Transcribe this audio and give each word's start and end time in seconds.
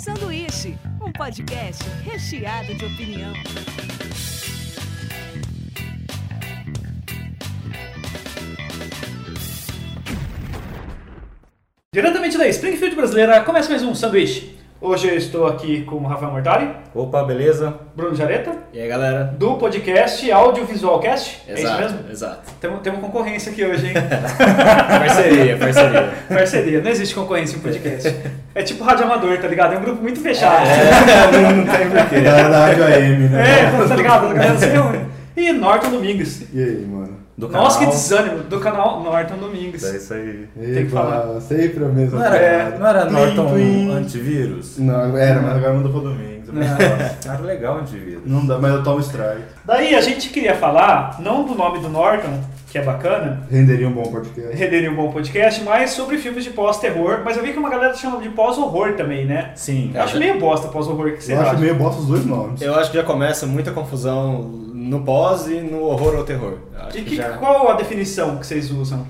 Sanduíche, 0.00 0.78
um 1.06 1.12
podcast 1.12 1.84
recheado 2.02 2.74
de 2.74 2.86
opinião. 2.86 3.34
Diretamente 11.92 12.38
da 12.38 12.48
Springfield 12.48 12.96
brasileira, 12.96 13.42
começa 13.42 13.68
mais 13.68 13.82
um 13.82 13.94
sanduíche. 13.94 14.59
Hoje 14.82 15.08
eu 15.08 15.14
estou 15.16 15.46
aqui 15.46 15.82
com 15.82 15.96
o 15.96 16.06
Rafael 16.06 16.32
Mortari, 16.32 16.70
Opa, 16.94 17.22
beleza? 17.22 17.74
Bruno 17.94 18.14
Jareta, 18.14 18.50
E 18.72 18.80
aí, 18.80 18.88
galera? 18.88 19.24
do 19.24 19.56
podcast 19.56 20.30
Audiovisualcast. 20.32 21.42
é 21.46 21.52
isso 21.52 21.62
Exato, 21.66 21.82
mesmo? 21.82 21.98
exato. 22.10 22.50
Temos, 22.58 22.80
temos 22.80 23.00
concorrência 23.00 23.52
aqui 23.52 23.62
hoje, 23.62 23.88
hein? 23.88 23.92
Parceria, 24.98 25.56
parceria. 25.58 26.10
Parceria, 26.28 26.80
não 26.80 26.90
existe 26.90 27.14
concorrência 27.14 27.56
em 27.56 27.60
podcast. 27.60 28.16
É 28.54 28.62
tipo 28.62 28.82
rádio 28.82 29.04
amador, 29.04 29.36
tá 29.38 29.48
ligado? 29.48 29.74
É 29.74 29.78
um 29.78 29.82
grupo 29.82 30.00
muito 30.02 30.18
fechado. 30.20 30.64
não 31.56 31.66
tem 31.66 31.90
porquê. 31.90 32.20
Galera 32.22 32.48
da 32.48 32.66
Rádio 32.66 32.84
AM, 32.84 33.28
né? 33.28 33.60
É, 33.60 33.86
tá 33.86 33.94
ligado? 33.96 34.26
A 34.28 34.32
galera 34.32 34.58
se 34.58 34.66
reúne. 34.66 35.00
E 35.36 35.52
Norton 35.52 35.90
Domingos. 35.90 36.40
E 36.54 36.58
aí, 36.62 36.86
mano? 36.86 37.19
Do 37.40 37.48
Nossa, 37.48 37.78
que 37.78 37.86
desânimo. 37.86 38.38
Do 38.44 38.60
canal 38.60 39.02
Norton 39.02 39.36
Domingos. 39.38 39.82
É 39.82 39.96
isso 39.96 40.12
aí. 40.12 40.46
Tem 40.54 40.84
que 40.84 40.90
falar. 40.90 41.40
Sempre 41.40 41.84
a 41.84 41.88
mesma 41.88 42.18
Não 42.18 42.26
era, 42.26 42.38
piada. 42.38 42.78
não 42.78 42.86
era 42.86 43.04
Norton 43.06 43.46
Twin. 43.50 43.90
antivírus? 43.92 44.78
Não, 44.78 45.16
era, 45.16 45.40
mas 45.40 45.56
agora 45.56 45.72
mudou 45.72 45.90
pra 45.92 46.10
Domingos. 46.10 46.50
Não, 46.52 46.62
era 47.32 47.42
legal 47.42 47.78
antivírus. 47.78 48.22
Não 48.26 48.44
dá, 48.46 48.58
mas 48.58 48.74
eu 48.74 48.82
tomo 48.82 49.00
strike. 49.00 49.42
Daí 49.64 49.94
a 49.94 50.00
gente 50.02 50.28
queria 50.30 50.54
falar, 50.54 51.16
não 51.20 51.44
do 51.44 51.54
nome 51.54 51.78
do 51.80 51.88
Norton, 51.88 52.40
que 52.70 52.76
é 52.76 52.82
bacana, 52.82 53.42
Renderia 53.50 53.88
um 53.88 53.92
bom 53.92 54.02
podcast. 54.04 54.54
renderia 54.56 54.90
um 54.90 54.94
bom 54.96 55.10
podcast, 55.10 55.62
mas 55.64 55.90
sobre 55.90 56.18
filmes 56.18 56.44
de 56.44 56.50
pós-terror. 56.50 57.20
Mas 57.24 57.36
eu 57.36 57.42
vi 57.42 57.52
que 57.52 57.58
uma 57.58 57.70
galera 57.70 57.94
chama 57.94 58.20
de 58.20 58.28
pós-horror 58.28 58.92
também, 58.94 59.24
né? 59.24 59.52
Sim. 59.54 59.92
Eu 59.94 60.02
acho 60.02 60.18
meio 60.18 60.38
bosta 60.38 60.68
pós-horror, 60.68 61.12
que 61.12 61.24
você 61.24 61.32
Eu 61.32 61.40
acho 61.40 61.50
acha? 61.52 61.58
meio 61.60 61.74
bosta 61.74 62.00
os 62.02 62.06
dois 62.06 62.26
nomes. 62.26 62.60
Eu 62.60 62.74
acho 62.74 62.90
que 62.90 62.96
já 62.96 63.02
começa 63.02 63.46
muita 63.46 63.70
confusão 63.70 64.68
no 64.80 65.02
pós 65.04 65.46
e 65.46 65.60
no 65.60 65.82
horror 65.84 66.14
ou 66.16 66.24
terror. 66.24 66.54
Acho 66.78 66.98
E 66.98 67.02
que 67.02 67.10
que, 67.10 67.16
já... 67.16 67.30
qual 67.36 67.70
a 67.70 67.74
definição 67.74 68.36
que 68.38 68.46
vocês 68.46 68.70
usam? 68.70 69.06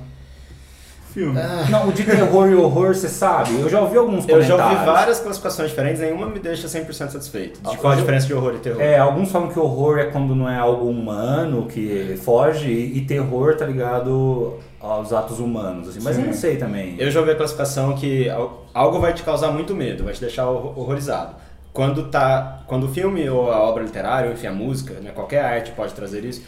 Filme. 1.12 1.40
Não, 1.68 1.88
o 1.88 1.92
de 1.92 2.04
terror 2.04 2.48
e 2.48 2.54
horror, 2.54 2.94
você 2.94 3.08
sabe. 3.08 3.58
Eu 3.58 3.68
já 3.68 3.80
ouvi 3.80 3.96
alguns 3.96 4.28
Eu 4.28 4.40
já 4.42 4.54
comentários. 4.54 4.78
ouvi 4.80 4.84
várias 4.92 5.18
classificações 5.20 5.70
diferentes, 5.70 6.00
nenhuma 6.00 6.27
me 6.28 6.38
deixa 6.38 6.68
100% 6.68 6.86
satisfeito. 7.10 7.60
De 7.60 7.74
Ah, 7.74 7.77
qual 7.77 7.92
a 7.92 7.96
diferença 7.96 8.28
de 8.28 8.34
horror 8.34 8.54
e 8.54 8.58
terror? 8.58 8.80
É, 8.80 8.96
alguns 8.96 9.28
falam 9.32 9.48
que 9.48 9.58
horror 9.58 9.98
é 9.98 10.04
quando 10.04 10.36
não 10.36 10.48
é 10.48 10.56
algo 10.56 10.88
humano, 10.88 11.66
que 11.66 12.16
foge, 12.22 12.70
e 12.70 13.00
terror 13.00 13.56
tá 13.56 13.66
ligado 13.66 14.58
aos 14.80 15.12
atos 15.12 15.40
humanos, 15.40 15.88
assim. 15.88 15.98
Mas 16.00 16.16
eu 16.16 16.24
não 16.27 16.32
Sim. 16.32 16.38
sei 16.38 16.56
também. 16.58 16.94
Eu 16.96 17.10
já 17.10 17.18
ouvi 17.18 17.32
a 17.32 17.36
classificação 17.36 17.96
que 17.96 18.30
al- 18.30 18.66
algo 18.72 19.00
vai 19.00 19.12
te 19.12 19.24
causar 19.24 19.50
muito 19.50 19.74
medo, 19.74 20.05
vai 20.05 20.12
te 20.12 20.20
deixar 20.20 20.48
hor- 20.48 20.78
horrorizado. 20.78 21.34
Quando, 21.72 22.08
tá, 22.08 22.62
quando 22.66 22.84
o 22.84 22.88
filme 22.88 23.28
ou 23.28 23.50
a 23.50 23.60
obra 23.60 23.82
literária, 23.82 24.28
ou 24.28 24.34
enfim, 24.34 24.48
a 24.48 24.52
música, 24.52 24.94
né, 24.94 25.12
qualquer 25.14 25.44
arte 25.44 25.70
pode 25.72 25.94
trazer 25.94 26.24
isso, 26.24 26.42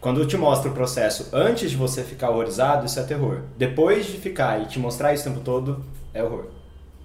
quando 0.00 0.24
te 0.24 0.36
mostra 0.36 0.70
o 0.70 0.74
processo 0.74 1.28
antes 1.32 1.70
de 1.70 1.76
você 1.76 2.04
ficar 2.04 2.30
horrorizado, 2.30 2.86
isso 2.86 3.00
é 3.00 3.02
terror. 3.02 3.40
Depois 3.56 4.06
de 4.06 4.16
ficar 4.18 4.60
e 4.62 4.66
te 4.66 4.78
mostrar 4.78 5.12
isso 5.12 5.28
o 5.28 5.32
tempo 5.32 5.44
todo, 5.44 5.84
é 6.14 6.22
horror. 6.22 6.46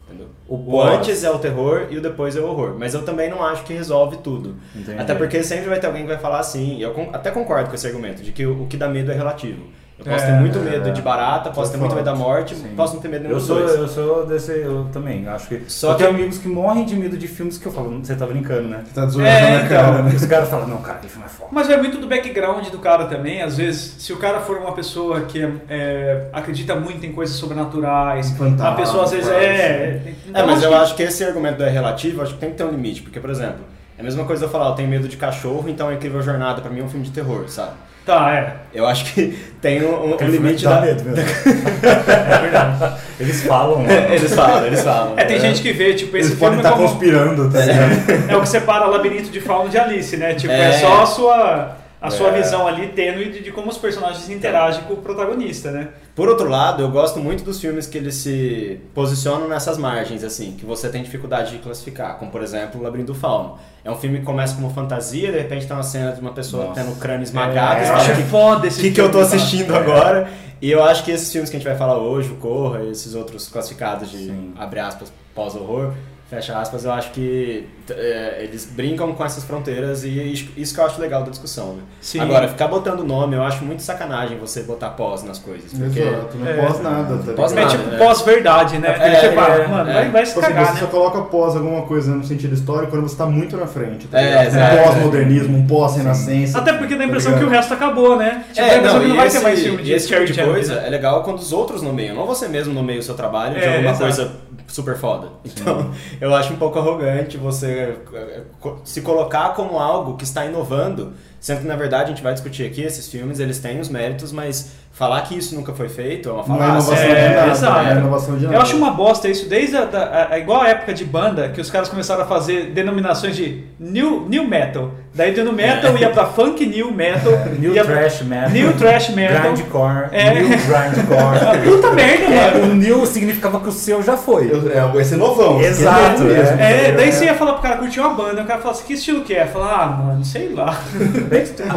Entendeu? 0.07 0.27
O 0.47 0.75
O 0.75 0.81
antes 0.81 1.23
é 1.23 1.31
o 1.31 1.39
terror 1.39 1.87
e 1.89 1.97
o 1.97 2.01
depois 2.01 2.35
é 2.35 2.39
o 2.39 2.47
horror. 2.47 2.75
Mas 2.77 2.93
eu 2.93 3.03
também 3.03 3.29
não 3.29 3.43
acho 3.43 3.63
que 3.63 3.73
resolve 3.73 4.17
tudo. 4.17 4.55
Entendi. 4.75 4.99
Até 4.99 5.15
porque 5.15 5.41
sempre 5.41 5.67
vai 5.67 5.79
ter 5.79 5.87
alguém 5.87 6.03
que 6.03 6.09
vai 6.09 6.19
falar 6.19 6.39
assim, 6.39 6.77
e 6.77 6.83
eu 6.83 7.09
até 7.11 7.31
concordo 7.31 7.69
com 7.69 7.75
esse 7.75 7.87
argumento, 7.87 8.21
de 8.21 8.31
que 8.31 8.45
o, 8.45 8.63
o 8.63 8.67
que 8.67 8.77
dá 8.77 8.87
medo 8.87 9.11
é 9.11 9.15
relativo. 9.15 9.63
Eu 10.05 10.11
posso 10.11 10.25
É, 10.25 10.27
ter 10.27 10.33
muito 10.39 10.57
é. 10.57 10.61
medo 10.61 10.91
de 10.91 11.01
barata, 11.01 11.49
posso 11.49 11.71
ter 11.71 11.77
muito 11.77 11.95
medo 11.95 12.03
da 12.05 12.13
morte, 12.15 12.55
Sim. 12.55 12.73
posso 12.75 12.95
não 12.95 13.01
ter 13.01 13.07
medo 13.07 13.21
nenhum 13.23 13.35
Eu 13.35 13.37
dos 13.39 13.47
sou, 13.47 13.57
dois. 13.59 13.75
eu 13.75 13.87
sou 13.87 14.25
desse. 14.25 14.51
Eu 14.51 14.87
também. 14.91 15.27
Acho 15.27 15.47
que. 15.47 15.63
Só 15.67 15.91
eu 15.91 15.95
que- 15.95 16.03
tenho 16.03 16.15
amigos 16.15 16.37
que 16.37 16.47
morrem 16.47 16.83
de 16.85 16.95
medo 16.95 17.17
de 17.17 17.27
filmes 17.27 17.57
que 17.57 17.65
eu 17.65 17.71
falo, 17.71 17.99
você 18.03 18.15
tá 18.15 18.25
brincando, 18.25 18.67
né? 18.67 18.83
Tá 18.93 19.05
zoando 19.05 19.27
É, 19.27 19.41
na 19.41 19.55
então. 19.65 19.67
cara, 19.69 20.01
né? 20.03 20.11
Os 20.15 20.25
caras 20.25 20.49
falam, 20.49 20.67
não, 20.67 20.77
cara, 20.77 20.97
aquele 20.97 21.11
filme 21.11 21.25
é 21.25 21.29
foda. 21.29 21.49
Mas 21.53 21.69
é 21.69 21.77
muito 21.77 21.97
do 21.99 22.07
background 22.07 22.67
do 22.67 22.79
cara 22.79 23.05
também. 23.05 23.41
Às 23.41 23.57
vezes, 23.57 23.95
se 23.99 24.11
o 24.11 24.17
cara 24.17 24.41
for 24.41 24.57
uma 24.57 24.73
pessoa 24.73 25.21
que 25.21 25.41
é, 25.41 25.51
é, 25.69 26.27
acredita 26.33 26.75
muito 26.75 27.05
em 27.05 27.11
coisas 27.13 27.35
sobrenaturais, 27.37 28.31
Fantasma, 28.37 28.69
a 28.69 28.75
pessoa 28.75 29.03
às 29.05 29.11
vezes 29.11 29.29
quase. 29.29 29.45
é. 29.45 29.49
É, 29.49 30.13
Então, 30.27 30.47
mas 30.47 30.61
eu 30.63 30.69
que- 30.69 30.75
acho 30.75 30.95
que 30.95 31.03
esse 31.03 31.23
argumento 31.23 31.57
do 31.57 31.63
é 31.63 31.69
relativo, 31.69 32.21
acho 32.21 32.33
que 32.33 32.39
tem 32.39 32.49
que 32.51 32.57
ter 32.57 32.63
um 32.63 32.71
limite, 32.71 33.01
porque, 33.01 33.19
por 33.19 33.29
exemplo, 33.29 33.59
é 33.97 34.01
a 34.01 34.03
mesma 34.03 34.25
coisa 34.25 34.45
eu 34.45 34.49
falar, 34.49 34.67
eu 34.69 34.75
tenho 34.75 34.89
medo 34.89 35.07
de 35.07 35.17
cachorro, 35.17 35.65
então 35.69 35.87
a 35.87 35.93
Incrível 35.93 36.21
Jornada 36.21 36.61
pra 36.61 36.69
mim 36.69 36.81
é 36.81 36.83
um 36.83 36.89
filme 36.89 37.05
de 37.05 37.11
terror, 37.11 37.47
sabe? 37.47 37.71
Tá, 38.05 38.33
é. 38.33 38.53
Eu 38.73 38.85
acho 38.85 39.05
que 39.13 39.37
tem 39.61 39.81
um, 39.83 40.13
um 40.13 40.17
limite 40.27 40.63
dá 40.65 40.75
da... 40.75 40.81
medo 40.81 41.03
mesmo. 41.05 41.23
é 41.87 42.39
verdade. 42.41 42.95
Eles 43.19 43.43
falam, 43.43 43.81
né? 43.83 44.13
Eles 44.15 44.33
falam, 44.35 44.65
eles 44.65 44.81
falam. 44.83 45.13
É, 45.17 45.23
tem 45.23 45.39
gente 45.39 45.61
que 45.61 45.71
vê, 45.71 45.93
tipo, 45.93 46.17
esse 46.17 46.29
Eles 46.31 46.39
filme 46.39 46.39
podem 46.39 46.57
é 46.57 46.61
estar 46.61 46.71
como- 46.73 46.87
conspirando, 46.89 47.49
tá 47.49 47.59
ligado? 47.59 48.31
É 48.31 48.35
o 48.35 48.41
que 48.41 48.49
separa 48.49 48.85
Labirinto 48.85 49.29
de 49.29 49.39
Fauno 49.39 49.69
de 49.69 49.77
Alice, 49.77 50.17
né? 50.17 50.33
Tipo, 50.33 50.51
é, 50.53 50.69
É. 50.69 50.71
só 50.73 51.01
a 51.03 51.05
sua, 51.05 51.77
a 52.01 52.09
sua 52.09 52.29
É. 52.29 52.41
visão 52.41 52.67
ali 52.67 52.87
tênue 52.87 53.29
de, 53.29 53.39
de 53.41 53.51
como 53.51 53.69
os 53.69 53.77
personagens 53.77 54.29
interagem 54.29 54.83
com 54.83 54.93
o 54.95 54.97
protagonista, 54.97 55.71
né? 55.71 55.87
Por 56.15 56.29
outro 56.29 56.47
lado, 56.47 56.83
eu 56.83 56.91
gosto 56.91 57.19
muito 57.19 57.43
dos 57.43 57.59
filmes 57.59 57.87
que 57.87 57.97
eles 57.97 58.13
se 58.15 58.79
posicionam 58.93 59.47
nessas 59.47 59.79
margens, 59.79 60.23
assim, 60.23 60.51
que 60.51 60.63
você 60.63 60.87
tem 60.87 61.01
dificuldade 61.01 61.49
de 61.51 61.57
classificar, 61.57 62.17
como 62.19 62.29
por 62.29 62.43
exemplo 62.43 62.79
O 62.79 62.83
Labirinto 62.83 63.13
do 63.13 63.17
Fauno. 63.19 63.57
É 63.83 63.89
um 63.89 63.95
filme 63.95 64.19
que 64.19 64.23
começa 64.25 64.53
como 64.53 64.69
fantasia, 64.69 65.31
de 65.31 65.39
repente 65.39 65.65
tem 65.65 65.75
uma 65.75 65.81
cena 65.81 66.11
de 66.11 66.21
uma 66.21 66.31
pessoa 66.31 66.65
Nossa. 66.67 66.81
tendo 66.81 66.93
o 66.93 66.95
crânio 66.97 67.23
esmagado, 67.23 67.81
É, 67.81 67.89
eu 67.89 67.95
acho 67.95 68.15
"Que- 68.15 68.21
foda 68.23 68.67
esse 68.67 68.79
que, 68.79 68.91
que 68.91 69.01
eu 69.01 69.05
tô 69.11 69.19
filme, 69.19 69.29
tá? 69.29 69.35
assistindo 69.35 69.73
É. 69.73 69.77
agora. 69.77 70.29
E 70.61 70.71
eu 70.71 70.83
acho 70.83 71.03
que 71.03 71.09
esses 71.11 71.31
filmes 71.31 71.49
que 71.49 71.55
a 71.57 71.59
gente 71.59 71.67
vai 71.67 71.75
falar 71.77 71.97
hoje, 71.97 72.29
o 72.31 72.35
Corra, 72.35 72.83
esses 72.83 73.15
outros 73.15 73.47
classificados 73.49 74.11
de, 74.11 74.27
Sim. 74.27 74.53
abre 74.55 74.79
aspas, 74.79 75.11
pós-horror, 75.33 75.93
fecha 76.33 76.57
aspas, 76.57 76.85
eu 76.85 76.91
acho 76.91 77.11
que 77.11 77.67
é, 77.89 78.39
eles 78.43 78.65
brincam 78.65 79.13
com 79.13 79.23
essas 79.25 79.43
fronteiras 79.43 80.03
e 80.03 80.09
isso 80.31 80.49
isso 80.57 80.73
que 80.73 80.79
eu 80.79 80.85
acho 80.85 80.99
legal 81.01 81.23
da 81.23 81.29
discussão. 81.29 81.73
Né? 81.73 81.81
Sim. 82.01 82.19
Agora, 82.21 82.47
ficar 82.47 82.67
botando 82.67 83.03
nome, 83.03 83.35
eu 83.35 83.43
acho 83.43 83.63
muito 83.63 83.81
sacanagem 83.83 84.37
você 84.37 84.63
botar 84.63 84.91
pós 84.91 85.23
nas 85.23 85.37
coisas. 85.39 85.71
Porque 85.73 85.99
Exato, 85.99 86.37
não 86.37 86.47
É. 86.47 86.53
pós 86.65 86.81
nada, 86.81 87.17
tá 87.17 87.33
Pós 87.33 87.53
É 87.53 87.65
tipo 87.67 87.93
é. 87.93 87.97
pós-verdade, 87.97 88.77
né? 88.79 88.89
É, 88.99 89.15
tipo, 89.29 89.39
é, 89.39 89.67
mano, 89.67 89.89
é. 89.89 89.93
vai, 89.93 90.09
vai 90.09 90.25
se 90.25 90.33
Tipo 90.33 90.45
assim, 90.45 90.53
cagar, 90.53 90.67
você 90.67 90.73
né? 90.73 90.79
só 90.79 90.87
coloca 90.87 91.21
pós 91.23 91.55
alguma 91.55 91.81
coisa 91.83 92.11
no 92.15 92.23
sentido 92.23 92.53
histórico 92.53 92.91
quando 92.91 93.07
você 93.07 93.15
tá 93.17 93.25
muito 93.25 93.55
na 93.57 93.67
frente, 93.67 94.07
tá 94.07 94.19
É, 94.19 94.25
ligado? 94.25 94.47
exato. 94.47 94.75
Um 94.75 94.83
pós-modernismo, 94.83 95.57
um 95.57 95.67
pós-renascença. 95.67 96.57
Até 96.59 96.73
porque 96.73 96.95
dá 96.95 97.03
a 97.03 97.07
impressão 97.07 97.33
tá 97.33 97.39
que 97.39 97.45
o 97.45 97.49
resto 97.49 97.73
acabou, 97.73 98.15
né? 98.17 98.43
Tipo, 98.53 98.65
É, 98.67 98.77
impressão 98.77 98.99
não, 99.01 99.07
não 99.09 99.15
vai 99.15 99.27
esse, 99.27 99.37
ter 99.37 99.43
mais 99.43 99.59
filme 99.61 99.81
e 99.81 99.83
de 99.85 99.91
esse 99.93 100.07
tipo 100.07 100.25
de 100.25 100.33
coisa 100.43 100.75
né? 100.75 100.87
é 100.87 100.89
legal 100.89 101.23
quando 101.23 101.37
os 101.39 101.51
outros 101.53 101.81
nomeiam, 101.81 102.15
não 102.15 102.25
você 102.25 102.47
mesmo 102.47 102.73
nomeia 102.73 102.99
o 102.99 103.03
seu 103.03 103.15
trabalho 103.15 103.55
de 103.55 103.61
É, 103.63 103.67
alguma 103.75 103.91
exato. 103.91 104.03
coisa 104.03 104.31
super 104.67 104.97
foda. 104.97 105.29
Então, 105.45 105.93
eu 106.19 106.33
acho 106.33 106.53
um 106.53 106.57
pouco 106.57 106.79
arrogante 106.79 107.37
você 107.37 107.97
eh, 108.13 108.41
se 108.83 109.01
colocar 109.01 109.53
como 109.53 109.77
algo 109.77 110.17
que 110.17 110.23
está 110.23 110.45
inovando, 110.45 111.13
sendo 111.39 111.61
que 111.61 111.67
na 111.67 111.75
verdade 111.75 112.05
a 112.05 112.15
gente 112.15 112.23
vai 112.23 112.33
discutir 112.33 112.65
aqui 112.65 112.81
esses 112.81 113.07
filmes, 113.07 113.39
eles 113.39 113.59
têm 113.59 113.79
os 113.79 113.89
méritos, 113.89 114.31
mas 114.31 114.71
falar 114.93 115.21
que 115.21 115.35
isso 115.35 115.55
nunca 115.55 115.73
foi 115.73 115.89
feito 115.89 116.29
é 116.29 116.31
uma 116.31 116.47
Não 116.47 116.63
é 116.63 116.67
inovação 116.67 116.93
É, 116.95 117.29
de 117.29 117.35
nada, 117.35 117.51
exato. 117.51 117.73
não 117.83 117.89
é 117.89 117.91
inovação 117.97 118.37
de 118.37 118.43
nada. 118.43 118.55
Eu 118.55 118.61
acho 118.61 118.77
uma 118.77 118.91
bosta 118.91 119.27
isso, 119.27 119.49
desde 119.49 119.75
a, 119.75 119.85
da, 119.85 120.27
a- 120.31 120.37
igual 120.39 120.61
a 120.61 120.69
época 120.69 120.93
de 120.93 121.03
banda, 121.03 121.49
que 121.49 121.59
os 121.59 121.71
caras 121.71 121.89
começaram 121.89 122.21
a 122.21 122.25
fazer 122.25 122.67
denominações 122.67 123.35
de 123.35 123.63
new, 123.79 124.27
new 124.29 124.47
metal. 124.47 124.91
Daí 125.15 125.31
do 125.31 125.43
new 125.43 125.53
metal 125.53 125.95
ia 125.97 126.09
pra 126.09 126.25
funk 126.25 126.65
new 126.65 126.91
metal. 126.91 127.31
New 127.59 127.75
ia 127.75 127.83
Trash 127.85 128.23
Metal. 128.23 128.49
New 128.49 128.73
Trash 128.73 129.09
Metal. 129.09 129.53
Grindcore. 129.53 130.07
É. 130.11 130.33
New 130.33 130.47
Grindcore. 130.49 131.61
Puta 131.65 131.91
merda, 131.91 132.23
É, 132.33 132.51
mano. 132.59 132.71
o 132.73 132.75
new 132.75 133.05
significava 133.05 133.59
que 133.59 133.69
o 133.69 133.71
seu 133.71 134.01
já 134.01 134.17
foi. 134.17 134.49
É, 134.51 134.99
esse 134.99 135.13
é 135.13 135.17
novão. 135.17 135.61
Exato, 135.61 136.23
é. 136.27 136.87
É, 136.87 136.91
daí 136.93 137.09
É. 137.09 137.11
você 137.11 137.25
ia 137.25 137.35
falar 137.35 137.53
pro 137.53 137.61
cara 137.61 137.77
curtir 137.77 137.99
uma 137.99 138.09
banda, 138.09 138.41
o 138.41 138.45
cara 138.45 138.59
fala 138.59 138.73
assim, 138.73 138.85
que 138.85 138.93
estilo 138.93 139.21
que 139.21 139.35
é? 139.35 139.45
Fala, 139.45 139.83
ah, 139.83 139.85
mano, 139.87 140.25
sei 140.25 140.49
lá. 140.49 140.75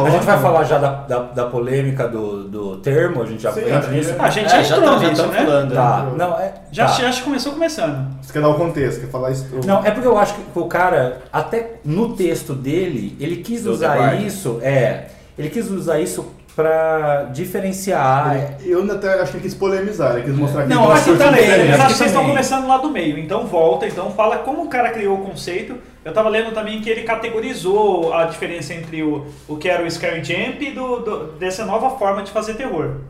A 0.03 0.09
gente 0.09 0.25
vai 0.25 0.39
falar 0.39 0.63
já 0.63 0.77
da, 0.79 0.91
da, 1.07 1.19
da 1.19 1.45
polêmica 1.45 2.07
do, 2.07 2.43
do 2.45 2.77
termo, 2.77 3.06
a 3.21 3.25
gente 3.25 3.41
já 3.43 3.51
Sim, 3.51 3.61
entra 3.61 3.89
é. 3.89 3.91
nisso. 3.91 4.15
A 4.19 4.29
gente 4.29 4.45
É, 4.45 4.49
já 4.49 4.61
já 4.63 4.77
entrou 4.77 4.93
tá- 4.93 4.99
já 5.03 5.09
nisso, 5.09 5.27
né? 5.27 5.37
falando. 5.45 5.73
Tá, 5.73 6.07
não, 6.17 6.39
é. 6.39 6.53
Já, 6.71 6.85
tá. 6.87 7.11
já 7.11 7.21
começou 7.23 7.53
começando. 7.53 8.07
Você 8.21 8.33
quer 8.33 8.41
dar 8.41 8.49
o 8.49 8.55
contexto, 8.55 9.01
quer 9.01 9.07
falar 9.09 9.31
isso? 9.31 9.45
Não, 9.65 9.85
é 9.85 9.91
porque 9.91 10.07
eu 10.07 10.17
acho 10.17 10.33
que 10.35 10.41
o 10.59 10.65
cara, 10.65 11.21
até 11.31 11.75
no 11.83 12.15
texto 12.15 12.53
dele, 12.53 13.15
ele 13.19 13.37
quis 13.37 13.65
usar 13.65 14.15
isso, 14.21 14.59
é, 14.61 15.05
ele 15.37 15.49
quis 15.49 15.69
usar 15.71 15.99
isso 15.99 16.25
pra 16.57 17.25
diferenciar. 17.31 18.57
Eu 18.65 18.79
ainda 18.81 18.95
até 18.95 19.21
acho 19.21 19.31
que 19.31 19.37
ele 19.37 19.43
quis 19.43 19.53
polemizar, 19.53 20.15
ele 20.15 20.23
quis 20.23 20.35
mostrar 20.35 20.63
que 20.63 20.69
Não, 20.69 20.87
de 20.87 20.91
aí, 20.91 20.97
diferente. 21.03 21.69
eu 21.69 21.75
acho 21.75 21.87
que 21.87 21.93
vocês 21.93 21.99
estão 22.09 22.13
também. 22.23 22.29
começando 22.29 22.67
lá 22.67 22.77
do 22.79 22.89
meio, 22.89 23.19
então 23.19 23.45
volta, 23.45 23.85
então 23.87 24.09
fala 24.11 24.37
como 24.39 24.63
o 24.63 24.67
cara 24.67 24.89
criou 24.89 25.19
o 25.19 25.21
conceito. 25.21 25.75
Eu 26.03 26.11
tava 26.13 26.29
lendo 26.29 26.51
também 26.55 26.81
que 26.81 26.89
ele 26.89 27.03
categorizou 27.03 28.11
a 28.11 28.25
diferença 28.25 28.73
entre 28.73 29.03
o, 29.03 29.27
o 29.47 29.55
que 29.55 29.69
era 29.69 29.85
o 29.85 29.91
Scary 29.91 30.23
Jump 30.23 30.65
e 30.67 30.71
do, 30.71 30.99
do- 30.99 31.23
dessa 31.33 31.63
nova 31.63 31.91
forma 31.91 32.23
de 32.23 32.31
fazer 32.31 32.55
terror. 32.55 33.01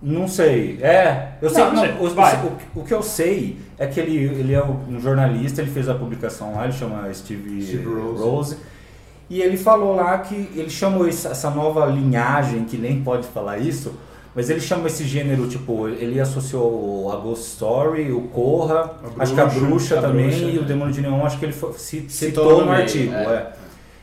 Não 0.00 0.28
sei. 0.28 0.78
É, 0.80 1.30
eu 1.42 1.50
sei, 1.50 1.64
Não, 1.64 1.72
não 1.72 1.86
não, 1.86 2.02
o, 2.04 2.10
Vai. 2.10 2.34
o- 2.74 2.80
o 2.80 2.84
que 2.84 2.94
eu 2.94 3.02
sei 3.02 3.58
é 3.76 3.88
que 3.88 3.98
ele, 3.98 4.16
ele 4.18 4.54
é 4.54 4.62
um 4.62 5.00
jornalista, 5.00 5.62
ele 5.62 5.70
fez 5.70 5.88
a 5.88 5.94
publicação 5.94 6.54
lá, 6.54 6.64
ele 6.64 6.72
chama 6.74 7.12
Steve, 7.12 7.60
Steve 7.60 7.84
Rose. 7.86 8.22
Rose. 8.22 8.56
E 9.30 9.40
ele 9.40 9.56
falou 9.56 9.96
lá 9.96 10.18
que 10.18 10.34
ele 10.54 10.68
chamou 10.70 11.06
essa 11.08 11.50
nova 11.50 11.86
linhagem, 11.86 12.64
que 12.64 12.76
nem 12.76 13.02
pode 13.02 13.26
falar 13.28 13.58
isso, 13.58 13.92
Mas 14.36 14.50
ele 14.50 14.60
chama 14.60 14.88
esse 14.88 15.04
gênero, 15.04 15.48
tipo, 15.48 15.86
ele 15.86 16.18
associou 16.20 17.12
a 17.12 17.16
Ghost 17.16 17.44
Story, 17.52 18.10
o 18.10 18.22
Corra, 18.22 18.90
acho 19.16 19.32
que 19.32 19.40
a 19.40 19.46
Bruxa, 19.46 19.98
a 20.00 20.02
também 20.02 20.26
Bruxa, 20.28 20.44
e 20.46 20.58
o 20.58 20.62
né? 20.62 20.66
Demônio 20.66 20.92
de 20.92 21.00
Neon, 21.00 21.24
acho 21.24 21.38
que 21.38 21.44
ele 21.44 21.52
foi, 21.52 21.72
ci- 21.74 22.06
Citou 22.08 22.42
citou 22.44 22.52
no 22.58 22.64
no 22.64 22.70
meio, 22.72 22.82
artigo. 22.82 23.14
é. 23.14 23.24
é. 23.24 23.52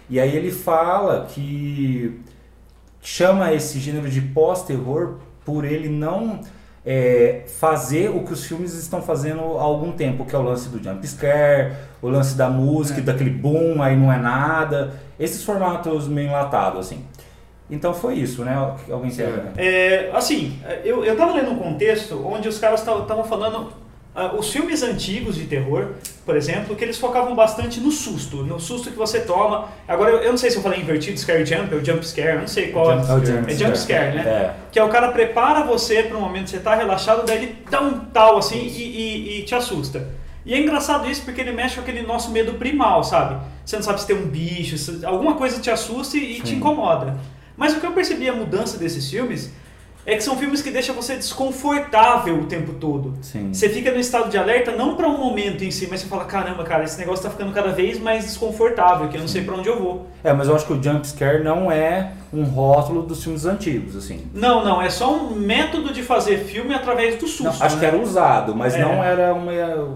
E 0.09 0.19
aí 0.21 0.33
ele 0.33 0.49
fala 0.49 1.25
que 1.29 2.21
chama 3.01 3.53
esse 3.53 3.77
gênero 3.79 4.09
de 4.09 4.21
pós-terror 4.21 5.15
por 5.45 5.65
ele 5.65 5.89
não 5.89 6.39
é, 6.85 7.43
fazer 7.59 8.09
o 8.09 8.23
que 8.23 8.33
os 8.33 8.43
filmes 8.45 8.73
estão 8.73 9.01
fazendo 9.01 9.41
há 9.57 9.61
algum 9.61 9.91
tempo, 9.91 10.25
que 10.25 10.35
é 10.35 10.39
o 10.39 10.41
lance 10.41 10.69
do 10.69 10.83
jump 10.83 11.05
scare, 11.07 11.73
o 12.01 12.09
lance 12.09 12.35
da 12.35 12.49
música, 12.49 12.99
É. 12.99 13.03
daquele 13.03 13.29
boom, 13.29 13.81
aí 13.81 13.95
não 13.95 14.11
é 14.11 14.17
nada. 14.17 14.93
Esses 15.19 15.43
formatos 15.43 16.07
meio 16.07 16.29
enlatados, 16.29 16.79
assim. 16.87 17.05
Então 17.69 17.93
foi 17.93 18.15
isso, 18.15 18.43
né? 18.43 18.53
Alguém 18.91 19.09
quer... 19.11 19.53
É, 19.55 20.11
assim, 20.13 20.59
eu, 20.83 21.05
eu 21.05 21.15
tava 21.15 21.33
lendo 21.33 21.51
um 21.51 21.55
contexto 21.57 22.21
onde 22.27 22.49
os 22.49 22.57
caras 22.57 22.81
estavam 22.81 23.23
falando. 23.23 23.71
Ah, 24.13 24.33
os 24.37 24.51
filmes 24.51 24.83
antigos 24.83 25.35
de 25.35 25.45
terror, 25.45 25.89
por 26.25 26.35
exemplo, 26.35 26.75
que 26.75 26.83
eles 26.83 26.97
focavam 26.97 27.33
bastante 27.35 27.79
no 27.79 27.91
susto, 27.91 28.37
no 28.43 28.59
susto 28.59 28.91
que 28.91 28.97
você 28.97 29.21
toma. 29.21 29.69
Agora, 29.87 30.11
eu, 30.11 30.17
eu 30.19 30.29
não 30.31 30.37
sei 30.37 30.51
se 30.51 30.57
eu 30.57 30.61
falei 30.61 30.81
invertido, 30.81 31.17
scare 31.17 31.45
jump 31.45 31.73
ou 31.73 31.83
jump 31.83 32.05
scare, 32.05 32.35
eu 32.35 32.39
não 32.41 32.47
sei 32.47 32.71
qual 32.71 32.91
É 32.91 32.95
o 32.95 33.25
jump 33.25 33.51
é 33.51 33.55
jump 33.55 33.77
scare, 33.77 34.15
né? 34.17 34.21
É. 34.21 34.53
Que 34.71 34.79
é 34.79 34.83
o 34.83 34.89
cara 34.89 35.11
prepara 35.11 35.63
você 35.63 36.03
para 36.03 36.17
um 36.17 36.21
momento 36.21 36.45
que 36.45 36.49
você 36.51 36.59
tá 36.59 36.75
relaxado, 36.75 37.25
daí 37.25 37.37
ele 37.37 37.55
dá 37.69 37.81
um 37.81 37.99
tal 37.99 38.37
assim 38.37 38.59
e, 38.59 38.81
e- 38.81 39.39
e 39.39 39.43
te 39.43 39.55
assusta. 39.55 40.07
E 40.45 40.53
é 40.53 40.59
engraçado 40.59 41.09
isso 41.09 41.21
porque 41.23 41.39
ele 41.39 41.51
mexe 41.51 41.75
com 41.75 41.81
aquele 41.81 42.01
nosso 42.01 42.31
medo 42.31 42.53
primal, 42.55 43.03
sabe? 43.03 43.39
Você 43.65 43.75
não 43.75 43.83
sabe 43.83 44.01
se 44.01 44.07
tem 44.07 44.15
um 44.15 44.25
bicho, 44.27 44.77
se 44.77 45.05
alguma 45.05 45.35
coisa 45.35 45.61
te 45.61 45.69
assusta 45.69 46.17
e, 46.17 46.37
e 46.37 46.41
te 46.41 46.55
incomoda. 46.55 47.15
Mas 47.55 47.73
o 47.75 47.79
que 47.79 47.85
eu 47.85 47.91
percebi 47.91 48.27
a 48.27 48.33
mudança 48.33 48.77
desses 48.77 49.07
filmes 49.09 49.51
é 50.05 50.15
que 50.15 50.23
são 50.23 50.37
filmes 50.37 50.61
que 50.61 50.71
deixam 50.71 50.95
você 50.95 51.15
desconfortável 51.15 52.39
o 52.39 52.45
tempo 52.45 52.73
todo. 52.73 53.13
Sim. 53.21 53.53
Você 53.53 53.69
fica 53.69 53.91
no 53.91 53.99
estado 53.99 54.29
de 54.29 54.37
alerta 54.37 54.71
não 54.71 54.95
para 54.95 55.07
um 55.07 55.17
momento 55.17 55.63
em 55.63 55.71
si, 55.71 55.87
mas 55.89 56.01
você 56.01 56.07
fala, 56.07 56.25
caramba, 56.25 56.63
cara, 56.63 56.83
esse 56.83 56.97
negócio 56.99 57.23
tá 57.23 57.29
ficando 57.29 57.51
cada 57.51 57.71
vez 57.71 57.99
mais 57.99 58.25
desconfortável, 58.25 59.07
que 59.09 59.17
eu 59.17 59.21
não 59.21 59.27
sei 59.27 59.43
para 59.43 59.55
onde 59.55 59.69
eu 59.69 59.79
vou. 59.79 60.07
É, 60.23 60.33
mas 60.33 60.47
eu 60.47 60.55
acho 60.55 60.65
que 60.65 60.73
o 60.73 60.81
jump 60.81 61.07
scare 61.07 61.43
não 61.43 61.71
é 61.71 62.11
um 62.33 62.43
rótulo 62.43 63.03
dos 63.03 63.21
filmes 63.23 63.45
antigos, 63.45 63.95
assim. 63.95 64.25
Não, 64.33 64.63
não, 64.63 64.81
é 64.81 64.89
só 64.89 65.13
um 65.13 65.31
método 65.35 65.91
de 65.93 66.01
fazer 66.01 66.37
filme 66.45 66.73
através 66.73 67.15
do 67.17 67.27
susto. 67.27 67.43
Não, 67.43 67.51
acho 67.51 67.75
né? 67.75 67.79
que 67.79 67.85
era 67.85 67.97
usado, 67.97 68.55
mas 68.55 68.73
É. 68.73 68.81
não 68.81 69.03
era 69.03 69.33
uma. 69.33 69.51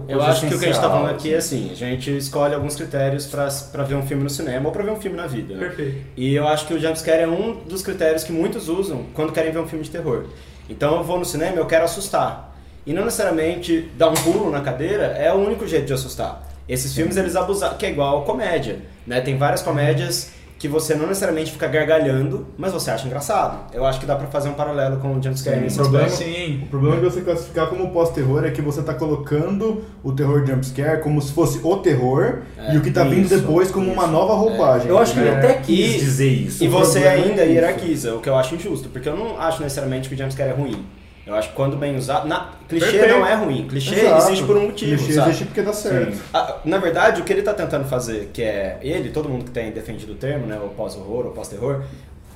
Eu 0.06 0.22
acho 0.22 0.46
que 0.46 0.54
o 0.54 0.58
que 0.58 0.64
a 0.66 0.68
gente 0.68 0.80
tá 0.80 0.90
falando 0.90 1.10
aqui 1.10 1.32
é 1.32 1.38
assim, 1.38 1.70
a 1.70 1.74
gente 1.74 2.14
escolhe 2.16 2.54
alguns 2.54 2.76
critérios 2.76 3.26
pra, 3.26 3.48
pra 3.72 3.84
ver 3.84 3.94
um 3.94 4.02
filme 4.06 4.22
no 4.22 4.28
cinema 4.30 4.66
ou 4.66 4.72
pra 4.72 4.82
ver 4.82 4.90
um 4.90 5.00
filme 5.00 5.16
na 5.16 5.26
vida. 5.26 5.54
né? 5.54 5.60
Perfeito. 5.60 5.96
E 6.16 6.34
eu 6.34 6.46
acho 6.46 6.66
que 6.66 6.74
o 6.74 6.78
jumpscare 6.78 7.22
é 7.22 7.28
um 7.28 7.54
dos 7.66 7.80
critérios 7.82 8.22
que 8.22 8.32
muitos 8.32 8.68
usam 8.68 9.04
quando 9.14 9.32
querem 9.32 9.50
ver 9.50 9.58
um 9.60 9.66
filme 9.66 9.84
de 9.84 9.90
terror. 9.90 10.24
Então 10.68 10.96
eu 10.96 11.04
vou 11.04 11.18
no 11.18 11.24
cinema 11.24 11.54
e 11.56 11.58
eu 11.58 11.66
quero 11.66 11.84
assustar. 11.84 12.54
E 12.84 12.92
não 12.92 13.04
necessariamente 13.04 13.90
dar 13.96 14.08
um 14.10 14.14
pulo 14.14 14.50
na 14.50 14.60
cadeira 14.60 15.06
é 15.06 15.32
o 15.32 15.36
único 15.36 15.66
jeito 15.66 15.86
de 15.86 15.92
assustar. 15.92 16.46
Esses 16.68 16.94
filmes 16.94 17.16
eles 17.16 17.34
abusam, 17.34 17.74
que 17.74 17.86
é 17.86 17.90
igual 17.90 18.24
comédia, 18.24 18.80
né? 19.06 19.20
Tem 19.20 19.36
várias 19.38 19.62
comédias 19.62 20.32
que 20.58 20.68
você 20.68 20.94
não 20.94 21.06
necessariamente 21.06 21.52
fica 21.52 21.66
gargalhando, 21.68 22.46
mas 22.56 22.72
você 22.72 22.90
acha 22.90 23.06
engraçado. 23.06 23.58
Eu 23.74 23.84
acho 23.84 24.00
que 24.00 24.06
dá 24.06 24.16
pra 24.16 24.26
fazer 24.28 24.48
um 24.48 24.54
paralelo 24.54 24.96
com 24.98 25.14
o 25.14 25.22
jumpscare 25.22 25.60
nesse 25.60 25.78
o 25.78 25.82
problema-. 25.82 26.08
Sim. 26.08 26.60
O 26.64 26.66
problema 26.68 26.96
de 26.96 27.02
você 27.04 27.20
classificar 27.20 27.66
como 27.66 27.90
pós-terror 27.90 28.42
é 28.44 28.50
que 28.50 28.62
você 28.62 28.82
tá 28.82 28.94
colocando 28.94 29.84
o 30.02 30.12
terror 30.12 30.46
jumpscare 30.46 31.02
como 31.02 31.20
se 31.20 31.32
fosse 31.32 31.60
o 31.62 31.76
terror 31.76 32.38
É, 32.58 32.74
e 32.74 32.78
o 32.78 32.80
que 32.80 32.90
tá 32.90 33.04
vindo 33.04 33.26
isso, 33.26 33.36
depois 33.36 33.70
como 33.70 33.92
uma 33.92 34.04
isso. 34.04 34.12
nova 34.12 34.32
roupagem. 34.34 34.88
Eu 34.88 34.98
acho 34.98 35.12
que 35.12 35.20
ele 35.20 35.28
É. 35.28 35.36
até 35.36 35.54
quis 35.54 35.94
E- 35.96 35.98
dizer 35.98 36.28
isso. 36.30 36.64
E 36.64 36.68
você 36.68 37.00
problema 37.00 37.26
ainda 37.28 37.42
é 37.42 37.48
hierarquiza, 37.52 38.14
o 38.14 38.20
que 38.20 38.28
eu 38.28 38.36
acho 38.36 38.54
injusto, 38.54 38.88
porque 38.88 39.08
eu 39.10 39.16
não 39.16 39.38
acho 39.38 39.62
necessariamente 39.62 40.08
que 40.08 40.14
o 40.14 40.18
jumpscare 40.18 40.50
é 40.50 40.54
ruim. 40.54 40.84
Eu 41.26 41.34
acho 41.34 41.48
que 41.48 41.54
quando 41.56 41.76
bem 41.76 41.96
usado. 41.96 42.28
Na, 42.28 42.52
clichê 42.68 42.86
Perfeito. 42.92 43.14
não 43.18 43.26
é 43.26 43.34
ruim. 43.34 43.66
Clichê 43.66 43.94
Exato. 43.96 44.26
existe 44.28 44.44
por 44.44 44.56
um 44.56 44.66
motivo. 44.66 44.96
Clichê 44.96 45.12
sabe? 45.14 45.28
existe 45.30 45.44
porque 45.46 45.62
dá 45.62 45.72
certo. 45.72 46.18
Ah, 46.32 46.56
Na 46.64 46.78
verdade, 46.78 47.20
o 47.20 47.24
que 47.24 47.32
ele 47.32 47.40
está 47.40 47.52
tentando 47.52 47.84
fazer, 47.88 48.30
que 48.32 48.42
é 48.42 48.78
ele, 48.80 49.10
todo 49.10 49.28
mundo 49.28 49.44
que 49.46 49.50
tem 49.50 49.72
defendido 49.72 50.12
o 50.12 50.14
termo, 50.16 50.46
né, 50.46 50.56
o 50.62 50.68
pós-horror 50.68 51.26
ou 51.26 51.32
pós-terror, 51.32 51.82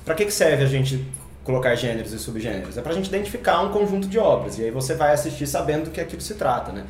para 0.03 0.13
que, 0.13 0.25
que 0.25 0.31
serve 0.33 0.63
a 0.63 0.67
gente 0.67 1.05
colocar 1.43 1.73
gêneros 1.75 2.11
e 2.11 2.19
subgêneros? 2.19 2.77
É 2.77 2.81
pra 2.81 2.93
gente 2.93 3.07
identificar 3.07 3.61
um 3.61 3.69
conjunto 3.69 4.07
de 4.07 4.19
obras, 4.19 4.59
e 4.59 4.65
aí 4.65 4.71
você 4.71 4.93
vai 4.93 5.13
assistir 5.13 5.47
sabendo 5.47 5.85
do 5.85 5.91
que 5.91 6.01
aquilo 6.01 6.21
se 6.21 6.33
trata, 6.35 6.71
né? 6.73 6.83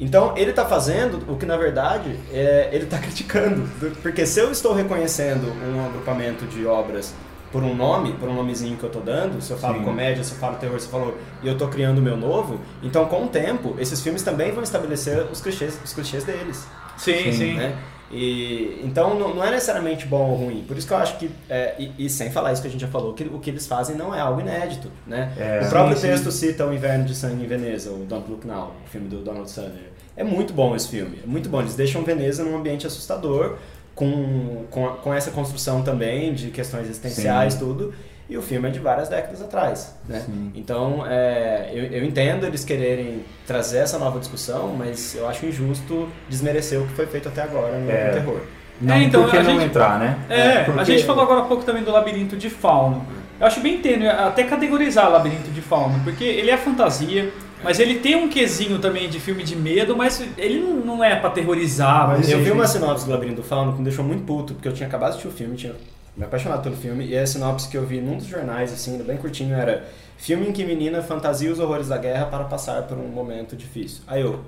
Então, 0.00 0.36
ele 0.36 0.50
está 0.50 0.64
fazendo 0.66 1.22
o 1.32 1.36
que, 1.36 1.46
na 1.46 1.56
verdade, 1.56 2.18
é, 2.32 2.68
ele 2.72 2.82
está 2.84 2.98
criticando. 3.00 3.60
Do- 3.78 3.96
Porque 4.02 4.26
se 4.26 4.40
eu 4.40 4.50
estou 4.50 4.74
reconhecendo 4.74 5.46
um 5.72 5.86
agrupamento 5.86 6.44
de 6.46 6.66
obras 6.66 7.14
por 7.54 7.62
um 7.62 7.72
nome, 7.72 8.14
por 8.14 8.28
um 8.28 8.34
nomezinho 8.34 8.76
que 8.76 8.82
eu 8.82 8.88
estou 8.88 9.00
dando, 9.00 9.40
se 9.40 9.52
eu 9.52 9.56
falo 9.56 9.78
Sim. 9.78 9.84
comédia, 9.84 10.24
se 10.24 10.32
eu 10.32 10.38
falo 10.38 10.56
terror, 10.56 10.80
se 10.80 10.86
eu 10.86 10.90
falo 10.90 11.16
e 11.40 11.46
eu 11.46 11.52
estou 11.52 11.68
criando 11.68 11.98
o 11.98 12.02
meu 12.02 12.16
novo, 12.16 12.58
então 12.82 13.06
com 13.06 13.26
o 13.26 13.28
tempo, 13.28 13.76
esses 13.78 14.00
filmes 14.00 14.24
também 14.24 14.50
vão 14.50 14.64
estabelecer 14.64 15.24
os 15.30 15.40
clichês, 15.40 15.78
os 15.84 15.92
clichês 15.92 16.24
deles. 16.24 16.66
Sim, 16.96 17.32
sim. 17.32 17.54
Né? 17.54 17.78
E, 18.10 18.80
então 18.82 19.16
não, 19.16 19.36
não 19.36 19.44
é 19.44 19.52
necessariamente 19.52 20.04
bom 20.04 20.30
ou 20.30 20.36
ruim. 20.36 20.64
Por 20.66 20.76
isso 20.76 20.84
que 20.84 20.92
eu 20.92 20.96
acho 20.96 21.16
que, 21.16 21.30
é, 21.48 21.76
e, 21.78 22.06
e 22.06 22.10
sem 22.10 22.28
falar 22.28 22.52
isso 22.52 22.60
que 22.60 22.66
a 22.66 22.70
gente 22.72 22.80
já 22.80 22.88
falou, 22.88 23.14
que 23.14 23.22
o 23.22 23.38
que 23.38 23.50
eles 23.50 23.68
fazem 23.68 23.94
não 23.94 24.12
é 24.12 24.18
algo 24.18 24.40
inédito. 24.40 24.90
Né? 25.06 25.32
É. 25.38 25.64
o 25.64 25.70
próprio 25.70 25.96
Sim, 25.96 26.02
sim. 26.02 26.08
texto 26.08 26.32
cita 26.32 26.66
O 26.66 26.74
Inverno 26.74 27.04
de 27.04 27.14
Sangue 27.14 27.44
em 27.44 27.46
Veneza, 27.46 27.92
o 27.92 28.04
Don't 28.04 28.28
Look 28.28 28.44
Now, 28.44 28.72
o 28.84 28.88
filme 28.88 29.06
do 29.06 29.18
Donald 29.18 29.48
Sutherland. 29.48 29.94
É 30.16 30.24
muito 30.24 30.52
bom 30.52 30.74
esse 30.74 30.88
filme, 30.88 31.20
é 31.22 31.26
muito 31.26 31.48
bom. 31.48 31.60
Eles 31.60 31.76
deixam 31.76 32.02
Veneza 32.02 32.42
num 32.42 32.56
ambiente 32.56 32.84
assustador, 32.84 33.58
com, 33.94 34.64
com, 34.70 34.86
com 34.88 35.14
essa 35.14 35.30
construção 35.30 35.82
também 35.82 36.32
de 36.34 36.50
questões 36.50 36.84
existenciais, 36.86 37.54
Sim. 37.54 37.58
tudo. 37.60 37.94
E 38.28 38.38
o 38.38 38.42
filme 38.42 38.66
é 38.68 38.70
de 38.70 38.78
várias 38.78 39.08
décadas 39.10 39.42
atrás, 39.42 39.94
né? 40.08 40.22
Sim. 40.24 40.50
Então, 40.54 41.04
é, 41.06 41.70
eu, 41.74 41.84
eu 41.84 42.04
entendo 42.04 42.46
eles 42.46 42.64
quererem 42.64 43.22
trazer 43.46 43.78
essa 43.78 43.98
nova 43.98 44.18
discussão, 44.18 44.74
mas 44.78 45.14
eu 45.14 45.28
acho 45.28 45.44
injusto 45.44 46.08
desmerecer 46.28 46.80
o 46.80 46.86
que 46.86 46.94
foi 46.94 47.06
feito 47.06 47.28
até 47.28 47.42
agora 47.42 47.78
no, 47.78 47.90
É. 47.90 48.10
terror. 48.12 48.40
Não, 48.80 48.94
É, 48.94 49.02
então, 49.02 49.22
por 49.22 49.30
que 49.30 49.36
a 49.36 49.42
não 49.42 49.52
gente- 49.52 49.64
entrar, 49.66 49.98
né? 50.00 50.18
É, 50.30 50.64
Porque- 50.64 50.80
a 50.80 50.84
gente 50.84 51.04
falou 51.04 51.22
agora 51.22 51.40
há 51.40 51.44
pouco 51.44 51.64
também 51.64 51.82
do 51.84 51.90
labirinto 51.92 52.34
de 52.34 52.48
fauno. 52.48 53.06
Eu 53.38 53.46
acho 53.46 53.60
bem 53.60 53.78
tênue 53.82 54.08
até 54.08 54.42
categorizar 54.44 55.10
labirinto 55.10 55.50
de 55.50 55.60
fauno, 55.60 56.00
porque 56.02 56.24
ele 56.24 56.50
é 56.50 56.56
fantasia, 56.56 57.30
mas 57.64 57.80
ele 57.80 57.96
tem 57.98 58.14
um 58.14 58.28
quesinho 58.28 58.78
também 58.78 59.08
de 59.08 59.18
filme 59.18 59.42
de 59.42 59.56
medo, 59.56 59.96
mas 59.96 60.22
ele 60.38 60.60
não- 60.60 60.76
não 60.76 61.04
é 61.04 61.16
pra 61.16 61.30
terrorizar. 61.30 62.06
Mas 62.08 62.30
eu 62.30 62.38
vi 62.40 62.50
uma 62.52 62.66
sinopse 62.66 63.04
do 63.04 63.10
Labirinto 63.10 63.42
do 63.42 63.42
Fauno 63.42 63.72
que 63.72 63.78
me 63.78 63.84
deixou 63.84 64.04
muito 64.04 64.24
puto, 64.24 64.54
porque 64.54 64.68
eu 64.68 64.72
tinha 64.72 64.86
acabado 64.86 65.12
de 65.12 65.18
assistir 65.18 65.28
o 65.28 65.32
filme, 65.32 65.56
tinha 65.56 65.74
me 66.16 66.24
apaixonado 66.24 66.62
pelo 66.62 66.76
filme, 66.76 67.06
e 67.06 67.18
a 67.18 67.26
sinopse 67.26 67.68
que 67.68 67.76
eu 67.76 67.84
vi 67.84 68.00
num 68.00 68.16
dos 68.16 68.26
jornais, 68.26 68.72
assim, 68.72 69.02
bem 69.02 69.16
curtinho, 69.16 69.56
era 69.56 69.82
Filme 70.16 70.48
em 70.48 70.52
que 70.52 70.64
menina 70.64 71.02
fantasia 71.02 71.52
os 71.52 71.58
horrores 71.58 71.88
da 71.88 71.98
guerra 71.98 72.26
para 72.26 72.44
passar 72.44 72.82
por 72.82 72.96
um 72.96 73.08
momento 73.08 73.56
difícil. 73.56 74.02
Aí 74.06 74.22
eu, 74.22 74.40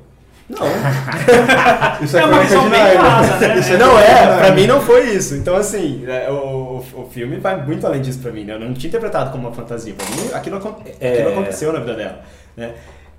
não, 0.49 0.59
Isso 2.03 2.17
É 2.17 2.25
uma 2.25 2.39
crônica 2.39 2.49
visão 2.49 2.65
de 2.65 2.71
bem 2.71 2.97
rasa, 2.97 3.49
né? 3.49 3.59
Isso 3.59 3.73
não 3.73 3.79
crônica 3.91 4.07
de 4.07 4.13
é, 4.13 4.37
pra 4.39 4.51
mim 4.53 4.67
não 4.67 4.81
foi 4.81 5.11
isso. 5.11 5.35
Então, 5.35 5.57
assim, 5.57 6.05
é, 6.07 6.31
o, 6.31 6.83
o, 6.95 7.11
filme 7.11 7.37
vai 7.39 7.61
muito 7.63 7.85
além 7.87 8.01
disso 8.01 8.21
pra 8.21 8.31
mim, 8.31 8.45
né? 8.45 8.55
Eu 8.55 8.61
não 8.61 8.73
tinha 8.75 8.89
interpretado 8.89 9.31
como 9.33 9.49
uma 9.49 9.55
fantasia. 9.55 9.93
Pra 9.93 10.07
mim, 10.07 10.31
aquilo, 10.33 10.79
É. 11.01 11.13
aquilo 11.13 11.31
aconteceu 11.31 11.73
na 11.73 11.81
vida 11.81 11.95
dela, 11.95 12.21
né? 12.57 12.75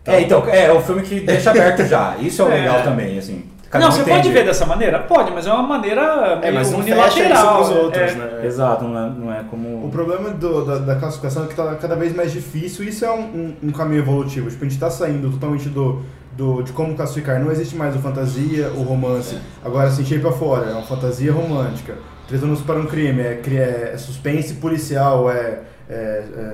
É, 0.07 0.21
então, 0.21 0.43
é, 0.47 0.65
é 0.65 0.71
o 0.71 0.81
filme 0.81 1.01
que 1.03 1.19
deixa 1.19 1.51
aberto 1.51 1.85
já. 1.85 2.15
Isso 2.19 2.41
é 2.41 2.45
o 2.45 2.51
É. 2.51 2.55
legal 2.55 2.81
também, 2.83 3.17
assim. 3.17 3.43
Cada 3.69 3.83
não, 3.83 3.91
um 3.91 3.95
você 3.95 4.01
entende. 4.03 4.17
pode 4.21 4.31
ver 4.33 4.45
dessa 4.45 4.65
maneira? 4.65 4.99
Pode, 4.99 5.29
mas 5.33 5.45
é 5.45 5.51
uma 5.51 5.61
maneira 5.63 6.01
É, 6.01 6.39
meio 6.43 6.53
mas 6.53 6.71
não 6.71 6.81
fecha 6.81 6.97
isso 7.05 7.19
unilateral. 7.19 7.55
pros 7.57 7.69
outros, 7.77 8.11
é. 8.11 8.15
né? 8.15 8.41
Exato, 8.45 8.85
não 8.85 8.97
é, 8.97 9.09
não 9.09 9.33
é 9.33 9.43
como. 9.49 9.85
O 9.85 9.89
problema 9.91 10.29
do- 10.29 10.63
da, 10.63 10.77
da 10.77 10.95
classificação 10.95 11.43
é 11.43 11.47
que 11.47 11.53
tá 11.55 11.75
cada 11.75 11.95
vez 11.97 12.15
mais 12.15 12.31
difícil 12.31 12.85
e 12.85 12.89
isso 12.89 13.03
é 13.03 13.11
um, 13.11 13.19
um- 13.23 13.53
um 13.63 13.71
caminho 13.71 13.99
evolutivo. 14.01 14.49
Tipo, 14.49 14.63
a 14.63 14.69
gente 14.69 14.79
tá 14.79 14.89
saindo 14.89 15.29
totalmente 15.31 15.67
do, 15.67 16.01
do, 16.31 16.61
de 16.61 16.71
como 16.71 16.95
classificar. 16.95 17.41
Não 17.41 17.51
existe 17.51 17.75
mais 17.75 17.93
o 17.93 17.99
fantasia, 17.99 18.69
o 18.73 18.83
romance. 18.83 19.37
Agora, 19.61 19.89
assim, 19.89 20.05
Shape 20.05 20.25
of 20.25 20.41
Water 20.41 20.69
é 20.69 20.71
uma 20.71 20.83
fantasia 20.83 21.33
romântica. 21.33 21.95
Três 22.25 22.41
anos 22.41 22.61
para 22.61 22.75
um 22.79 22.85
crime 22.85 23.21
é, 23.21 23.35
cri- 23.43 23.57
é 23.57 23.95
suspense 23.97 24.53
policial, 24.53 25.29
é, 25.29 25.59
é- 25.89 26.23
é 26.37 26.53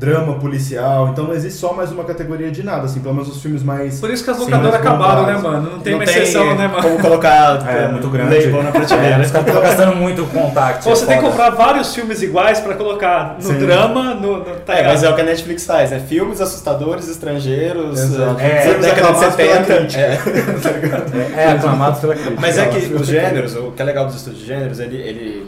drama 0.00 0.32
policial. 0.36 1.10
Então 1.10 1.24
não 1.26 1.34
existe 1.34 1.58
só 1.58 1.74
mais 1.74 1.92
uma 1.92 2.04
categoria 2.04 2.50
de 2.50 2.62
nada, 2.62 2.86
assim, 2.86 3.00
pelo 3.00 3.14
menos 3.14 3.28
os 3.28 3.42
filmes 3.42 3.62
mais... 3.62 4.00
Por 4.00 4.10
isso 4.10 4.24
que 4.24 4.30
as 4.30 4.38
Sim, 4.38 4.44
locadoras 4.44 4.72
mais 4.72 4.86
acabaram, 4.86 5.26
né, 5.26 5.34
mano? 5.34 5.70
Não 5.72 5.78
tem 5.80 5.92
Não 5.92 5.98
mais 5.98 6.10
exceção, 6.16 6.56
né, 6.56 6.66
mano? 6.66 6.82
como 6.82 6.98
colocar 7.00 7.60
É, 7.70 7.86
muito 7.88 8.08
grande. 8.08 8.34
label 8.46 8.62
na 8.62 8.70
prateleira. 8.72 9.16
É, 9.16 9.20
os 9.20 9.30
caras 9.30 9.46
estão 9.46 9.62
gastando 9.62 9.96
muito 9.96 10.24
contato. 10.26 10.86
Ou 10.88 10.96
você 10.96 11.04
tem 11.04 11.16
que 11.16 11.22
foda. 11.22 11.30
comprar 11.36 11.50
vários 11.50 11.94
filmes 11.94 12.22
iguais 12.22 12.60
pra 12.60 12.74
colocar 12.74 13.36
no 13.36 13.42
Sim. 13.48 13.58
drama, 13.58 14.14
no, 14.14 14.38
no 14.38 14.44
tá 14.64 14.74
É, 14.74 14.86
mas 14.86 15.02
é 15.02 15.10
o 15.10 15.14
que 15.14 15.20
a 15.20 15.24
Netflix 15.24 15.66
faz, 15.66 15.90
né? 15.90 16.00
Filmes 16.00 16.40
assustadores, 16.40 17.06
estrangeiros, 17.06 18.00
Exato. 18.00 18.40
é, 18.40 18.46
É, 18.46 18.60
filmes 18.62 18.80
da 18.86 18.88
década 18.88 18.94
de 18.94 19.08
aclamados 19.10 19.36
pela 19.36 19.54
70. 19.64 19.76
crítica. 19.76 20.00
É. 20.00 21.30
É, 21.40 21.44
é 21.44 21.50
aclamado 21.52 22.00
pela 22.00 22.14
crítica. 22.14 22.36
Mas 22.40 22.56
é 22.58 22.66
que 22.66 22.78
os 22.94 23.06
gêneros, 23.06 23.54
o 23.54 23.72
que 23.72 23.82
é 23.82 23.84
legal 23.84 24.06
dos 24.06 24.16
estudos 24.16 24.40
de 24.40 24.46
gêneros, 24.46 24.78
ele, 24.80 24.96
ele 24.96 25.46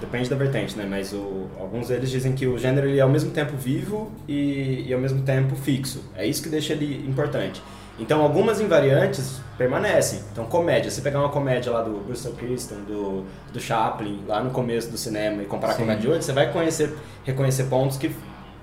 depende 0.00 0.28
da 0.28 0.36
vertente, 0.36 0.76
né? 0.76 0.86
Mas 0.88 1.12
o, 1.12 1.46
alguns 1.58 1.88
deles 1.88 2.10
dizem 2.10 2.32
que 2.32 2.46
o 2.46 2.58
gênero 2.58 2.88
ele 2.88 2.98
é 2.98 3.02
ao 3.02 3.08
mesmo 3.08 3.30
tempo 3.30 3.56
vivo 3.56 4.10
e, 4.28 4.84
e 4.88 4.94
ao 4.94 5.00
mesmo 5.00 5.22
tempo 5.22 5.54
fixo. 5.56 6.04
É 6.16 6.26
isso 6.26 6.42
que 6.42 6.48
deixa 6.48 6.72
ele 6.72 7.04
importante. 7.08 7.62
Então 7.98 8.22
algumas 8.22 8.60
invariantes 8.60 9.40
permanecem. 9.58 10.20
Então 10.32 10.46
comédia, 10.46 10.90
se 10.90 11.02
pegar 11.02 11.20
uma 11.20 11.28
comédia 11.28 11.70
lá 11.70 11.82
do 11.82 12.00
Bristol 12.06 12.32
Christian, 12.32 12.78
do, 12.78 13.24
do 13.52 13.60
Chaplin, 13.60 14.22
lá 14.26 14.42
no 14.42 14.50
começo 14.50 14.90
do 14.90 14.96
cinema 14.96 15.42
e 15.42 15.46
comparar 15.46 15.74
com 15.74 15.88
a 15.90 15.94
de 15.94 16.08
hoje, 16.08 16.24
você 16.24 16.32
vai 16.32 16.50
conhecer, 16.50 16.94
reconhecer 17.24 17.64
pontos 17.64 17.98
que 17.98 18.10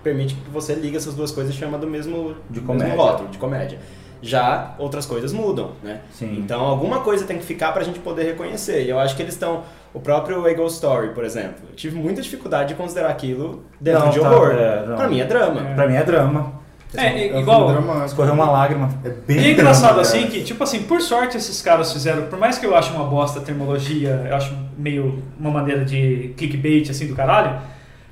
permite 0.03 0.33
que 0.35 0.49
você 0.49 0.73
ligue 0.73 0.97
essas 0.97 1.13
duas 1.13 1.31
coisas 1.31 1.53
e 1.53 1.57
chama 1.57 1.77
do 1.77 1.85
mesmo, 1.85 2.35
De 2.49 2.61
do 2.61 2.65
comédia. 2.65 2.87
mesmo 2.87 3.03
rótulo, 3.03 3.29
de 3.29 3.37
comédia. 3.37 3.79
Já 4.19 4.73
outras 4.79 5.05
coisas 5.05 5.31
mudam, 5.31 5.73
né? 5.83 6.01
Sim. 6.11 6.39
Então 6.39 6.61
alguma 6.61 7.01
coisa 7.01 7.23
tem 7.25 7.37
que 7.37 7.45
ficar 7.45 7.71
pra 7.71 7.83
gente 7.83 7.99
poder 7.99 8.23
reconhecer. 8.23 8.83
E 8.83 8.89
eu 8.89 8.97
acho 8.99 9.15
que 9.15 9.21
eles 9.21 9.35
estão. 9.35 9.63
O 9.97 9.99
próprio 9.99 10.41
Ghost 10.55 10.75
Story, 10.75 11.09
por 11.09 11.23
exemplo. 11.25 11.55
Eu 11.69 11.75
tive 11.75 11.97
muita 11.97 12.21
dificuldade 12.21 12.69
de 12.69 12.75
considerar 12.75 13.09
aquilo 13.09 13.63
dentro 13.81 14.05
Não, 14.05 14.09
de 14.11 14.19
tá, 14.19 14.31
horror. 14.31 14.51
é, 14.51 14.85
não. 14.85 14.95
pra 14.95 15.07
mim 15.07 15.19
é 15.19 15.25
drama. 15.25 15.61
Pra 15.75 15.87
mim 15.87 15.95
é 15.95 16.03
drama. 16.03 16.53
É, 16.93 17.35
um 17.35 17.39
igual. 17.39 17.67
dramático. 17.71 18.05
Escorreu 18.05 18.33
uma 18.33 18.49
lágrima. 18.49 18.89
É 19.03 19.09
bem 19.09 19.39
E 19.39 19.47
é 19.47 19.51
engraçado 19.53 19.95
drama, 19.95 20.01
assim 20.01 20.27
que, 20.27 20.43
tipo 20.43 20.63
assim, 20.63 20.83
por 20.83 21.01
sorte 21.01 21.35
esses 21.35 21.61
caras 21.63 21.91
fizeram, 21.91 22.27
por 22.27 22.37
mais 22.37 22.59
que 22.59 22.65
eu 22.65 22.75
ache 22.75 22.91
uma 22.93 23.05
bosta 23.05 23.39
a 23.39 23.41
termologia, 23.41 24.25
eu 24.29 24.35
acho 24.35 24.55
meio 24.77 25.21
uma 25.39 25.49
maneira 25.49 25.83
de 25.83 26.33
clickbait 26.37 26.89
assim 26.91 27.07
do 27.07 27.15
caralho, 27.15 27.59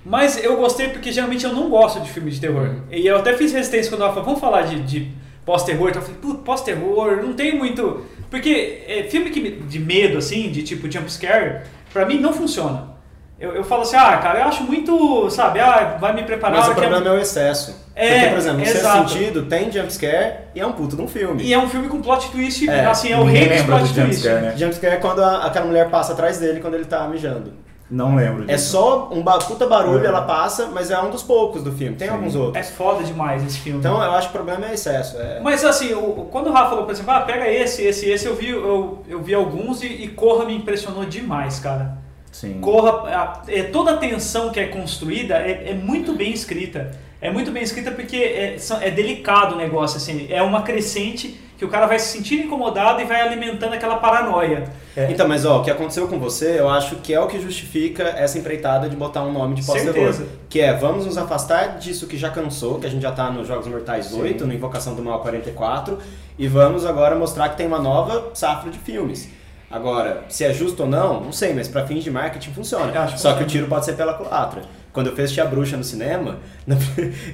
mas 0.03 0.43
eu 0.43 0.57
gostei 0.57 0.89
porque 0.89 1.11
geralmente 1.11 1.45
eu 1.45 1.53
não 1.53 1.69
gosto 1.69 1.99
de 2.01 2.09
filme 2.09 2.31
de 2.31 2.41
terror. 2.41 2.69
E 2.91 3.05
eu 3.05 3.15
até 3.17 3.33
fiz 3.37 3.53
resistência 3.53 3.91
quando 3.91 4.01
ela 4.01 4.09
falou, 4.09 4.25
vamos 4.25 4.39
falar 4.41 4.63
de, 4.63 4.81
de 4.81 5.11
pós-terror, 5.45 5.89
então 5.89 6.01
eu 6.01 6.05
falei, 6.07 6.19
putz, 6.21 6.39
pós-terror, 6.43 7.17
não 7.23 7.33
tem 7.33 7.55
muito. 7.57 8.01
Porque 8.29 8.83
é, 8.87 9.03
filme 9.03 9.29
que, 9.29 9.39
de 9.51 9.79
medo, 9.79 10.17
assim, 10.17 10.49
de 10.49 10.63
tipo 10.63 10.91
jump 10.91 11.11
scare, 11.11 11.61
pra 11.93 12.05
mim 12.05 12.19
não 12.19 12.33
funciona. 12.33 12.95
Eu, 13.37 13.53
eu 13.53 13.63
falo 13.65 13.81
assim, 13.81 13.97
ah, 13.97 14.15
cara, 14.17 14.39
eu 14.39 14.45
acho 14.45 14.63
muito, 14.63 15.29
sabe, 15.29 15.59
ah, 15.59 15.97
vai 15.99 16.13
me 16.13 16.23
preparar. 16.23 16.57
Mas 16.59 16.69
o 16.69 16.73
que 16.73 16.79
é- 16.79 16.87
problema 16.87 17.13
é 17.15 17.17
o 17.17 17.21
excesso. 17.21 17.83
É, 17.93 18.13
Porque, 18.13 18.29
por 18.29 18.37
exemplo, 18.37 18.57
no 18.59 18.63
exato. 18.65 18.97
sexto 19.09 19.09
sentido, 19.19 19.45
tem 19.45 19.71
jumpscare 19.71 20.33
e 20.53 20.59
é 20.59 20.65
um 20.65 20.71
puto 20.73 20.95
de 20.95 21.01
um 21.01 21.07
filme. 21.07 21.43
E 21.43 21.53
é 21.53 21.59
um 21.59 21.67
filme 21.69 21.87
com 21.89 22.01
plot 22.01 22.29
twist, 22.31 22.69
É, 22.69 22.85
assim, 22.85 23.11
é 23.11 23.17
o 23.17 23.23
rei 23.23 23.47
dos 23.49 23.61
plot 23.63 23.83
do 23.83 23.93
twist. 23.93 24.21
scare, 24.21 24.41
né? 24.41 24.53
Jumpscare 24.57 24.95
é 24.95 24.97
quando 24.97 25.21
a- 25.21 25.45
aquela 25.45 25.65
mulher 25.65 25.89
passa 25.89 26.13
atrás 26.13 26.37
dele 26.37 26.59
quando 26.61 26.75
ele 26.75 26.85
tá 26.85 27.07
mijando. 27.07 27.53
Não 27.89 28.15
lembro 28.15 28.43
É 28.47 28.55
disso. 28.55 28.71
só 28.71 29.09
um 29.11 29.21
ba- 29.21 29.37
puta 29.37 29.67
barulho, 29.67 30.03
É. 30.03 30.07
ela 30.07 30.23
passa, 30.23 30.67
mas 30.73 30.89
é 30.89 30.99
um 30.99 31.11
dos 31.11 31.21
poucos 31.21 31.61
do 31.63 31.71
filme. 31.71 31.95
Tem 31.95 32.07
Sim. 32.07 32.13
alguns 32.15 32.35
É 32.35 32.37
outros. 32.39 32.69
foda 32.71 33.03
demais 33.03 33.45
esse 33.45 33.59
filme. 33.59 33.77
Então 33.79 34.01
eu 34.01 34.11
acho 34.11 34.29
que 34.31 34.35
o 34.37 34.41
problema 34.43 34.67
é 34.67 34.73
excesso. 34.73 35.17
É... 35.19 35.39
Mas 35.39 35.63
assim, 35.63 35.93
o- 35.93 36.27
quando 36.31 36.47
o 36.47 36.51
Rafa 36.51 36.69
falou, 36.71 36.85
por 36.85 36.91
exemplo, 36.91 37.11
ah, 37.11 37.21
pega 37.21 37.47
esse, 37.47 37.83
esse, 37.83 38.09
esse, 38.09 38.25
eu 38.25 38.35
vi, 38.35 38.49
eu, 38.49 39.03
eu 39.07 39.21
vi 39.21 39.35
alguns 39.35 39.83
e, 39.83 39.87
e 39.87 40.07
Corra 40.07 40.45
me 40.45 40.55
impressionou 40.55 41.05
demais, 41.05 41.59
cara. 41.59 41.97
Sim. 42.31 42.59
Corra, 42.59 43.07
a- 43.15 43.41
é, 43.47 43.63
toda 43.63 43.91
a 43.91 43.97
tensão 43.97 44.49
que 44.49 44.59
é 44.59 44.65
construída 44.65 45.35
é, 45.35 45.69
é 45.69 45.73
muito 45.75 46.13
bem 46.13 46.31
escrita. 46.33 46.91
É 47.21 47.31
muito 47.31 47.51
bem 47.51 47.61
escrita 47.63 47.91
porque 47.91 48.17
é, 48.17 48.57
é 48.81 48.91
delicado 48.91 49.53
o 49.55 49.57
negócio, 49.57 49.97
assim. 49.97 50.27
É 50.31 50.41
uma 50.41 50.63
crescente 50.63 51.39
que 51.57 51.63
o 51.63 51.69
cara 51.69 51.85
vai 51.85 51.97
se 51.97 52.17
sentir 52.17 52.45
incomodado 52.45 53.01
e 53.01 53.05
vai 53.05 53.21
alimentando 53.21 53.73
aquela 53.73 53.97
paranoia. 53.97 54.65
É. 54.95 55.11
Então, 55.11 55.27
mas 55.27 55.45
ó, 55.45 55.61
o 55.61 55.63
que 55.63 55.71
aconteceu 55.71 56.07
com 56.07 56.19
você, 56.19 56.59
eu 56.59 56.69
acho 56.69 56.97
que 56.97 57.13
é 57.13 57.19
o 57.19 57.27
que 57.27 57.39
justifica 57.39 58.03
essa 58.03 58.37
empreitada 58.37 58.89
de 58.89 58.95
botar 58.95 59.23
um 59.23 59.31
nome 59.31 59.55
de. 59.55 59.63
Certeza. 59.63 60.27
Que 60.49 60.61
é, 60.61 60.73
vamos 60.73 61.05
nos 61.05 61.17
afastar 61.17 61.77
disso 61.77 62.07
que 62.07 62.17
já 62.17 62.29
cansou, 62.29 62.79
que 62.79 62.85
a 62.85 62.89
gente 62.89 63.01
já 63.01 63.11
tá 63.11 63.29
nos 63.29 63.47
Jogos 63.47 63.67
Mortais 63.67 64.07
Sim. 64.07 64.21
8, 64.21 64.47
no 64.47 64.53
Invocação 64.53 64.95
do 64.95 65.03
Mal 65.03 65.19
44, 65.21 65.97
e 66.37 66.47
vamos 66.47 66.85
agora 66.85 67.15
mostrar 67.15 67.49
que 67.49 67.57
tem 67.57 67.67
uma 67.67 67.79
nova 67.79 68.31
safra 68.33 68.69
de 68.69 68.77
filmes. 68.77 69.29
Agora, 69.69 70.23
se 70.29 70.43
é 70.43 70.53
justo 70.53 70.83
ou 70.83 70.89
não, 70.89 71.19
não 71.19 71.31
sei, 71.31 71.53
mas 71.53 71.67
pra 71.67 71.85
fins 71.85 72.03
de 72.03 72.11
marketing 72.11 72.51
funciona. 72.51 72.91
Que 72.91 72.97
Só 72.97 73.05
que 73.05 73.11
funciona. 73.13 73.41
o 73.41 73.45
tiro 73.45 73.67
pode 73.67 73.85
ser 73.85 73.93
pela 73.93 74.13
culatra. 74.13 74.61
Quando 74.95 75.07
eu 75.07 75.15
fiz 75.15 75.37
a 75.37 75.45
Bruxa 75.45 75.75
no 75.77 75.83
cinema, 75.83 76.37
na- 76.65 76.77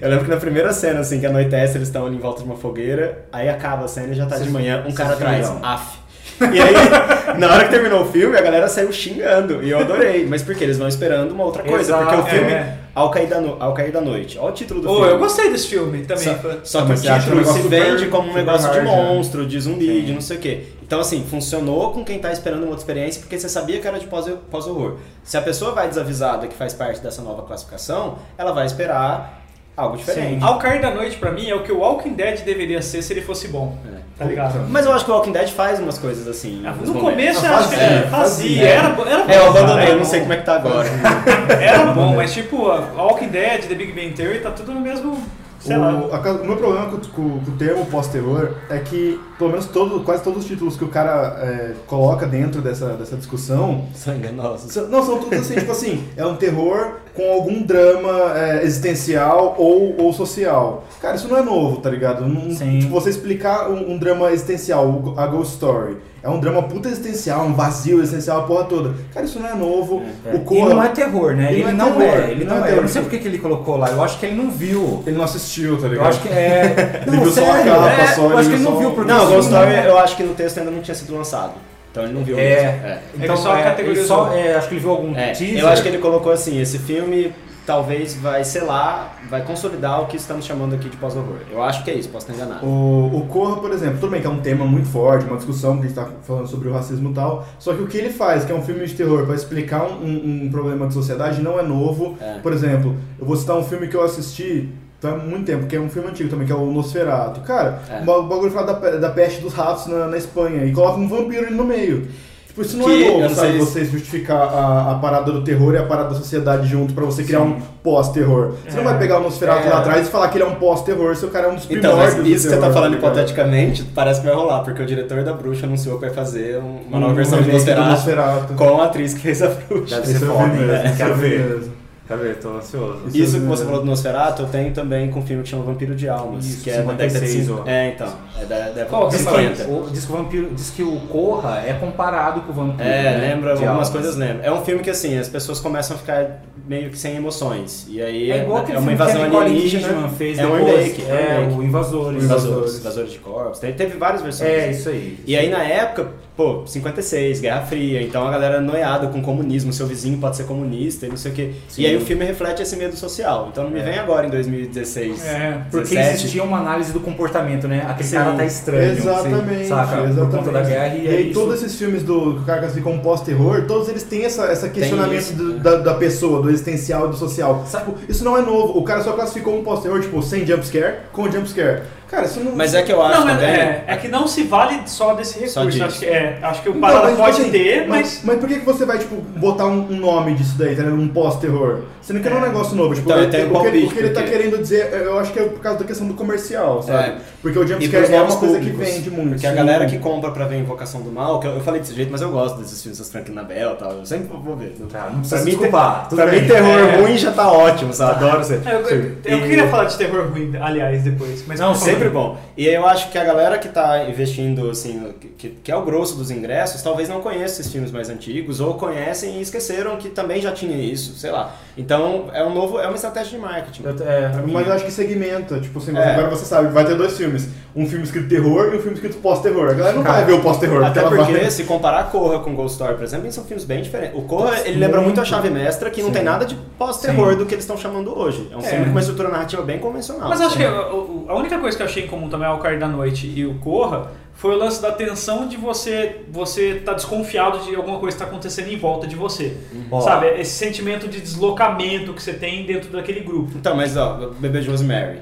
eu 0.02 0.10
lembro 0.10 0.26
que 0.26 0.32
na 0.32 0.38
primeira 0.38 0.74
cena, 0.74 1.00
assim, 1.00 1.20
que 1.20 1.26
anoitece, 1.28 1.78
eles 1.78 1.88
estão 1.88 2.06
ali 2.08 2.16
em 2.18 2.20
volta 2.20 2.40
de 2.42 2.46
uma 2.50 2.58
fogueira, 2.58 3.26
aí 3.32 3.48
acaba 3.48 3.86
a 3.86 3.88
cena 3.88 4.12
e 4.12 4.16
já 4.16 4.26
tá 4.26 4.38
de 4.40 4.50
manhã, 4.50 4.84
um 4.88 4.92
cara 4.92 5.14
atrás, 5.14 5.48
af. 5.62 6.00
E 6.42 6.60
aí, 6.60 6.74
na 7.38 7.54
hora 7.54 7.66
que 7.66 7.70
terminou 7.70 8.02
o 8.02 8.06
filme, 8.06 8.36
a 8.36 8.42
galera 8.42 8.68
saiu 8.68 8.92
xingando. 8.92 9.62
E 9.62 9.70
eu 9.70 9.78
adorei. 9.80 10.26
Mas 10.28 10.42
porque 10.42 10.64
eles 10.64 10.76
vão 10.76 10.88
esperando 10.88 11.32
uma 11.34 11.44
outra 11.44 11.62
coisa. 11.62 11.82
Exato, 11.94 12.04
porque 12.04 12.20
o 12.20 12.26
filme, 12.26 12.52
é. 12.52 12.78
ao, 12.96 13.12
cair 13.12 13.28
da 13.28 13.40
no- 13.40 13.58
ao 13.62 13.76
cair 13.76 13.92
da 13.92 14.02
noite. 14.02 14.40
Olha 14.40 14.50
o 14.50 14.54
título 14.54 14.82
do 14.82 14.90
Ô, 14.90 14.96
filme. 14.96 15.12
eu 15.12 15.20
gostei 15.20 15.52
desse 15.52 15.68
filme 15.68 16.00
também. 16.04 16.24
Só, 16.24 16.80
só 16.82 16.86
que 16.86 16.94
o 16.94 16.96
título 16.96 17.46
se 17.46 17.60
vende 17.68 18.08
como 18.08 18.32
um 18.32 18.34
negócio 18.34 18.72
de 18.72 18.78
né? 18.80 18.84
monstro, 18.86 19.46
de 19.46 19.60
zumbi, 19.60 19.86
Sim. 19.86 20.06
de 20.06 20.14
não 20.14 20.22
sei 20.22 20.38
o 20.38 20.40
quê. 20.40 20.64
Então, 20.92 21.00
assim, 21.00 21.24
funcionou 21.24 21.94
com 21.94 22.04
quem 22.04 22.20
tá 22.20 22.34
esperando 22.34 22.64
uma 22.64 22.72
outra 22.72 22.82
experiência, 22.82 23.22
porque 23.22 23.40
você 23.40 23.48
sabia 23.48 23.80
que 23.80 23.88
era 23.88 23.98
de 23.98 24.08
pós- 24.08 24.30
pós-horror. 24.52 24.98
Se 25.24 25.38
a 25.38 25.42
pessoa 25.42 25.72
vai 25.72 25.88
desavisada 25.88 26.48
que 26.48 26.54
faz 26.54 26.74
parte 26.74 27.00
dessa 27.00 27.22
nova 27.22 27.44
classificação, 27.44 28.18
ela 28.38 28.52
vai 28.52 28.66
esperar 28.66 29.42
algo 29.78 29.96
diferente. 29.96 30.44
Ao 30.44 30.60
cair 30.60 30.82
da 30.82 30.94
noite, 30.94 31.16
pra 31.16 31.32
mim, 31.32 31.50
é 31.50 31.56
o 31.56 31.64
que 31.64 31.72
o 31.72 31.80
Walking 31.80 32.12
Dead 32.12 32.42
deveria 32.44 32.82
ser 32.82 33.02
se 33.02 33.14
ele 33.14 33.22
fosse 33.22 33.48
bom. 33.48 33.78
É. 33.90 34.02
Tá 34.20 34.26
ligado? 34.26 34.68
Mas 34.68 34.86
eu 34.86 34.92
acho 34.92 35.06
que 35.06 35.12
o 35.12 35.14
Walking 35.14 35.32
Dead 35.32 35.48
faz 35.52 35.80
umas 35.80 35.98
coisas 35.98 36.28
assim. 36.28 36.62
Ah, 36.66 36.74
No 36.74 36.96
começo 36.96 37.40
Ah, 37.46 37.48
eu 37.52 37.56
acho 37.56 37.70
que 37.70 37.76
fazia, 37.78 37.88
ele 37.96 38.08
fazia. 38.10 38.10
fazia. 38.10 38.68
Era, 38.68 38.88
era 38.90 38.90
bom. 38.90 39.04
É, 39.32 39.38
eu 39.38 39.48
abandonei, 39.48 39.76
cara, 39.86 39.90
eu 39.92 39.98
não 39.98 40.04
sei 40.06 40.20
como 40.20 40.34
é 40.34 40.38
que 40.38 40.46
tá 40.46 40.56
agora. 40.58 40.90
Era 41.62 41.86
bom, 41.94 42.16
mas 42.18 42.34
tipo, 42.34 42.70
a 42.70 42.80
Walking 42.98 43.30
Dead, 43.30 43.62
The 43.66 43.76
Big 43.76 43.94
Bang 43.94 44.12
Theory, 44.12 44.40
tá 44.42 44.52
tudo 44.52 44.74
no 44.74 44.82
mesmo. 44.82 45.24
Sei 45.62 45.78
lá. 45.78 45.94
O, 45.94 46.14
a 46.14 46.18
ca- 46.20 46.32
o 46.34 46.44
meu 46.46 46.58
problema 46.58 46.88
com, 46.88 46.98
com- 46.98 47.40
com 47.40 47.52
o 47.52 47.56
termo 47.56 47.86
pós-terror 47.86 48.56
é 48.68 48.80
que, 48.80 49.22
pelo 49.42 49.50
menos 49.52 49.66
todo, 49.66 50.02
quase 50.02 50.22
todos 50.24 50.44
os 50.44 50.46
títulos 50.48 50.78
que 50.78 50.84
o 50.84 50.88
cara 50.88 51.36
é, 51.42 51.72
coloca 51.88 52.28
dentro 52.28 52.62
dessa, 52.62 52.90
dessa 52.90 53.16
discussão 53.16 53.86
São 53.96 54.16
enganosos. 54.16 54.72
são- 54.72 54.88
não, 54.88 55.04
são 55.04 55.18
todos 55.18 55.40
assim, 55.40 55.56
tipo 55.56 55.72
assim, 55.72 56.04
é 56.16 56.24
um 56.24 56.36
terror 56.36 56.98
com 57.16 57.34
algum 57.34 57.64
drama 57.64 58.38
é, 58.38 58.64
existencial 58.64 59.56
ou, 59.58 59.96
ou 60.00 60.14
social. 60.14 60.84
Cara, 61.02 61.16
isso 61.16 61.28
não 61.28 61.38
é 61.38 61.42
novo, 61.42 61.78
tá 61.78 61.90
ligado? 61.90 62.26
Não- 62.28 62.52
Sim. 62.52 62.80
tipo, 62.80 62.92
você 62.92 63.10
explicar 63.10 63.70
um, 63.70 63.94
um 63.94 63.98
drama 63.98 64.32
existencial, 64.32 64.86
o- 64.88 65.16
a 65.20 65.26
Ghost 65.26 65.54
Story, 65.54 65.98
é 66.24 66.30
um 66.30 66.40
drama 66.40 66.62
puta 66.62 66.88
existencial, 66.88 67.46
um 67.46 67.54
vazio 67.56 68.00
existencial, 68.00 68.42
a 68.42 68.44
porra 68.44 68.66
toda. 68.66 68.94
Cara, 69.12 69.26
isso 69.26 69.40
não 69.40 69.48
é 69.50 69.56
novo. 69.56 70.04
É. 70.24 70.36
O 70.36 70.38
E 70.38 70.40
Corra, 70.42 70.70
não 70.76 70.84
é 70.84 70.90
terror, 70.90 71.34
né? 71.36 71.52
Ele 71.52 71.64
Ele, 71.64 71.64
não 71.64 71.70
é 71.88 71.90
não, 71.90 71.98
terror, 71.98 72.16
é, 72.20 72.32
ele 72.32 72.46
não 72.46 72.56
não, 72.60 72.66
é 72.66 72.70
é. 72.72 72.78
Eu 72.78 72.82
não 72.84 72.88
sei 72.88 73.02
porque 73.02 73.18
que 73.18 73.28
ele 73.28 73.40
colocou 73.40 73.76
lá. 73.76 73.90
Eu 73.90 74.04
acho 74.04 74.20
que 74.20 74.28
ele 74.28 74.36
não 74.36 74.52
viu. 74.52 75.02
ele 75.08 75.18
não 75.18 75.24
assistiu, 75.26 75.82
tá 75.82 75.88
ligado? 75.88 76.06
Eu 76.06 76.10
acho 76.10 76.22
que 76.22 76.30
é. 76.30 77.02
Ele 77.08 77.16
Não, 77.18 77.24
viu 77.24 77.32
só 77.32 77.42
a 77.42 77.54
sério, 77.56 77.72
capa, 77.74 77.90
é, 77.90 78.08
só, 78.08 78.22
Eu 78.22 78.30
ele 78.30 78.40
acho 78.40 78.50
que 78.50 78.56
ele 78.56 78.64
não 78.64 78.72
só 78.74 78.78
viu 78.78 78.92
porque 78.92 79.12
Não, 79.12 79.26
o 79.26 79.30
Ghost 79.36 79.52
Story 79.52 79.74
é- 79.74 79.88
eu 79.88 79.98
acho 79.98 80.16
que 80.18 80.24
no 80.24 80.34
texto 80.34 80.58
ainda 80.60 80.72
não 80.72 80.82
tinha 80.82 80.96
sido 80.96 81.16
lançado. 81.16 81.54
Então 81.92 82.04
ele 82.04 82.14
não 82.14 82.24
viu 82.24 82.40
É, 82.40 82.42
mesmo. 82.44 82.88
É. 82.88 83.00
então 83.16 83.36
Ele 83.36 83.44
só 83.44 83.58
é, 83.58 83.64
categorizou. 83.64 84.02
ele 84.02 84.08
só, 84.08 84.34
é, 84.34 84.56
acho 84.56 84.68
que 84.70 84.74
ele 84.76 84.82
viu 84.82 84.92
algum 84.92 85.16
É, 85.16 85.32
teaser. 85.32 85.60
eu 85.60 85.68
acho 85.68 85.82
que 85.82 85.88
ele 85.90 85.98
colocou 85.98 86.32
assim, 86.32 86.60
esse 86.62 86.80
filme 86.80 87.34
talvez 87.66 88.16
vai, 88.16 88.44
sei 88.44 88.62
lá, 88.64 89.14
vai 89.30 89.44
consolidar 89.44 90.02
o 90.02 90.08
que 90.08 90.18
estamos 90.18 90.46
chamando 90.46 90.74
aqui 90.74 90.90
de 90.90 90.98
pós-horror. 90.98 91.38
Eu 91.52 91.62
acho 91.62 91.84
que 91.84 91.92
é 91.92 91.94
isso, 91.94 92.10
posso 92.10 92.30
estar 92.32 92.44
enganado. 92.44 92.66
O, 92.66 93.18
o 93.18 93.28
Corra, 93.28 93.58
por 93.58 93.72
exemplo, 93.72 94.00
tudo 94.00 94.10
bem 94.10 94.20
que 94.22 94.26
é 94.28 94.30
um 94.30 94.40
tema 94.40 94.66
muito 94.66 94.88
forte, 94.88 95.26
uma 95.26 95.38
discussão 95.38 95.78
que 95.78 95.84
a 95.84 95.88
gente 95.88 95.94
tá 95.96 96.08
falando 96.24 96.48
sobre 96.48 96.70
o 96.70 96.74
racismo 96.74 97.12
e 97.12 97.14
tal, 97.14 97.46
só 97.60 97.74
que 97.74 97.82
o 97.84 97.88
que 97.88 97.98
ele 97.98 98.10
faz, 98.10 98.44
que 98.46 98.52
é 98.52 98.56
um 98.56 98.64
filme 98.64 98.86
de 98.86 98.94
terror, 98.96 99.26
para 99.26 99.36
explicar 99.36 99.84
um, 99.84 100.04
um- 100.06 100.42
um 100.46 100.50
problema 100.50 100.88
de 100.88 100.94
sociedade, 100.94 101.42
não 101.42 101.60
é 101.60 101.64
novo. 101.64 102.18
É. 102.20 102.40
Por 102.42 102.52
exemplo, 102.52 102.96
eu 103.20 103.26
vou 103.26 103.36
citar 103.38 103.56
um 103.58 103.64
filme 103.64 103.88
que 103.88 103.96
eu 103.96 104.04
assisti 104.04 104.70
há 105.04 105.16
muito 105.16 105.46
tempo, 105.46 105.66
que 105.68 105.76
é 105.76 105.80
um 105.80 105.90
filme 105.90 106.10
antigo 106.10 106.30
também, 106.30 106.46
que 106.46 106.54
é 106.54 106.56
o 106.56 106.66
Nosferatu. 106.72 107.42
Cara, 107.42 107.80
É. 107.90 108.02
o 108.02 108.06
ba- 108.06 108.18
o 108.20 108.24
bagulho 108.24 108.52
fala 108.52 108.74
da, 108.74 108.90
da 108.98 109.10
peste 109.10 109.42
dos 109.42 109.54
ratos 109.54 109.88
na, 109.88 110.08
na 110.08 110.18
Espanha 110.18 110.66
e 110.66 110.72
coloca 110.72 111.00
um 111.00 111.08
vampiro 111.08 111.46
ali 111.48 111.56
no 111.56 111.64
meio. 111.64 112.08
Tipo, 112.48 112.64
isso 112.64 112.76
não 112.76 112.86
Que 112.86 113.04
é 113.06 113.08
novo, 113.08 113.22
não 113.22 113.30
sabe? 113.30 113.48
sei 113.52 113.60
se- 113.62 113.66
Você 113.66 113.86
justificar 113.86 114.38
a, 114.42 114.92
a 114.92 114.96
parada 114.96 115.32
do 115.32 115.42
terror 115.42 115.74
e 115.74 115.78
a 115.78 115.84
parada 115.86 116.10
da 116.10 116.16
sociedade 116.16 116.68
junto 116.68 116.94
pra 116.94 117.06
você 117.06 117.24
criar 117.24 117.40
Sim. 117.40 117.46
um 117.46 117.62
pós-terror. 117.82 118.56
Você 118.68 118.76
não 118.76 118.82
É. 118.82 118.84
vai 118.84 119.00
pegar 119.00 119.20
o 119.20 119.24
Nosferatu 119.24 119.68
É. 119.68 119.70
lá 119.70 119.80
atrás 119.80 120.06
e 120.06 120.12
falar 120.12 120.28
que 120.28 120.38
ele 120.38 120.44
é 120.44 120.48
um 120.48 120.56
pós-terror, 120.56 121.16
se 121.16 121.26
o 121.26 121.30
cara 121.30 121.48
é 121.48 121.50
um 121.50 121.56
dos 121.56 121.64
Então, 121.64 121.96
mas 121.96 122.14
primórdios 122.14 122.16
do 122.16 122.30
isso 122.30 122.44
que 122.44 122.50
você 122.50 122.56
tá 122.56 122.62
terror, 122.68 122.74
falando 122.74 122.96
hipoteticamente, 122.98 123.84
parece 123.96 124.20
que 124.20 124.28
vai 124.28 124.36
rolar, 124.36 124.60
porque 124.64 124.84
o 124.84 124.86
diretor 124.86 125.24
da 125.24 125.32
Bruxa 125.32 125.66
anunciou 125.66 125.96
que 125.98 126.06
vai 126.08 126.14
fazer 126.14 126.58
um- 126.58 126.82
uma 126.90 127.00
nova 127.00 127.14
Um 127.14 127.16
versão 127.16 127.42
de 127.42 127.50
Nosferatu 127.54 127.90
Nosferatu. 127.90 128.54
com 128.56 128.82
a 128.82 128.86
atriz 128.86 129.14
que 129.14 129.22
fez 129.22 129.42
a 129.42 129.48
Bruxa. 129.48 129.96
Deve 130.02 130.08
ser 130.20 130.26
eu 130.26 130.34
foda, 130.36 130.84
esse 130.86 130.98
Quero 130.98 131.16
vi 131.16 131.30
ver. 131.30 131.72
Ver, 132.16 132.38
tô 132.38 132.50
ansioso. 132.58 133.02
Isso 133.14 133.40
que 133.40 133.46
você 133.46 133.64
falou 133.66 133.80
do 133.82 133.86
Nosferatu, 133.86 134.44
eu 134.44 134.48
tenho 134.50 134.74
também 134.74 135.10
com 135.10 135.20
um 135.20 135.26
filme 135.26 135.44
que 135.44 135.50
chama 135.50 135.64
Vampiro 135.64 135.96
de 135.96 136.08
Almas, 136.10 136.46
Isso, 136.46 136.64
que 136.64 136.70
é 136.70 136.82
da 136.82 136.94
década 136.94 137.20
de 137.20 137.28
56, 137.28 137.46
50. 137.48 137.62
ó. 137.62 137.68
É, 137.68 137.90
então, 137.90 138.14
é 138.40 138.46
da 138.46 138.56
década 138.60 138.86
Qual 138.86 139.10
de 139.10 139.18
que 139.18 139.24
Diz 139.24 139.28
é? 139.28 139.38
50. 139.42 139.64
que, 139.66 139.72
o, 139.72 139.90
diz, 139.92 140.06
que 140.06 140.12
o 140.12 140.16
vampiro, 140.16 140.50
diz 140.54 140.70
que 140.70 140.84
o 140.84 141.00
Corra 141.10 141.64
é 141.66 141.74
comparado 141.74 142.42
com 142.42 142.52
o 142.52 142.56
vampiro. 142.56 142.88
É, 142.88 143.04
né? 143.04 143.18
lembra, 143.30 143.56
De 143.56 143.66
algumas 143.66 143.88
almas. 143.88 143.90
coisas 143.90 144.16
lembram. 144.16 144.44
É 144.44 144.52
um 144.52 144.64
filme 144.64 144.84
que 144.84 144.90
assim, 144.90 145.18
as 145.18 145.30
pessoas 145.30 145.60
começam 145.60 145.96
a 145.96 146.00
ficar 146.00 146.42
meio 146.68 146.90
que 146.90 146.98
sem 146.98 147.16
emoções. 147.16 147.86
E 147.90 148.02
aí 148.02 148.32
É 148.32 148.44
igual 148.44 148.60
é, 148.60 148.62
aquele 148.62 148.78
uma 148.78 148.92
invasão 148.94 149.24
alienígena. 149.40 150.10
Fez 150.10 150.40
é 150.40 150.46
um 150.46 150.56
remake. 150.56 151.04
É, 151.04 151.40
um 151.40 151.52
É, 151.54 151.56
o 151.58 151.64
Invasores. 151.64 152.24
Invasores, 152.24 152.80
Invasores 152.80 153.12
de 153.12 153.20
Corpos. 153.20 153.60
Teve 153.60 153.98
várias 153.98 154.22
versões. 154.22 154.50
É, 154.50 154.72
isso 154.72 154.90
aí. 154.90 155.20
E 155.26 155.36
aí 155.36 155.50
na 155.50 155.64
época, 155.64 156.10
pô, 156.42 156.64
56, 156.66 157.40
Guerra 157.40 157.62
Fria, 157.62 158.02
então 158.02 158.28
a 158.28 158.32
galera 158.32 158.60
noiada 158.60 159.08
com 159.08 159.22
comunismo, 159.22 159.72
seu 159.72 159.86
vizinho 159.86 160.18
pode 160.18 160.36
ser 160.38 160.44
comunista 160.46 161.06
e 161.06 161.10
não 161.10 161.18
sei 161.18 161.32
o 161.32 161.36
quê. 161.36 161.52
Sim. 161.70 161.84
E 161.84 161.86
aí 161.86 161.96
o 161.96 162.02
filme 162.02 162.26
reflete 162.26 162.62
esse 162.64 162.76
medo 162.76 162.96
social. 162.96 163.50
Então 163.52 163.64
não 163.66 163.72
me 163.72 163.80
É. 163.80 163.84
vem 163.84 164.00
agora 164.00 164.26
em 164.26 164.30
2016. 164.30 165.24
É, 165.26 165.62
Porque 165.70 165.96
17. 165.96 166.16
existia 166.16 166.44
uma 166.44 166.58
análise 166.60 166.92
do 166.92 167.00
comportamento, 167.00 167.68
né? 167.68 167.86
Aquele 167.88 168.10
Sim. 168.10 168.16
cara 168.16 168.32
tá 168.34 168.46
estranho. 168.46 168.92
Exatamente, 168.92 169.68
saca? 169.68 170.02
exatamente. 170.02 170.16
Por 170.16 170.30
conta 170.38 170.52
da 170.52 170.62
guerra 170.62 170.96
e, 170.96 171.02
E 171.02 171.08
é 171.08 171.12
aí 171.12 171.32
isso. 171.32 171.40
todos 171.40 171.56
esses 171.64 171.78
filmes 171.78 172.04
do 172.04 172.36
que 172.36 172.40
o 172.42 172.46
cara 172.46 172.60
classifica 172.60 172.90
como 172.90 173.02
pós-terror, 173.02 173.66
todos 173.68 173.88
eles 173.90 174.04
têm 174.04 174.24
essa, 174.26 174.46
essa 174.46 174.68
questionamento 174.70 175.20
isso, 175.20 175.34
do- 175.36 175.54
né? 175.56 175.60
da, 175.60 175.76
da 175.78 175.94
pessoa, 175.94 176.42
do 176.42 176.50
existencial 176.50 177.08
e 177.08 177.10
do 177.12 177.18
social. 177.18 177.64
Sabe- 177.68 177.82
Tipo, 177.92 178.12
isso 178.12 178.24
não 178.24 178.38
é 178.38 178.42
novo. 178.42 178.78
O 178.78 178.84
cara 178.84 179.02
só 179.04 179.12
classificou 179.14 179.58
um 179.58 179.64
pós-terror, 179.64 180.00
tipo, 180.02 180.22
sem 180.22 180.46
jumpscare, 180.46 180.98
com 181.12 181.30
jumpscare. 181.32 181.82
Cara, 182.12 182.26
isso 182.26 182.42
não... 182.42 182.54
Mas 182.54 182.76
é 182.76 182.84
que 182.84 182.92
eu 182.92 183.02
acho 183.02 183.22
Não, 183.22 183.30
é, 183.30 183.34
também. 183.36 183.50
é, 183.50 183.86
é 183.88 183.96
que 183.96 184.10
não 184.10 184.28
se 184.28 184.44
vale 184.44 184.82
só 184.86 185.14
desse 185.14 185.48
Só 185.48 185.62
recurso. 185.62 185.70
disso. 185.70 185.84
Acho 185.86 186.00
que, 186.00 186.06
é, 186.06 186.40
acho 186.42 186.62
que 186.62 186.68
o 186.68 186.74
Parada 186.74 187.04
mas, 187.04 187.12
tipo 187.12 187.24
pode 187.24 187.42
assim, 187.42 187.52
ter, 187.52 187.88
mas, 187.88 187.88
mas. 187.88 188.22
mas 188.26 188.40
por 188.40 188.50
que, 188.50 188.60
que 188.60 188.66
você 188.66 188.86
vai, 188.86 188.98
tipo, 188.98 189.16
botar 189.16 189.66
um, 189.68 189.90
um 189.90 189.96
nome 189.96 190.34
disso 190.34 190.58
daí, 190.58 190.76
tá 190.76 190.84
ligado? 190.84 191.02
Um 191.02 191.08
pós-terror? 191.08 191.84
Sendo 192.02 192.20
que 192.20 192.30
não 192.30 192.38
é 192.38 192.40
um 192.40 192.44
negócio 192.44 192.76
novo. 192.76 192.94
Tipo, 192.96 193.10
Então, 193.10 193.18
ele- 193.20 193.28
eu 193.28 193.32
tenho 193.32 193.44
o, 193.46 193.48
que, 193.50 193.54
palpite, 193.54 193.86
o 193.86 193.90
que 193.92 194.00
ele 194.00 194.10
tá 194.10 194.22
porque- 194.22 194.38
querendo 194.38 194.58
dizer, 194.58 194.92
eu 194.94 195.20
acho 195.20 195.32
que 195.32 195.40
é 195.40 195.44
por 195.44 195.60
causa 195.60 195.80
da 195.80 195.86
questão 195.86 196.08
do 196.08 196.14
comercial, 196.16 196.82
sabe? 196.82 197.10
É. 197.10 197.16
Porque 197.42 197.58
o 197.60 197.68
jumpscare 197.68 198.14
é 198.14 198.22
uma 198.22 198.36
coisa 198.38 198.56
públicos. 198.58 198.80
que 198.86 198.92
vende 198.92 199.12
muito. 199.12 199.30
Porque 199.32 199.48
a 199.48 199.50
sim. 199.52 199.56
galera 199.56 199.86
que 199.86 199.98
compra 200.00 200.32
pra 200.32 200.46
ver 200.46 200.58
Invocação 200.60 201.02
do 201.02 201.12
Mal, 201.12 201.40
que 201.40 201.48
eu, 201.48 201.52
eu 201.54 201.62
falei 201.62 201.80
desse 201.82 201.94
jeito, 201.94 202.12
mas 202.12 202.22
eu 202.22 202.32
gosto 202.32 202.60
desses 202.60 202.82
filmes, 202.82 203.00
essas 203.00 203.12
Franklin 203.12 203.36
Bell 203.44 203.72
e 203.74 203.76
tal, 203.76 203.92
eu 203.94 204.06
sempre 204.06 204.28
vou 204.36 204.56
ver. 204.56 204.72
Tá, 204.92 205.02
não 205.06 205.10
pra 205.12 205.20
precisa 205.20 205.40
mim, 205.42 205.46
desculpar, 205.52 206.08
tudo 206.10 206.22
pra 206.22 206.32
bem. 206.32 206.42
mim, 206.42 206.48
terror 206.48 206.80
É. 206.80 206.96
ruim 207.02 207.18
já 207.18 207.32
tá 207.32 207.52
ótimo, 207.52 207.94
sabe? 207.94 208.24
Adoro 208.26 208.44
ser. 208.44 208.62
É, 208.66 208.74
Eu, 208.74 208.80
eu, 208.82 209.12
eu 209.26 209.38
E- 209.38 209.42
queria 209.42 209.68
falar 209.68 209.86
de 209.86 209.98
terror 209.98 210.28
ruim, 210.32 210.52
aliás, 210.60 211.04
depois. 211.04 211.44
Mas 211.48 211.60
Não, 211.60 211.76
sempre 211.76 212.10
bom. 212.10 212.38
E 212.58 212.66
eu 212.68 212.86
acho 212.86 213.10
que 213.12 213.18
a 213.18 213.24
galera 213.24 213.58
que 213.58 213.70
tá 213.70 214.06
investindo, 214.10 214.70
assim, 214.70 215.14
que, 215.38 215.50
que 215.50 215.72
é 215.72 215.76
o 215.76 215.84
grosso 215.84 216.16
dos 216.16 216.32
ingressos, 216.32 216.82
talvez 216.82 217.08
não 217.10 217.22
conheça 217.22 217.62
esses 217.62 217.72
filmes 217.72 217.92
mais 217.92 218.10
antigos, 218.10 218.60
ou 218.60 218.74
conhecem 218.76 219.38
e 219.38 219.42
esqueceram 219.42 219.98
que 219.98 220.10
também 220.10 220.42
já 220.42 220.52
tinha 220.52 220.78
isso, 220.78 221.14
sei 221.16 221.32
lá. 221.32 221.56
Então, 221.78 221.91
é 221.94 222.44
um 222.46 222.54
novo, 222.54 222.80
é 222.80 222.86
uma 222.88 222.96
estratégia 222.96 223.38
de 223.38 223.44
marketing. 223.46 223.84
Eu- 223.84 223.96
é, 224.08 224.32
Mas 224.48 224.68
eu 224.68 224.74
acho 224.74 224.86
que 224.86 224.92
segmenta, 224.92 225.60
tipo 225.60 225.80
assim, 225.80 225.96
É. 225.98 226.12
agora 226.14 226.30
você 226.30 226.46
sabe, 226.46 226.70
vai 226.70 226.86
ter 226.86 226.96
dois 226.96 227.18
filmes. 227.18 227.48
Um 227.76 227.86
filme 227.88 228.04
escrito 228.04 228.28
terror 228.28 228.72
e 228.74 228.78
um 228.78 228.80
filme 228.82 228.94
escrito 228.96 229.18
pós-terror. 229.18 229.70
A 229.70 229.74
galera 229.74 229.96
não 229.96 230.04
Cara, 230.04 230.16
vai 230.18 230.26
ver 230.26 230.34
o 230.34 230.42
pós-terror, 230.42 230.84
Até 230.84 231.02
porque, 231.02 231.32
vai... 231.32 231.50
se 231.50 231.64
comparar 231.64 232.12
Corra 232.12 232.40
com 232.40 232.54
Ghost 232.54 232.74
Story, 232.74 232.96
por 232.96 233.04
exemplo, 233.04 233.32
são 233.32 233.46
filmes 233.46 233.64
bem 233.64 233.82
diferentes. 233.82 234.18
O 234.18 234.24
Corra, 234.24 234.60
ele 234.66 234.78
lembra 234.78 235.00
muito 235.00 235.22
a 235.22 235.26
chave 235.26 235.50
mestra, 235.50 235.90
que 235.90 236.02
não 236.02 236.10
Sim. 236.10 236.16
tem 236.16 236.24
nada 236.24 236.46
de 236.46 236.56
pós-terror 236.78 237.36
do 237.38 237.46
que 237.46 237.54
eles 237.56 237.64
estão 237.64 237.78
chamando 237.78 238.18
hoje. 238.18 238.50
É 238.52 238.56
um 238.58 238.60
É. 238.60 238.64
filme 238.64 238.86
com 238.86 238.92
uma 238.92 239.00
estrutura 239.00 239.30
narrativa 239.30 239.62
bem 239.62 239.80
convencional. 239.80 240.28
Mas 240.28 240.42
acho 240.42 240.58
que 240.58 240.64
a, 240.66 240.94
o- 240.94 241.26
a 241.30 241.36
única 241.36 241.58
coisa 241.60 241.78
que 241.78 241.84
eu 241.84 241.88
achei 241.88 242.04
em 242.04 242.08
comum 242.08 242.28
também 242.28 242.48
ao 242.48 242.58
Cair 242.60 242.78
da 242.78 242.88
Noite 242.90 243.26
e 243.34 243.46
o 243.46 243.56
Corra 243.60 244.08
foi 244.42 244.56
o 244.56 244.58
lance 244.58 244.82
da 244.82 244.92
tensão 244.92 245.48
de 245.48 245.56
você 245.56 246.22
você 246.32 246.82
tá 246.84 246.94
desconfiado 246.94 247.60
de 247.60 247.76
alguma 247.76 248.00
coisa 248.00 248.18
que 248.18 248.24
está 248.24 248.26
acontecendo 248.26 248.70
em 248.74 248.76
volta 248.76 249.06
de 249.06 249.16
você. 249.16 249.56
Ó. 249.92 250.02
Sabe? 250.02 250.30
Esse 250.42 250.54
sentimento 250.54 251.08
de 251.08 251.22
deslocamento 251.22 252.12
que 252.12 252.24
você 252.24 252.34
tem 252.34 252.66
dentro 252.66 252.92
daquele 252.92 253.20
grupo. 253.20 253.52
Então, 253.56 253.76
mas 253.76 253.96
ó, 253.96 254.32
Bebê 254.40 254.62
de 254.62 254.68
Rosemary. 254.72 255.20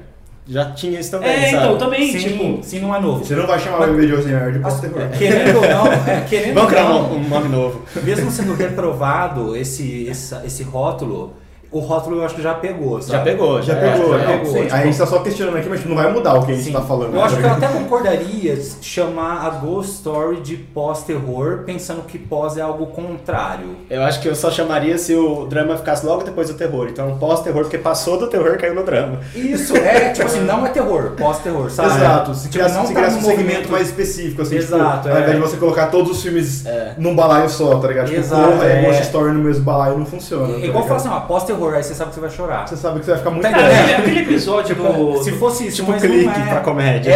Já 0.48 0.72
tinha 0.72 0.98
isso 0.98 1.10
também, 1.10 1.28
É, 1.28 1.50
sabe? 1.50 1.56
então, 1.66 1.76
também, 1.76 2.10
sim, 2.10 2.18
tipo... 2.30 2.58
sim, 2.62 2.80
não 2.80 2.96
é 2.96 2.98
novo. 2.98 3.22
Você 3.22 3.36
não 3.36 3.46
vai 3.46 3.58
chamar 3.58 3.82
o 3.82 3.92
bebê 3.92 4.06
de 4.06 4.14
Rosemary 4.14 4.52
de 4.54 4.58
pós-terror. 4.60 5.10
Querendo 5.18 5.56
ou 5.56 5.68
não, 5.68 5.92
é, 5.92 6.24
querendo 6.26 6.54
Vamos 6.54 6.62
ou 6.62 6.68
criar 6.78 6.88
não, 6.88 7.12
um, 7.12 7.16
um 7.18 7.28
nome 7.28 7.48
novo. 7.50 7.82
mesmo 8.02 8.30
sendo 8.30 8.54
reprovado 8.54 9.54
esse, 9.54 10.06
esse, 10.08 10.34
esse 10.46 10.62
rótulo, 10.62 11.34
o 11.72 11.78
rótulo 11.78 12.16
eu 12.18 12.24
acho 12.24 12.34
que 12.34 12.42
já 12.42 12.54
pegou, 12.54 13.00
sabe? 13.00 13.12
Já 13.18 13.20
pegou, 13.24 13.62
Já 13.62 13.74
é, 13.74 13.92
pegou, 13.92 14.10
já 14.12 14.18
né? 14.18 14.26
pegou, 14.38 14.46
Sim, 14.52 14.62
tipo- 14.62 14.74
Aí 14.74 14.82
a 14.82 14.84
gente 14.86 14.98
tá 14.98 15.06
só 15.06 15.18
questionando 15.20 15.56
aqui, 15.56 15.68
mas 15.68 15.84
não 15.84 15.94
vai 15.96 16.12
mudar 16.12 16.34
o 16.34 16.44
que 16.44 16.52
a 16.52 16.54
gente 16.54 16.64
Sim. 16.66 16.72
tá 16.72 16.80
falando. 16.82 17.14
Eu 17.14 17.22
acho 17.22 17.36
que 17.36 17.42
eu 17.42 17.48
né? 17.48 17.54
até 17.56 17.68
concordaria 17.68 18.58
chamar 18.82 19.46
a 19.46 19.50
Ghost 19.50 19.92
Story 19.92 20.40
de 20.40 20.56
pós-terror, 20.56 21.62
pensando 21.64 22.02
que 22.02 22.18
pós 22.18 22.56
é 22.56 22.60
algo 22.60 22.86
contrário. 22.86 23.76
Eu 23.88 24.02
acho 24.02 24.20
que 24.20 24.28
eu 24.28 24.34
só 24.34 24.50
chamaria 24.50 24.98
se 24.98 25.14
o 25.14 25.46
drama 25.46 25.76
ficasse 25.76 26.04
logo 26.04 26.22
depois 26.24 26.48
do 26.48 26.54
terror. 26.54 26.88
Então, 26.90 27.16
pós-terror, 27.18 27.62
porque 27.62 27.78
passou 27.78 28.18
do 28.18 28.26
terror 28.26 28.54
e 28.54 28.58
caiu 28.58 28.74
no 28.74 28.82
drama. 28.84 29.18
Isso, 29.34 29.76
é, 29.76 30.10
tipo 30.10 30.26
assim, 30.26 30.40
não 30.40 30.66
é 30.66 30.70
terror, 30.70 31.12
pós-terror, 31.16 31.70
sabe? 31.70 31.94
Exato, 31.96 32.34
se 32.34 32.42
Tipo, 32.42 32.52
criasse, 32.54 32.74
não 32.74 32.86
se 32.86 32.92
tá 32.94 33.00
criasse 33.00 33.16
um 33.16 33.20
segmento 33.22 33.42
movimento- 33.46 33.72
mais 33.72 33.86
específico, 33.88 34.42
assim, 34.42 34.56
Exato, 34.56 35.02
tipo, 35.04 35.08
ao 35.10 35.16
é. 35.16 35.20
invés 35.20 35.36
de 35.36 35.42
você 35.42 35.56
colocar 35.56 35.86
todos 35.86 36.10
os 36.10 36.22
filmes 36.22 36.66
É. 36.66 36.94
num 36.98 37.14
balaio 37.14 37.48
só, 37.48 37.78
tá 37.78 37.88
ligado? 37.88 38.06
Tipo, 38.06 38.18
Exato, 38.20 38.50
Corra 38.52 38.64
é. 38.66 38.82
e 38.82 38.86
Ghost 38.86 39.02
Story 39.02 39.32
no 39.32 39.40
mesmo 39.44 39.64
balaio 39.64 39.98
não 39.98 40.06
funciona. 40.06 40.56
É 40.56 40.60
tá 40.60 40.66
igual 40.66 40.84
falar 40.84 40.96
assim, 40.96 41.08
ó, 41.08 41.20
pós-terror, 41.20 41.59
aí 41.68 41.82
você 41.82 41.94
sabe 41.94 42.10
que 42.10 42.14
você 42.14 42.20
vai 42.20 42.30
chorar. 42.30 42.66
Você 42.66 42.76
sabe 42.76 42.98
que 43.00 43.04
você 43.04 43.10
vai 43.12 43.18
ficar 43.18 43.30
muito 43.30 43.42
Tá 43.42 43.50
entendendo? 43.50 43.72
aquele, 43.80 43.94
aquele 43.94 44.20
episódio 44.20 44.74
do... 44.76 45.22
Se 45.22 45.32
fosse 45.32 45.66
isso, 45.66 45.76
Tipo 45.84 45.92
clique 46.00 46.28
é. 46.40 46.44
pra 46.50 46.60
comédia. 46.60 47.12
É, 47.12 47.14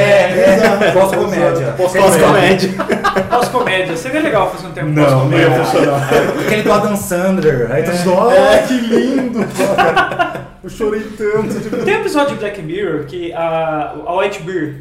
é, 0.86 0.92
pós-comédia. 0.92 1.74
Pós-comédia. 1.76 2.70
Pós-comédia. 3.30 3.96
Seria 3.96 4.20
legal 4.20 4.50
fazer 4.50 4.66
um 4.68 4.72
tempo 4.72 4.88
Não, 4.88 5.28
não 5.28 5.38
ia 5.38 5.50
pós-comédia. 5.50 5.64
funcionar. 5.64 6.08
Aquele 6.46 6.62
do 6.62 6.72
Adam 6.72 6.96
Sandler. 6.96 7.70
Aí 7.72 7.82
tá 7.82 7.92
Nossa, 8.04 8.62
que 8.68 8.74
lindo! 8.74 9.40
cara. 9.56 10.44
Eu 10.62 10.70
chorei 10.70 11.02
tanto. 11.16 11.60
Tipo, 11.60 11.76
Tem 11.84 11.96
um 11.96 12.00
episódio 12.00 12.34
de 12.34 12.40
Black 12.40 12.62
Mirror 12.62 13.04
que 13.04 13.32
a, 13.34 13.94
a 14.06 14.16
White 14.16 14.42
Bear, 14.42 14.74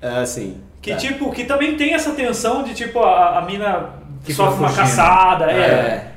É, 0.00 0.20
assim. 0.22 0.56
que 0.80 0.92
tá. 0.92 0.96
tipo, 0.96 1.30
que 1.30 1.44
também 1.44 1.76
tem 1.76 1.92
essa 1.92 2.12
tensão 2.12 2.62
de 2.62 2.72
tipo, 2.72 3.00
a, 3.00 3.38
a 3.38 3.42
mina 3.42 3.90
Que 4.26 4.34
sofre 4.34 4.58
uma 4.58 4.72
caçada. 4.72 5.50
É. 5.50 5.56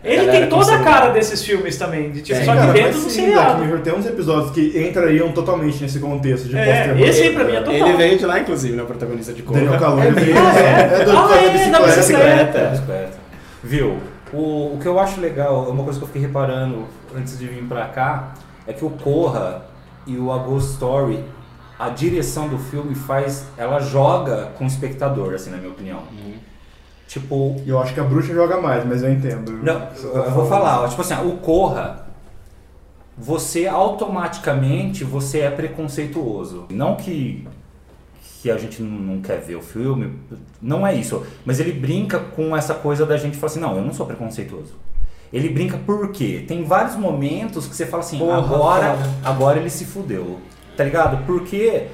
É, 0.04 0.14
Ele 0.14 0.32
tem 0.32 0.50
toda 0.50 0.76
a 0.76 0.80
cara 0.84 1.10
desses 1.12 1.44
filmes 1.44 1.78
também, 1.78 2.12
de 2.12 2.22
tipo, 2.22 2.38
Tem. 2.38 2.46
só 2.46 2.54
que 2.54 2.58
cara, 2.60 2.74
dentro 2.74 2.94
do 2.94 3.10
sim, 3.10 3.22
Black 3.26 3.36
seriado. 3.38 3.64
Mirror 3.66 3.80
tem 3.82 3.94
uns 3.94 4.06
episódios 4.06 4.52
que 4.52 4.88
entrariam 4.88 5.32
totalmente 5.32 5.82
nesse 5.82 6.00
contexto 6.00 6.48
de 6.48 6.58
É, 6.58 6.66
pós-terror. 6.66 7.08
esse 7.10 7.22
aí 7.22 7.34
pra 7.36 7.44
mim 7.44 7.52
é 7.56 7.60
total. 7.62 7.74
Ele 7.74 7.94
veio 7.98 8.18
de 8.18 8.26
lá, 8.26 8.40
inclusive, 8.40 8.76
né? 8.76 8.84
O 8.84 8.86
protagonista 8.86 9.32
de 9.34 9.44
Corra. 9.44 9.60
Daniel 9.62 9.80
Kaluuya 9.80 10.08
É 10.08 10.12
veio. 10.12 10.34
mesmo? 10.34 10.50
É, 10.60 11.06
do 11.06 11.12
Ah, 11.18 11.28
da 11.28 11.36
é, 11.36 11.46
da 11.46 11.52
bicicleta. 11.52 11.96
bicicleta. 11.96 12.60
Bicicleta. 12.72 13.12
Viu? 13.64 13.98
O, 14.34 14.74
o 14.76 14.80
que 14.82 14.88
eu 14.88 15.00
acho 15.00 15.20
legal, 15.22 15.70
uma 15.70 15.84
coisa 15.84 16.00
que 16.00 16.04
eu 16.04 16.08
fiquei 16.08 16.22
reparando 16.24 16.86
antes 17.16 17.38
de 17.38 17.46
vir 17.46 17.64
pra 17.64 17.86
cá, 17.86 18.34
é 18.68 18.74
que 18.74 18.86
o 18.86 18.90
Corra 18.90 19.64
e 20.08 20.18
o 20.18 20.32
A 20.32 20.38
Ghost 20.40 20.72
Story, 20.72 21.24
a 21.78 21.90
direção 21.90 22.48
do 22.48 22.58
filme 22.58 22.96
faz. 22.96 23.46
Ela 23.58 23.80
joga 23.80 24.50
com 24.58 24.64
o 24.64 24.68
espectador, 24.68 25.34
assim, 25.34 25.50
na 25.52 25.58
minha 25.58 25.70
opinião. 25.72 26.00
Tipo, 27.10 27.60
E 27.66 27.70
eu 27.70 27.80
acho 27.80 27.92
que 27.92 28.00
a 28.00 28.04
bruxa 28.04 28.32
joga 28.32 28.62
mais, 28.62 28.86
mas 28.86 29.02
eu 29.02 29.12
entendo. 29.12 29.52
Não, 29.64 29.88
eu 30.14 30.30
vou 30.30 30.46
falar, 30.46 30.82
ó, 30.82 30.88
tipo 30.88 31.02
assim, 31.02 31.16
o 31.16 31.38
Corra, 31.38 32.06
você 33.18 33.66
automaticamente 33.66 35.04
você 35.04 35.40
é 35.40 35.50
preconceituoso. 35.50 36.68
Não 36.70 36.96
que, 36.96 37.48
que 38.44 38.52
a 38.52 38.60
gente 38.60 38.84
não, 38.84 39.22
quer 39.22 39.42
ver 39.42 39.56
o 39.56 39.62
filme, 39.62 40.20
não 40.62 40.86
é 40.86 40.94
isso. 40.94 41.26
Mas 41.44 41.60
ele 41.60 41.72
brinca 41.72 42.20
com 42.20 42.56
essa 42.56 42.76
coisa 42.76 43.08
da 43.08 43.18
gente 43.18 43.38
falar 43.38 43.52
assim, 43.54 43.60
não, 43.60 43.76
eu 43.76 43.84
não 43.84 43.92
sou 43.92 44.06
preconceituoso. 44.06 44.76
Ele 45.34 45.50
brinca 45.50 45.80
por 45.80 46.12
quê? 46.12 46.46
Tem 46.48 46.64
vários 46.64 46.96
momentos 46.96 47.66
que 47.66 47.76
você 47.76 47.88
fala 47.88 48.04
assim, 48.04 48.20
Porra, 48.20 48.38
agora, 48.38 48.96
agora 49.26 49.58
ele 49.58 49.72
se 49.72 49.84
fudeu. 49.84 50.40
Tá 50.78 50.84
ligado? 50.84 51.26
Porque, 51.26 51.88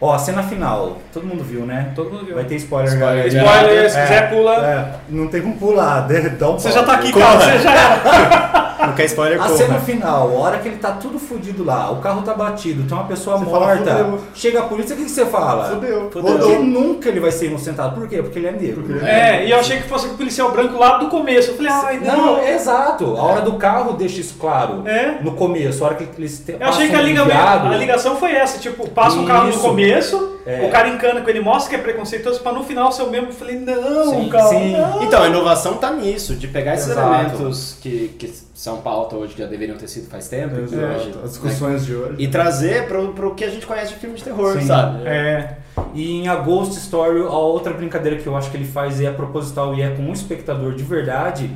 ó, 0.00 0.14
a 0.14 0.18
cena 0.18 0.42
final, 0.42 0.98
todo 1.12 1.26
mundo 1.26 1.42
viu, 1.44 1.60
né? 1.66 1.92
Todo 1.94 2.10
mundo 2.10 2.24
viu. 2.24 2.34
Vai 2.34 2.44
ter 2.44 2.56
spoiler, 2.56 2.92
Spoiler, 2.92 3.32
galera. 3.32 3.58
Spoiler, 3.62 3.90
se 3.90 3.98
É, 3.98 4.02
quiser 4.02 4.30
pula. 4.30 4.54
é, 4.66 4.88
não 5.08 5.28
tem 5.28 5.42
como 5.42 5.56
pular, 5.56 6.06
dá 6.38 6.50
um 6.50 6.58
Você 6.58 6.70
já 6.72 6.82
tá 6.82 6.94
aqui, 6.94 7.12
cara, 7.12 7.38
você 7.38 7.58
já 7.58 8.75
Não 8.86 8.94
quer 8.94 9.04
spoiler, 9.06 9.40
A 9.40 9.44
Corra. 9.44 9.56
cena 9.56 9.80
final, 9.80 10.28
a 10.30 10.40
hora 10.40 10.58
que 10.58 10.68
ele 10.68 10.76
tá 10.78 10.92
tudo 10.92 11.18
fudido 11.18 11.64
lá, 11.64 11.90
o 11.90 11.96
carro 11.96 12.22
tá 12.22 12.34
batido, 12.34 12.82
tem 12.88 12.96
uma 12.96 13.06
pessoa 13.06 13.36
Você 13.38 13.44
fala, 13.46 13.66
morta, 13.66 13.90
"Fudeu." 13.96 14.20
chega 14.34 14.60
a 14.60 14.62
polícia, 14.64 14.94
o 14.94 14.98
que, 14.98 15.04
que 15.04 15.10
você 15.10 15.26
fala? 15.26 15.70
Fudeu. 15.70 16.08
Porque 16.12 16.30
Rodou. 16.30 16.62
nunca 16.64 17.08
ele 17.08 17.20
vai 17.20 17.30
ser 17.32 17.46
inocentado. 17.46 17.94
Por 17.94 18.08
quê? 18.08 18.22
Porque 18.22 18.38
ele 18.38 18.46
é 18.48 18.52
negro. 18.52 18.82
Porque 18.82 18.92
ele 18.92 19.06
É, 19.06 19.46
e 19.46 19.50
eu 19.50 19.58
achei 19.58 19.78
que 19.78 19.88
fosse 19.88 20.06
o 20.06 20.10
policial 20.10 20.50
branco 20.50 20.78
lá 20.78 20.98
do 20.98 21.08
começo. 21.08 21.50
Eu 21.52 21.56
falei, 21.56 21.72
ai, 21.72 22.00
não. 22.00 22.16
Não, 22.16 22.38
é 22.38 22.54
exato. 22.54 23.16
A 23.16 23.22
hora 23.22 23.40
do 23.42 23.54
carro 23.54 23.92
deixa 23.94 24.20
isso 24.20 24.36
claro. 24.38 24.82
É. 24.86 25.18
No 25.22 25.32
começo, 25.32 25.82
a 25.84 25.88
hora 25.88 25.96
que 25.96 26.08
eles 26.18 26.42
Eu 26.48 26.66
achei 26.68 26.88
que 26.88 26.94
a, 26.94 27.00
liga- 27.02 27.22
a 27.24 27.76
ligação 27.76 28.16
foi 28.16 28.32
essa, 28.32 28.58
tipo, 28.58 28.88
passa 28.90 29.16
um 29.18 29.24
carro 29.26 29.48
no 29.48 29.58
começo, 29.58 30.35
É. 30.46 30.64
o 30.64 30.70
cara 30.70 30.88
encana 30.88 31.20
com 31.22 31.28
ele, 31.28 31.40
mostra 31.40 31.70
que 31.70 31.74
é 31.74 31.78
preconceituoso, 31.82 32.40
pra 32.40 32.52
no 32.52 32.62
final 32.62 32.92
ser 32.92 33.02
o 33.02 33.10
mesmo. 33.10 33.28
Eu 33.28 33.32
falei, 33.32 33.58
não, 33.58 34.10
Sim, 34.10 34.28
cara, 34.28 34.48
sim. 34.48 34.72
não. 34.76 35.02
Então, 35.02 35.22
a 35.24 35.26
inovação 35.28 35.74
tá 35.78 35.90
nisso, 35.92 36.36
de 36.36 36.46
pegar 36.46 36.74
esses 36.74 36.88
Exato. 36.90 37.14
elementos 37.14 37.76
que, 37.82 38.08
que 38.18 38.32
são 38.54 38.76
pauta 38.80 39.16
hoje, 39.16 39.34
que 39.34 39.42
já 39.42 39.48
deveriam 39.48 39.76
ter 39.76 39.88
sido 39.88 40.08
faz 40.08 40.28
tempo, 40.28 40.54
Exato. 40.60 40.76
hoje, 40.84 41.08
As 41.10 41.16
né? 41.16 41.22
discussões 41.24 41.84
de 41.84 41.94
hoje. 41.96 42.14
e 42.18 42.28
trazer 42.28 42.86
pro, 42.86 43.08
pro 43.12 43.34
que 43.34 43.44
a 43.44 43.50
gente 43.50 43.66
conhece 43.66 43.94
de 43.94 43.98
filme 43.98 44.14
de 44.16 44.22
terror, 44.22 44.52
Sim. 44.60 44.66
sabe? 44.66 45.06
É, 45.08 45.56
E 45.92 46.12
em 46.12 46.28
A 46.28 46.36
Ghost 46.36 46.78
Story, 46.78 47.20
a 47.20 47.28
outra 47.30 47.72
brincadeira 47.72 48.16
que 48.18 48.26
eu 48.26 48.36
acho 48.36 48.50
que 48.50 48.56
ele 48.56 48.64
faz 48.66 49.00
e 49.00 49.06
é 49.06 49.10
proposital 49.10 49.74
e 49.74 49.82
é 49.82 49.90
com 49.90 50.02
um 50.04 50.12
espectador 50.12 50.74
de 50.74 50.82
verdade, 50.84 51.50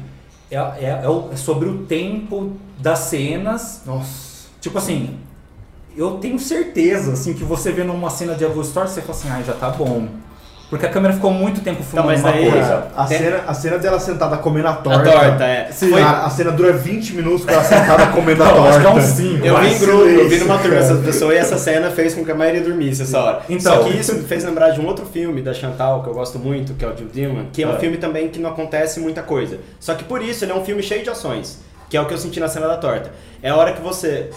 é, 0.50 0.56
é- 0.56 1.00
é 1.04 1.32
é 1.32 1.36
sobre 1.36 1.68
o 1.68 1.84
tempo 1.84 2.52
das 2.78 2.98
cenas 3.00 3.82
Nossa. 3.86 4.30
Tipo 4.60 4.78
assim, 4.78 5.16
eu 6.02 6.12
tenho 6.12 6.38
certeza, 6.38 7.12
assim, 7.12 7.34
que 7.34 7.44
você 7.44 7.70
vendo 7.72 7.92
uma 7.92 8.10
cena 8.10 8.34
de 8.34 8.44
A 8.44 8.48
Ghost 8.48 8.68
Story, 8.68 8.88
você 8.88 9.00
fala 9.00 9.18
assim, 9.18 9.28
ah, 9.30 9.42
já 9.46 9.52
tá 9.52 9.70
bom. 9.70 10.06
Porque 10.70 10.86
a 10.86 10.88
câmera 10.88 11.12
ficou 11.12 11.32
muito 11.32 11.62
tempo 11.62 11.82
filmando 11.82 12.06
mas 12.12 12.22
uma 12.22 12.32
coisa. 12.32 12.86
A 12.96 13.04
Tem- 13.04 13.18
cena, 13.18 13.40
a 13.44 13.52
cena 13.54 13.76
dela 13.78 13.98
sentada 13.98 14.36
comendo 14.36 14.68
a 14.68 14.70
A 14.70 14.74
torta. 14.74 15.10
torta, 15.10 15.44
é. 15.44 15.68
Sim, 15.72 15.90
Foi- 15.90 16.00
a, 16.00 16.26
a 16.26 16.30
cena 16.30 16.52
dura 16.52 16.72
20 16.72 17.14
minutos 17.16 17.44
com 17.44 17.50
ela 17.50 17.64
sentada 17.64 18.06
comendo 18.12 18.40
a 18.44 18.46
Não, 18.46 18.54
torta. 18.54 18.70
acho 18.70 18.80
que 18.80 18.86
é 18.86 18.90
uns 18.90 19.04
cinco. 19.04 19.44
Eu 19.46 19.58
vi 19.58 19.66
em 19.74 19.78
grupo, 19.80 20.04
eu 20.04 20.28
vi 20.28 20.38
numa 20.38 20.58
turma 20.58 20.76
cara. 20.76 20.80
dessas 20.88 21.04
pessoas 21.04 21.34
e 21.34 21.38
essa 21.38 21.58
cena 21.58 21.90
fez 21.90 22.14
com 22.14 22.24
que 22.24 22.30
a 22.30 22.36
maioria 22.36 22.60
dormisse 22.62 23.02
essa 23.02 23.18
hora. 23.18 23.40
Então. 23.48 23.78
Só 23.78 23.82
que 23.82 23.96
isso 23.98 24.14
me 24.14 24.22
fez 24.22 24.44
lembrar 24.44 24.70
de 24.70 24.80
um 24.80 24.86
outro 24.86 25.04
filme 25.06 25.42
da 25.42 25.52
Chantal 25.52 26.04
que 26.04 26.08
eu 26.08 26.14
gosto 26.14 26.38
muito, 26.38 26.74
que 26.74 26.84
é 26.84 26.88
o 26.88 26.96
Jill 26.96 27.08
Dillman, 27.12 27.48
que 27.52 27.64
é 27.64 27.66
um 27.66 27.74
É. 27.74 27.78
filme 27.80 27.96
também 27.96 28.28
que 28.28 28.38
não 28.38 28.50
acontece 28.50 29.00
muita 29.00 29.22
coisa. 29.22 29.58
Só 29.80 29.94
que 29.94 30.04
por 30.04 30.22
isso 30.22 30.44
ele 30.44 30.52
é 30.52 30.54
um 30.54 30.64
filme 30.64 30.84
cheio 30.84 31.02
de 31.02 31.10
ações, 31.10 31.58
que 31.88 31.96
é 31.96 32.00
o 32.00 32.06
que 32.06 32.14
eu 32.14 32.18
senti 32.18 32.38
na 32.38 32.46
cena 32.46 32.68
da 32.68 32.76
torta. 32.76 33.10
É 33.42 33.50
a 33.50 33.56
hora 33.56 33.72
que 33.72 33.82
você 33.82 34.30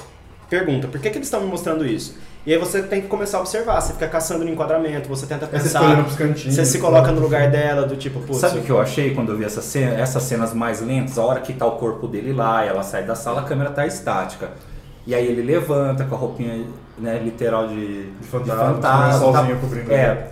pergunta, 0.54 0.88
por 0.88 1.00
que, 1.00 1.10
que 1.10 1.18
eles 1.18 1.28
estão 1.28 1.42
me 1.42 1.48
mostrando 1.48 1.86
isso? 1.86 2.16
E 2.46 2.54
aí 2.54 2.60
você 2.60 2.84
tem 2.84 3.02
que 3.02 3.08
começar 3.08 3.38
a 3.38 3.42
observar, 3.42 3.82
você 3.82 3.94
fica 3.94 4.08
caçando 4.08 4.44
no 4.44 4.52
enquadramento, 4.52 5.10
você 5.10 5.26
tenta 5.26 5.48
você 5.48 5.52
pensar, 5.52 6.04
pros 6.04 6.16
cantinhos. 6.16 6.56
você 6.56 6.66
se 6.66 6.78
coloca 6.78 7.12
no 7.12 7.22
lugar 7.22 7.50
dela, 7.50 7.88
do 7.88 7.96
tipo, 7.96 8.20
putz, 8.20 8.38
Sabe 8.38 8.60
o 8.60 8.62
que 8.62 8.70
eu 8.70 8.80
achei 8.80 9.16
quando 9.16 9.32
eu 9.32 9.38
vi 9.38 9.46
essa 9.46 9.62
cena, 9.62 10.00
essas 10.00 10.22
cenas 10.24 10.54
mais 10.54 10.82
lentas? 10.82 11.18
A 11.18 11.24
hora 11.24 11.40
que 11.40 11.54
tá 11.54 11.66
o 11.66 11.78
corpo 11.78 12.08
dele 12.08 12.34
lá, 12.34 12.64
ela 12.64 12.84
sai 12.84 13.04
da 13.04 13.16
sala, 13.16 13.42
a 13.42 13.44
câmera 13.44 13.72
tá 13.72 13.88
estática. 13.88 14.52
E 15.08 15.16
aí 15.16 15.26
ele 15.26 15.42
levanta 15.42 16.04
com 16.04 16.16
a 16.16 16.18
roupinha 16.18 16.66
né, 16.98 17.20
literal 17.24 17.68
de, 17.68 18.12
De 18.12 18.28
fantasma, 18.28 18.74
fantasma, 18.76 19.20
com 19.56 19.66
um 19.66 19.86
tá? 19.86 19.94
É. 19.94 20.28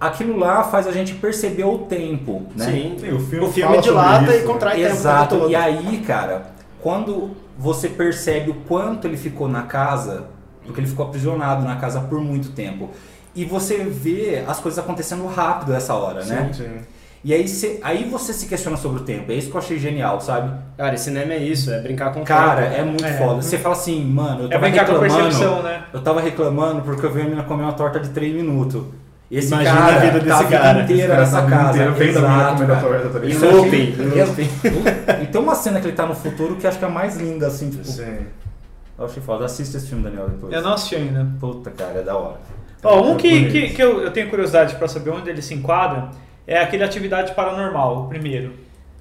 Aquilo 0.00 0.36
lá 0.36 0.64
faz 0.64 0.86
a 0.88 0.92
gente 0.92 1.14
perceber 1.14 1.64
o 1.64 1.78
tempo, 1.78 2.42
né? 2.56 2.64
Sim, 2.64 2.96
Sim, 2.98 3.12
o 3.12 3.20
filme 3.20 3.46
o 3.46 3.52
filme 3.52 3.80
dilata 3.80 4.24
isso, 4.24 4.32
e 4.32 4.38
né? 4.40 4.44
contrai 4.44 4.74
tempo 4.74 4.84
o 4.84 4.88
tempo 4.88 5.00
Exato. 5.00 5.38
todo. 5.38 5.50
E 5.50 5.54
aí, 5.54 6.02
cara, 6.04 6.46
quando 6.80 7.30
você 7.58 7.88
percebe 7.88 8.50
o 8.50 8.54
quanto 8.66 9.06
ele 9.06 9.16
ficou 9.16 9.48
na 9.48 9.62
casa, 9.62 10.24
porque 10.64 10.80
ele 10.80 10.86
ficou 10.88 11.06
aprisionado 11.06 11.64
na 11.64 11.76
casa 11.76 12.00
por 12.00 12.20
muito 12.20 12.50
tempo. 12.52 12.90
E 13.34 13.44
você 13.44 13.78
vê 13.78 14.44
as 14.46 14.60
coisas 14.60 14.78
acontecendo 14.78 15.26
rápido 15.26 15.72
essa 15.74 15.94
hora, 15.94 16.24
né? 16.24 16.50
Sim. 16.52 16.70
E 17.24 17.32
aí, 17.32 17.46
você, 17.46 17.78
aí 17.84 18.04
você 18.10 18.32
se 18.32 18.46
questiona 18.46 18.76
sobre 18.76 19.00
o 19.00 19.04
tempo. 19.04 19.30
É 19.30 19.36
isso 19.36 19.48
que 19.48 19.54
eu 19.56 19.60
achei 19.60 19.78
genial, 19.78 20.20
sabe? 20.20 20.52
Cara, 20.76 20.96
cinema 20.96 21.32
é 21.32 21.38
isso, 21.38 21.70
é 21.72 21.80
brincar 21.80 22.12
com 22.12 22.22
o 22.22 22.24
Cara, 22.24 22.62
tempo. 22.62 22.74
é 22.80 22.84
muito 22.84 23.04
É. 23.04 23.12
foda. 23.12 23.40
Você 23.40 23.58
fala 23.58 23.76
assim, 23.76 24.04
mano, 24.04 24.40
eu 24.42 24.46
É 24.46 24.48
tava 24.50 24.60
brincar 24.62 24.86
com 24.86 24.92
a 24.92 24.98
reclamando. 25.00 25.22
percepção, 25.24 25.62
né? 25.62 25.84
Eu 25.92 26.00
tava 26.02 26.20
reclamando 26.20 26.82
porque 26.82 27.06
eu 27.06 27.12
vi 27.12 27.20
a 27.20 27.24
menina 27.24 27.44
comer 27.44 27.62
uma 27.62 27.72
torta 27.74 28.00
de 28.00 28.08
3 28.10 28.34
minutos. 28.34 28.82
Esse 29.32 29.48
Imagina 29.48 29.74
cara 29.74 29.96
a 29.96 29.98
vida 29.98 30.20
desse 30.20 30.28
tá 30.28 30.38
a 30.38 30.42
vida 30.42 30.58
cara. 30.58 30.82
inteira 30.82 31.16
nessa 31.16 31.42
tá 31.42 31.48
casa. 31.48 32.04
Exato, 32.04 32.66
cara. 32.66 33.08
tá 33.08 33.46
looping. 33.46 33.94
E 35.22 35.26
tem 35.26 35.40
uma 35.40 35.54
cena 35.54 35.80
que 35.80 35.86
ele 35.86 35.96
tá 35.96 36.04
no 36.04 36.14
futuro 36.14 36.56
que 36.56 36.66
acho 36.66 36.78
que 36.78 36.84
é 36.84 36.88
a 36.88 36.90
mais 36.90 37.16
linda, 37.16 37.46
assim, 37.46 37.70
tipo. 37.70 37.82
Sim. 37.82 38.26
Eu 38.98 39.06
achei 39.06 39.22
foda. 39.22 39.46
Assista 39.46 39.78
esse 39.78 39.86
filme, 39.86 40.04
Daniel, 40.04 40.28
depois. 40.28 40.52
Eu 40.52 40.60
não 40.60 40.74
assisti 40.74 40.96
ainda. 40.96 41.26
Puta, 41.40 41.70
cara, 41.70 42.00
é 42.00 42.02
da 42.02 42.14
hora. 42.14 42.36
Ó, 42.84 43.00
um 43.00 43.14
É 43.14 43.16
que, 43.16 43.50
que, 43.50 43.68
que 43.70 43.82
eu, 43.82 44.02
eu 44.02 44.10
tenho 44.10 44.28
curiosidade 44.28 44.74
pra 44.74 44.86
saber 44.86 45.10
onde 45.10 45.30
ele 45.30 45.40
se 45.40 45.54
enquadra 45.54 46.10
é 46.46 46.58
aquele 46.60 46.84
Atividade 46.84 47.34
Paranormal, 47.34 48.04
o 48.04 48.08
primeiro. 48.08 48.52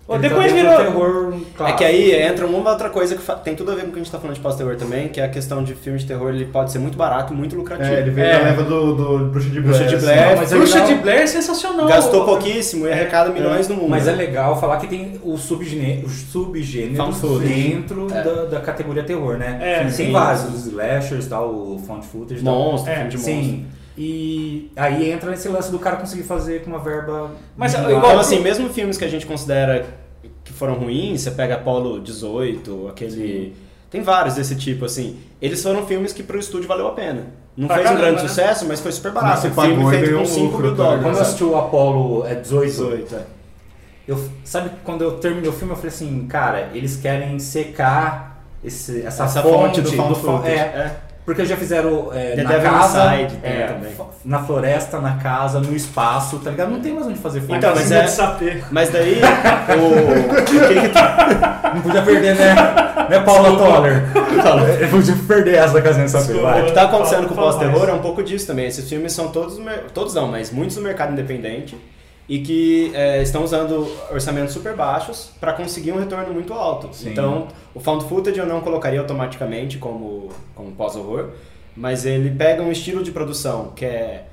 Ele 0.09 0.19
depois 0.19 0.47
tá 0.51 0.57
virou... 0.57 0.75
terror 0.77 1.33
É 1.33 1.57
clássico. 1.57 1.77
que 1.77 1.83
aí 1.85 2.11
entra 2.21 2.45
uma 2.45 2.69
outra 2.69 2.89
coisa 2.89 3.15
que 3.15 3.21
fa- 3.21 3.35
tem 3.35 3.55
tudo 3.55 3.71
a 3.71 3.75
ver 3.75 3.83
com 3.83 3.87
o 3.87 3.91
que 3.91 3.99
a 3.99 4.03
gente 4.03 4.11
tá 4.11 4.19
falando 4.19 4.35
de 4.35 4.41
pós-terror 4.41 4.75
também, 4.75 5.07
que 5.07 5.21
é 5.21 5.23
a 5.23 5.29
questão 5.29 5.63
de 5.63 5.73
filme 5.73 5.97
de 5.99 6.05
terror, 6.05 6.29
ele 6.33 6.45
pode 6.45 6.69
ser 6.71 6.79
muito 6.79 6.97
barato 6.97 7.31
e 7.33 7.35
muito 7.37 7.55
lucrativo. 7.55 7.93
É, 7.93 7.99
ele 7.99 8.09
veio 8.09 8.27
É. 8.27 8.37
da 8.39 8.43
leva 8.45 8.63
do, 8.63 8.95
do 8.95 9.25
Bruxa 9.29 9.49
de 9.49 9.61
Blair. 9.61 9.77
Bruxa 9.77 9.85
de 9.85 9.95
assim. 9.95 10.05
Blair. 10.05 10.29
Não, 10.31 10.35
mas 10.37 10.51
é 10.51 10.55
Bruxa 10.57 10.79
legal. 10.79 10.87
de 10.97 11.01
Blair 11.01 11.21
é 11.21 11.27
sensacional. 11.27 11.87
Gastou 11.87 12.25
pouquíssimo 12.25 12.87
e 12.87 12.91
arrecada 12.91 13.29
milhões 13.29 13.67
no 13.69 13.75
mundo. 13.75 13.89
Mas 13.89 14.05
é 14.07 14.11
legal 14.11 14.59
falar 14.59 14.77
que 14.77 14.87
tem 14.87 15.19
os 15.23 15.41
subgêneros, 15.41 16.11
os 16.11 16.31
subgêneros 16.31 17.21
dentro 17.41 18.07
É. 18.13 18.23
da, 18.23 18.45
da 18.45 18.59
categoria 18.59 19.03
terror, 19.03 19.37
né? 19.37 19.59
É, 19.61 19.79
tem 19.81 19.91
sim. 19.91 20.11
vários, 20.11 20.43
os 20.45 20.65
slashers, 20.67 21.27
tal, 21.27 21.49
o 21.49 21.79
found 21.87 22.05
footage. 22.05 22.43
tal. 22.43 22.53
Monstro, 22.53 22.91
É, 22.91 22.95
filme 22.95 23.09
de 23.11 23.17
monstro. 23.17 23.33
Sim. 23.33 23.65
E 24.03 24.71
aí 24.75 25.11
entra 25.11 25.29
nesse 25.29 25.47
lance 25.47 25.69
do 25.69 25.77
cara 25.77 25.97
conseguir 25.97 26.23
fazer 26.23 26.63
com 26.63 26.71
uma 26.71 26.79
verba. 26.79 27.29
Mas, 27.55 27.75
igual- 27.75 27.91
Então, 27.99 28.19
assim, 28.19 28.39
mesmo 28.39 28.67
filmes 28.69 28.97
que 28.97 29.05
a 29.05 29.07
gente 29.07 29.27
considera 29.27 29.85
que 30.43 30.51
foram 30.51 30.73
ruins, 30.73 31.21
você 31.21 31.29
pega 31.29 31.53
Apollo 31.53 31.99
18, 31.99 32.87
aquele. 32.87 33.55
Tem 33.91 34.01
vários 34.01 34.33
desse 34.35 34.55
tipo, 34.55 34.85
assim. 34.85 35.19
Eles 35.39 35.61
foram 35.61 35.85
filmes 35.85 36.13
que 36.13 36.23
pro 36.23 36.39
estúdio 36.39 36.67
valeu 36.67 36.87
a 36.87 36.93
pena. 36.93 37.27
Não 37.55 37.67
Pra 37.67 37.75
fez 37.77 37.87
um 37.87 37.93
caramba, 37.93 38.05
grande 38.07 38.23
né? 38.23 38.27
sucesso, 38.29 38.65
mas 38.67 38.79
foi 38.79 38.91
super 38.91 39.11
barato. 39.11 39.33
Mas 39.33 39.39
você 39.41 39.47
Um 39.49 39.53
filme 39.53 39.75
pagou 39.75 39.89
feito 39.91 40.15
com 40.15 40.21
um 40.21 40.25
5 40.25 40.45
lucro, 40.45 40.61
mil 40.63 40.71
tá 40.71 40.77
dólares. 40.83 41.03
Quando 41.03 41.15
eu 41.17 41.21
assisti 41.21 41.43
o 41.43 41.57
Apollo 41.59 42.25
é 42.25 42.35
18, 42.35 42.65
18, 42.71 43.15
é. 43.15 43.23
eu, 44.07 44.29
sabe 44.43 44.71
quando 44.83 45.03
eu 45.03 45.11
terminei 45.19 45.47
o 45.49 45.53
filme, 45.53 45.73
eu 45.73 45.75
falei 45.75 45.89
assim, 45.91 46.25
cara, 46.27 46.69
eles 46.73 46.95
querem 46.95 47.37
secar 47.37 48.41
esse, 48.63 49.01
essa, 49.05 49.25
Essa 49.25 49.43
fonte, 49.43 49.81
fonte 49.81 49.81
do 49.81 49.91
fo- 49.91 50.15
footage. 50.15 50.55
É, 50.55 50.59
É. 50.59 50.95
porque 51.25 51.45
já 51.45 51.55
fizeram 51.55 52.09
é, 52.13 52.35
The 52.35 52.43
na 52.43 52.49
Devil 52.49 52.71
casa, 52.71 53.15
Inside 53.15 53.35
tem 53.37 53.51
é, 53.51 53.67
também. 53.67 53.91
na 54.25 54.39
floresta, 54.39 54.99
na 54.99 55.15
casa, 55.17 55.59
no 55.59 55.75
espaço, 55.75 56.39
tá 56.39 56.49
ligado? 56.49 56.71
Não 56.71 56.79
tem 56.81 56.93
mais 56.93 57.07
onde 57.07 57.19
fazer 57.19 57.41
filme. 57.41 57.57
Então, 57.57 57.73
mas 57.75 57.91
é-. 57.91 58.01
Mas 58.71 58.89
daí, 58.89 59.21
o, 59.77 60.39
o 60.39 60.45
que 60.45 60.81
que 60.81 60.89
tá- 60.89 61.71
Não 61.75 61.81
podia 61.81 62.01
perder, 62.01 62.35
né? 62.35 62.55
né, 63.09 63.19
Paula 63.19 63.57
Toller? 63.57 64.03
Eu 64.81 64.87
podia 64.89 65.15
perder 65.27 65.55
essa 65.55 65.73
da 65.73 65.81
casinha 65.81 66.05
de 66.05 66.11
vai. 66.41 66.61
O 66.61 66.65
que 66.65 66.71
tá 66.71 66.83
acontecendo 66.83 67.15
Fala- 67.23 67.27
com 67.27 67.33
o 67.33 67.37
pós-terror 67.37 67.89
é 67.89 67.93
um 67.93 67.99
pouco 67.99 68.23
disso 68.23 68.47
também. 68.47 68.65
Esses 68.67 68.87
filmes 68.89 69.13
são 69.13 69.27
todos, 69.29 69.59
todos 69.93 70.13
não, 70.13 70.27
mas 70.27 70.51
muitos 70.51 70.75
no 70.77 70.81
mercado 70.83 71.11
independente 71.13 71.77
e 72.31 72.39
que 72.39 72.91
é, 72.95 73.21
estão 73.21 73.43
usando 73.43 73.85
orçamentos 74.09 74.53
super 74.53 74.73
baixos 74.73 75.31
para 75.37 75.51
conseguir 75.51 75.91
um 75.91 75.99
retorno 75.99 76.33
muito 76.33 76.53
alto. 76.53 76.87
Sim. 76.95 77.09
Então, 77.09 77.49
o 77.75 77.79
found 77.81 78.05
footage 78.05 78.39
eu 78.39 78.45
não 78.45 78.61
colocaria 78.61 79.01
automaticamente 79.01 79.77
como, 79.77 80.29
como 80.55 80.71
pós-horror, 80.71 81.31
mas 81.75 82.05
ele 82.05 82.31
pega 82.31 82.63
um 82.63 82.71
estilo 82.71 83.03
de 83.03 83.11
produção 83.11 83.73
que 83.75 83.83
é 83.83 84.27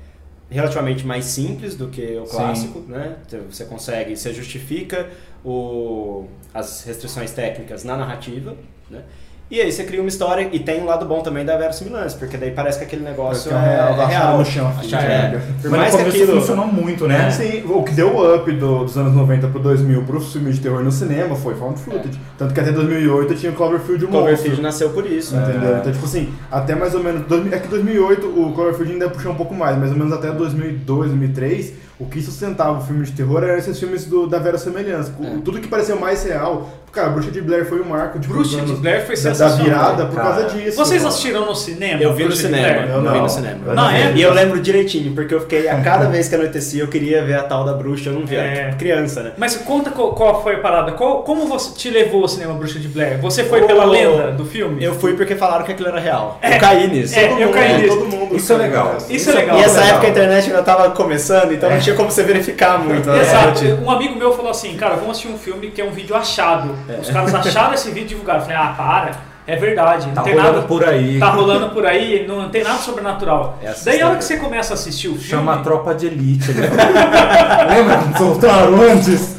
relativamente 0.49 1.05
mais 1.05 1.25
simples 1.25 1.75
do 1.75 1.89
que 1.89 2.15
o 2.15 2.25
Sim. 2.25 2.37
clássico, 2.37 2.79
né? 2.87 3.17
Então, 3.27 3.41
Você 3.51 3.65
consegue, 3.65 4.15
você 4.15 4.33
justifica 4.33 5.09
o, 5.43 6.25
as 6.53 6.85
restrições 6.85 7.33
técnicas 7.33 7.83
na 7.83 7.97
narrativa, 7.97 8.55
né? 8.89 9.03
E 9.51 9.59
aí 9.59 9.71
você 9.71 9.83
cria 9.83 9.99
uma 9.99 10.09
história 10.09 10.47
e 10.51 10.59
tem 10.59 10.79
um 10.79 10.85
lado 10.85 11.05
bom 11.07 11.21
também 11.21 11.43
da 11.43 11.57
verossimilância, 11.57 12.19
porque 12.19 12.37
daí 12.37 12.51
parece 12.51 12.77
que 12.77 12.85
aquele 12.85 13.03
negócio 13.03 13.51
é 13.51 13.55
é, 13.55 14.01
é 14.03 14.05
real, 14.05 14.37
no 14.37 14.45
chão, 14.45 14.67
Achar- 14.77 15.01
né? 15.01 15.33
é. 15.35 15.61
Por 15.61 15.71
Mas 15.71 15.79
mais 15.79 15.95
que 15.95 16.01
aquilo... 16.03 16.39
funcionou 16.39 16.67
muito, 16.67 17.07
né? 17.07 17.31
Sim, 17.31 17.63
o 17.65 17.81
que 17.83 17.91
deu 17.93 18.15
o 18.15 18.35
up 18.35 18.51
do- 18.51 18.83
dos 18.85 18.95
anos 18.95 19.15
90 19.15 19.47
pro 19.47 19.59
2000 19.59 20.03
pro 20.03 20.21
filme 20.21 20.51
de 20.53 20.59
terror 20.59 20.83
no 20.83 20.91
cinema 20.91 21.35
foi 21.35 21.55
found 21.55 21.79
footage. 21.79 22.19
Tanto 22.37 22.53
que 22.53 22.59
até 22.59 22.71
2008 22.71 23.33
tinha 23.35 23.51
o 23.51 23.55
Cloverfield 23.55 24.05
O 24.05 24.07
Cloverfield 24.09 24.61
nasceu 24.61 24.91
por 24.91 25.05
isso. 25.07 25.35
né? 25.35 25.49
Entendeu? 25.49 25.77
Então, 25.77 25.91
tipo 25.93 26.05
assim, 26.05 26.31
até 26.51 26.75
mais 26.75 26.93
ou 26.93 27.03
menos. 27.03 27.25
2000 27.25 27.53
É 27.55 27.59
que 27.59 27.67
2008 27.67 28.27
o 28.27 28.53
Cloverfield 28.53 28.93
ainda 28.93 29.09
puxou 29.09 29.31
um 29.31 29.35
pouco 29.35 29.55
mais, 29.55 29.75
mais 29.79 29.91
ou 29.91 29.97
menos 29.97 30.13
até 30.13 30.29
2002, 30.31 31.09
2003, 31.09 31.73
o 31.99 32.05
que 32.05 32.21
sustentava 32.21 32.77
o 32.77 32.81
filme 32.81 33.03
de 33.03 33.11
terror 33.13 33.43
eram 33.43 33.57
esses 33.57 33.77
filmes 33.79 34.05
do, 34.05 34.27
da 34.27 34.37
Vera 34.37 34.59
Semelhança. 34.59 35.11
O- 35.19 35.25
É. 35.25 35.29
Tudo 35.43 35.59
que 35.59 35.67
parecia 35.67 35.95
mais 35.95 36.23
real. 36.23 36.69
Cara, 36.91 37.09
Bruxa 37.09 37.29
de 37.31 37.41
Blair 37.41 37.65
foi 37.65 37.79
um 37.81 37.85
marco 37.85 38.17
de 38.19 38.27
Bruxa 38.27 38.61
de 38.61 38.73
Blair 38.73 39.05
foi 39.05 39.15
da, 39.15 39.21
da 39.21 39.29
sensacional. 39.35 39.63
virada 39.65 40.05
por 40.07 40.15
cara. 40.15 40.29
causa 40.41 40.49
disso. 40.49 40.75
Vocês 40.77 41.05
assistiram 41.05 41.45
no 41.45 41.55
cinema? 41.55 42.01
Eu 42.01 42.13
vi 42.13 42.25
no 42.25 42.31
cinema? 42.31 42.67
Eu 42.67 42.95
eu 42.95 43.01
vi 43.01 43.07
não. 43.07 43.21
no 43.23 43.29
cinema. 43.29 43.73
Não 43.73 43.89
é? 43.89 44.11
E 44.15 44.21
eu 44.21 44.33
lembro 44.33 44.59
direitinho, 44.59 45.13
porque 45.13 45.33
eu 45.33 45.41
fiquei, 45.41 45.67
a 45.69 45.79
cada 45.81 46.05
vez 46.07 46.27
que 46.27 46.35
anoitecia, 46.35 46.81
eu 46.83 46.87
queria 46.87 47.23
ver 47.23 47.35
a 47.35 47.43
tal 47.43 47.63
da 47.63 47.73
bruxa, 47.73 48.09
eu 48.09 48.13
não 48.13 48.25
via, 48.25 48.39
É. 48.39 48.75
criança, 48.77 49.21
né? 49.21 49.31
Mas 49.37 49.55
conta 49.55 49.91
qual, 49.91 50.13
qual 50.13 50.41
foi 50.41 50.55
a 50.55 50.59
parada. 50.59 50.91
Qual- 50.93 51.23
como 51.23 51.45
você 51.47 51.73
te 51.75 51.89
levou 51.89 52.23
ao 52.23 52.27
cinema 52.27 52.53
Bruxa 52.55 52.79
de 52.79 52.87
Blair? 52.87 53.19
Você 53.19 53.43
foi 53.43 53.61
Ô, 53.61 53.67
pela 53.67 53.85
lenda 53.85 54.31
do 54.31 54.43
filme? 54.45 54.83
Eu 54.83 54.95
fui 54.95 55.13
porque 55.13 55.35
falaram 55.35 55.63
que 55.63 55.71
aquilo 55.71 55.89
era 55.89 55.99
real. 55.99 56.39
Eu 56.41 56.59
caí 56.59 56.87
nisso. 56.87 57.17
É, 57.17 57.27
Todo 57.27 57.39
eu 57.39 57.45
mundo- 57.47 57.53
caí 57.55 57.81
nisso. 57.81 57.95
Todo 57.97 58.07
mundo. 58.09 58.35
Isso 58.35 58.53
é 58.53 58.57
legal. 58.57 58.97
Isso 59.09 59.29
é 59.29 59.33
legal. 59.33 59.57
E 59.57 59.61
essa 59.61 59.75
legal. 59.79 59.89
época 59.93 60.07
a 60.07 60.09
internet 60.09 60.47
ainda 60.47 60.63
tava 60.63 60.89
começando, 60.91 61.51
então 61.53 61.69
não 61.69 61.79
tinha 61.79 61.95
como 61.95 62.09
você 62.09 62.23
verificar 62.23 62.79
muito. 62.79 63.07
né? 63.09 63.21
Exato. 63.21 63.63
Um 63.85 63.91
amigo 63.91 64.15
meu 64.17 64.33
falou 64.33 64.49
assim, 64.51 64.75
cara, 64.75 64.95
vamos 64.95 65.11
assistir 65.11 65.27
um 65.27 65.37
filme 65.37 65.69
que 65.69 65.79
é 65.81 65.85
um 65.85 65.91
vídeo 65.91 66.15
achado. 66.15 66.78
É. 66.87 66.99
Os 67.01 67.09
caras 67.09 67.33
acharam 67.35 67.73
esse 67.73 67.89
vídeo 67.89 68.05
e 68.05 68.09
divulgaram. 68.09 68.39
Eu 68.39 68.45
falei, 68.45 68.57
ah, 68.61 68.73
para, 68.77 69.11
é 69.47 69.55
verdade. 69.55 70.07
Não 70.07 70.13
Tá 70.13 70.21
tem 70.21 70.33
rolando 70.33 70.53
nada. 70.53 70.67
por 70.67 70.83
aí. 70.85 71.19
Tá 71.19 71.29
rolando 71.31 71.69
por 71.69 71.85
aí, 71.85 72.25
não 72.27 72.49
tem 72.49 72.63
nada 72.63 72.77
sobrenatural. 72.79 73.57
É. 73.63 73.73
Daí 73.83 74.01
a 74.01 74.07
hora 74.07 74.17
que 74.17 74.23
você 74.23 74.37
começa 74.37 74.73
a 74.73 74.75
assistir 74.75 75.07
o 75.07 75.13
filme. 75.13 75.27
Chama 75.27 75.55
a 75.55 75.57
tropa 75.59 75.93
de 75.95 76.07
elite. 76.07 76.51
Lembra 76.53 78.17
soltaram 78.17 78.81
antes? 78.81 79.35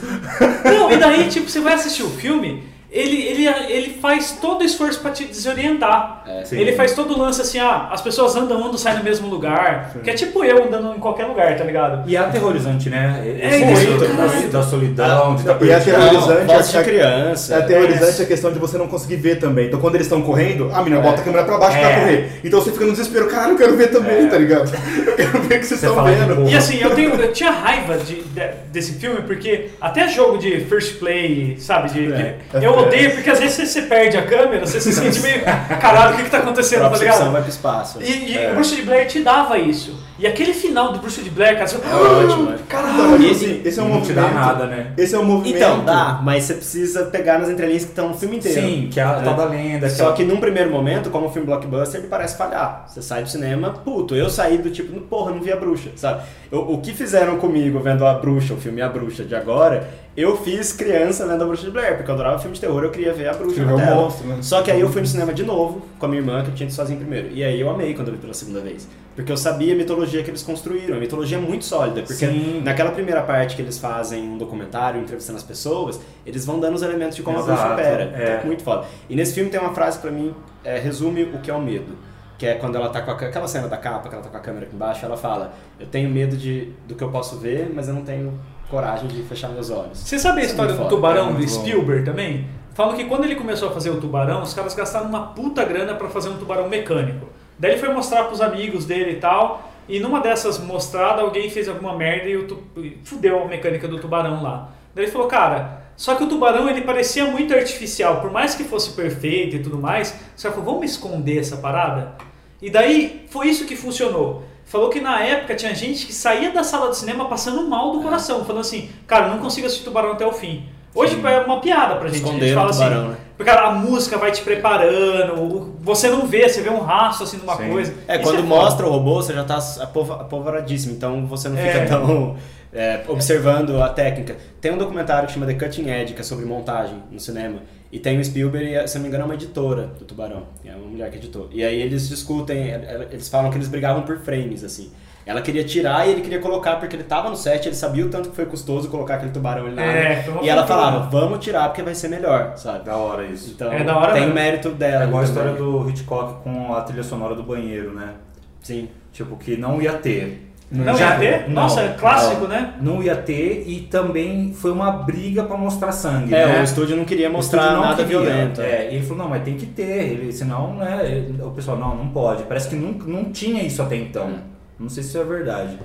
Não, 0.65 0.91
e 0.91 0.97
daí, 0.97 1.29
tipo, 1.29 1.49
você 1.49 1.61
vai 1.61 1.75
assistir 1.75 2.03
o 2.03 2.11
filme, 2.11 2.65
ele, 2.93 3.17
ele, 3.23 3.47
ele 3.69 3.99
faz 4.01 4.39
todo 4.41 4.63
o 4.63 4.65
esforço 4.65 5.01
pra 5.01 5.11
te 5.11 5.25
desorientar. 5.25 6.25
É. 6.27 6.45
Sim. 6.45 6.59
Ele 6.59 6.73
faz 6.73 6.93
todo 6.93 7.15
o 7.15 7.19
lance 7.19 7.41
assim, 7.41 7.59
ah, 7.59 7.89
as 7.93 8.01
pessoas 8.01 8.35
andam, 8.37 8.59
andam, 8.59 8.77
saem 8.79 8.99
no 8.99 9.05
mesmo 9.05 9.29
lugar. 9.29 9.93
Que 10.03 10.11
é 10.11 10.15
tipo 10.15 10.43
eu 10.45 10.65
andando 10.65 10.95
em 10.97 10.99
qualquer 10.99 11.25
lugar, 11.27 11.57
tá 11.57 11.65
ligado? 11.65 12.09
E 12.09 12.17
é 12.17 12.19
aterrorizante, 12.19 12.89
né? 12.91 13.23
É, 13.25 13.49
Esse 13.49 13.57
isso, 13.85 13.91
momento 13.93 14.17
cara. 14.17 14.49
da 14.49 14.63
solidão, 14.63 15.35
de 15.37 15.41
estar 15.43 15.65
E 15.65 15.71
é 15.71 15.75
aterrorizante. 15.75 16.45
Não, 16.47 16.55
voz 16.55 16.71
de 16.71 16.79
a- 16.79 16.83
criança. 16.83 17.55
É 17.55 17.59
aterrorizante 17.59 18.23
a 18.23 18.27
questão 18.27 18.53
de 18.53 18.59
você 18.59 18.79
não 18.79 18.89
conseguir 18.89 19.17
ver 19.17 19.39
também. 19.39 19.67
Então 19.67 19.81
quando 19.81 19.95
eles 19.97 20.07
estão 20.07 20.23
correndo, 20.23 20.71
a 20.75 20.83
menina 20.83 21.01
bota 21.01 21.21
a 21.21 21.25
câmera 21.25 21.45
pra 21.45 21.59
baixo 21.59 21.79
pra 21.79 21.91
É. 21.91 22.01
correr. 22.01 22.41
Então 22.45 22.61
você 22.61 22.73
fica 22.73 22.85
no 22.87 22.93
desespero, 22.93 23.29
caralho, 23.29 23.53
eu 23.53 23.59
quero 23.59 23.77
ver 23.77 23.89
também, 23.91 24.29
tá 24.29 24.39
ligado? 24.39 24.71
Eu 25.21 25.27
quero 25.27 25.43
ver 25.43 25.57
o 25.57 25.61
que 25.61 25.67
vocês 25.67 25.81
Você 25.81 25.87
estão 25.87 26.05
vendo. 26.05 26.49
E 26.49 26.57
assim, 26.57 26.79
eu, 26.81 26.95
tenho, 26.95 27.11
eu 27.15 27.33
tinha 27.33 27.51
raiva 27.51 27.99
de, 27.99 28.23
de- 28.23 28.51
desse 28.73 28.93
filme 28.95 29.21
porque 29.23 29.69
até 29.81 30.09
jogo 30.09 30.39
de 30.39 30.61
first 30.61 30.99
play, 30.99 31.57
sabe? 31.59 31.91
De, 31.91 32.07
de- 32.07 32.13
É, 32.13 32.37
eu 32.81 32.87
odeio 32.87 33.11
porque 33.15 33.31
às 33.31 33.39
vezes 33.39 33.55
você, 33.57 33.67
você 33.67 33.83
perde 33.83 34.17
a 34.17 34.23
câmera, 34.27 34.67
você 34.67 34.81
se 34.81 34.93
sente 34.93 35.21
meio. 35.21 35.41
Caralho, 35.81 36.15
o 36.15 36.17
que, 36.17 36.25
que 36.25 36.31
tá 36.31 36.39
acontecendo, 36.39 36.91
tá 36.91 36.97
ligado? 36.97 37.31
vai 37.33 37.43
pro 37.43 37.51
espaço. 37.51 37.99
E, 38.03 38.33
e 38.33 38.39
É. 38.39 38.51
o 38.51 38.55
Bruce 38.55 38.75
de 38.77 38.83
Blair 38.83 39.07
te 39.07 39.21
dava 39.21 39.59
isso. 39.59 39.99
E 40.19 40.27
aquele 40.27 40.53
final 40.53 40.93
do 40.93 40.99
Bruce 40.99 41.23
de 41.23 41.31
Blair, 41.31 41.55
cara, 41.55 41.67
você. 41.67 41.77
É 41.77 41.95
ótimo, 41.95 42.51
né? 42.51 42.59
Então, 42.67 42.83
mas, 43.13 43.23
E- 43.23 43.31
assim, 43.31 43.63
esse 43.65 43.81
é 43.81 43.83
um 43.83 43.89
não 43.89 44.03
te 44.03 44.13
movimento. 44.13 44.35
dá 44.35 44.41
nada, 44.41 44.67
né? 44.67 44.93
Esse 44.99 45.15
é 45.15 45.19
um 45.19 45.25
movimento. 45.25 45.57
Então, 45.57 45.83
dá, 45.85 46.21
mas 46.23 46.45
você 46.45 46.55
precisa 46.55 47.05
pegar 47.07 47.39
nas 47.39 47.49
entrelinhas 47.49 47.85
que 47.85 47.91
estão 47.91 48.09
no 48.09 48.15
filme 48.19 48.37
inteiro. 48.37 48.61
Sim, 48.61 48.89
que 48.93 49.01
é 49.01 49.03
a 49.03 49.13
É. 49.19 49.23
tal 49.23 49.33
da 49.35 49.45
lenda. 49.47 49.89
Só 49.89 50.11
aquela- 50.11 50.17
que 50.17 50.25
num 50.25 50.37
primeiro 50.39 50.71
momento, 50.71 51.09
como 51.09 51.27
um 51.27 51.31
filme 51.31 51.47
blockbuster, 51.47 52.01
ele 52.01 52.09
parece 52.09 52.37
falhar. 52.37 52.85
Você 52.87 53.01
sai 53.01 53.23
do 53.23 53.31
cinema, 53.31 53.71
puto. 53.83 54.15
Eu 54.15 54.29
saí 54.29 54.59
do 54.59 54.69
tipo, 54.71 55.01
porra, 55.01 55.31
não 55.33 55.41
vi 55.41 55.51
a 55.53 55.57
bruxa, 55.57 55.89
sabe? 55.97 56.21
Eu- 56.53 56.71
o 56.71 56.79
que 56.83 56.93
fizeram 56.93 57.39
comigo 57.39 57.81
vendo 57.81 58.05
a 58.07 58.13
bruxa, 58.13 58.53
o 58.53 58.59
filme 58.59 58.83
A 58.83 58.91
Bruxa 58.91 59.25
de 59.25 59.35
agora, 59.35 59.89
eu 60.21 60.37
fiz 60.37 60.73
criança 60.73 61.27
vendo 61.27 61.43
a 61.43 61.47
bruxa 61.47 61.65
de 61.65 61.71
Blair, 61.71 61.97
porque 61.97 62.11
eu 62.11 62.15
adorava 62.15 62.39
filme 62.39 62.55
de 62.55 62.61
terror, 62.61 62.83
eu 62.83 62.91
queria 62.91 63.13
ver 63.13 63.29
a 63.29 63.33
bruxa 63.33 63.65
na 63.65 63.75
tela. 63.77 63.97
monstro, 63.97 64.27
né? 64.27 64.39
Só 64.41 64.63
que 64.63 64.71
aí 64.71 64.81
eu 64.81 64.89
fui 64.91 65.01
no 65.01 65.07
cinema 65.07 65.33
de 65.33 65.43
novo 65.45 65.83
com 65.99 66.07
a 66.07 66.09
minha 66.09 66.21
irmã, 66.21 66.43
que 66.43 66.51
eu 66.51 66.55
tinha 66.55 66.67
ido 66.67 66.75
sozinho 66.75 66.99
primeiro. 66.99 67.29
E 67.33 67.45
aí 67.45 67.61
eu 67.61 67.71
amei 67.71 67.95
quando 67.95 68.09
eu 68.09 68.15
vi 68.15 68.21
pela 68.21 68.35
segunda 68.35 68.61
vez. 68.61 68.89
Porque 69.15 69.31
eu 69.31 69.37
sabia 69.37 69.75
a 69.75 69.77
mitologia 69.77 70.23
que 70.23 70.31
eles 70.31 70.43
construíram. 70.43 70.97
A 70.97 71.01
mitologia 71.01 71.37
é 71.37 71.41
muito 71.41 71.65
sólida. 71.65 72.01
Porque 72.03 72.27
Sim. 72.27 72.63
naquela 72.65 72.91
primeira 72.91 73.21
parte 73.23 73.55
que 73.57 73.61
eles 73.63 73.79
fazem 73.79 74.23
um 74.23 74.39
documentário 74.39 75.01
entrevistando 75.01 75.37
as 75.37 75.45
pessoas, 75.45 76.01
eles 76.25 76.47
vão 76.47 76.59
dando 76.59 76.75
os 76.75 76.83
elementos 76.83 77.17
de 77.17 77.23
como 77.23 77.39
a 77.39 77.43
bruxa 77.43 77.61
Exato, 77.61 77.75
opera. 77.75 78.13
é. 78.15 78.35
Então, 78.37 78.47
muito 78.47 78.63
foda. 78.63 78.87
E 79.09 79.17
nesse 79.17 79.35
filme 79.35 79.51
tem 79.51 79.61
uma 79.61 79.75
frase 79.75 79.99
pra 79.99 80.11
mim 80.11 80.35
é, 80.65 80.79
resume 80.79 81.25
o 81.25 81.39
que 81.41 81.51
é 81.51 81.55
o 81.55 81.61
medo. 81.61 81.97
Que 82.39 82.47
é 82.47 82.55
quando 82.55 82.77
ela 82.77 82.89
tá 82.89 83.03
com 83.03 83.11
a, 83.11 83.15
aquela 83.15 83.47
cena 83.47 83.69
da 83.69 83.77
capa, 83.77 84.09
que 84.09 84.15
ela 84.15 84.25
tá 84.25 84.31
com 84.31 84.37
a 84.37 84.41
câmera 84.41 84.65
aqui 84.65 84.75
embaixo, 84.75 85.05
ela 85.05 85.17
fala: 85.17 85.53
Eu 85.79 85.87
tenho 85.87 86.09
medo 86.09 86.37
de, 86.37 86.73
do 86.89 86.95
que 86.95 87.05
eu 87.05 87.11
posso 87.11 87.37
ver, 87.37 87.71
mas 87.75 87.89
eu 87.89 87.95
não 87.95 88.03
tenho 88.03 88.33
coragem 88.71 89.09
de 89.09 89.23
fechar 89.25 89.49
meus 89.49 89.69
olhos. 89.71 89.99
Você 89.99 90.19
sabe 90.19 90.41
a 90.41 90.45
é 90.45 90.47
história 90.47 90.75
do 90.75 90.89
tubarão 90.89 91.35
bom. 91.35 91.47
Spielberg 91.47 92.05
também? 92.05 92.47
falam 92.81 92.97
que 92.97 93.05
quando 93.05 93.25
ele 93.25 93.35
começou 93.35 93.69
a 93.69 93.73
fazer 93.73 93.91
o 93.91 94.01
tubarão, 94.01 94.43
os 94.43 94.55
caras 94.55 94.75
gastaram 94.75 95.07
uma 95.07 95.27
puta 95.29 95.63
grana 95.65 95.95
pra 95.95 96.09
fazer 96.09 96.31
um 96.31 96.39
tubarão 96.39 96.67
mecânico. 96.67 97.27
Daí 97.59 97.73
ele 97.73 97.81
foi 97.81 97.93
mostrar 97.93 98.25
pros 98.25 98.41
amigos 98.41 98.87
dele 98.87 99.13
e 99.13 99.17
tal, 99.17 99.71
e 99.87 100.01
numa 100.01 100.21
dessas 100.21 100.59
mostradas 100.59 101.23
alguém 101.23 101.51
fez 101.51 101.69
alguma 101.69 101.95
merda 101.95 102.29
e 102.29 102.37
o 102.39 102.47
tu... 102.47 102.63
fudeu 103.05 103.43
a 103.43 103.47
mecânica 103.47 103.87
do 103.87 103.99
tubarão 103.99 104.43
lá. 104.43 104.71
Daí 104.95 105.05
ele 105.05 105.13
falou, 105.13 105.29
cara, 105.29 105.83
só 105.95 106.15
que 106.15 106.25
o 106.25 106.27
tubarão 106.27 106.71
ele 106.71 106.81
parecia 106.81 107.27
muito 107.27 107.53
artificial, 107.53 108.23
por 108.23 108.31
mais 108.31 108.55
que 108.55 108.65
fosse 108.65 108.93
perfeito 108.93 109.57
e 109.57 109.59
tudo 109.59 109.77
mais, 109.77 110.15
os 110.35 110.43
caras 110.43 110.57
falaram, 110.57 110.73
vamos 110.73 110.91
esconder 110.91 111.39
essa 111.39 111.59
parada? 111.59 112.15
E 112.63 112.71
daí 112.71 113.27
foi 113.29 113.49
isso 113.49 113.67
que 113.67 113.77
funcionou. 113.77 114.43
Falou 114.71 114.89
que 114.89 115.01
na 115.01 115.21
época 115.21 115.57
tinha 115.57 115.75
gente 115.75 116.07
que 116.07 116.13
saía 116.13 116.53
da 116.53 116.63
sala 116.63 116.87
do 116.87 116.95
cinema 116.95 117.25
passando 117.25 117.67
mal 117.69 117.91
do 117.91 118.01
coração, 118.01 118.45
falando 118.45 118.61
assim, 118.61 118.89
cara, 119.05 119.27
eu 119.27 119.31
não 119.33 119.39
consigo 119.39 119.67
assistir 119.67 119.85
tubarão 119.85 120.13
até 120.13 120.25
o 120.25 120.33
fim. 120.33 120.65
Hoje 120.95 121.21
é 121.25 121.41
uma 121.41 121.61
piada 121.61 121.97
pra 121.97 122.07
gente. 122.09 122.23
a 122.23 122.33
gente 122.33 122.45
Esconderam 122.45 122.55
fala 122.61 122.71
o 122.71 122.73
tubarão, 122.73 123.01
assim, 123.01 123.09
né? 123.11 123.17
porque 123.37 123.51
a 123.51 123.71
música 123.73 124.17
vai 124.17 124.31
te 124.31 124.43
preparando, 124.43 125.75
você 125.81 126.09
não 126.09 126.25
vê, 126.25 126.49
você 126.49 126.63
vê 126.63 126.71
um 126.71 126.79
rastro 126.81 127.25
assim 127.25 127.39
de 127.39 127.43
uma 127.43 127.57
Sim. 127.57 127.69
coisa. 127.69 127.95
É, 128.07 128.15
Isso 128.15 128.23
quando 128.23 128.37
foda. 128.37 128.47
mostra 128.49 128.87
o 128.87 128.91
robô, 128.91 129.15
você 129.21 129.33
já 129.35 129.43
tá 129.43 129.59
apavoradíssimo, 129.81 130.95
então 130.95 131.27
você 131.27 131.49
não 131.49 131.57
fica 131.57 131.69
É. 131.79 131.87
tão 131.87 132.37
é, 132.73 133.01
observando 133.09 133.83
a 133.83 133.89
técnica. 133.89 134.37
Tem 134.61 134.73
um 134.73 134.79
documentário 134.79 135.27
que 135.27 135.33
chama 135.35 135.47
The 135.47 135.55
Cutting 135.55 135.89
Edge, 135.91 136.15
que 136.15 136.21
é 136.21 136.25
sobre 136.25 136.45
montagem 136.45 137.03
no 137.11 137.19
cinema. 137.21 137.61
E 137.93 137.99
tem 137.99 138.19
o 138.21 138.25
Spielberg, 138.25 138.87
se 138.89 138.95
não 138.97 139.03
me 139.03 139.09
engano, 139.09 139.25
é 139.25 139.27
uma 139.27 139.35
editora 139.35 139.89
do 139.99 140.05
Tubarão. 140.05 140.45
É 140.65 140.71
uma 140.75 140.87
mulher 140.87 141.11
que 141.11 141.17
editou. 141.17 141.49
E 141.53 141.65
aí 141.65 141.81
eles 141.83 142.09
discutem, 142.09 142.69
eles 143.11 143.29
falam 143.29 143.51
que 143.51 143.57
eles 143.57 143.67
brigavam 143.69 144.03
por 144.03 144.19
frames, 144.19 144.63
assim. 144.63 144.93
Ela 145.27 145.43
queria 145.43 145.63
tirar 145.65 146.07
e 146.09 146.13
ele 146.13 146.21
queria 146.23 146.39
colocar, 146.39 146.77
porque 146.77 146.97
ele 146.97 147.03
tava 147.05 147.29
no 147.29 147.37
set, 147.37 147.67
ele 147.67 147.75
sabia 147.75 148.07
o 148.07 148.09
tanto 148.09 148.31
que 148.31 148.37
foi 148.37 148.47
custoso 148.47 148.89
colocar 148.89 149.17
aquele 149.17 149.31
tubarão 149.33 149.67
ali 149.67 149.75
na 149.75 149.83
É, 149.85 150.21
água. 150.21 150.41
E 150.43 150.49
ela 150.49 150.67
falava, 150.67 151.11
vamos 151.11 151.45
tirar 151.45 151.69
porque 151.69 151.83
vai 151.83 151.95
ser 151.95 152.09
melhor, 152.09 152.57
sabe? 152.57 152.85
Da 152.85 152.97
hora 152.97 153.25
isso. 153.27 153.51
Então, 153.51 153.73
É 153.73 153.85
da 153.85 153.97
hora 153.97 154.13
tem 154.13 154.23
o 154.23 154.25
mesmo. 154.27 154.35
mérito 154.35 154.71
dela. 154.71 155.05
É 155.05 155.07
igual 155.07 155.21
a 155.23 155.25
história 155.25 155.53
do 155.53 155.89
Hitchcock 155.91 156.43
com 156.43 156.73
a 156.73 156.81
trilha 156.83 157.03
sonora 157.03 157.35
do 157.35 157.43
banheiro, 157.43 157.93
né? 157.93 158.15
Sim. 158.63 158.89
Tipo, 159.13 159.37
que 159.37 159.57
não 159.57 159.81
ia 159.83 159.93
ter. 159.95 160.50
Não 160.73 160.97
Já- 160.97 161.15
ia 161.15 161.19
ter? 161.19 161.49
não, 161.49 161.63
Nossa, 161.63 161.81
é 161.81 161.89
clássico, 161.99 162.43
não. 162.43 162.49
né? 162.49 162.75
Não 162.81 163.03
ia 163.03 163.17
ter 163.17 163.65
e 163.67 163.81
também 163.91 164.53
foi 164.55 164.71
uma 164.71 164.93
briga 164.93 165.43
pra 165.43 165.57
mostrar 165.57 165.91
sangue, 165.91 166.33
É, 166.33 166.47
né? 166.47 166.61
o 166.61 166.63
estúdio 166.65 166.97
não 166.97 167.05
queria 167.05 167.29
mostrar 167.29 167.73
não 167.73 167.81
nada 167.81 167.97
queria. 168.05 168.21
violento. 168.21 168.61
É, 168.61 168.89
e 168.93 168.95
ele 168.95 169.03
falou, 169.05 169.25
não, 169.25 169.31
mas 169.31 169.43
tem 169.43 169.57
que 169.57 169.67
ter, 169.67 170.13
ele, 170.13 170.33
senão, 170.33 170.75
né, 170.77 171.01
ele- 171.05 171.43
o 171.43 171.51
pessoal, 171.51 171.77
não, 171.77 171.97
não 171.97 172.09
pode. 172.11 172.45
Parece 172.45 172.69
que 172.69 172.77
não, 172.77 172.93
não 172.93 173.25
tinha 173.33 173.63
isso 173.65 173.83
até 173.83 173.97
então. 173.97 174.29
Hum. 174.29 174.39
Não 174.79 174.89
sei 174.89 175.03
se 175.03 175.09
isso 175.09 175.19
é 175.19 175.25
verdade. 175.25 175.77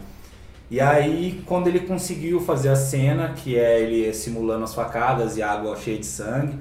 E 0.69 0.79
aí, 0.79 1.41
quando 1.47 1.67
ele 1.67 1.79
conseguiu 1.79 2.39
fazer 2.39 2.69
a 2.69 2.75
cena, 2.75 3.29
que 3.35 3.57
é 3.57 3.79
ele 3.81 4.13
simulando 4.13 4.63
as 4.65 4.73
facadas 4.75 5.35
e 5.35 5.41
a 5.41 5.51
água 5.51 5.75
cheia 5.75 5.97
de 5.97 6.05
sangue, 6.05 6.57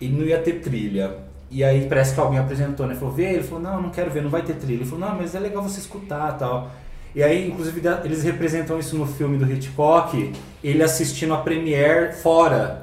e 0.00 0.08
não 0.08 0.24
ia 0.24 0.38
ter 0.38 0.54
trilha. 0.60 1.12
E 1.50 1.62
aí 1.62 1.86
parece 1.88 2.12
que 2.14 2.20
alguém 2.20 2.38
apresentou, 2.40 2.86
né? 2.86 2.94
Falou, 2.96 3.14
vê? 3.14 3.34
Ele 3.34 3.42
falou, 3.42 3.62
não, 3.62 3.82
não 3.82 3.90
quero 3.90 4.10
ver, 4.10 4.22
não 4.22 4.30
vai 4.30 4.42
ter 4.42 4.54
trilha. 4.54 4.78
Ele 4.78 4.84
falou, 4.84 5.08
não, 5.08 5.16
mas 5.16 5.34
é 5.34 5.38
legal 5.38 5.62
você 5.62 5.78
escutar 5.78 6.32
tal. 6.36 6.70
E 7.14 7.22
aí, 7.22 7.48
inclusive, 7.48 7.80
eles 8.04 8.22
representam 8.24 8.78
isso 8.78 8.96
no 8.96 9.06
filme 9.06 9.36
do 9.38 9.50
Hitchcock, 9.50 10.32
ele 10.62 10.82
assistindo 10.82 11.32
a 11.32 11.38
premiere 11.38 12.12
fora, 12.12 12.82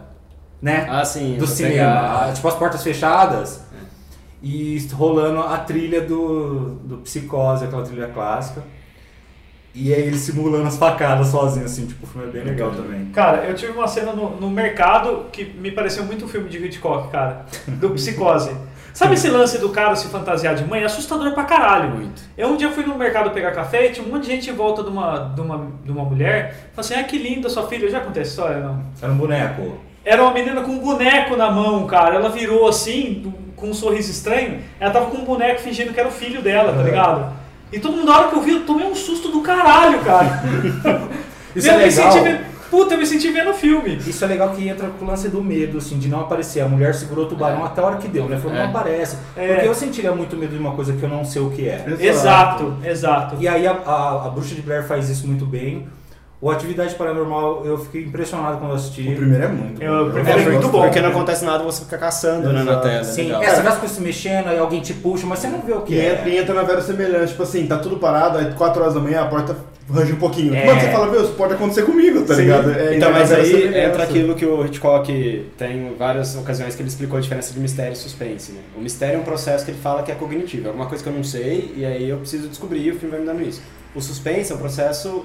né? 0.62 0.88
Ah, 0.89 1.04
sim. 1.04 1.38
do 1.38 1.46
cinema, 1.48 1.74
pegar- 1.76 2.30
ah, 2.30 2.34
tipo 2.34 2.48
as 2.48 2.56
portas 2.56 2.82
fechadas 2.84 3.63
e 4.41 4.88
rolando 4.94 5.41
a 5.41 5.58
trilha 5.58 6.02
do, 6.02 6.76
do 6.84 6.98
Psicose, 7.00 7.65
aquela 7.65 7.84
trilha 7.84 8.08
clássica. 8.08 8.63
E 9.74 9.94
aí 9.94 10.02
ele 10.02 10.17
simulando 10.17 10.67
as 10.67 10.76
facadas 10.78 11.28
sozinho, 11.28 11.65
assim, 11.65 11.86
tipo, 11.86 12.06
o 12.06 12.08
filme 12.10 12.28
é 12.28 12.32
bem 12.32 12.44
legal 12.44 12.72
também. 12.72 13.06
Cara, 13.08 13.46
eu 13.46 13.56
tive 13.56 13.72
uma 13.72 13.88
cena 13.88 14.12
no, 14.12 14.38
no 14.39 14.50
mercado 14.50 15.28
que 15.32 15.46
me 15.46 15.72
pareceu 15.72 16.04
muito 16.04 16.26
um 16.26 16.28
filme 16.28 16.50
de 16.50 16.58
Hitchcock, 16.58 17.10
cara. 17.10 17.46
Do 17.67 17.89
Psicose. 17.91 18.52
Sabe 18.93 19.13
esse 19.13 19.30
lance 19.30 19.58
do 19.58 19.69
cara 19.69 19.95
se 19.95 20.08
fantasiar 20.08 20.56
de 20.56 20.65
mãe? 20.65 20.82
É 20.82 20.86
assustador 20.86 21.32
pra 21.34 21.43
caralho. 21.43 21.89
Muito. 21.91 22.21
Eu 22.38 22.49
um 22.49 22.58
dia 22.58 22.69
fui 22.69 22.86
no 22.86 22.97
mercado 22.97 23.32
pegar 23.32 23.51
café 23.51 23.88
e 23.88 23.91
tinha 23.91 24.06
um 24.06 24.10
monte 24.10 24.23
de 24.23 24.27
gente 24.27 24.49
em 24.49 24.54
volta 24.54 24.84
de 24.84 24.89
uma, 24.89 25.32
de 25.34 25.41
uma, 25.41 25.67
de 25.84 25.91
uma 25.91 26.04
mulher. 26.04 26.69
Falei 26.73 26.91
assim, 26.91 26.93
ah, 26.95 27.04
que 27.04 27.17
linda 27.17 27.49
sua 27.49 27.67
filha. 27.67 27.89
Já 27.89 27.99
contei 27.99 28.21
essa 28.21 28.32
história, 28.32 28.60
não? 28.60 28.84
Era 29.01 29.12
um 29.12 29.17
boneco. 29.17 29.77
Era 30.04 30.23
uma 30.23 30.34
menina 30.34 30.62
com 30.62 30.71
um 30.71 30.80
boneco 30.80 31.36
na 31.36 31.49
mão, 31.51 31.86
cara. 31.88 32.15
Ela 32.15 32.30
virou 32.30 32.67
assim, 32.67 33.34
com 33.56 33.69
um 33.69 33.73
sorriso 33.73 34.12
estranho. 34.12 34.60
Ela 34.80 34.91
tava 34.91 35.06
com 35.08 35.17
um 35.17 35.25
boneco 35.25 35.62
fingindo 35.62 35.93
que 35.93 35.99
era 35.99 36.10
o 36.10 36.12
filho 36.12 36.41
dela, 36.41 36.73
tá 36.73 36.84
ligado? 36.84 37.34
E 37.71 37.80
todo 37.80 37.95
mundo, 37.95 38.08
na 38.08 38.17
hora 38.17 38.27
que 38.27 38.36
eu 38.36 38.41
vi, 38.41 38.51
eu 38.51 38.65
tomei 38.65 38.86
um 38.86 38.95
susto 38.95 39.30
do 39.30 39.41
caralho, 39.41 39.99
cara. 39.99 40.43
Isso 41.56 41.67
eu 41.67 41.73
é 41.73 41.77
legal. 41.77 42.12
senti 42.12 42.50
puta, 42.71 42.95
eu 42.95 42.97
me 42.97 43.05
senti 43.05 43.29
vendo 43.29 43.51
o 43.51 43.53
filme. 43.53 43.97
Isso 43.97 44.23
é 44.23 44.27
legal 44.27 44.49
que 44.51 44.67
entra 44.67 44.88
com 44.88 45.05
o 45.05 45.07
lance 45.07 45.27
do 45.29 45.43
medo, 45.43 45.77
assim, 45.77 45.99
de 45.99 46.07
não 46.07 46.21
aparecer. 46.21 46.62
A 46.62 46.67
mulher 46.67 46.95
segurou 46.95 47.25
o 47.25 47.27
tubarão 47.29 47.63
até 47.63 47.81
a 47.81 47.86
hora 47.86 47.97
que 47.97 48.07
deu, 48.07 48.27
né? 48.27 48.38
Falou, 48.38 48.55
É. 48.57 48.62
não 48.63 48.69
aparece. 48.69 49.17
É. 49.36 49.53
Porque 49.55 49.67
eu 49.67 49.75
sentiria 49.75 50.13
muito 50.13 50.36
medo 50.38 50.53
de 50.53 50.60
uma 50.60 50.71
coisa 50.71 50.93
que 50.93 51.03
eu 51.03 51.10
não 51.10 51.23
sei 51.25 51.41
o 51.41 51.49
que 51.51 51.67
é. 51.67 51.86
Exato, 51.99 52.77
exato. 52.84 53.36
E 53.39 53.47
aí 53.47 53.67
a, 53.67 53.73
a, 53.73 54.25
a 54.25 54.29
Bruxa 54.29 54.55
de 54.55 54.62
Blair 54.62 54.84
faz 54.88 55.10
isso 55.10 55.27
muito 55.27 55.45
bem. 55.45 55.86
O 56.41 56.49
Atividade 56.49 56.95
Paranormal, 56.95 57.62
eu 57.65 57.77
fiquei 57.77 58.01
impressionado 58.01 58.58
quando 58.58 58.73
assisti. 58.73 59.08
O 59.10 59.15
primeiro 59.15 59.43
é 59.43 59.47
muito 59.47 59.80
Eu- 59.80 60.06
bom. 60.06 60.10
o 60.10 60.12
primeiro 60.13 60.39
é 60.39 60.43
gosto 60.43 60.54
muito 60.54 60.67
bom. 60.69 60.82
Porque 60.82 60.99
não 60.99 61.10
acontece 61.10 61.45
nada, 61.45 61.63
você 61.63 61.84
fica 61.84 61.99
caçando 61.99 62.51
né, 62.51 62.63
na 62.63 62.77
tela. 62.77 63.04
Sim, 63.04 63.25
legal. 63.25 63.43
é, 63.43 63.49
você 63.56 63.62
coisas 63.77 63.91
se 63.91 64.01
mexendo, 64.01 64.47
aí 64.47 64.58
alguém 64.58 64.82
te 64.82 64.91
puxa, 64.95 65.27
mas 65.27 65.38
você 65.38 65.47
não 65.49 65.60
vê 65.62 65.73
o 65.73 65.82
que 65.82 65.93
E 65.93 65.99
é. 65.99 66.13
entra, 66.13 66.30
e 66.30 66.38
entra 66.39 66.56
na 66.56 66.63
vera 66.63 66.82
semelhante, 66.82 67.27
tipo 67.30 67.43
assim, 67.43 67.67
tá 67.67 67.77
tudo 67.77 67.97
parado, 67.97 68.39
aí 68.39 68.51
4 68.56 68.82
horas 68.82 68.95
da 68.95 68.99
manhã 68.99 69.21
a 69.21 69.27
porta 69.27 69.56
range 69.93 70.13
um 70.13 70.15
pouquinho. 70.15 70.56
É. 70.56 70.65
Mano, 70.65 70.82
você 70.82 70.88
fala, 70.88 71.12
meu, 71.12 71.23
isso 71.23 71.34
pode 71.34 71.54
acontecer 71.54 71.84
comigo, 71.84 72.23
tá 72.23 72.34
Sim. 72.34 72.41
ligado? 72.41 72.71
É, 72.71 72.95
Então, 72.97 73.12
mas 73.12 73.32
aí 73.32 73.77
entra 73.86 74.01
aquilo 74.01 74.34
que 74.34 74.45
o 74.45 74.65
Hitchcock 74.65 75.45
tem 75.60 75.93
várias 75.95 76.36
ocasiões 76.36 76.73
que 76.73 76.82
ele 76.82 76.89
explicou 76.89 77.19
a 77.19 77.21
diferença 77.21 77.54
de 77.54 77.60
mistério 77.60 77.93
e 77.93 77.95
suspense. 77.95 78.54
Né? 78.54 78.62
O 78.75 78.82
mistério 78.82 79.17
é 79.17 79.19
um 79.19 79.23
processo 79.23 79.63
que 79.63 79.69
ele 79.69 79.80
fala 79.80 80.01
que 80.01 80.12
é 80.12 80.15
cognitivo, 80.15 80.65
é 80.65 80.67
alguma 80.69 80.88
coisa 80.88 81.04
que 81.04 81.10
eu 81.10 81.13
não 81.13 81.23
sei 81.23 81.71
e 81.77 81.86
aí 81.86 82.10
eu 82.10 82.17
preciso 82.17 82.47
descobrir 82.47 82.80
e 82.80 82.89
o 82.89 82.95
filme 82.95 83.12
vai 83.12 83.19
me 83.19 83.27
dando 83.27 83.43
isso. 83.47 83.62
O 83.93 84.01
suspense 84.01 84.51
é 84.51 84.56
um 84.56 84.60
processo 84.60 85.23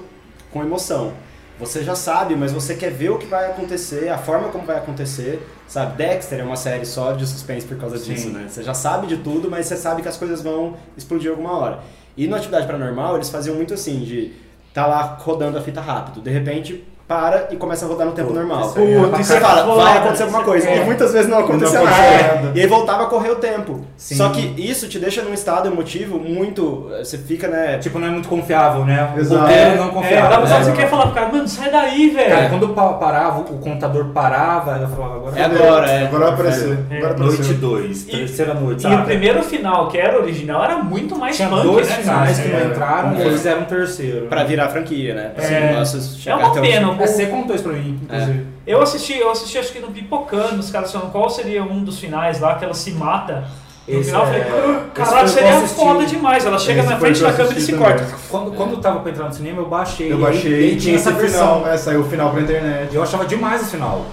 com 0.51 0.61
emoção. 0.61 1.13
Você 1.59 1.83
já 1.83 1.95
sabe, 1.95 2.35
mas 2.35 2.51
você 2.51 2.75
quer 2.75 2.91
ver 2.91 3.09
o 3.09 3.17
que 3.17 3.25
vai 3.25 3.49
acontecer, 3.49 4.09
a 4.09 4.17
forma 4.17 4.49
como 4.49 4.65
vai 4.65 4.77
acontecer, 4.77 5.41
sabe? 5.67 5.97
Dexter 5.97 6.39
é 6.39 6.43
uma 6.43 6.55
série 6.55 6.85
só 6.85 7.13
de 7.13 7.25
suspense 7.25 7.65
por 7.65 7.77
causa 7.77 7.97
Sim. 7.97 8.13
disso, 8.13 8.29
né? 8.29 8.45
Você 8.47 8.61
já 8.61 8.75
sabe 8.75 9.07
de 9.07 9.17
tudo, 9.17 9.49
mas 9.49 9.65
você 9.65 9.75
sabe 9.75 10.03
que 10.03 10.07
as 10.07 10.17
coisas 10.17 10.41
vão 10.41 10.75
explodir 10.95 11.31
alguma 11.31 11.57
hora. 11.57 11.79
E 12.15 12.27
no 12.27 12.35
Atividade 12.35 12.67
Paranormal, 12.67 13.15
eles 13.15 13.29
faziam 13.29 13.55
muito 13.55 13.73
assim, 13.73 14.01
de 14.01 14.33
tá 14.71 14.85
lá 14.85 15.17
rodando 15.19 15.57
a 15.57 15.61
fita 15.61 15.81
rápido, 15.81 16.21
de 16.21 16.29
repente 16.29 16.85
para 17.07 17.47
e 17.51 17.55
começa 17.55 17.85
a 17.85 17.87
rodar 17.87 18.05
no 18.05 18.11
tempo 18.13 18.29
Pô, 18.29 18.33
normal. 18.33 18.61
isso 18.61 18.77
é 18.79 19.07
pra 19.09 19.19
e 19.19 19.23
você 19.23 19.39
fala, 19.39 19.75
vai 19.75 19.97
acontecer 19.97 20.23
alguma 20.23 20.43
coisa. 20.43 20.67
É. 20.69 20.77
E 20.77 20.83
muitas 20.83 21.13
vezes 21.13 21.29
não 21.29 21.39
acontecia 21.39 21.81
nada. 21.81 22.51
E 22.53 22.59
aí 22.59 22.67
voltava 22.67 23.03
a 23.03 23.05
correr 23.05 23.29
o 23.31 23.35
tempo. 23.35 23.85
Sim. 23.95 24.15
Só 24.15 24.29
que 24.29 24.53
isso 24.57 24.89
te 24.89 24.99
deixa 24.99 25.21
num 25.21 25.33
estado 25.33 25.67
emotivo 25.69 26.19
muito. 26.19 26.89
Você 26.99 27.17
fica, 27.17 27.47
né? 27.47 27.77
Tipo, 27.77 27.97
não 27.97 28.07
é 28.07 28.11
muito 28.11 28.27
confiável, 28.27 28.83
né? 28.83 29.13
Exato. 29.17 29.49
É, 29.49 29.75
não 29.77 29.87
é, 29.87 29.91
confiável. 29.91 30.29
dá 30.29 30.37
pra 30.41 30.49
né? 30.59 30.63
você 30.65 30.71
quer 30.73 30.89
falar 30.89 31.03
pro 31.05 31.13
cara, 31.15 31.31
mano, 31.31 31.47
sai 31.47 31.71
daí, 31.71 32.09
velho. 32.09 32.29
Cara, 32.29 32.49
quando 32.49 32.69
pa- 32.69 32.93
parava, 32.95 33.39
o 33.39 33.57
contador 33.57 34.05
parava, 34.07 34.77
eu 34.81 34.87
falava, 34.89 35.15
agora 35.15 35.39
É 35.39 35.43
agora, 35.45 35.89
é. 35.89 36.03
Agora 36.07 36.25
vai 36.25 36.33
aparecer. 36.33 36.77
É. 36.91 36.97
Agora 36.97 37.13
Noite 37.17 37.33
apareceu. 37.35 37.57
2, 37.57 38.01
E- 38.03 38.05
terceira 38.11 38.53
noite, 38.53 38.79
E 38.79 38.81
sabe? 38.81 38.95
o 38.95 39.05
primeiro 39.05 39.41
final, 39.43 39.87
que 39.87 39.97
era 39.97 40.19
original, 40.19 40.61
era 40.63 40.77
muito 40.79 41.17
mais 41.17 41.37
Tinha 41.37 41.47
punk, 41.47 41.63
dois 41.63 41.87
né, 41.87 41.95
finais 41.95 42.37
que 42.39 42.49
não 42.49 42.59
É. 42.59 42.63
entraram 42.65 43.13
e 43.13 43.17
É. 43.17 43.21
eles 43.21 43.33
fizeram 43.33 43.61
um 43.61 43.65
terceiro. 43.65 44.25
Pra 44.27 44.43
virar 44.43 44.67
franquia, 44.67 45.13
né? 45.13 45.31
Pra 45.33 45.45
É. 45.45 45.71
negócio 45.71 45.99
É 46.29 46.35
uma 46.35 46.51
pena. 46.51 46.96
Fim. 46.97 47.03
É, 47.03 47.07
você 47.07 47.25
contou 47.27 47.55
isso 47.55 47.63
pra 47.63 47.73
mim, 47.73 47.99
inclusive. 48.03 48.45
Eu 48.65 48.81
assisti, 48.81 49.17
eu 49.17 49.29
assisti 49.31 49.57
acho 49.57 49.71
que 49.71 49.79
no 49.79 49.87
Pipocando, 49.91 50.59
os 50.59 50.69
caras 50.71 50.91
falando 50.91 51.11
qual 51.11 51.29
seria 51.29 51.63
um 51.63 51.83
dos 51.83 51.99
finais 51.99 52.39
lá, 52.39 52.55
que 52.55 52.65
ela 52.65 52.73
se 52.73 52.91
mata. 52.91 53.45
No 53.87 53.99
Esse 54.01 54.09
final 54.09 54.21
eu 54.21 54.27
falei, 54.27 54.41
é- 54.41 54.45
"Ah, 54.51 54.81
esse 54.81 54.91
caralho, 54.93 55.29
seria 55.29 55.61
foda 55.61 56.05
demais. 56.05 56.45
Ela 56.45 56.59
chega 56.59 56.81
Esse 56.81 56.89
na 56.89 56.97
frente 56.99 57.21
da 57.21 57.31
câmera 57.31 57.57
e 57.57 57.61
se 57.61 57.73
corta. 57.73 58.05
Quando, 58.29 58.51
quando 58.51 58.71
eu 58.73 58.77
tava 58.81 58.99
pra 58.99 59.11
entrar 59.11 59.27
no 59.27 59.33
cinema, 59.33 59.61
eu 59.61 59.69
baixei. 59.69 60.11
Eu 60.11 60.17
baixei 60.17 60.71
e 60.71 60.73
e 60.73 60.77
tinha 60.77 60.95
essa 60.95 61.11
versão. 61.13 61.59
final, 61.59 61.67
é, 61.71 61.77
saiu 61.77 62.01
o 62.01 62.03
final 62.03 62.31
pra 62.31 62.41
internet. 62.41 62.93
Eu 62.93 63.01
achava 63.01 63.25
demais 63.25 63.61
o 63.61 63.65
final. 63.65 64.05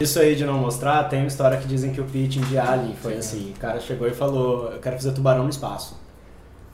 Isso 0.00 0.18
aí 0.18 0.34
de 0.34 0.46
não 0.46 0.54
mostrar, 0.54 1.04
tem 1.04 1.18
uma 1.18 1.28
história 1.28 1.58
que 1.58 1.66
dizem 1.68 1.92
que 1.92 2.00
o 2.00 2.04
pitching 2.04 2.40
de 2.42 2.56
Alien 2.56 2.94
foi 3.02 3.14
assim. 3.18 3.52
O 3.54 3.60
cara 3.60 3.80
chegou 3.80 4.08
e 4.08 4.14
falou, 4.14 4.70
eu 4.72 4.78
quero 4.78 4.96
fazer 4.96 5.12
tubarão 5.12 5.42
no 5.44 5.50
espaço. 5.50 5.94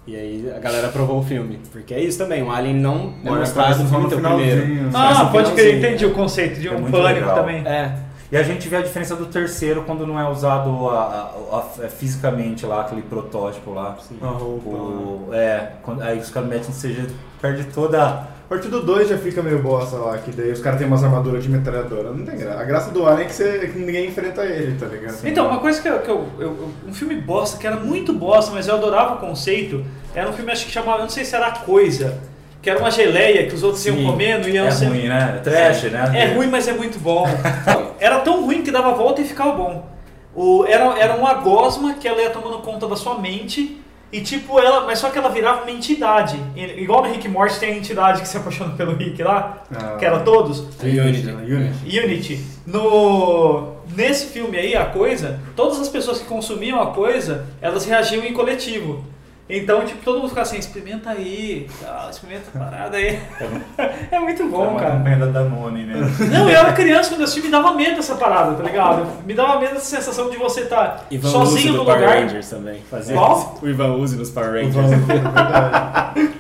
E 0.07 0.15
aí 0.15 0.53
a 0.55 0.59
galera 0.59 0.89
aprovou 0.89 1.19
o 1.19 1.23
filme. 1.23 1.59
Porque 1.73 1.95
é 1.95 2.01
isso 2.01 2.19
também, 2.19 2.43
o 2.43 2.51
Alien 2.51 2.75
não 2.77 3.15
é 3.25 3.31
mostrado 3.31 3.83
no 3.83 3.89
filme 3.89 4.09
primeiro. 4.09 4.67
né? 4.85 4.91
Ah, 4.95 5.25
pode 5.33 5.53
crer, 5.53 5.79
entendi 5.79 6.05
o 6.05 6.13
conceito 6.13 6.61
de 6.61 6.69
É 6.69 6.73
um 6.73 6.81
muito 6.81 6.93
pânico 6.93 7.21
legal. 7.21 7.35
também. 7.37 7.67
É, 7.67 7.97
E 8.33 8.37
a 8.37 8.43
gente 8.43 8.69
vê 8.69 8.77
a 8.77 8.83
diferença 8.83 9.15
do 9.15 9.27
terceiro 9.27 9.83
quando 9.83 10.05
não 10.07 10.19
é 10.19 10.29
usado 10.29 10.89
a- 10.89 11.31
a- 11.53 11.57
a- 11.59 11.89
fisicamente 11.89 12.67
lá, 12.67 12.81
aquele 12.81 13.03
protótipo 13.03 13.71
lá. 13.73 13.97
A 14.23 14.27
roupa. 14.27 14.69
O, 14.71 15.29
é, 15.33 15.73
quando- 15.83 16.03
aí 16.03 16.19
os 16.19 16.31
caras 16.31 16.49
metem 16.49 16.69
no 16.69 16.75
CG, 16.75 17.07
perde 17.41 17.65
toda. 17.65 18.27
A 18.55 18.57
partir 18.57 18.69
do 18.71 18.83
2 18.83 19.09
já 19.09 19.19
fica 19.19 19.43
meio 19.43 19.59
bosta 19.59 19.97
lá, 19.97 20.17
que 20.17 20.31
daí 20.31 20.53
os 20.53 20.61
caras 20.61 20.79
têm 20.79 20.87
umas 20.87 21.03
armaduras 21.03 21.43
de 21.43 21.49
metralhadora. 21.51 22.13
Não 22.13 22.25
tem 22.25 22.37
graça. 22.39 22.61
A 22.61 22.63
graça 22.63 22.91
do 22.93 23.05
Alien 23.05 23.25
é 23.25 23.29
que, 23.29 23.35
você, 23.35 23.59
que 23.73 23.77
ninguém 23.81 24.07
enfrenta 24.07 24.45
ele, 24.45 24.77
tá 24.79 24.87
ligado? 24.87 25.17
Então, 25.25 25.49
uma 25.49 25.59
coisa 25.59 25.83
que, 25.83 25.89
eu, 25.89 25.99
que 25.99 26.09
eu, 26.09 26.25
eu- 26.39 26.69
Um 26.87 26.95
filme 26.95 27.17
bosta, 27.17 27.59
que 27.59 27.67
era 27.67 27.75
muito 27.75 28.13
bosta, 28.13 28.53
mas 28.55 28.69
eu 28.69 28.77
adorava 28.77 29.15
o 29.15 29.17
conceito, 29.17 29.85
era 30.15 30.31
um 30.31 30.33
filme, 30.33 30.53
acho 30.53 30.67
que 30.67 30.71
chamava. 30.71 31.03
Não 31.03 31.09
sei 31.09 31.25
se 31.25 31.35
era 31.35 31.49
A 31.49 31.51
Coisa. 31.51 32.17
que 32.63 32.71
era 32.71 32.79
uma 32.79 32.93
geleia 32.93 33.49
que 33.49 33.57
os 33.57 33.65
outros 33.65 33.85
iam 33.87 33.97
Sim. 33.97 34.05
comendo 34.07 34.49
e 34.49 34.53
iam 34.53 34.69
É 34.69 34.71
ser- 34.71 34.87
ruim, 34.87 35.09
né? 35.09 35.41
Trash, 35.43 35.83
né? 35.91 36.13
É 36.15 36.35
ruim, 36.37 36.47
mas 36.47 36.69
é 36.69 36.73
muito 36.75 37.01
bom. 37.01 37.27
Era 37.99 38.21
tão 38.21 38.45
ruim 38.45 38.63
que 38.63 38.71
dava 38.71 38.91
a 38.91 38.95
volta 38.95 39.21
e 39.21 39.25
ficava 39.25 39.51
bom. 39.53 39.85
O, 40.33 40.65
era, 40.65 40.97
era 40.99 41.15
uma 41.17 41.35
gosma 41.35 41.95
que 41.95 42.07
ela 42.07 42.21
ia 42.23 42.31
tomando 42.31 42.59
conta 42.59 42.87
da 42.87 42.95
sua 42.97 43.19
mente. 43.19 43.81
E 44.13 44.21
tipo, 44.21 44.59
ela. 44.61 44.87
Mas 44.87 44.99
só 45.01 45.11
que 45.11 45.19
ela 45.19 45.29
virava 45.29 45.63
uma 45.63 45.71
entidade. 45.71 46.39
E- 46.55 46.83
Igual 46.83 47.03
no 47.03 47.11
Rick 47.13 47.29
Morty 47.29 47.59
tem 47.59 47.73
a 47.75 47.77
entidade 47.77 48.21
que 48.23 48.29
se 48.29 48.37
apaixona 48.37 48.75
pelo 48.77 48.95
Rick 48.95 49.23
lá, 49.23 49.65
Ah. 49.75 49.97
que 49.99 50.05
era 50.05 50.21
todos. 50.21 50.61
Unity. 50.83 51.29
Unity. 51.31 51.99
Unity. 52.01 52.45
No, 52.67 53.75
nesse 53.97 54.27
filme 54.27 54.57
aí, 54.57 54.75
a 54.77 54.85
coisa, 54.87 55.41
todas 55.57 55.81
as 55.81 55.89
pessoas 55.89 56.21
que 56.21 56.27
consumiam 56.27 56.81
a 56.81 56.93
coisa, 56.93 57.47
elas 57.61 57.85
reagiam 57.87 58.25
em 58.25 58.33
coletivo. 58.33 59.05
Então, 59.49 59.85
tipo, 59.85 60.03
todo 60.03 60.17
mundo 60.21 60.29
ficava 60.31 60.47
assim, 60.47 60.57
experimenta 60.59 61.11
aí, 61.11 61.69
tal, 61.83 62.09
experimenta 62.09 62.45
a 62.55 62.59
parada 62.59 62.97
aí. 62.97 63.21
É 64.11 64.19
muito 64.19 64.43
É 64.43 64.47
bom, 64.47 64.69
uma 64.69 64.81
cara. 64.81 64.93
campanha 64.93 65.17
da 65.19 65.27
Danone, 65.27 65.85
né? 65.85 65.95
Não, 66.31 66.49
eu 66.49 66.57
era 66.57 66.73
criança 66.73 67.11
quando 67.11 67.21
eu 67.21 67.25
assisti, 67.25 67.43
me 67.43 67.51
dava 67.51 67.75
medo 67.75 67.99
essa 67.99 68.15
parada, 68.15 68.55
tá 68.55 68.63
ligado? 68.63 69.07
Me 69.27 69.35
dava 69.35 69.59
medo 69.61 69.77
essa 69.77 69.97
sensação 69.97 70.31
de 70.31 70.37
você 70.39 70.63
estar 70.63 71.05
Ivan 71.11 71.29
sozinho 71.29 71.59
Uzi 71.59 71.71
no 71.71 71.79
do 71.79 71.85
Power 71.85 72.01
lugar. 72.01 72.17
Rangers 72.19 72.49
também. 72.49 72.81
Fazia 72.91 73.15
Qual? 73.17 73.39
isso. 73.39 73.67
O 73.67 73.69
Ivan 73.69 73.95
Uzi 73.97 74.17
nos 74.17 74.31
Power 74.31 74.53
Rangers. 74.53 74.93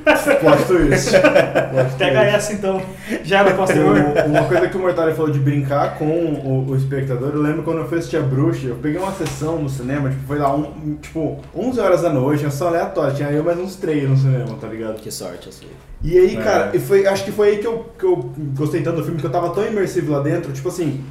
É 0.07 0.35
twist. 0.67 1.11
Plot 1.11 1.95
Pega 1.99 2.23
essa 2.25 2.53
então, 2.53 2.81
já 3.23 3.41
era 3.41 3.55
posterior. 3.55 3.97
Uma 4.27 4.45
coisa 4.45 4.69
que 4.69 4.77
o 4.77 4.81
Mortari 4.81 5.15
falou 5.15 5.31
de 5.31 5.39
brincar 5.39 5.99
com 5.99 6.05
o, 6.07 6.67
o 6.71 6.77
espectador, 6.77 7.31
eu 7.35 7.41
lembro 7.43 7.63
quando 7.63 7.79
eu 7.79 7.89
fui 7.89 7.99
assistir 7.99 8.17
a 8.17 8.21
Bruxa, 8.21 8.67
eu 8.69 8.77
peguei 8.77 8.99
uma 9.01 9.13
sessão 9.13 9.59
no 9.59 9.69
cinema, 9.69 10.11
tipo, 10.11 10.27
foi 10.27 10.39
lá, 10.39 10.55
um, 10.55 10.97
tipo, 11.01 11.39
11 11.55 11.81
horas 11.81 12.03
da 12.03 12.11
noite, 12.11 12.45
uma 12.45 12.51
sessão 12.51 12.69
aleatória, 12.69 13.15
tinha 13.15 13.31
eu 13.31 13.45
mais 13.45 13.59
uns 13.59 13.77
três 13.77 14.09
no 14.09 14.17
cinema, 14.17 14.57
tá 14.61 14.67
ligado? 14.69 14.97
Que 14.97 15.11
sorte 15.11 15.49
a 15.49 15.53
sua. 15.53 15.69
E 16.03 16.19
aí, 16.19 16.37
É. 16.37 16.41
cara, 16.43 16.71
e 16.75 16.79
foi, 16.79 17.07
acho 17.07 17.25
que 17.25 17.33
foi 17.33 17.49
aí 17.49 17.59
que 17.59 17.67
eu, 17.67 17.87
que 17.99 18.05
eu 18.05 18.31
gostei 18.57 18.83
tanto 18.83 18.99
do 18.99 19.05
filme, 19.05 19.19
que 19.21 19.27
eu 19.27 19.31
tava 19.33 19.51
tão 19.51 19.67
imersivo 19.67 20.13
lá 20.13 20.21
dentro, 20.21 20.53
tipo 20.53 20.69
assim, 20.69 21.03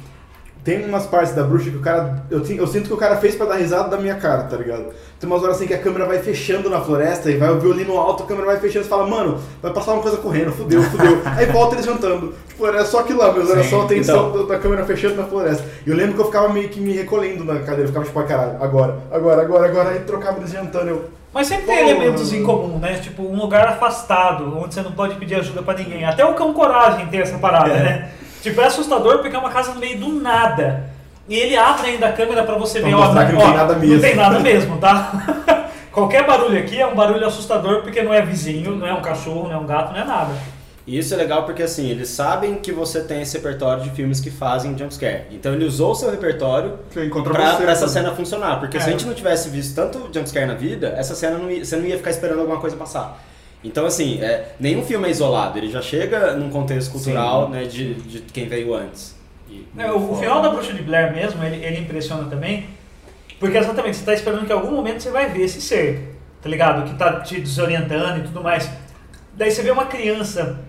tem 0.64 0.82
umas 0.86 1.06
partes 1.06 1.34
da 1.34 1.42
bruxa 1.42 1.70
que 1.70 1.76
o 1.76 1.80
cara. 1.80 2.24
Eu, 2.30 2.38
eu 2.38 2.66
sinto 2.66 2.86
que 2.86 2.92
o 2.94 2.96
cara 2.96 3.16
fez 3.16 3.34
pra 3.34 3.44
dar 3.44 3.56
risada 3.56 3.90
da 3.90 3.98
minha 3.98 4.14
cara, 4.14 4.44
tá 4.44 4.56
ligado? 4.56 4.86
Tem 5.20 5.28
umas 5.30 5.42
horas 5.42 5.56
assim 5.56 5.66
que 5.66 5.74
a 5.74 5.78
câmera 5.78 6.06
vai 6.06 6.18
fechando 6.20 6.70
na 6.70 6.80
floresta 6.80 7.30
e 7.30 7.36
vai 7.36 7.50
o 7.50 7.60
violino 7.60 7.98
alto, 7.98 8.22
a 8.22 8.26
câmera 8.26 8.46
vai 8.46 8.56
fechando 8.58 8.80
e 8.80 8.84
você 8.84 8.88
fala, 8.90 9.06
mano, 9.06 9.38
vai 9.62 9.72
passar 9.74 9.92
uma 9.92 10.00
coisa 10.00 10.16
correndo, 10.16 10.52
fudeu, 10.52 10.82
fudeu. 10.82 11.20
aí 11.36 11.44
volta 11.46 11.74
eles 11.74 11.84
jantando. 11.84 12.32
Tipo, 12.48 12.66
era 12.66 12.82
só 12.86 13.00
aquilo 13.00 13.18
lá, 13.18 13.30
mas 13.30 13.50
era 13.50 13.62
Sim, 13.62 13.70
só 13.70 13.82
a 13.82 13.86
tensão 13.86 14.30
então. 14.30 14.46
da, 14.46 14.58
câmera 14.58 14.86
fechando 14.86 15.16
na 15.16 15.24
floresta. 15.24 15.64
E 15.86 15.90
eu 15.90 15.96
lembro 15.96 16.14
que 16.14 16.20
eu 16.22 16.26
ficava 16.26 16.48
meio 16.48 16.70
que 16.70 16.80
me 16.80 16.92
recolhendo 16.92 17.44
na 17.44 17.60
cadeira, 17.60 17.82
eu 17.82 17.88
ficava 17.88 18.06
tipo, 18.06 18.18
ah, 18.18 18.24
caralho, 18.24 18.56
agora, 18.62 18.98
agora, 19.12 19.42
agora, 19.42 19.68
agora, 19.68 19.90
aí 19.90 20.00
trocava 20.00 20.38
eles 20.38 20.50
jantando. 20.50 20.88
Eu, 20.88 21.04
Mas 21.32 21.46
sempre 21.46 21.66
tem 21.66 21.90
elementos 21.90 22.32
em 22.32 22.42
comum, 22.42 22.78
né? 22.78 22.94
Tipo, 22.94 23.22
um 23.22 23.36
lugar 23.38 23.68
afastado, 23.68 24.56
onde 24.58 24.72
você 24.74 24.80
não 24.82 24.92
pode 24.92 25.16
pedir 25.16 25.34
ajuda 25.34 25.62
pra 25.62 25.74
ninguém. 25.74 26.06
Até 26.06 26.24
o 26.24 26.32
cão 26.34 26.54
coragem 26.54 27.06
tem 27.08 27.20
essa 27.20 27.36
parada, 27.36 27.70
É. 27.70 27.82
né? 27.82 28.10
Tipo, 28.44 28.60
é 28.60 28.66
assustador 28.66 29.20
porque 29.20 29.34
é 29.34 29.38
uma 29.38 29.48
casa 29.48 29.72
no 29.72 29.80
meio 29.80 29.98
do 29.98 30.08
nada. 30.20 30.84
E 31.26 31.34
ele 31.34 31.56
abre 31.56 31.88
ainda 31.88 32.08
a 32.08 32.12
câmera 32.12 32.42
pra 32.44 32.56
você 32.56 32.80
Pra 32.80 32.88
ver, 32.90 32.94
ó, 32.94 33.08
que 33.08 33.32
não 33.32 33.40
ó, 33.40 33.44
tem 33.46 33.54
nada 33.54 33.72
Não 33.72 33.80
mesmo. 33.80 34.00
tem 34.02 34.14
nada 34.14 34.38
mesmo, 34.40 34.76
tá? 34.76 35.70
Qualquer 35.90 36.26
barulho 36.26 36.58
aqui 36.58 36.78
é 36.78 36.86
um 36.86 36.94
barulho 36.94 37.26
assustador 37.26 37.80
porque 37.82 38.02
não 38.02 38.12
é 38.12 38.20
vizinho, 38.20 38.76
não 38.76 38.86
é 38.86 38.92
um 38.92 39.00
cachorro, 39.00 39.44
não 39.48 39.54
é 39.54 39.56
um 39.56 39.64
gato, 39.66 39.92
não 39.94 40.00
é 40.00 40.04
nada. 40.04 40.34
E 40.86 40.98
isso 40.98 41.14
é 41.14 41.16
legal 41.16 41.44
porque 41.44 41.62
assim, 41.62 41.88
eles 41.88 42.10
sabem 42.10 42.56
que 42.56 42.70
você 42.70 43.00
tem 43.00 43.22
esse 43.22 43.34
repertório 43.38 43.82
de 43.84 43.90
filmes 43.92 44.20
que 44.20 44.30
fazem 44.30 44.76
jumpscare. 44.76 45.22
Então 45.30 45.54
ele 45.54 45.64
usou 45.64 45.92
o 45.92 45.94
seu 45.94 46.10
repertório 46.10 46.72
pra, 46.92 47.02
você. 47.52 47.62
pra 47.62 47.72
essa 47.72 47.88
sabe? 47.88 47.92
cena 47.92 48.14
funcionar. 48.14 48.60
Porque 48.60 48.78
se 48.78 48.84
É. 48.84 48.88
a 48.88 48.92
gente 48.92 49.06
não 49.06 49.14
tivesse 49.14 49.48
visto 49.48 49.74
tanto 49.74 50.10
jumpscare 50.12 50.44
na 50.44 50.52
vida, 50.54 50.92
essa 50.98 51.14
cena 51.14 51.38
não 51.38 51.50
ia, 51.50 51.64
você 51.64 51.76
não 51.76 51.86
ia 51.86 51.96
ficar 51.96 52.10
esperando 52.10 52.40
alguma 52.40 52.60
coisa 52.60 52.76
passar. 52.76 53.18
Então 53.64 53.86
assim, 53.86 54.20
é, 54.22 54.52
nenhum 54.60 54.82
filme 54.84 55.08
é 55.08 55.10
isolado, 55.10 55.56
ele 55.58 55.70
já 55.70 55.80
chega 55.80 56.34
num 56.34 56.50
contexto 56.50 56.92
cultural 56.92 57.48
né, 57.48 57.64
de, 57.64 57.94
de 57.94 58.20
quem 58.20 58.46
veio 58.46 58.74
antes. 58.74 59.16
E- 59.48 59.66
É, 59.78 59.90
o, 59.90 60.12
o 60.12 60.16
final 60.16 60.42
da 60.42 60.50
Bruxa 60.50 60.72
de 60.74 60.82
Blair 60.82 61.12
mesmo, 61.14 61.42
ele, 61.42 61.64
ele 61.64 61.80
impressiona 61.80 62.24
também, 62.28 62.66
porque 63.40 63.56
exatamente, 63.56 63.96
você 63.96 64.04
tá 64.04 64.12
esperando 64.14 64.44
que 64.46 64.52
em 64.52 64.54
algum 64.56 64.70
momento 64.70 65.02
você 65.02 65.10
vai 65.10 65.28
ver 65.30 65.42
esse 65.44 65.60
ser, 65.60 66.14
tá 66.42 66.48
ligado? 66.48 66.88
Que 66.88 66.94
tá 66.96 67.20
te 67.20 67.40
desorientando 67.40 68.18
e 68.20 68.22
tudo 68.24 68.42
mais. 68.42 68.68
Daí 69.34 69.50
você 69.50 69.62
vê 69.62 69.70
uma 69.70 69.86
criança 69.86 70.60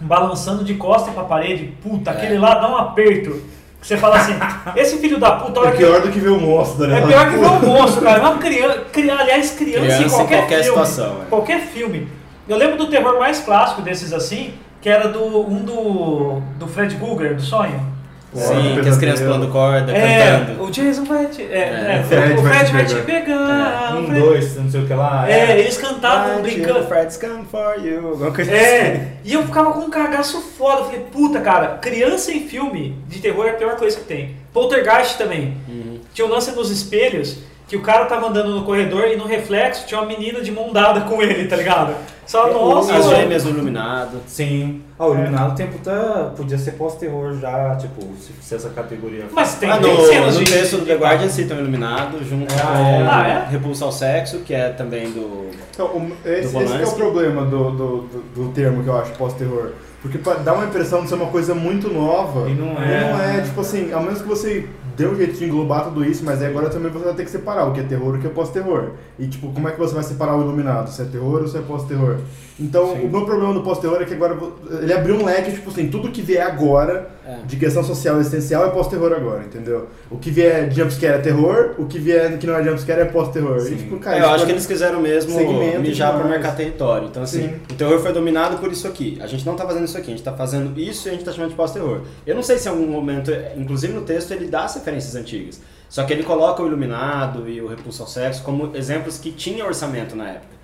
balançando 0.00 0.64
de 0.64 0.74
costa 0.74 1.10
pra 1.12 1.24
parede, 1.24 1.72
puta, 1.82 2.10
É. 2.10 2.14
aquele 2.14 2.38
lá 2.38 2.54
dá 2.56 2.68
um 2.70 2.76
aperto. 2.76 3.42
Que 3.80 3.86
você 3.88 3.96
fala 3.98 4.16
assim, 4.16 4.32
esse 4.76 4.96
filho 4.98 5.18
da 5.18 5.32
puta, 5.32 5.60
a 5.60 5.68
É 5.68 5.70
que- 5.72 5.76
pior 5.78 6.00
do 6.00 6.10
que 6.10 6.18
ver 6.18 6.30
o 6.30 6.40
monstro, 6.40 6.86
né? 6.86 7.00
é 7.02 7.06
pior 7.06 7.30
que 7.30 7.36
ver 7.36 7.46
um 7.46 7.60
monstro, 7.60 8.02
cara. 8.02 8.20
Uma 8.20 8.38
criança, 8.38 8.80
cri- 8.92 9.10
aliás, 9.10 9.50
criança, 9.52 9.80
Criança 9.80 10.02
em 10.02 10.06
em 10.06 10.08
qualquer, 10.10 10.36
qualquer 10.38 10.54
filme. 10.62 10.68
situação, 10.68 11.22
é. 11.22 11.24
Qualquer 11.28 11.60
filme. 11.66 12.08
Eu 12.48 12.56
lembro 12.56 12.76
do 12.76 12.86
terror 12.88 13.18
mais 13.18 13.40
clássico 13.40 13.82
desses 13.82 14.12
assim, 14.12 14.54
que 14.80 14.88
era 14.88 15.08
do 15.08 15.24
um 15.48 15.62
do, 15.64 16.42
do 16.58 16.66
Fred 16.66 16.94
Krueger, 16.96 17.34
do 17.36 17.42
sonho. 17.42 17.94
Sim, 18.34 18.80
que 18.82 18.88
as 18.88 18.96
crianças 18.98 19.24
pulando 19.24 19.46
corda, 19.46 19.92
É, 19.96 20.40
cantando. 20.40 20.64
o 20.64 20.70
Jason 20.70 21.04
vai 21.04 21.26
te. 21.26 21.40
É, 21.42 21.56
É, 21.56 21.96
é, 21.98 22.00
o 22.00 22.04
Fred 22.08 22.32
o 22.32 22.42
vai 22.42 22.52
Fred 22.52 22.66
te 22.66 22.72
vai 22.72 22.84
te 22.84 22.94
pegar. 23.06 23.94
o 23.94 23.98
Um, 24.00 24.06
Fred- 24.08 24.20
dois, 24.20 24.56
não 24.56 24.68
sei 24.68 24.80
o 24.80 24.86
que 24.88 24.92
lá. 24.92 25.30
É, 25.30 25.60
eles 25.60 25.78
cantavam 25.78 26.42
brincando. 26.42 26.84
Fred's 26.88 27.16
come 27.16 27.44
for 27.48 27.76
you. 27.78 28.08
Alguma 28.08 28.32
coisa 28.32 28.50
assim. 28.52 28.60
É, 28.64 29.12
e 29.24 29.32
eu 29.34 29.44
ficava 29.44 29.70
com 29.72 29.78
um 29.82 29.88
cagaço 29.90 30.40
foda. 30.58 30.80
Eu 30.80 30.84
falei, 30.86 31.00
puta, 31.12 31.40
cara, 31.40 31.78
criança 31.80 32.32
em 32.32 32.40
filme 32.40 32.98
de 33.06 33.20
terror 33.20 33.46
é 33.46 33.50
a 33.50 33.54
pior 33.54 33.76
coisa 33.76 33.96
que 33.96 34.04
tem. 34.04 34.34
Poltergeist 34.52 35.16
também. 35.16 35.56
Uhum. 35.68 36.00
Tinha 36.12 36.26
um 36.26 36.30
lance 36.30 36.50
nos 36.50 36.72
espelhos 36.72 37.38
que 37.68 37.76
o 37.76 37.82
cara 37.82 38.04
tava 38.06 38.26
andando 38.26 38.50
no 38.52 38.64
corredor 38.64 39.04
e 39.06 39.16
no 39.16 39.26
reflexo 39.28 39.86
tinha 39.86 40.00
uma 40.00 40.08
menina 40.08 40.40
de 40.40 40.50
mão 40.50 40.72
dada 40.72 41.02
com 41.02 41.22
ele, 41.22 41.46
tá 41.46 41.54
ligado? 41.54 41.94
Só, 42.26 42.50
nossa, 42.52 42.94
As 42.96 43.04
mano. 43.06 43.16
gêmeas 43.16 43.44
no 43.44 43.50
iluminado. 43.50 44.18
Sim. 44.26 44.82
Ah, 44.98 45.06
o 45.06 45.14
Iluminado 45.14 45.54
tem 45.56 45.66
puta. 45.66 46.32
Podia 46.36 46.56
ser 46.56 46.72
pós-terror 46.72 47.34
já, 47.38 47.76
tipo, 47.76 48.00
se, 48.18 48.32
se 48.40 48.54
essa 48.54 48.70
categoria. 48.70 49.26
Mas 49.32 49.54
tem, 49.56 49.70
Ah, 49.70 49.78
tem 49.78 49.92
no, 49.94 50.06
cenas 50.06 50.34
no 50.38 50.44
de. 50.44 50.52
texto 50.52 50.76
do 50.78 50.86
The 50.86 50.94
Guardian 50.94 51.28
citam 51.28 51.58
Iluminado 51.58 52.18
junto 52.24 52.52
Ah, 52.54 52.66
com 52.66 52.78
é? 52.78 53.08
Ah, 53.10 53.28
é? 53.48 53.50
Repulsa 53.50 53.84
ao 53.84 53.92
Sexo, 53.92 54.38
que 54.40 54.54
é 54.54 54.70
também 54.70 55.10
do... 55.10 55.50
Então, 55.72 55.86
o- 55.86 56.12
esse, 56.24 56.52
Do 56.52 56.62
esse 56.62 56.76
que 56.76 56.82
é 56.82 56.86
o 56.86 56.92
problema 56.92 57.44
do, 57.44 57.70
do, 57.72 57.96
do, 58.02 58.18
do 58.34 58.52
termo 58.52 58.82
que 58.82 58.88
eu 58.88 58.96
acho 58.98 59.12
pós-terror. 59.12 59.72
Porque 60.00 60.18
dá 60.44 60.52
uma 60.52 60.64
impressão 60.66 61.02
de 61.02 61.08
ser 61.08 61.14
uma 61.16 61.26
coisa 61.26 61.54
muito 61.54 61.88
nova. 61.92 62.48
E 62.48 62.54
não 62.54 62.68
E 62.80 62.84
é. 62.92 63.10
não 63.10 63.20
é, 63.20 63.40
tipo 63.40 63.60
assim, 63.60 63.92
ao 63.92 64.02
menos 64.02 64.20
que 64.22 64.28
você 64.28 64.68
dê 64.96 65.06
um 65.06 65.14
jeito 65.16 65.34
de 65.38 65.44
englobar 65.44 65.84
tudo 65.84 66.04
isso, 66.04 66.24
mas 66.24 66.40
aí 66.42 66.48
agora 66.48 66.68
também 66.70 66.90
você 66.90 67.04
vai 67.04 67.14
ter 67.14 67.24
que 67.24 67.30
separar 67.30 67.66
o 67.66 67.72
que 67.72 67.80
é 67.80 67.82
terror 67.84 68.14
e 68.14 68.18
o 68.18 68.20
que 68.20 68.26
é 68.26 68.30
pós-terror. 68.30 68.90
E 69.18 69.26
tipo, 69.26 69.52
como 69.52 69.68
é 69.68 69.72
que 69.72 69.78
você 69.78 69.94
vai 69.94 70.02
separar 70.04 70.36
o 70.36 70.42
iluminado? 70.42 70.90
Se 70.90 71.02
é 71.02 71.04
terror 71.04 71.42
ou 71.42 71.48
se 71.48 71.56
é 71.56 71.60
pós-terror? 71.60 72.16
Então, 72.58 72.94
Sim. 72.94 73.06
o 73.06 73.08
meu 73.10 73.24
problema 73.24 73.52
do 73.52 73.62
pós-terror 73.62 74.00
é 74.00 74.04
que 74.04 74.14
agora 74.14 74.36
ele 74.80 74.92
abriu 74.92 75.16
um 75.16 75.24
leque, 75.24 75.50
tipo 75.52 75.70
assim, 75.70 75.88
tudo 75.88 76.08
que 76.10 76.22
vier 76.22 76.46
agora 76.46 77.08
É. 77.26 77.38
de 77.46 77.56
questão 77.56 77.82
social 77.82 78.20
essencial 78.20 78.64
é 78.66 78.70
pós-terror 78.70 79.12
agora, 79.12 79.42
entendeu? 79.44 79.88
O 80.08 80.18
que 80.18 80.30
vier 80.30 80.68
de 80.68 80.76
jumpscare 80.76 81.14
é 81.14 81.18
terror, 81.18 81.70
o 81.78 81.86
que 81.86 81.98
vier 81.98 82.38
que 82.38 82.46
não 82.46 82.54
é 82.54 82.62
jumpscare 82.62 83.00
é 83.00 83.04
pós-terror. 83.06 83.58
E 83.66 83.74
tipo, 83.74 83.96
cara, 83.98 84.18
É, 84.18 84.20
eu 84.22 84.28
acho 84.30 84.46
que 84.46 84.52
eles 84.52 84.66
quiseram 84.66 85.00
mesmo 85.00 85.32
Segmento 85.32 85.80
mijar 85.80 86.10
pra 86.12 86.22
demais. 86.22 86.40
marcar 86.42 86.56
território. 86.56 87.08
Então, 87.08 87.24
assim, 87.24 87.42
Sim. 87.48 87.54
o 87.70 87.74
terror 87.74 87.98
foi 87.98 88.12
dominado 88.12 88.58
por 88.58 88.70
isso 88.70 88.86
aqui. 88.86 89.18
A 89.20 89.26
gente 89.26 89.44
não 89.44 89.56
tá 89.56 89.66
fazendo 89.66 89.84
isso 89.86 89.98
aqui, 89.98 90.08
a 90.12 90.14
gente 90.14 90.22
tá 90.22 90.32
fazendo 90.32 90.78
isso 90.78 91.08
e 91.08 91.10
a 91.10 91.12
gente 91.14 91.24
tá 91.24 91.32
chamando 91.32 91.50
de 91.50 91.56
pós-terror. 91.56 92.02
Eu 92.24 92.36
não 92.36 92.42
sei 92.42 92.56
se 92.58 92.68
em 92.68 92.70
algum 92.70 92.86
momento, 92.86 93.32
inclusive 93.56 93.92
no 93.92 94.02
texto, 94.02 94.30
ele 94.30 94.46
dá 94.46 94.64
as 94.64 94.72
referências 94.84 95.14
antigas. 95.16 95.60
Só 95.88 96.04
que 96.04 96.12
ele 96.12 96.22
coloca 96.22 96.62
o 96.62 96.66
Iluminado 96.66 97.48
e 97.48 97.60
o 97.60 97.68
Repulso 97.68 98.02
ao 98.02 98.08
Sexo 98.08 98.42
como 98.42 98.76
exemplos 98.76 99.18
que 99.18 99.30
tinham 99.32 99.66
orçamento 99.66 100.14
na 100.16 100.28
época. 100.30 100.54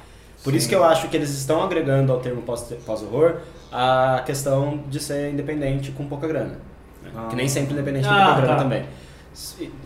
Por 0.43 0.55
isso 0.55 0.69
que 0.69 0.75
eu 0.75 0.83
acho 0.85 1.09
que 1.09 1.17
eles 1.17 1.31
estão 1.31 1.63
agregando 1.63 2.13
ao 2.13 2.19
termo 2.21 2.43
pós- 2.43 2.73
pós-horror 2.87 3.37
a 3.71 4.23
questão 4.27 4.83
de 4.89 4.99
ser 4.99 5.31
independente 5.31 5.93
com 5.93 6.07
pouca 6.07 6.27
grana. 6.27 6.59
né? 7.03 7.11
Ah. 7.15 7.27
Que 7.31 7.37
nem 7.37 7.49
sempre 7.49 7.73
independente 7.75 8.07
com 8.09 8.15
Ah, 8.15 8.25
pouca 8.27 8.41
grana 8.41 8.57
tá. 8.57 8.63
também. 8.63 8.85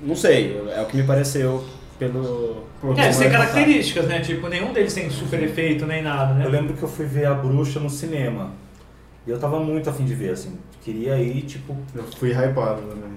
Não 0.02 0.16
sei, 0.16 0.60
é 0.74 0.80
o 0.80 0.86
que 0.86 0.96
me 0.96 1.02
pareceu 1.04 1.62
pelo... 1.98 2.64
É, 2.96 3.06
mas- 3.06 3.18
características, 3.18 4.06
né? 4.06 4.20
Tipo, 4.20 4.48
nenhum 4.48 4.72
deles 4.72 4.94
tem 4.94 5.10
super 5.10 5.42
efeito 5.42 5.86
nem 5.86 6.02
nada, 6.02 6.34
né? 6.34 6.44
Eu 6.46 6.50
lembro 6.50 6.74
que 6.74 6.82
eu 6.82 6.88
fui 6.88 7.04
ver 7.06 7.26
a 7.26 7.34
bruxa 7.34 7.78
no 7.80 7.90
cinema. 7.90 8.50
E 9.26 9.30
eu 9.30 9.38
tava 9.38 9.58
muito 9.60 9.88
afim 9.90 10.04
de 10.04 10.14
ver, 10.14 10.30
assim. 10.32 10.56
Queria 10.82 11.16
ir, 11.18 11.42
tipo. 11.42 11.76
Eu 11.94 12.04
fui 12.18 12.30
hypado 12.30 12.82
também. 12.82 13.10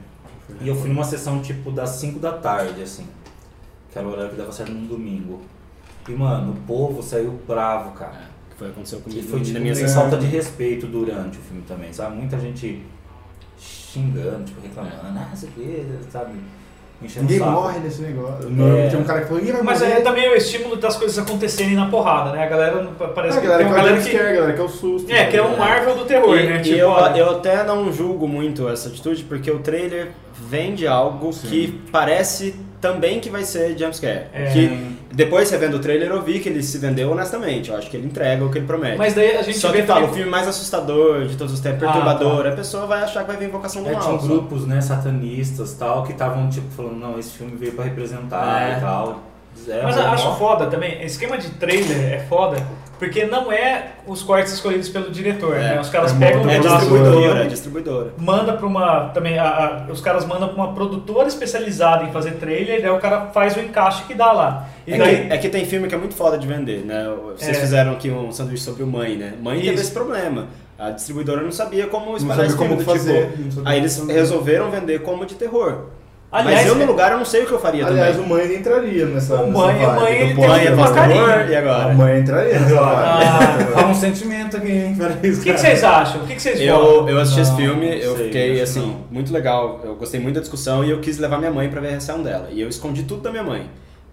E 0.62 0.68
eu 0.68 0.76
fui 0.76 0.90
numa 0.90 1.04
sessão, 1.04 1.42
tipo, 1.42 1.72
das 1.72 1.90
5 1.92 2.20
da 2.20 2.32
tarde, 2.34 2.82
assim. 2.82 3.06
Que 3.92 4.00
era 4.00 4.08
o 4.08 4.12
horário 4.12 4.32
que 4.32 4.38
dava 4.38 4.52
certo 4.52 4.72
num 4.72 4.88
domingo. 4.88 5.42
E, 6.08 6.12
mano, 6.14 6.54
o 6.54 6.56
povo 6.68 7.04
saiu 7.04 7.38
bravo, 7.48 7.92
cara. 7.92 8.14
É, 8.14 8.52
que 8.52 8.56
foi 8.58 8.70
aconteceu 8.70 9.00
E 9.00 9.02
comigo 9.02 9.28
foi 9.28 9.40
tipo 9.42 9.54
na 9.54 9.60
minha 9.60 9.76
sessão. 9.76 10.02
falta 10.04 10.18
de 10.18 10.26
respeito 10.28 10.88
durante 10.88 11.38
o 11.38 11.42
filme 11.42 11.64
também, 11.68 11.92
sabe? 11.92 12.16
Muita 12.16 12.40
gente 12.40 12.82
xingando, 13.60 14.44
tipo, 14.46 14.62
reclamando, 14.62 14.96
ah, 15.20 15.30
isso 15.34 15.46
aqui, 15.48 15.86
sabe? 16.10 16.32
Enchendo 17.02 17.28
Ninguém 17.32 17.40
morre 17.48 17.80
nesse 17.80 18.02
negócio. 18.02 18.48
É. 18.78 18.88
Tinha 18.90 19.00
um 19.02 19.04
cara 19.04 19.20
que 19.22 19.26
falou, 19.28 19.40
ninguém 19.40 19.54
vai 19.56 19.64
Mas 19.64 19.82
morrer. 19.82 19.94
aí 19.94 20.02
também 20.02 20.26
é 20.26 20.32
o 20.32 20.36
estímulo 20.36 20.78
das 20.78 20.96
coisas 20.96 21.18
acontecerem 21.20 21.76
na 21.76 21.88
porrada, 21.90 22.32
né? 22.32 22.44
A 22.44 22.50
galera 22.50 22.82
não- 22.82 22.94
parece 22.94 23.38
Ah, 23.38 23.42
que 23.42 23.48
galera, 23.48 23.64
tem 23.64 23.72
uma 23.72 23.78
é 23.78 23.82
galera 23.84 23.98
que. 23.98 24.04
jumpscare, 24.10 24.34
galera, 24.36 24.54
que 24.54 24.60
é 24.60 24.64
o 24.64 24.70
susto. 24.70 25.12
É, 25.12 25.26
que 25.28 25.38
é 25.38 25.44
um 25.44 25.58
Marvel 25.58 25.96
do 25.96 26.06
terror, 26.06 26.36
E, 26.40 26.48
né? 26.48 26.58
e 26.60 26.62
Tipo, 26.64 26.76
eu, 26.78 26.90
eu 26.90 27.30
até 27.38 27.64
não 27.64 27.94
julgo 27.94 28.28
muito 28.28 28.68
essa 28.68 28.90
atitude, 28.90 29.24
porque 29.26 29.52
o 29.52 29.60
trailer 29.60 30.12
vende 30.40 30.88
algo 30.88 31.32
Sim. 31.34 31.48
que 31.48 31.82
parece 31.92 32.56
também 32.80 33.20
que 33.20 33.30
vai 33.30 33.44
ser 33.44 33.78
jumpscare. 33.78 34.26
É. 34.34 34.52
Que 34.54 34.98
depois, 35.12 35.50
revendo 35.50 35.78
o 35.78 35.80
trailer, 35.80 36.10
eu 36.12 36.22
vi 36.22 36.40
que 36.40 36.48
ele 36.48 36.62
se 36.62 36.78
vendeu 36.78 37.12
honestamente. 37.12 37.72
Eu 37.72 37.78
acho 37.78 37.90
que 37.90 37.98
ele 37.98 38.06
entrega 38.06 38.46
o 38.46 38.52
que 38.52 38.60
ele 38.60 38.68
promete. 38.68 38.98
Mas 38.98 39.16
daí 39.16 39.36
a 39.36 39.42
gente 39.42 39.58
Só 39.58 39.72
que 39.72 39.82
fala, 39.82 40.02
também- 40.02 40.12
o 40.12 40.14
filme 40.14 40.30
mais 40.30 40.48
assustador 40.48 41.26
de 41.26 41.36
todos 41.36 41.54
os 41.54 41.60
tempos, 41.60 41.82
Ah, 41.84 41.92
perturbador, 41.92 42.44
tá. 42.44 42.50
a 42.50 42.56
pessoa 42.56 42.86
vai 42.86 43.02
achar 43.02 43.22
que 43.22 43.28
vai 43.28 43.38
vir 43.38 43.48
Invocação 43.48 43.82
do 43.82 43.90
É, 43.90 43.94
Mal. 43.94 44.02
tinham 44.04 44.20
só. 44.20 44.28
grupos, 44.28 44.68
né, 44.68 44.80
satanistas 44.80 45.74
tal, 45.74 46.04
que 46.04 46.12
estavam 46.12 46.48
tipo 46.50 46.70
falando, 46.70 46.98
não, 47.00 47.18
esse 47.18 47.32
filme 47.32 47.56
veio 47.58 47.72
pra 47.74 47.86
representar 47.86 48.62
É. 48.74 48.78
e 48.78 48.82
tal. 48.82 49.24
É, 49.68 49.82
Mas 49.82 49.98
eu 49.98 50.06
acho 50.06 50.36
foda 50.36 50.68
também, 50.68 51.04
esquema 51.04 51.36
de 51.36 51.50
trailer 51.52 52.14
é 52.14 52.20
foda, 52.30 52.58
porque 53.00 53.26
não 53.26 53.52
é 53.52 53.92
os 54.06 54.24
cortes 54.24 54.54
escolhidos 54.54 54.90
pelo 54.90 55.10
diretor, 55.12 55.56
É, 55.56 55.60
né? 55.76 55.80
Os 55.82 55.90
caras 55.90 56.14
é 56.14 56.18
pegam 56.18 56.44
um 56.44 56.50
É 56.50 56.60
distribuidora, 56.60 57.44
é 57.44 57.48
distribuidora. 57.48 58.14
manda 58.18 58.54
pra 58.54 58.66
uma. 58.66 59.10
Também, 59.10 59.38
a- 59.38 59.86
a- 59.88 59.92
os 59.92 60.02
caras 60.02 60.26
mandam 60.26 60.50
pra 60.50 60.58
uma 60.64 60.74
produtora 60.74 61.28
especializada 61.28 62.04
em 62.06 62.12
fazer 62.12 62.32
trailer, 62.32 62.80
e 62.80 62.82
daí 62.82 62.92
o 62.92 63.00
cara 63.00 63.28
faz 63.28 63.56
o 63.56 63.60
encaixe 63.60 64.04
que 64.04 64.14
dá 64.14 64.32
lá. 64.32 64.68
E 64.86 64.94
É, 64.94 64.98
daí. 64.98 65.28
que, 65.28 65.34
é 65.34 65.38
que 65.38 65.50
tem 65.50 65.66
filme 65.66 65.88
que 65.88 65.96
é 65.96 65.98
muito 65.98 66.16
foda 66.16 66.38
de 66.38 66.48
vender, 66.48 66.86
né? 66.86 67.08
Vocês 67.38 67.58
É. 67.58 67.60
fizeram 67.60 67.92
aqui 67.94 68.10
um 68.10 68.32
sanduíche 68.32 68.64
sobre 68.64 68.84
o 68.84 68.88
Mãe, 68.88 69.16
né? 69.16 69.34
Mãe 69.42 69.60
teve 69.60 69.74
Isso. 69.76 69.84
esse 69.84 69.92
problema. 69.92 70.48
A 70.80 70.92
distribuidora 70.92 71.42
não 71.42 71.52
sabia 71.52 71.88
como 71.88 72.06
Não 72.12 72.18
espalhar 72.18 72.36
sabia 72.36 72.48
esse 72.50 72.56
como 72.58 72.70
filme 72.70 72.84
do 72.84 72.92
fazer. 72.92 73.28
tipo. 73.32 73.42
não 73.44 73.52
sabia 73.52 73.72
Aí 73.72 73.78
eles 73.80 74.08
resolveram 74.08 74.70
vender 74.70 75.02
como 75.02 75.26
de 75.26 75.34
terror. 75.36 75.86
Aliás, 76.30 76.58
Mas 76.60 76.68
eu 76.68 76.76
no 76.76 76.84
é- 76.84 76.86
lugar 76.86 77.12
eu 77.14 77.18
não 77.20 77.26
sei 77.26 77.44
o 77.44 77.46
que 77.48 77.54
eu 77.54 77.60
faria 77.60 77.86
Aliás, 77.86 78.18
também. 78.18 78.26
o 78.26 78.30
Mãe 78.36 78.56
entraria 78.56 79.06
nessa. 79.06 79.36
O 79.36 79.48
nessa 79.48 79.52
Mãe- 79.60 79.76
o 79.76 79.80
vibe 79.88 80.00
Mãe, 80.02 80.12
ele 80.14 80.26
tem 80.36 80.48
Mãe 80.48 80.66
é 80.68 80.94
carinha. 80.94 81.46
e 81.50 81.56
A 81.56 81.60
agora? 81.60 81.94
mãe 81.94 82.20
entraria 82.20 82.60
nessa. 82.60 82.80
Ah, 82.82 83.58
Fala 83.74 83.88
um 83.88 83.94
sentimento 83.96 84.58
aqui, 84.58 84.70
hein? 84.72 84.96
Peraí, 84.98 85.16
O 85.16 85.42
que, 85.42 85.54
que 85.54 85.58
vocês 85.58 85.84
acham? 85.86 86.24
O 86.24 86.28
que, 86.28 86.36
que 86.36 86.42
vocês? 86.42 86.60
Eu, 86.60 87.08
eu 87.08 87.18
assisti 87.20 87.40
esse 87.40 87.52
Não, 87.52 87.58
filme, 87.58 87.86
não 87.90 87.94
eu 87.96 88.16
sei, 88.18 88.26
fiquei 88.26 88.62
assim, 88.62 88.82
não. 88.82 89.06
muito 89.10 89.32
legal. 89.32 89.80
Eu 89.86 89.96
gostei 89.96 90.20
muito 90.20 90.36
da 90.36 90.42
discussão 90.42 90.84
e 90.84 90.92
eu 90.92 91.00
quis 91.00 91.18
levar 91.18 91.38
minha 91.38 91.52
mãe 91.52 91.70
pra 91.70 91.80
ver 91.80 91.88
a 91.88 91.92
reação 91.92 92.22
dela. 92.22 92.50
E 92.52 92.60
eu 92.60 92.68
escondi 92.68 93.04
tudo 93.04 93.22
da 93.22 93.32
minha 93.32 93.44
mãe. 93.44 93.70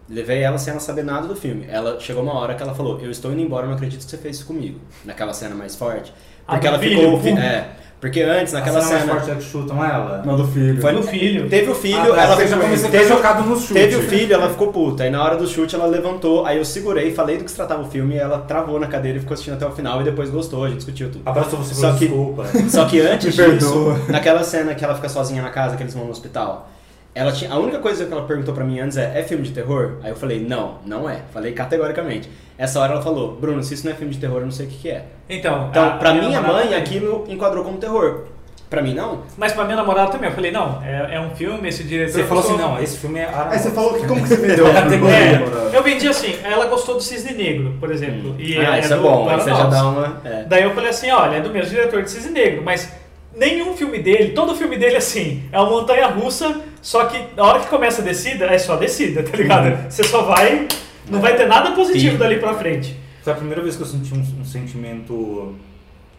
Levei 0.09 0.41
ela 0.43 0.57
sem 0.59 0.71
ela 0.71 0.81
saber 0.81 1.03
nada 1.03 1.27
do 1.27 1.35
filme. 1.35 1.67
Ela 1.69 1.99
chegou 1.99 2.23
uma 2.23 2.35
hora 2.35 2.55
que 2.55 2.63
ela 2.63 2.75
falou: 2.75 3.01
Eu 3.01 3.11
estou 3.11 3.33
indo 3.33 3.41
embora, 3.41 3.65
eu 3.65 3.69
não 3.71 3.75
acredito 3.75 4.05
que 4.05 4.11
você 4.11 4.19
fez 4.19 4.37
isso 4.37 4.47
comigo. 4.47 4.79
Naquela 5.05 5.33
cena 5.33 5.55
mais 5.57 5.75
forte. 5.75 6.13
Porque 6.47 6.67
Ah, 6.67 6.71
ela 6.71 6.79
filho, 6.79 7.01
ficou. 7.01 7.19
pum. 7.21 7.39
É. 7.39 7.69
Porque 8.05 8.21
antes, 8.21 8.53
naquela 8.53 8.81
a 8.81 8.83
cena, 8.83 9.01
cena. 9.01 9.13
mais 9.15 9.25
forte 9.25 9.39
é 9.39 9.43
que 9.43 9.51
chutam 9.51 9.83
ela. 9.83 10.23
Não, 10.27 10.37
do 10.37 10.47
filho. 10.47 10.79
Foi 10.79 10.93
Do 10.93 11.03
filho. 11.03 11.49
Teve 11.49 11.71
o 11.71 11.75
filho, 11.75 11.97
Ah, 12.13 12.23
ela 12.23 12.47
já 12.47 12.59
comecei 12.59 12.91
teve, 12.91 13.09
chocado 13.09 13.43
no 13.49 13.57
chute. 13.57 13.73
teve 13.73 13.97
o 13.97 14.03
filho, 14.03 14.35
ela 14.35 14.51
ficou 14.51 14.71
puta. 14.71 15.05
Aí 15.05 15.11
na 15.11 15.25
hora 15.25 15.37
do 15.39 15.47
chute 15.49 15.75
ela 15.75 15.87
levantou, 15.87 16.45
aí 16.45 16.59
eu 16.59 16.65
segurei, 16.67 17.15
falei 17.15 17.39
do 17.39 17.45
que 17.45 17.51
se 17.51 17.57
tratava 17.57 17.81
o 17.81 17.87
filme, 17.91 18.15
e 18.15 18.19
ela 18.19 18.41
travou 18.41 18.79
na 18.79 18.87
cadeira 18.89 19.17
e 19.17 19.21
ficou 19.23 19.33
assistindo 19.33 19.55
até 19.55 19.67
o 19.67 19.71
final 19.71 20.03
e 20.03 20.05
depois 20.05 20.29
gostou, 20.29 20.65
a 20.65 20.69
gente 20.69 20.77
discutiu 20.77 21.09
tudo. 21.11 21.23
Abraçou 21.25 21.59
você 21.59 21.75
Só 21.75 21.93
que- 21.95 22.01
desculpa. 22.07 22.45
Só 22.69 22.85
que 22.85 23.01
antes 23.07 23.35
disso, 23.35 23.99
naquela 24.11 24.45
cena 24.45 24.75
que 24.75 24.85
ela 24.85 24.95
fica 24.95 25.09
sozinha 25.09 25.41
na 25.41 25.49
casa, 25.49 25.75
que 25.75 25.83
eles 25.83 25.95
vão 25.95 26.05
no 26.05 26.11
hospital, 26.11 26.69
ela 27.15 27.31
tinha, 27.33 27.53
a 27.53 27.59
única 27.59 27.79
coisa 27.79 28.05
que 28.07 28.13
ela 28.13 28.23
perguntou 28.23 28.53
pra 28.55 28.65
mim 28.65 28.81
antes 28.81 28.97
é, 28.97 29.19
é 29.19 29.23
filme 29.23 29.45
de 29.45 29.53
terror? 29.53 29.99
Aí 30.03 30.11
eu 30.11 30.17
falei, 30.17 30.41
não, 30.41 30.79
não 30.85 31.09
é. 31.09 31.21
Falei 31.33 31.53
categoricamente. 31.53 32.29
Essa 32.59 32.81
hora 32.81 32.93
ela 32.95 33.03
falou, 33.03 33.37
Bruno, 33.41 33.63
se 33.63 33.75
isso 33.75 33.85
não 33.87 33.93
é 33.93 33.97
filme 33.97 34.13
de 34.13 34.19
terror, 34.21 34.39
eu 34.39 34.45
não 34.45 34.51
sei 34.53 34.67
o 34.67 34.69
que, 34.69 34.77
que 34.79 34.91
é. 34.91 35.05
Então, 35.29 35.69
Então, 35.71 35.87
a- 35.89 35.91
pra 35.93 36.11
a 36.11 36.15
minha 36.15 36.29
namorada 36.41 36.65
mãe, 36.67 36.75
aquilo 36.75 37.25
enquadrou 37.29 37.63
como 37.65 37.79
terror. 37.79 38.25
Pra 38.71 38.83
mim, 38.83 38.95
não. 38.95 39.21
Mas 39.37 39.53
pra 39.53 39.63
minha 39.65 39.77
namorada 39.77 40.11
também, 40.11 40.29
eu 40.31 40.35
falei, 40.35 40.51
não, 40.51 40.83
é, 40.83 41.15
é 41.17 41.21
um 41.21 41.31
filme, 41.37 41.69
esse 41.69 41.85
diretor. 41.85 42.13
Você 42.15 42.25
falou 42.25 42.43
assim, 42.43 42.57
não, 42.57 42.83
esse 42.83 42.97
filme 42.99 43.21
é 43.21 43.29
Aí 43.33 43.59
você 43.59 43.71
falou 43.71 43.95
que 43.95 44.07
como 44.07 44.21
que 44.23 44.29
você 44.29 44.37
vendeu 44.37 44.67
É, 44.67 45.73
É, 45.73 45.77
eu 45.77 45.83
vendi 45.85 46.09
assim, 46.09 46.35
ela 46.43 46.67
gostou 46.67 46.97
do 46.97 47.01
Cisne 47.01 47.35
Negro, 47.35 47.75
por 47.79 47.93
exemplo. 47.93 48.35
E 48.39 48.59
ah, 48.59 48.77
é, 48.77 48.81
isso 48.81 48.93
é 48.93 48.97
do 48.97 49.03
bom, 49.03 49.29
aí 49.29 49.37
você 49.39 49.51
já 49.51 49.67
dá 49.67 49.85
uma... 49.89 50.21
é. 50.25 50.45
Daí 50.45 50.63
eu 50.65 50.75
falei 50.75 50.91
assim, 50.91 51.11
olha, 51.11 51.37
é 51.37 51.41
do 51.41 51.51
mesmo 51.51 51.71
diretor 51.71 52.03
de 52.03 52.11
Cisne 52.11 52.33
Negro, 52.33 52.63
mas 52.65 52.91
nenhum 53.37 53.77
filme 53.77 53.99
dele, 54.01 54.31
todo 54.33 54.55
filme 54.57 54.77
dele 54.77 54.97
assim, 54.97 55.45
é 55.53 55.59
uma 55.61 55.71
montanha 55.71 56.07
russa, 56.09 56.61
só 56.85 57.07
que 57.07 57.19
na 57.35 57.43
hora 57.45 57.61
que 57.61 57.67
começa 57.69 58.03
a 58.03 58.05
descida, 58.05 58.45
é 58.45 58.59
só 58.59 58.77
descida, 58.77 59.23
tá 59.23 59.35
ligado? 59.35 59.69
Uhum. 59.69 59.91
Você 59.91 60.05
só 60.05 60.21
vai, 60.23 60.69
não 61.09 61.19
vai 61.19 61.35
ter 61.35 61.47
nada 61.47 61.71
positivo 61.73 62.13
Sim. 62.13 62.19
dali 62.19 62.37
pra 62.39 62.53
frente. 62.53 62.95
Foi 63.23 63.33
a 63.33 63.37
primeira 63.37 63.63
vez 63.63 63.75
que 63.75 63.81
eu 63.83 63.87
senti 63.87 64.13
um, 64.13 64.21
um 64.43 64.45
sentimento 64.45 65.55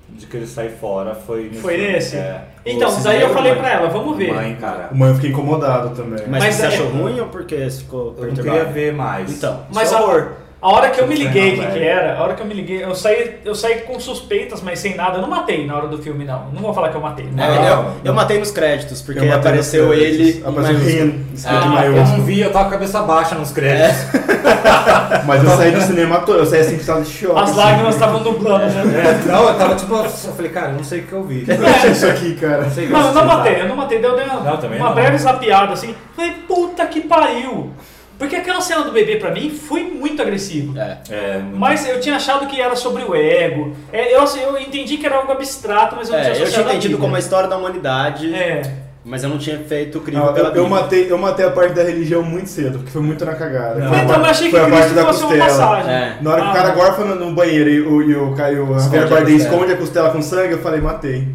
de 0.09 0.25
querer 0.25 0.47
sair 0.47 0.71
fora, 0.71 1.13
foi 1.13 1.49
nesse 1.49 1.61
Foi 1.61 1.77
nesse? 1.77 2.15
É. 2.15 2.45
Então, 2.65 2.89
Cisne 2.89 3.03
daí 3.03 3.21
eu 3.21 3.29
falei 3.29 3.51
mãe. 3.51 3.61
pra 3.61 3.71
ela, 3.73 3.89
vamos 3.89 4.17
ver. 4.17 4.33
Mãe, 4.33 4.55
cara. 4.59 4.89
O 4.91 4.97
mãe 4.97 5.09
eu 5.09 5.15
fiquei 5.15 5.29
incomodado 5.29 5.95
também. 5.95 6.25
Mas, 6.27 6.43
Mas 6.43 6.55
você 6.55 6.63
é- 6.63 6.67
achou 6.67 6.87
ruim 6.89 7.19
ou 7.19 7.27
porque 7.27 7.69
ficou 7.69 8.15
Eu 8.17 8.27
não 8.27 8.33
queria 8.33 8.65
ver 8.65 8.91
mais. 8.91 9.31
Então, 9.31 9.67
Mas 9.71 9.93
é 9.93 9.99
a, 10.65 10.69
hora 10.69 10.89
que 10.89 10.99
eu 10.99 11.07
me 11.07 11.15
liguei 11.15 11.59
o 11.59 11.71
que, 11.71 11.79
era, 11.79 12.17
a 12.17 12.23
hora 12.23 12.33
que 12.33 12.41
eu 12.41 12.45
me 12.45 12.53
liguei, 12.53 12.83
eu 12.83 12.95
saí, 12.95 13.39
eu 13.45 13.53
saí 13.53 13.81
com 13.81 13.99
suspeitas, 13.99 14.61
mas 14.61 14.79
sem 14.79 14.95
nada. 14.95 15.17
Eu 15.17 15.21
não 15.21 15.29
matei 15.29 15.65
na 15.65 15.75
hora 15.75 15.87
do 15.87 15.97
filme, 15.97 16.25
não. 16.25 16.47
Não 16.51 16.61
vou 16.61 16.73
falar 16.73 16.89
que 16.89 16.95
eu 16.95 17.01
matei. 17.01 17.25
É, 17.25 17.29
Não. 17.29 17.65
eu, 17.65 17.91
eu 18.05 18.13
matei 18.13 18.39
nos 18.39 18.51
créditos, 18.51 19.01
porque 19.01 19.19
Eu 19.19 19.33
apareceu 19.33 19.93
ele 19.93 20.43
Apareceu 20.45 20.77
rindo. 20.77 21.25
Ah, 21.45 21.85
Eu 21.85 21.93
não 21.93 22.21
vi, 22.23 22.39
eu 22.41 22.51
tava 22.51 22.65
com 22.65 22.69
a 22.69 22.73
cabeça 22.73 23.01
baixa 23.01 23.35
nos 23.35 23.51
créditos. 23.51 24.05
Mas 25.25 25.43
eu 25.43 25.49
saí 25.51 25.71
do 25.71 25.81
cinema 25.81 26.19
todo, 26.19 26.39
eu 26.39 26.45
saí 26.45 26.61
assim 26.61 26.75
que 26.75 26.81
estava 26.81 27.01
de 27.01 27.11
choque. 27.11 27.39
As 27.39 27.49
assim. 27.49 27.59
lágrimas 27.59 27.93
estavam 27.95 28.23
nublando, 28.23 28.65
né? 28.65 29.21
É, 29.25 29.27
não, 29.31 29.47
eu 29.47 29.57
tava 29.57 29.75
tipo, 29.75 29.93
eu 29.95 30.09
falei, 30.09 30.51
cara, 30.51 30.71
eu 30.71 30.75
não 30.77 30.83
sei 30.83 31.01
o 31.01 31.03
que 31.03 31.13
eu 31.13 31.23
vi. 31.23 31.45
É 31.85 31.87
isso 31.91 32.07
aqui, 32.07 32.35
cara. 32.35 32.63
Não 32.63 32.71
sei 32.71 32.85
o 32.85 32.87
que 32.87 32.93
Não, 32.93 33.07
eu 33.07 33.13
não 33.13 33.25
matei, 33.25 33.61
eu 33.61 33.67
não 33.67 33.75
matei, 33.75 33.99
deu, 33.99 34.15
deu 34.15 34.25
uma, 34.25 34.35
Não, 34.41 34.59
uma 34.59 34.87
não. 34.87 34.93
breve 34.95 35.17
zapiada 35.17 35.73
assim. 35.73 35.95
Falei, 36.15 36.31
puta 36.47 36.85
que 36.85 37.01
pariu. 37.01 37.71
Porque 38.17 38.35
aquela 38.35 38.61
cena 38.61 38.83
do 38.83 38.91
bebê 38.91 39.17
pra 39.17 39.31
mim 39.31 39.49
foi 39.49 39.83
muito 39.83 40.21
agressiva. 40.21 40.79
É. 40.79 40.97
É, 41.13 41.37
muito- 41.39 41.57
Mas 41.57 41.87
eu 41.87 41.99
tinha 41.99 42.15
achado 42.15 42.47
que 42.47 42.59
era 42.61 42.75
sobre 42.75 43.03
o 43.03 43.13
ego. 43.15 43.75
É, 43.91 44.15
eu, 44.15 44.21
assim, 44.21 44.39
eu 44.41 44.57
entendi 44.57 44.97
que 44.97 45.05
era 45.05 45.17
algo 45.17 45.31
abstrato, 45.31 45.95
mas 45.97 46.07
eu 46.07 46.13
não 46.13 46.19
É, 46.21 46.31
tinha 46.31 46.45
eu 46.45 46.51
tinha 46.51 46.65
entendido 46.65 46.97
como 46.97 47.15
a 47.15 47.19
história 47.19 47.49
da 47.49 47.57
humanidade, 47.57 48.33
É. 48.33 48.61
mas 49.03 49.23
eu 49.23 49.29
não 49.29 49.37
tinha 49.37 49.57
feito 49.59 49.97
o 49.97 50.01
crime 50.01 50.19
Não, 50.21 50.33
pela 50.33 50.49
eu, 50.49 50.55
eu, 50.55 50.69
matei, 50.69 51.11
eu 51.11 51.17
matei 51.17 51.45
a 51.45 51.51
parte 51.51 51.73
da 51.73 51.83
religião 51.83 52.23
muito 52.23 52.47
cedo, 52.49 52.77
porque 52.79 52.91
foi 52.91 53.01
muito 53.01 53.25
na 53.25 53.35
cagada. 53.35 53.79
Não. 53.81 53.89
Foi 53.89 53.97
a 53.99 54.03
Então, 54.03 54.07
parte- 54.15 54.25
eu 54.25 54.31
achei 54.31 54.45
que 54.45 54.51
foi 54.51 54.59
a 54.59 54.63
parte 54.63 54.77
Cristo 54.81 54.95
da 54.95 55.05
costela. 55.05 55.45
passagem. 55.45 55.93
É. 55.93 56.17
Na 56.21 56.31
hora 56.31 56.41
que 56.41 56.47
Ah, 56.47 56.51
o 56.51 56.53
cara 56.53 56.67
não. 56.69 56.75
gorfa 56.75 57.03
no, 57.03 57.15
no 57.15 57.31
banheiro 57.33 57.69
e 57.69 57.81
o, 57.81 58.01
e 58.01 58.15
o 58.15 58.33
Caio 58.33 58.63
a 58.63 58.79
Bardem 58.79 59.09
costela. 59.09 59.31
esconde 59.35 59.73
a 59.73 59.77
costela 59.77 60.09
com 60.11 60.21
sangue, 60.21 60.53
eu 60.53 60.59
falei, 60.59 60.79
matei. 60.79 61.27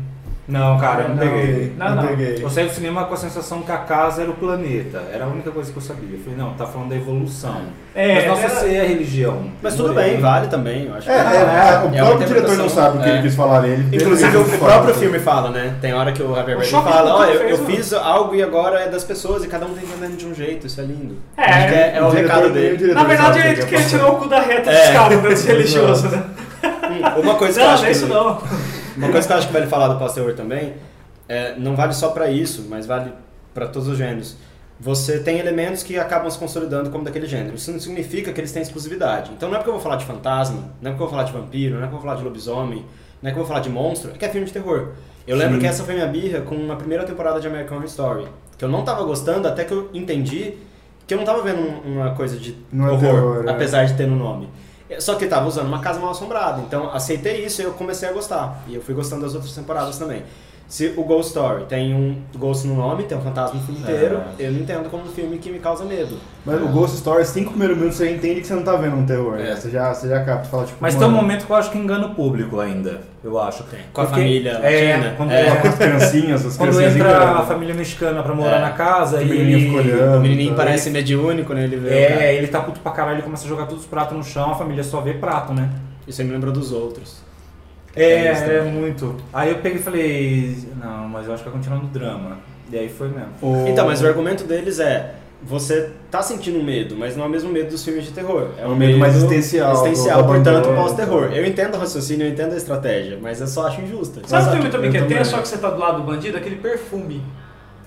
Não, 0.51 0.78
cara, 0.78 1.03
eu 1.03 1.09
não, 1.11 1.16
Não 1.16 1.22
peguei. 1.22 1.72
Não, 1.78 1.88
Não, 1.88 1.96
não. 1.96 2.07
peguei. 2.09 2.42
Eu 2.44 2.51
saí 2.51 2.66
do 2.66 2.72
cinema 2.74 3.05
com 3.05 3.14
a 3.14 3.16
sensação 3.16 3.62
que 3.62 3.70
a 3.72 3.78
casa 3.78 4.22
era 4.22 4.30
o 4.30 4.34
planeta. 4.34 5.01
Era 5.12 5.24
a 5.24 5.28
única 5.28 5.51
coisa 5.51 5.70
que 5.70 5.78
eu 5.78 5.82
sabia. 5.82 6.16
Eu 6.16 6.20
falei, 6.24 6.36
não, 6.38 6.55
tá 6.55 6.66
falando 6.66 6.88
da 6.90 6.96
evolução. 6.96 7.62
É, 7.94 8.14
Mas 8.16 8.26
nossa, 8.26 8.42
era- 8.42 8.55
se 8.57 8.74
é 8.76 8.86
religião. 8.86 9.51
Mas 9.62 9.74
tudo 9.74 9.94
bem, 9.94 10.20
vale 10.20 10.48
também, 10.48 10.86
eu 10.86 10.94
acho. 10.94 11.11
É, 11.11 11.14
que- 11.14 11.20
é, 11.20 11.40
é, 11.40 11.78
o 11.88 11.94
É 11.94 11.98
próprio 12.09 12.26
diretor 12.28 12.57
não 12.57 12.68
sabe 12.68 12.98
o 12.98 13.01
que 13.01 13.09
é. 13.09 13.12
ele 13.14 13.22
quis 13.22 13.34
falar. 13.34 13.66
Ele 13.68 13.96
Inclusive, 13.96 14.28
ele 14.28 14.36
o 14.55 14.59
próprio 14.59 14.94
filme 14.94 15.18
fala, 15.18 15.51
né? 15.51 15.74
Tem 15.80 15.92
hora 15.94 16.12
que 16.12 16.22
o 16.22 16.34
Javier 16.34 16.57
O 16.57 16.61
Bardem 16.61 16.82
fala, 16.92 17.14
ó, 17.16 17.24
eu, 17.24 17.38
fez, 17.38 17.51
eu 17.53 17.57
mano." 17.59 17.70
fiz 17.70 17.92
algo 17.92 18.34
e 18.34 18.42
agora 18.42 18.80
é 18.80 18.88
das 18.88 19.05
pessoas 19.05 19.44
e 19.44 19.48
cada 19.48 19.66
um 19.66 19.74
tem 19.74 19.84
entendendo 19.84 20.16
de 20.16 20.26
um 20.26 20.34
jeito, 20.34 20.66
isso 20.66 20.80
é 20.80 20.84
lindo. 20.84 21.16
É, 21.36 21.42
é, 21.42 21.92
é 21.96 22.03
o, 22.03 22.11
diretor- 22.11 22.14
recado 22.34 22.46
o 22.46 22.51
dele. 22.51 22.94
Na 22.94 23.05
verdade, 23.05 23.38
o 23.38 23.42
ele 23.42 23.64
que 23.66 23.74
é 23.76 23.82
tirar 23.82 24.09
o 24.09 24.16
cu 24.16 24.28
da 24.28 24.40
reta 24.40 24.70
É. 24.70 24.86
dos 24.86 24.90
caras, 24.96 25.22
desse 25.22 25.46
religioso, 25.51 26.09
né? 26.09 26.22
Uma 27.22 27.34
coisa 27.36 27.55
que 27.55 27.61
eu 27.61 27.66
Não, 27.66 27.74
acho 27.74 27.82
não 27.82 27.88
é 27.88 27.92
que 27.92 27.96
isso 27.96 28.05
ele- 28.07 28.14
não. 28.14 28.42
Uma 29.01 29.12
coisa 29.12 29.26
que 29.26 29.32
eu 29.32 29.36
acho 29.38 29.46
que 29.46 29.53
vale 29.53 29.66
falar 29.66 29.88
do 29.88 29.98
Pasteur 29.98 30.34
também, 30.34 30.74
é, 31.28 31.55
não 31.57 31.74
vale 31.76 31.92
só 31.92 32.11
pra 32.11 32.30
isso, 32.30 32.66
mas 32.68 32.86
vale 32.86 33.12
pra 33.55 33.66
todos 33.66 33.88
os 33.88 33.96
gêneros. 33.98 34.36
Você 34.78 35.18
tem 35.20 35.38
elementos 35.38 35.82
que 35.82 35.98
acabam 35.98 36.30
se 36.30 36.38
consolidando 36.38 36.88
como 36.90 37.05
daquele 37.05 37.26
gênero. 37.26 37.55
Isso 37.55 37.70
não 37.70 37.78
significa 37.80 38.32
que 38.32 38.40
eles 38.40 38.51
têm 38.51 38.62
exclusividade. 38.62 39.30
Então 39.36 39.48
não 39.48 39.57
é 39.57 39.59
porque 39.59 39.68
eu 39.68 39.74
vou 39.74 39.82
falar 39.82 39.96
de 39.96 40.05
fantasma, 40.07 40.70
não 40.80 40.90
é 40.90 40.94
porque 40.94 41.03
eu 41.03 41.09
vou 41.09 41.09
falar 41.11 41.24
de 41.24 41.32
vampiro, 41.32 41.74
não 41.74 41.80
é 41.82 41.86
porque 41.86 41.94
eu 41.96 42.01
vou 42.01 42.07
falar 42.09 42.16
de 42.16 42.24
lobisomem, 42.24 42.84
não 43.22 43.28
é 43.28 43.32
que 43.32 43.38
eu 43.38 43.42
vou 43.42 43.46
falar 43.48 43.61
de 43.61 43.68
monstro, 43.68 44.11
é 44.14 44.18
que 44.18 44.24
é 44.24 44.28
filme 44.28 44.46
de 44.46 44.53
terror. 44.53 44.92
Eu 45.26 45.36
lembro 45.36 45.59
que 45.59 45.66
essa 45.66 45.84
foi 45.84 45.94
minha 45.94 46.07
birra 46.07 46.40
com 46.40 46.72
a 46.72 46.76
primeira 46.76 47.05
temporada 47.05 47.38
de 47.40 47.46
American 47.46 47.76
Horror 47.76 47.86
Story, 47.88 48.26
que 48.57 48.64
eu 48.64 48.68
não 48.68 48.82
tava 48.82 49.03
gostando 49.05 49.46
até 49.46 49.64
que 49.64 49.72
eu 49.72 49.90
entendi 49.92 50.55
que 51.07 51.12
eu 51.14 51.18
não 51.18 51.24
tava 51.24 51.42
vendo 51.42 51.61
um- 51.61 51.96
uma 52.01 52.14
coisa 52.14 52.36
de 52.38 52.57
Não 52.72 52.86
é 52.86 52.90
horror, 52.92 53.01
terror, 53.01 53.44
é. 53.48 53.51
apesar 53.51 53.84
de 53.84 53.94
ter 53.94 54.07
no 54.07 54.16
nome. 54.16 54.48
Só 54.99 55.14
que 55.14 55.26
tava 55.26 55.47
usando 55.47 55.66
uma 55.66 55.80
casa 55.80 56.01
mal 56.01 56.11
assombrada, 56.11 56.61
então 56.62 56.91
aceitei 56.93 57.45
isso 57.45 57.62
e 57.62 57.64
eu 57.64 57.72
comecei 57.74 58.09
a 58.09 58.12
gostar. 58.12 58.64
E 58.66 58.74
eu 58.74 58.82
fui 58.82 58.95
gostando 58.95 59.22
das 59.22 59.34
outras 59.34 59.55
temporadas 59.55 59.99
também. 59.99 60.24
Se 60.71 60.95
o 60.97 61.03
Ghost 61.03 61.31
Story 61.31 61.64
tem 61.64 61.93
um 61.93 62.14
Ghost 62.39 62.64
no 62.68 62.77
nome, 62.77 63.03
tem 63.03 63.18
um 63.18 63.21
fantasma 63.21 63.59
no 63.59 63.66
filme 63.66 63.81
inteiro, 63.81 64.21
eu 64.39 64.53
não 64.53 64.61
entendo 64.61 64.89
como 64.89 65.03
um 65.03 65.09
filme 65.09 65.37
que 65.39 65.51
me 65.51 65.59
causa 65.59 65.85
medo. 65.85 66.16
Mas 66.47 66.62
o 66.62 66.68
Ghost 66.68 66.95
Story, 66.95 67.25
cinco 67.25 67.51
primeiros 67.51 67.77
minutos 67.77 67.99
você 67.99 68.09
entende 68.14 68.41
que 68.41 68.47
você 68.47 68.55
não 68.55 68.62
tá 68.62 68.77
vendo 68.77 68.95
um 68.95 69.05
terror. 69.05 69.35
É. 69.35 69.43
né? 69.43 69.57
Você, 69.57 69.68
já, 69.68 69.93
você 69.93 70.09
já 70.09 70.25
capta, 70.25 70.49
fala 70.49 70.64
tipo. 70.66 70.79
Mas 70.81 70.95
tem 70.95 71.05
um 71.09 71.11
momento 71.11 71.45
que 71.45 71.51
eu 71.51 71.57
acho 71.57 71.73
que 71.73 71.77
engana 71.77 72.07
o 72.07 72.14
público 72.14 72.61
ainda, 72.61 73.01
eu 73.25 73.37
acho. 73.41 73.64
Com 73.93 74.01
a 74.01 74.05
Porque- 74.05 74.21
família 74.21 74.51
é, 74.62 74.93
latina. 74.97 75.14
quando, 75.16 75.33
É. 75.33 75.57
Com 75.57 75.68
as 75.68 75.75
criancinhas, 75.75 76.47
as 76.47 76.57
quando 76.57 76.68
criancinhas 76.68 76.97
entra 76.97 77.09
enganam. 77.16 77.39
a 77.39 77.43
família 77.43 77.75
mexicana 77.75 78.23
pra 78.23 78.33
morar 78.33 78.59
É. 78.59 78.61
na 78.61 78.71
casa 78.71 79.16
O 79.18 79.23
e 79.23 79.25
menininho 79.25 79.59
fica 79.83 79.95
olhando. 79.97 80.18
O 80.18 80.21
menininho 80.21 80.51
tá? 80.55 80.57
parece 80.64 80.89
mediúnico, 80.91 81.53
né? 81.53 81.64
Ele 81.64 81.79
vê 81.79 81.89
o. 81.89 81.93
É, 81.93 82.35
ele 82.37 82.47
tá 82.47 82.61
puto 82.61 82.79
pra 82.79 82.93
caralho, 82.93 83.16
ele 83.16 83.23
começa 83.23 83.45
a 83.45 83.49
jogar 83.49 83.66
todos 83.66 83.83
os 83.83 83.91
pratos 83.91 84.16
no 84.16 84.23
chão, 84.23 84.53
a 84.53 84.55
família 84.55 84.85
só 84.85 85.01
vê 85.01 85.14
prato, 85.14 85.53
né? 85.53 85.68
Isso 86.07 86.21
aí 86.21 86.27
me 86.29 86.33
lembrou 86.33 86.53
dos 86.53 86.71
outros. 86.71 87.29
É, 87.95 88.26
É 88.26 88.57
é, 88.59 88.62
muito. 88.62 89.16
Aí 89.32 89.51
eu 89.51 89.59
peguei 89.59 89.78
e 89.78 89.82
falei, 89.82 90.59
não, 90.82 91.09
mas 91.09 91.26
eu 91.26 91.34
acho 91.34 91.43
que 91.43 91.49
vai 91.49 91.59
continuar 91.59 91.80
no 91.80 91.88
drama. 91.88 92.38
E 92.72 92.78
aí 92.78 92.88
foi 92.88 93.09
mesmo. 93.09 93.30
O- 93.43 93.66
Então, 93.68 93.86
mas 93.86 94.01
o 94.03 94.07
argumento 94.07 94.45
deles 94.45 94.78
é... 94.78 95.14
Você 95.43 95.91
tá 96.11 96.20
sentindo 96.20 96.62
medo, 96.62 96.95
mas 96.95 97.16
não 97.16 97.24
é 97.24 97.26
o 97.26 97.30
mesmo 97.30 97.51
medo 97.51 97.70
dos 97.70 97.82
filmes 97.82 98.05
de 98.05 98.11
terror. 98.12 98.49
É 98.59 98.66
um 98.66 98.76
medo 98.76 98.99
mais 98.99 99.16
existencial, 99.16 99.72
Existencial, 99.72 100.26
portanto, 100.26 100.68
pós-terror. 100.74 101.30
Eu 101.32 101.47
entendo 101.47 101.76
o 101.76 101.78
raciocínio, 101.78 102.26
eu 102.26 102.30
entendo 102.30 102.53
a 102.53 102.57
estratégia, 102.59 103.18
mas 103.22 103.41
eu 103.41 103.47
só 103.47 103.66
acho 103.66 103.80
injusta. 103.80 104.20
Sabe 104.26 104.49
o 104.49 104.53
filme 104.53 104.68
também 104.68 104.91
que 104.91 104.99
é 104.99 105.03
tenso, 105.05 105.30
só 105.30 105.38
que 105.38 105.49
você 105.49 105.57
tá 105.57 105.70
do 105.70 105.78
lado 105.78 106.03
do 106.03 106.03
bandido? 106.03 106.36
Aquele 106.36 106.57
perfume. 106.57 107.22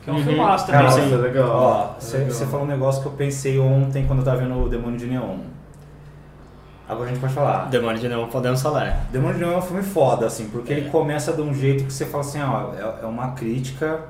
Que 0.04 0.10
é 0.10 0.14
um 0.14 0.24
filmaço 0.24 0.66
também. 0.66 0.82
Cara, 0.82 0.92
sim. 1.00 1.16
legal. 1.16 1.50
Ó, 1.50 2.00
você 2.00 2.26
você 2.26 2.46
falou 2.48 2.66
um 2.66 2.70
negócio 2.70 3.02
que 3.04 3.08
eu 3.08 3.12
pensei 3.14 3.60
ontem 3.60 4.06
quando 4.08 4.20
eu 4.20 4.26
tava 4.26 4.38
vendo 4.38 4.60
o 4.60 4.68
Demônio 4.68 4.98
de 4.98 5.06
Neon. 5.06 5.38
Agora 6.94 7.10
a 7.10 7.12
gente 7.14 7.22
pode 7.22 7.34
falar. 7.34 7.66
Demônio 7.70 8.00
de 8.00 8.08
não 8.08 8.28
podemos 8.28 8.62
falar. 8.62 9.06
Demônio 9.12 9.36
de 9.36 9.42
Neon 9.42 9.54
é 9.54 9.58
um 9.58 9.62
filme 9.62 9.84
foda, 9.84 10.26
assim, 10.26 10.48
porque 10.50 10.74
É. 10.74 10.78
ele 10.78 10.90
começa 10.90 11.34
de 11.34 11.42
um 11.42 11.54
jeito 11.54 11.84
que 11.86 11.94
você 11.94 12.06
fala 12.06 12.24
assim, 12.24 12.42
ó, 12.42 12.74
é, 12.74 13.04
é 13.04 13.06
uma 13.06 13.32
crítica. 13.32 14.02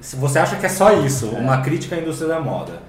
Se 0.00 0.16
você 0.16 0.38
acha 0.38 0.56
que 0.56 0.66
é 0.66 0.68
só 0.68 0.92
isso, 0.92 1.26
uma 1.28 1.58
crítica 1.62 1.96
à 1.96 1.98
indústria 1.98 2.28
da 2.28 2.40
moda. 2.40 2.80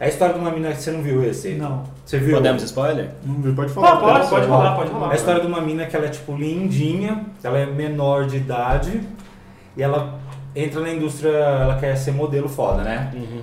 É 0.00 0.04
a 0.04 0.08
história 0.08 0.34
de 0.34 0.40
uma 0.40 0.50
mina 0.50 0.70
que 0.70 0.80
você 0.80 0.92
não 0.92 1.02
viu 1.02 1.24
esse? 1.24 1.54
Não. 1.54 1.82
Você 2.06 2.18
viu? 2.18 2.36
Podemos 2.36 2.62
spoiler? 2.62 3.10
Não 3.24 3.42
viu? 3.42 3.54
Pode 3.54 3.72
falar. 3.72 3.96
Pode, 3.96 4.02
pode, 4.02 4.12
pode 4.18 4.30
pode 4.30 4.46
falar. 4.46 4.64
falar, 4.64 4.76
pode 4.76 4.90
falar. 4.90 5.08
É 5.08 5.12
a 5.12 5.16
história 5.16 5.40
de 5.40 5.46
uma 5.48 5.60
mina 5.60 5.86
que 5.86 5.96
ela 5.96 6.06
é 6.06 6.08
tipo 6.10 6.36
lindinha, 6.36 7.24
ela 7.42 7.58
é 7.58 7.66
menor 7.66 8.26
de 8.26 8.36
idade 8.36 9.02
e 9.76 9.82
ela 9.82 10.14
entra 10.54 10.80
na 10.80 10.90
indústria, 10.90 11.30
ela 11.30 11.78
quer 11.78 11.96
ser 11.96 12.12
modelo 12.12 12.48
foda, 12.48 12.82
né? 12.82 13.10
Uhum. 13.14 13.40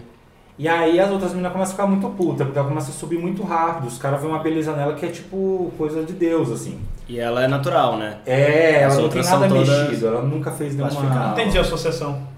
E 0.58 0.70
aí 0.70 1.00
as 1.00 1.12
outras 1.12 1.32
meninas 1.32 1.52
começam 1.52 1.74
a 1.74 1.76
ficar 1.76 1.88
muito 1.88 2.08
puta, 2.16 2.46
porque 2.46 2.58
ela 2.58 2.68
começa 2.68 2.90
a 2.90 2.94
subir 2.94 3.20
muito 3.20 3.44
rápido. 3.44 3.88
Os 3.88 3.98
caras 3.98 4.22
veem 4.22 4.32
uma 4.32 4.42
beleza 4.42 4.74
nela 4.74 4.94
que 4.94 5.06
é 5.06 5.10
tipo 5.10 5.72
coisa 5.78 6.04
de 6.04 6.14
Deus, 6.14 6.50
assim. 6.50 6.80
E 7.10 7.20
ela 7.20 7.44
é 7.44 7.48
natural, 7.48 7.98
né? 7.98 8.18
É, 8.26 8.82
ela 8.82 8.94
As 8.94 8.98
não 8.98 9.10
tem 9.10 9.22
nada 9.22 9.50
mexido, 9.50 10.08
ela 10.08 10.22
nunca 10.22 10.52
fez 10.52 10.76
nenhuma. 10.76 11.32
Entendi 11.34 11.58
a 11.58 11.62
associação. 11.62 12.36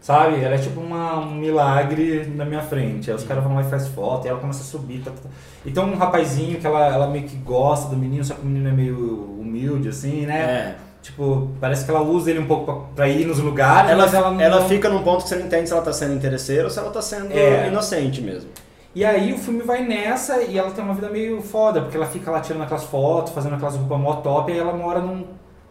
Sabe? 0.00 0.40
Ela 0.42 0.54
é 0.54 0.58
tipo 0.58 0.80
uma, 0.80 1.18
um 1.18 1.34
milagre 1.34 2.32
na 2.34 2.44
minha 2.44 2.62
frente. 2.62 3.10
Aí 3.10 3.16
os 3.16 3.24
caras 3.24 3.42
vão 3.42 3.54
lá 3.54 3.62
e 3.62 3.64
faz 3.64 3.88
foto, 3.88 4.24
e 4.26 4.28
ela 4.28 4.38
começa 4.38 4.60
a 4.60 4.64
subir. 4.64 5.00
Tá, 5.00 5.10
tá, 5.10 5.16
tá. 5.24 5.28
Então 5.66 5.84
um 5.84 5.96
rapazinho 5.96 6.60
que 6.60 6.66
ela, 6.66 6.86
ela 6.86 7.06
meio 7.08 7.24
que 7.24 7.36
gosta 7.36 7.88
do 7.88 7.96
menino, 7.96 8.24
só 8.24 8.34
que 8.34 8.42
o 8.42 8.44
menino 8.44 8.68
é 8.68 8.72
meio 8.72 9.36
humilde, 9.40 9.88
assim, 9.88 10.26
né? 10.26 10.40
É. 10.40 10.76
Tipo, 11.02 11.50
parece 11.60 11.84
que 11.84 11.90
ela 11.90 12.00
usa 12.00 12.30
ele 12.30 12.38
um 12.38 12.46
pouco 12.46 12.64
pra, 12.64 12.74
pra 12.94 13.08
ir 13.08 13.26
nos 13.26 13.40
lugares, 13.40 13.90
Ela, 13.90 14.04
mas 14.04 14.14
ela 14.14 14.30
não. 14.30 14.40
ela 14.40 14.64
fica 14.68 14.88
num 14.88 15.02
ponto 15.02 15.24
que 15.24 15.28
você 15.30 15.34
não 15.36 15.46
entende 15.46 15.66
se 15.68 15.72
ela 15.74 15.82
tá 15.82 15.92
sendo 15.92 16.14
interesseira 16.14 16.64
ou 16.64 16.70
se 16.70 16.78
ela 16.78 16.90
tá 16.90 17.02
sendo 17.02 17.32
É. 17.32 17.66
inocente 17.66 18.20
mesmo. 18.22 18.48
E 18.94 19.04
aí 19.04 19.32
o 19.32 19.38
filme 19.38 19.62
vai 19.62 19.82
nessa 19.82 20.42
e 20.42 20.56
ela 20.56 20.70
tem 20.70 20.84
uma 20.84 20.94
vida 20.94 21.08
meio 21.08 21.42
foda, 21.42 21.80
porque 21.80 21.96
ela 21.96 22.06
fica 22.06 22.30
lá 22.30 22.40
tirando 22.40 22.62
aquelas 22.62 22.84
fotos, 22.84 23.32
fazendo 23.32 23.56
aquelas 23.56 23.74
roupas 23.74 23.98
mó 23.98 24.16
top, 24.16 24.52
e 24.52 24.58
ela 24.58 24.72
mora 24.74 25.00
num 25.00 25.24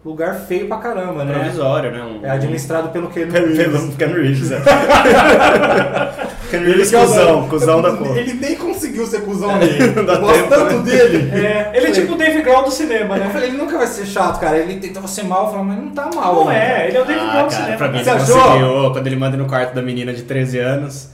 lugar 0.03 0.33
feio 0.47 0.67
pra 0.67 0.77
caramba, 0.77 1.23
né? 1.23 1.33
Provisório, 1.35 1.91
né? 1.91 2.01
Um, 2.03 2.25
É 2.25 2.31
administrado 2.31 2.89
pelo 2.89 3.09
Ken 3.09 3.27
Pelo 3.29 3.55
Reeves. 3.55 3.95
Ken 3.95 4.07
Reeves, 4.07 4.51
é. 4.51 4.59
Ken 6.51 6.59
Reeves, 6.59 6.91
cuzão, 6.91 7.47
cuzão 7.47 7.81
da 7.81 7.91
porra. 7.93 8.19
Ele 8.19 8.33
nem 8.33 8.55
conseguiu 8.55 9.05
ser 9.07 9.21
cuzão 9.21 9.57
dele. 9.59 9.93
Não 9.95 10.05
dá 10.05 10.13
Eu 10.13 10.21
gosto 10.21 10.35
tempo, 10.37 10.49
tanto 10.49 10.73
né? 10.75 10.81
dele. 10.83 11.31
É, 11.45 11.71
ele 11.73 11.87
é 11.87 11.91
tipo 11.91 12.13
o 12.13 12.17
Dave 12.17 12.41
Grohl 12.41 12.63
do 12.63 12.71
cinema, 12.71 13.15
Eu 13.17 13.23
né? 13.23 13.29
falei, 13.31 13.49
ele 13.49 13.57
nunca 13.57 13.77
vai 13.77 13.87
ser 13.87 14.05
chato, 14.05 14.39
cara. 14.39 14.57
Ele 14.57 14.75
tentava 14.79 15.07
ser 15.07 15.23
mal, 15.23 15.45
eu 15.45 15.51
falei, 15.51 15.65
mas 15.65 15.77
não 15.77 15.89
tá 15.91 16.09
mal. 16.13 16.35
Não 16.35 16.45
né? 16.47 16.83
é, 16.83 16.87
ele 16.89 16.97
é 16.97 17.01
o 17.01 17.05
Dave 17.05 17.19
Grohl 17.19 17.31
Ah, 17.31 17.41
do 17.43 17.49
cara, 17.49 17.63
cinema. 17.63 17.77
pra 17.77 17.87
mim 17.87 18.03
Você 18.03 18.09
ele 18.09 18.19
achou? 18.21 18.35
conseguiu. 18.41 18.91
Quando 18.91 19.07
ele 19.07 19.15
manda 19.15 19.37
no 19.37 19.45
quarto 19.45 19.73
da 19.73 19.81
menina 19.81 20.13
de 20.13 20.21
13 20.23 20.59
anos, 20.59 21.09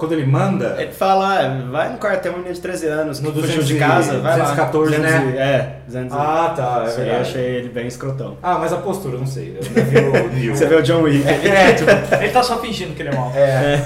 Quando 0.00 0.12
ele 0.12 0.24
manda, 0.26 0.76
ele 0.78 0.92
fala, 0.92 1.38
ah, 1.38 1.70
vai 1.70 1.92
no 1.92 1.98
quarto, 1.98 2.22
tem 2.22 2.32
uma 2.32 2.38
menina 2.38 2.54
de 2.54 2.60
13 2.60 2.86
anos 2.86 3.18
que 3.20 3.26
No 3.26 3.32
fugiu 3.34 3.46
200 3.58 3.66
de 3.68 3.78
casa, 3.78 4.18
vai 4.20 4.32
214, 4.32 4.92
lá. 4.96 4.98
né? 4.98 5.08
200 5.18 5.34
e- 5.34 5.38
É, 5.38 5.76
200 5.86 6.16
Ah, 6.16 6.52
tá, 6.56 6.62
é 6.62 6.66
aí 6.86 6.90
eu 6.90 6.96
verdade. 6.96 7.20
achei 7.20 7.42
ele 7.44 7.68
bem 7.68 7.86
escrotão. 7.86 8.38
Ah, 8.42 8.58
mas 8.58 8.72
a 8.72 8.78
postura, 8.78 9.18
não 9.18 9.26
sei. 9.26 9.58
Eu 9.60 10.22
não 10.22 10.28
vi 10.30 10.50
o. 10.50 10.56
Você 10.56 10.64
vê 10.66 10.74
o 10.74 10.82
John 10.82 11.02
Wick. 11.02 11.28
É, 11.28 11.72
tipo, 11.74 11.90
Ele 12.14 12.32
tá 12.32 12.42
só 12.42 12.58
fingindo 12.58 12.94
que 12.94 13.02
ele 13.02 13.10
é 13.10 13.14
mal. 13.14 13.30
É. 13.36 13.78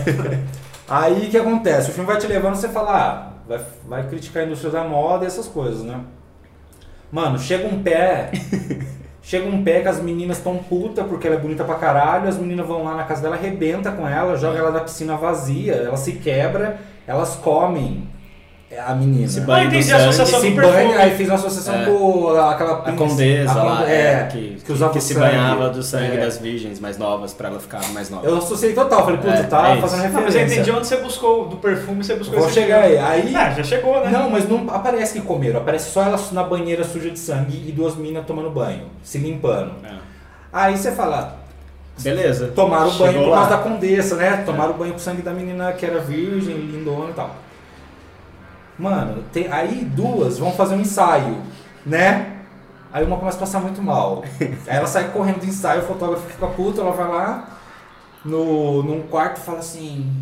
Aí 0.88 1.26
o 1.26 1.30
que 1.30 1.36
acontece? 1.36 1.90
O 1.90 1.92
filme 1.92 2.06
vai 2.06 2.16
te 2.18 2.26
levando 2.28 2.54
você 2.54 2.68
fala, 2.68 2.90
ah, 2.92 3.32
vai, 3.48 3.60
vai 3.88 4.02
criticar 4.08 4.44
a 4.44 4.46
indústria 4.46 4.70
da 4.70 4.84
moda 4.84 5.24
e 5.24 5.26
essas 5.26 5.48
coisas, 5.48 5.82
né? 5.82 5.98
Mano, 7.10 7.38
chega 7.40 7.66
um 7.66 7.82
pé. 7.82 8.30
chega 9.24 9.48
um 9.48 9.64
pé 9.64 9.80
que 9.80 9.88
as 9.88 10.00
meninas 10.00 10.36
estão 10.36 10.58
puta 10.58 11.02
porque 11.02 11.26
ela 11.26 11.36
é 11.36 11.40
bonita 11.40 11.64
pra 11.64 11.76
caralho, 11.76 12.28
as 12.28 12.38
meninas 12.38 12.66
vão 12.66 12.84
lá 12.84 12.94
na 12.94 13.04
casa 13.04 13.22
dela, 13.22 13.36
arrebenta 13.36 13.90
com 13.90 14.06
ela, 14.06 14.36
joga 14.36 14.58
ela 14.58 14.70
na 14.70 14.80
piscina 14.80 15.16
vazia, 15.16 15.72
ela 15.72 15.96
se 15.96 16.12
quebra, 16.12 16.78
elas 17.06 17.34
comem 17.36 18.06
a 18.78 18.94
menina. 18.94 19.28
Se 19.28 19.40
Ah, 19.40 19.44
banha 19.44 19.68
do 19.68 19.74
entendi 19.76 19.92
a 19.92 19.96
sangue. 19.98 20.08
associação 20.10 20.40
se 20.40 20.50
banha, 20.50 20.72
perfume. 20.72 20.94
aí 20.94 21.10
fiz 21.16 21.28
uma 21.28 21.34
associação 21.36 21.74
É. 21.74 21.84
com 21.84 22.28
aquela 22.30 22.72
A 22.88 22.92
condesa 22.92 23.50
a 23.52 23.62
lá, 23.62 23.76
conde- 23.78 23.90
é, 23.92 24.28
que, 24.32 24.56
que 24.64 24.72
usava 24.72 24.92
que 24.92 25.00
se 25.00 25.14
sangue. 25.14 25.26
banhava 25.26 25.70
do 25.70 25.82
sangue 25.82 26.16
É. 26.16 26.20
das 26.20 26.38
virgens 26.38 26.80
mais 26.80 26.98
novas 26.98 27.32
pra 27.32 27.48
ela 27.50 27.60
ficar 27.60 27.86
mais 27.92 28.10
nova. 28.10 28.26
Eu 28.26 28.38
associei 28.38 28.72
total, 28.72 29.04
falei, 29.04 29.18
puta, 29.18 29.32
É, 29.32 29.42
tá 29.44 29.68
é 29.68 29.72
isso. 29.72 29.80
fazendo 29.82 29.98
Não, 29.98 30.04
referência. 30.06 30.24
mas 30.24 30.34
eu 30.34 30.42
entendi 30.58 30.70
onde 30.78 30.86
você 30.86 30.96
buscou 30.96 31.48
do 31.48 31.56
perfume, 31.56 32.02
você 32.02 32.14
buscou 32.16 32.38
Vou 32.38 32.46
esse 32.48 32.54
chegar 32.60 32.82
filme. 32.84 32.98
aí. 32.98 33.22
Aí 33.26 33.36
Ah, 33.36 33.50
já 33.50 33.62
chegou, 33.62 34.00
né? 34.04 34.10
Não, 34.10 34.28
mas 34.30 34.48
não 34.48 34.66
aparece 34.70 35.12
que 35.20 35.24
comeram. 35.24 35.60
Aparece 35.60 35.90
só 35.90 36.02
elas 36.02 36.32
na 36.32 36.42
banheira 36.42 36.82
suja 36.84 37.10
de 37.10 37.18
sangue 37.18 37.62
e 37.68 37.70
duas 37.70 37.94
minas 37.96 38.24
tomando 38.26 38.50
banho, 38.50 38.86
se 39.02 39.18
limpando. 39.18 39.72
É. 39.84 39.92
Aí 40.52 40.76
você 40.76 40.90
fala, 40.92 41.36
Beleza. 42.00 42.48
tomaram 42.48 42.88
o 42.88 42.90
Chegou 42.90 43.06
banho 43.12 43.24
por 43.24 43.34
causa 43.34 43.50
da 43.50 43.58
condessa, 43.58 44.16
né? 44.16 44.42
Tomaram 44.44 44.70
o 44.72 44.74
banho 44.74 44.92
com 44.92 44.98
o 44.98 45.00
sangue 45.00 45.22
da 45.22 45.32
menina 45.32 45.72
que 45.72 45.86
era 45.86 46.00
virgem, 46.00 46.54
lindona 46.56 47.10
e 47.10 47.14
tal. 47.14 47.30
Mano, 48.78 49.22
tem, 49.32 49.50
aí 49.52 49.84
duas 49.84 50.38
vão 50.38 50.52
fazer 50.52 50.74
um 50.74 50.80
ensaio, 50.80 51.36
né? 51.86 52.32
Aí 52.92 53.04
uma 53.04 53.16
começa 53.16 53.36
a 53.36 53.40
passar 53.40 53.60
muito 53.60 53.82
mal. 53.82 54.22
Aí 54.40 54.76
ela 54.76 54.86
sai 54.86 55.10
correndo 55.10 55.40
do 55.40 55.46
ensaio, 55.46 55.82
o 55.82 55.84
fotógrafo 55.86 56.28
fica 56.28 56.46
puto, 56.46 56.80
ela 56.80 56.92
vai 56.92 57.08
lá 57.08 57.48
no, 58.24 58.82
num 58.84 59.02
quarto 59.02 59.38
e 59.38 59.40
fala 59.40 59.58
assim. 59.58 60.12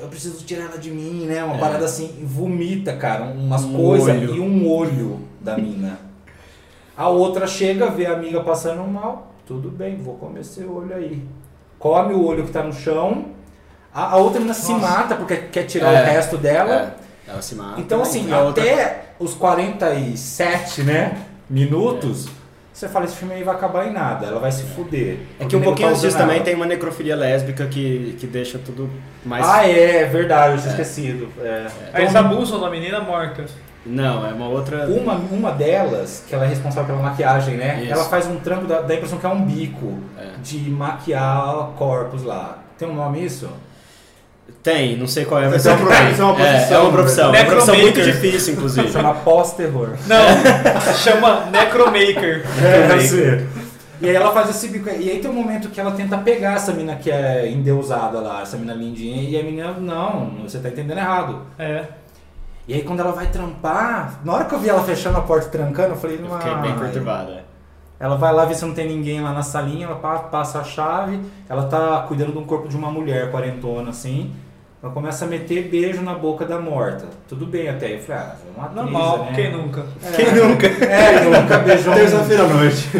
Eu 0.00 0.08
preciso 0.08 0.44
tirar 0.44 0.64
ela 0.64 0.78
de 0.78 0.90
mim, 0.90 1.26
né? 1.26 1.42
Uma 1.44 1.56
É. 1.56 1.58
parada 1.60 1.84
assim, 1.84 2.22
vomita, 2.24 2.92
cara, 2.96 3.24
umas 3.24 3.64
Um 3.64 3.74
coisas 3.76 4.22
e 4.22 4.40
um 4.40 4.68
olho 4.68 5.20
da 5.40 5.56
mina. 5.56 5.98
A 6.96 7.08
outra 7.08 7.46
chega, 7.46 7.88
vê 7.90 8.06
a 8.06 8.12
amiga 8.12 8.40
passando 8.40 8.82
mal, 8.88 9.32
tudo 9.46 9.68
bem, 9.70 9.96
vou 9.96 10.14
comer 10.14 10.40
esse 10.40 10.62
olho 10.64 10.94
aí. 10.94 11.24
Come 11.78 12.14
o 12.14 12.24
olho 12.24 12.44
que 12.44 12.52
tá 12.52 12.62
no 12.62 12.72
chão. 12.72 13.26
A, 13.94 14.12
a 14.12 14.16
outra 14.16 14.38
menina 14.38 14.54
se 14.54 14.72
Nossa. 14.72 14.86
mata 14.88 15.16
porque 15.16 15.36
quer 15.36 15.64
tirar 15.64 15.92
É. 15.92 16.02
o 16.02 16.04
resto 16.06 16.36
dela. 16.36 16.72
É, 16.74 16.94
ela 17.26 17.40
se 17.42 17.54
mata. 17.54 17.80
Então, 17.80 18.02
assim, 18.02 18.28
e 18.28 18.32
a 18.32 18.40
outra- 18.40 18.62
até 18.64 19.02
os 19.18 19.34
47, 19.34 20.82
né, 20.82 21.16
minutos, 21.48 22.28
você 22.72 22.88
fala, 22.88 23.04
esse 23.04 23.16
filme 23.16 23.34
aí 23.34 23.42
vai 23.44 23.54
acabar 23.54 23.86
em 23.86 23.92
nada, 23.92 24.26
ela 24.26 24.40
vai 24.40 24.50
se 24.50 24.62
fuder. 24.64 25.18
É 25.38 25.44
que 25.44 25.54
um 25.54 25.60
pouquinho 25.60 25.88
antes 25.88 26.00
disso 26.00 26.16
também 26.16 26.42
tem 26.42 26.54
uma 26.54 26.66
necrofilia 26.66 27.14
lésbica 27.14 27.66
que, 27.66 28.16
que 28.18 28.26
deixa 28.26 28.58
tudo 28.58 28.88
mais. 29.24 29.46
Ah, 29.46 29.66
é, 29.68 30.04
verdade, 30.06 30.54
eu 30.54 30.58
tinha 30.58 30.68
É. 30.70 30.72
esquecido. 30.72 31.28
É. 31.40 31.66
Aí 31.92 32.02
eles 32.02 32.10
Então, 32.14 32.24
abusam 32.26 32.60
da 32.60 32.70
menina 32.70 33.00
morta. 33.00 33.44
Não, 33.84 34.24
é 34.26 34.32
uma 34.32 34.46
outra. 34.48 34.86
uma, 34.86 35.14
uma 35.14 35.50
delas, 35.50 36.24
que 36.28 36.34
ela 36.34 36.44
é 36.44 36.48
responsável 36.48 36.94
pela 36.94 37.08
maquiagem, 37.10 37.56
né? 37.56 37.80
Isso. 37.82 37.92
Ela 37.92 38.04
faz 38.04 38.26
um 38.28 38.36
trampo, 38.36 38.64
da, 38.66 38.80
da 38.80 38.94
impressão 38.94 39.18
que 39.18 39.26
é 39.26 39.28
um 39.28 39.44
bico 39.44 39.98
É. 40.18 40.28
de 40.42 40.70
maquiar 40.70 41.72
corpos 41.76 42.22
lá. 42.22 42.58
Tem 42.78 42.88
um 42.88 42.94
nome 42.94 43.24
isso? 43.24 43.48
Tem, 44.62 44.96
não 44.96 45.08
sei 45.08 45.24
qual 45.24 45.42
é, 45.42 45.48
mas 45.48 45.66
é 45.66 45.72
uma 45.72 45.78
prof- 45.86 46.12
isso 46.12 46.22
é 46.22 46.24
uma 46.24 46.34
É, 46.34 46.36
profissão, 46.52 46.76
é 46.76 46.80
uma 46.82 46.92
profissão. 46.92 47.34
É 47.34 47.40
uma 47.40 47.46
profissão 47.50 47.76
muito 47.76 48.00
difícil, 48.02 48.54
inclusive. 48.54 48.92
Chama 48.92 49.14
pós-terror. 49.14 49.96
Não, 50.06 50.24
chama 50.94 51.46
Necromaker. 51.50 52.44
É, 52.62 52.86
deve 52.86 53.08
ser. 53.08 53.46
E 54.00 54.08
aí 54.08 54.14
ela 54.14 54.32
faz 54.32 54.50
esse 54.50 54.68
bico. 54.68 54.88
E 54.88 55.10
aí 55.10 55.18
tem 55.20 55.28
um 55.30 55.34
momento 55.34 55.68
que 55.68 55.80
ela 55.80 55.90
tenta 55.92 56.16
pegar 56.18 56.54
essa 56.54 56.72
mina 56.72 56.94
que 56.96 57.10
é 57.10 57.48
endeusada 57.48 58.20
lá, 58.20 58.42
essa 58.42 58.56
mina 58.56 58.72
lindinha, 58.74 59.28
e 59.28 59.38
a 59.38 59.42
menina, 59.42 59.72
não, 59.78 60.30
você 60.42 60.58
tá 60.60 60.68
entendendo 60.68 60.98
errado. 60.98 61.40
É. 61.58 61.84
E 62.68 62.74
aí 62.74 62.82
quando 62.82 63.00
ela 63.00 63.10
vai 63.12 63.26
trampar, 63.26 64.20
na 64.24 64.32
hora 64.32 64.44
que 64.44 64.54
eu 64.54 64.58
vi 64.60 64.68
ela 64.68 64.82
fechando 64.84 65.18
a 65.18 65.22
porta 65.22 65.48
e 65.48 65.50
trancando, 65.50 65.90
eu 65.94 65.96
falei, 65.96 66.18
não. 66.18 66.38
fiquei 66.38 66.54
bem 66.56 66.74
perturbada. 66.78 67.44
Ela 67.98 68.16
vai 68.16 68.32
lá 68.32 68.44
ver 68.44 68.54
se 68.56 68.64
não 68.64 68.74
tem 68.74 68.88
ninguém 68.88 69.20
lá 69.20 69.32
na 69.32 69.42
salinha, 69.42 69.86
ela 69.86 69.94
pa- 69.96 70.18
passa 70.20 70.58
a 70.60 70.64
chave, 70.64 71.20
ela 71.48 71.64
tá 71.64 72.04
cuidando 72.08 72.32
de 72.32 72.38
um 72.38 72.44
corpo 72.44 72.68
de 72.68 72.76
uma 72.76 72.90
mulher 72.90 73.30
quarentona 73.30 73.90
assim. 73.90 74.32
Ela 74.82 74.90
começa 74.90 75.24
a 75.24 75.28
meter 75.28 75.68
beijo 75.68 76.02
na 76.02 76.12
boca 76.12 76.44
da 76.44 76.58
morta. 76.58 77.04
Tudo 77.28 77.46
bem 77.46 77.68
até. 77.68 77.94
Eu 77.94 78.00
falei, 78.00 78.20
ah, 78.20 78.34
é 78.34 78.58
uma 78.58 78.66
atriz, 78.66 78.82
Normal, 78.82 79.18
né? 79.18 79.32
quem 79.32 79.52
nunca? 79.52 79.86
Quem 80.16 80.34
nunca? 80.34 80.66
É, 80.66 81.18
quem 81.20 81.30
nunca 81.30 81.58
beijou. 81.58 81.94
Terça-feira 81.94 82.42
à 82.42 82.48
noite. 82.48 82.90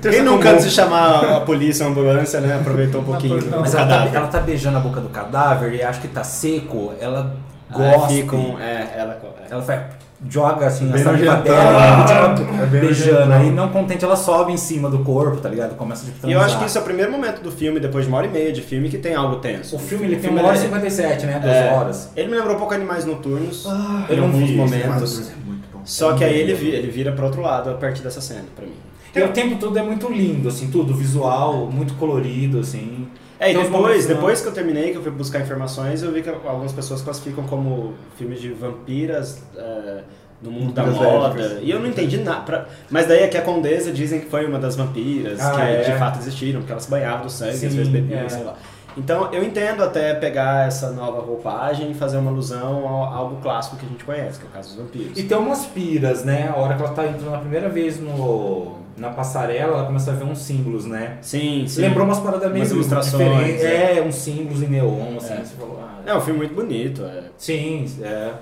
Quem 0.00 0.22
nunca, 0.22 0.50
antes 0.50 0.66
de 0.66 0.70
chamar 0.70 1.24
a 1.24 1.40
polícia, 1.40 1.84
a 1.84 1.88
ambulância, 1.88 2.40
né, 2.40 2.54
aproveitou 2.54 3.00
um 3.00 3.04
pouquinho 3.04 3.40
do 3.40 3.60
Mas 3.60 3.74
ela 3.74 3.88
tá, 3.88 4.08
ela 4.14 4.28
tá 4.28 4.38
beijando 4.38 4.76
a 4.76 4.80
boca 4.80 5.00
do 5.00 5.08
cadáver 5.08 5.74
e 5.74 5.82
acha 5.82 6.00
que 6.00 6.06
tá 6.06 6.22
seco, 6.22 6.94
ela 7.00 7.34
gosta. 7.72 8.14
ficam, 8.14 8.56
é, 8.60 8.94
ela, 8.96 9.18
é. 9.42 9.52
Ela 9.52 9.60
vai, 9.62 9.84
joga 10.28 10.66
assim 10.66 10.86
Bem 10.88 11.00
a 11.00 11.04
saliva 11.04 11.36
dela, 11.36 12.04
continua 12.36 12.62
É 12.62 12.66
beijando. 12.66 13.32
Aí 13.32 13.50
não 13.50 13.68
contente, 13.70 14.04
ela 14.04 14.16
sobe 14.16 14.52
em 14.52 14.56
cima 14.56 14.90
do 14.90 14.98
corpo, 15.00 15.38
tá 15.38 15.48
ligado? 15.48 15.76
Começa 15.76 16.04
tipo, 16.04 16.28
E 16.28 16.32
eu 16.32 16.40
acho 16.40 16.58
que 16.58 16.66
isso 16.66 16.76
é 16.76 16.80
o 16.80 16.84
primeiro 16.84 17.10
momento 17.10 17.40
do 17.42 17.50
filme, 17.50 17.80
depois 17.80 18.04
de 18.04 18.10
uma 18.10 18.18
hora 18.18 18.26
e 18.26 18.30
meia 18.30 18.52
de 18.52 18.60
filme, 18.62 18.88
que 18.88 18.98
tem 18.98 19.14
algo 19.14 19.36
tenso. 19.36 19.76
O 19.76 19.78
filme 19.78 20.04
ele 20.04 20.14
tem 20.14 20.24
filme, 20.24 20.38
uma 20.38 20.48
hora 20.48 20.56
e 20.56 20.60
ele- 20.60 20.66
57, 20.68 21.26
né? 21.26 21.38
Duas 21.38 21.54
é, 21.54 21.72
horas. 21.72 22.10
Ele 22.16 22.28
me 22.28 22.36
lembrou 22.36 22.56
um 22.56 22.58
pouco 22.58 22.74
Animais 22.74 23.04
Noturnos, 23.04 23.64
eu 24.08 24.14
em 24.14 24.18
não 24.18 24.26
alguns 24.26 24.48
vi, 24.50 24.56
momentos. 24.56 25.30
É 25.30 25.32
muito 25.46 25.68
bom. 25.72 25.80
Só 25.84 26.12
que 26.14 26.24
aí 26.24 26.38
ele, 26.38 26.52
ele 26.52 26.90
vira 26.90 27.12
pra 27.12 27.24
outro 27.24 27.40
lado 27.40 27.70
a 27.70 27.74
partir 27.74 28.02
dessa 28.02 28.20
cena, 28.20 28.44
pra 28.54 28.66
mim. 28.66 28.72
E 29.14 29.20
o 29.22 29.28
tempo 29.32 29.56
todo 29.58 29.76
é 29.76 29.82
muito 29.82 30.08
lindo, 30.08 30.48
assim, 30.48 30.70
tudo 30.70 30.94
visual, 30.94 31.66
muito 31.66 31.94
colorido, 31.94 32.60
assim. 32.60 33.08
É, 33.40 33.52
e 33.52 33.56
uns 33.56 33.64
depois, 33.64 34.06
depois 34.06 34.40
que 34.42 34.48
eu 34.48 34.52
terminei, 34.52 34.90
que 34.92 34.98
eu 34.98 35.02
fui 35.02 35.10
buscar 35.10 35.40
informações, 35.40 36.02
eu 36.02 36.12
vi 36.12 36.22
que 36.22 36.28
algumas 36.28 36.72
pessoas 36.72 37.00
classificam 37.00 37.42
como 37.44 37.94
filmes 38.18 38.38
de 38.40 38.50
vampiras, 38.52 39.42
é, 39.56 40.02
no 40.42 40.50
mundo 40.50 40.72
da 40.74 40.84
moda. 40.84 41.58
E 41.62 41.70
eu 41.70 41.80
não 41.80 41.86
entendi 41.86 42.18
nada. 42.18 42.40
pra- 42.42 42.66
Mas 42.90 43.06
daí 43.06 43.24
aqui 43.24 43.36
a 43.38 43.42
Condesa 43.42 43.90
dizem 43.92 44.20
que 44.20 44.26
foi 44.30 44.44
uma 44.46 44.58
das 44.58 44.76
vampiras, 44.76 45.40
Ah, 45.40 45.52
que 45.56 45.60
é? 45.62 45.82
de 45.82 45.98
fato 45.98 46.18
existiram, 46.18 46.60
porque 46.60 46.72
elas 46.72 46.86
banhavam 46.86 47.24
do 47.26 47.30
sangue, 47.32 47.50
às 47.52 47.56
Sim, 47.56 47.68
vezes 47.68 47.88
bebiam, 47.88 48.20
é. 48.20 48.28
sei 48.28 48.44
lá. 48.44 48.54
Então 48.96 49.32
eu 49.32 49.42
entendo 49.44 49.84
até 49.84 50.12
pegar 50.14 50.66
essa 50.66 50.90
nova 50.90 51.20
roupagem 51.20 51.92
e 51.92 51.94
fazer 51.94 52.18
uma 52.18 52.30
alusão 52.30 52.86
a 53.04 53.14
algo 53.16 53.36
clássico 53.40 53.76
que 53.76 53.86
a 53.86 53.88
gente 53.88 54.02
conhece, 54.04 54.38
que 54.40 54.44
é 54.46 54.48
o 54.48 54.52
caso 54.52 54.70
dos 54.70 54.78
vampiros. 54.78 55.18
E 55.18 55.22
tem 55.22 55.38
umas 55.38 55.64
piras, 55.64 56.24
né? 56.24 56.50
A 56.54 56.58
hora 56.58 56.74
que 56.74 56.82
ela 56.82 56.92
tá 56.92 57.06
entrando 57.06 57.34
a 57.34 57.38
primeira 57.38 57.68
vez 57.68 58.00
no, 58.00 58.76
na 59.00 59.08
passarela, 59.10 59.78
ela 59.78 59.86
começa 59.86 60.10
a 60.10 60.14
ver 60.14 60.24
uns 60.24 60.40
símbolos, 60.40 60.84
né? 60.84 61.16
Sim, 61.22 61.64
sim. 61.66 61.80
Lembrou 61.80 62.04
umas 62.04 62.20
paradas 62.20 62.48
meio 62.52 62.62
Umas 62.62 62.70
ilustrações, 62.70 63.28
diferentes. 63.28 63.64
é. 63.64 63.98
É, 63.98 64.02
uns 64.02 64.14
símbolos 64.16 64.62
em 64.62 64.66
neon, 64.68 65.16
assim. 65.16 65.32
É. 65.32 65.36
Você 65.38 65.56
falou, 65.56 65.80
ah, 65.82 66.02
É 66.04 66.14
um 66.14 66.20
filme 66.20 66.38
muito 66.40 66.54
bonito. 66.54 67.02
É. 67.04 67.24
Sim, 67.38 67.86
é. 68.02 68.32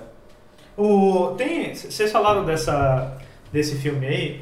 O, 0.77 1.33
tem, 1.37 1.73
vocês 1.73 2.11
falaram 2.11 2.43
dessa, 2.45 3.13
desse 3.53 3.75
filme 3.75 4.05
aí. 4.05 4.41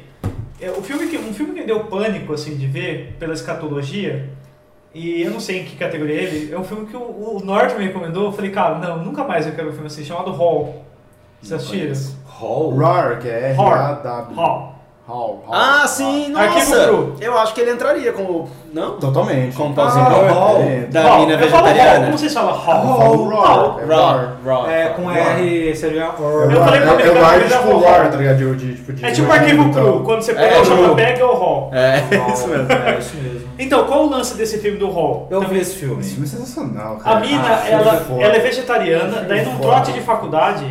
É, 0.60 0.70
o 0.70 0.82
filme 0.82 1.06
que, 1.06 1.16
um 1.16 1.32
filme 1.32 1.52
que 1.54 1.60
me 1.60 1.66
deu 1.66 1.84
pânico 1.84 2.32
assim, 2.32 2.56
de 2.56 2.66
ver 2.66 3.14
pela 3.18 3.32
escatologia, 3.32 4.28
e 4.92 5.22
eu 5.22 5.30
não 5.30 5.38
sei 5.38 5.60
em 5.60 5.64
que 5.64 5.76
categoria 5.76 6.20
é 6.20 6.24
ele, 6.24 6.52
é 6.52 6.58
um 6.58 6.64
filme 6.64 6.86
que 6.86 6.96
o, 6.96 7.00
o 7.36 7.40
Norte 7.44 7.76
me 7.76 7.84
recomendou. 7.84 8.24
Eu 8.26 8.32
falei, 8.32 8.50
cara, 8.50 8.76
não, 8.78 9.04
nunca 9.04 9.22
mais 9.22 9.46
eu 9.46 9.52
quero 9.52 9.68
ver 9.68 9.70
um 9.70 9.74
filme 9.74 9.86
assim, 9.86 10.04
chamado 10.04 10.32
Hall. 10.32 10.84
Vocês 11.40 11.52
assistiram? 11.60 11.94
Hall. 12.26 12.76
RAR, 12.76 13.20
que 13.20 13.28
é. 13.28 13.50
R-A-W. 13.52 14.34
Hall. 14.36 14.77
Hall, 15.08 15.42
Hall. 15.46 15.54
Ah, 15.58 15.86
sim, 15.88 16.34
Arquivo 16.36 16.70
nossa! 16.70 16.86
Cru. 16.86 17.14
Eu 17.18 17.38
acho 17.38 17.54
que 17.54 17.60
ele 17.62 17.70
entraria 17.70 18.12
como. 18.12 18.46
Não? 18.74 18.98
Totalmente. 18.98 19.56
Com 19.56 19.68
o 19.68 19.70
Ah, 19.70 19.74
pauzinho 19.74 20.04
Hall. 20.04 20.60
É, 20.60 20.80
da 20.90 21.00
Hall. 21.02 21.18
mina 21.20 21.38
falo 21.38 21.50
Hall. 21.50 21.62
vegetariana. 21.64 22.04
Como 22.04 22.18
vocês 22.18 22.34
falam? 22.34 22.52
Hall. 22.52 22.86
Hall. 22.86 23.80
É 23.80 23.84
Raw, 23.86 23.88
RAR. 23.88 24.36
raw. 24.44 24.70
É, 24.70 24.88
com 24.90 25.04
Hall. 25.06 25.14
R 25.16 25.74
seria 25.74 26.02
É. 26.02 26.06
Eu 26.54 26.62
falei 26.62 26.80
pra 26.82 26.92
é, 26.92 26.96
mim, 26.96 27.02
é 27.02 27.06
ele 27.36 27.48
dá 27.48 27.58
tipo 27.58 27.70
Hall. 27.70 27.80
RAR, 27.80 28.10
tá 28.10 28.16
ligado? 28.18 28.36
De, 28.56 28.74
tipo, 28.76 28.92
de 28.92 29.04
É 29.06 29.10
tipo 29.10 29.32
arquivo 29.32 29.62
e 29.70 29.72
tal. 29.72 29.82
cru. 29.84 30.00
Quando 30.04 30.20
você 30.22 30.32
É, 30.32 30.34
pega 30.34 30.60
o 30.60 30.64
cru. 30.64 30.76
chapa 30.82 30.94
pega 30.94 31.20
é 31.20 31.24
o 31.24 31.34
Hall. 31.34 31.70
É, 31.72 32.16
Hall. 32.18 32.28
isso 32.34 32.48
mesmo. 32.48 32.72
É, 32.72 32.98
isso 32.98 33.16
mesmo. 33.16 33.48
Então, 33.58 33.84
qual 33.86 34.04
o 34.04 34.10
lance 34.10 34.36
desse 34.36 34.58
filme 34.58 34.76
do 34.78 34.90
Hall? 34.90 35.26
Eu 35.30 35.40
Também- 35.40 35.54
vi 35.56 35.62
esse 35.62 35.74
filme. 35.76 36.00
Esse 36.00 36.10
filme 36.10 36.26
é 36.26 36.28
sensacional, 36.30 36.96
cara. 36.96 37.16
A 37.16 37.20
mina, 37.20 37.42
Ah, 37.48 37.66
ela, 37.66 38.06
é 38.36 38.40
vegetariana, 38.40 39.22
daí 39.22 39.42
num 39.44 39.58
trote 39.58 39.90
de 39.92 40.00
faculdade. 40.02 40.66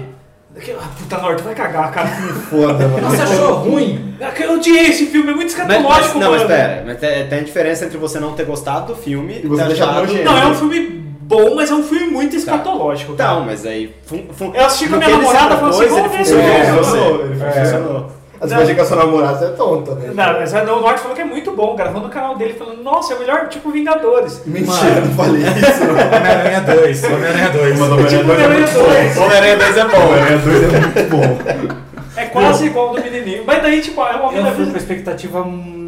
Ah, 0.80 0.88
puta 0.98 1.18
Norte, 1.20 1.44
vai 1.44 1.54
cagar, 1.56 1.92
cara. 1.92 2.08
Foda, 2.08 2.88
mano. 2.88 3.10
Você 3.10 3.22
achou 3.22 3.54
ruim? 3.56 4.16
Eu 4.40 4.54
odiei 4.56 4.88
esse 4.88 5.06
filme, 5.08 5.32
é 5.32 5.36
muito 5.36 5.52
Mas, 5.52 5.60
escatológico, 5.60 6.16
mas, 6.18 6.24
não, 6.24 6.32
mas 6.32 6.42
mano. 6.42 6.48
pera, 6.48 6.84
mas 6.86 6.98
tem, 7.00 7.28
tem 7.28 7.40
a 7.40 7.44
diferença 7.44 7.86
entre 7.86 7.98
você 7.98 8.20
não 8.20 8.34
ter 8.34 8.46
gostado 8.46 8.94
do 8.94 8.96
filme 9.00 9.42
E 9.44 9.48
você 9.48 9.62
ter 9.62 9.68
deixar 9.70 9.86
achado- 9.90 10.08
nojento. 10.08 10.24
Não, 10.26 10.38
é 10.38 10.46
um 10.48 10.56
filme 10.56 10.80
bom, 11.22 11.56
mas 11.56 11.70
é 11.70 11.74
um 11.76 11.84
filme 11.84 12.08
muito 12.08 12.36
escatológico. 12.36 13.14
cara. 13.14 13.34
Então, 13.34 13.46
mas 13.46 13.66
aí. 13.66 13.94
Fun, 14.06 14.24
fun, 14.34 14.52
Eu 14.56 14.66
assisti 14.66 14.88
com 14.90 14.96
a 14.96 14.98
minha 14.98 15.10
ele 15.10 15.18
namorada, 15.20 15.58
falou 15.58 15.70
assim, 15.70 15.88
vamos 15.90 16.10
ver 16.12 16.14
ele 16.16 16.22
esse 16.24 16.34
funcionou 16.34 16.56
filme. 16.66 16.78
você. 16.78 16.98
Funcionou, 16.98 17.26
ele 17.26 17.44
É. 17.44 17.64
funcionou. 17.66 18.12
Às 18.40 18.52
vezes 18.52 18.76
que 18.76 18.82
a 18.82 18.86
sua 18.86 18.98
namorada 18.98 19.38
você 19.40 19.46
é 19.46 19.50
tonta, 19.50 19.96
né? 19.96 20.12
Não, 20.14 20.40
mas 20.40 20.54
a- 20.54 20.62
o 20.64 20.82
Norte 20.82 21.00
falou 21.02 21.16
que 21.16 21.22
é 21.22 21.26
muito 21.26 21.52
bom, 21.52 21.76
gravando 21.76 22.06
no 22.08 22.10
canal 22.10 22.36
dele, 22.36 22.54
falando, 22.54 22.84
nossa, 22.84 23.14
é 23.14 23.16
o 23.16 23.20
melhor 23.20 23.48
tipo 23.48 23.72
Vingadores. 23.72 24.42
Mentira, 24.46 25.02
não 25.02 25.12
falei 25.14 25.42
isso. 25.42 25.84
Homem-Aranha 25.84 26.62
2. 26.62 27.04
Homem-Aranha 27.04 27.50
2. 27.50 27.80
Mas 27.80 27.90
Homem-Aranha 27.92 28.18
Tipo 28.18 28.24
2 28.28 28.40
é 28.40 28.44
Homem-Aranha 28.44 28.60
muito 28.60 28.74
bom. 28.74 28.84
2. 28.86 29.18
Homem-Aranha 29.18 29.58
2 29.58 29.78
é 29.78 29.86
bom. 29.86 29.98
Homem-Aranha 30.08 30.38
2 30.38 30.64
é 30.64 30.80
muito 30.80 31.10
bom. 31.10 31.78
É 32.16 32.26
quase 32.26 32.66
igual 32.66 32.88
ao 32.90 32.96
do 32.96 33.02
menininho. 33.04 33.44
Mas 33.46 33.62
daí, 33.62 33.80
tipo, 33.82 34.02
é 34.02 34.16
uma 34.16 34.32
Eu 34.34 34.44
vida... 34.44 34.52
fui 34.56 34.66
com 34.72 34.78
expectativa 34.78 35.44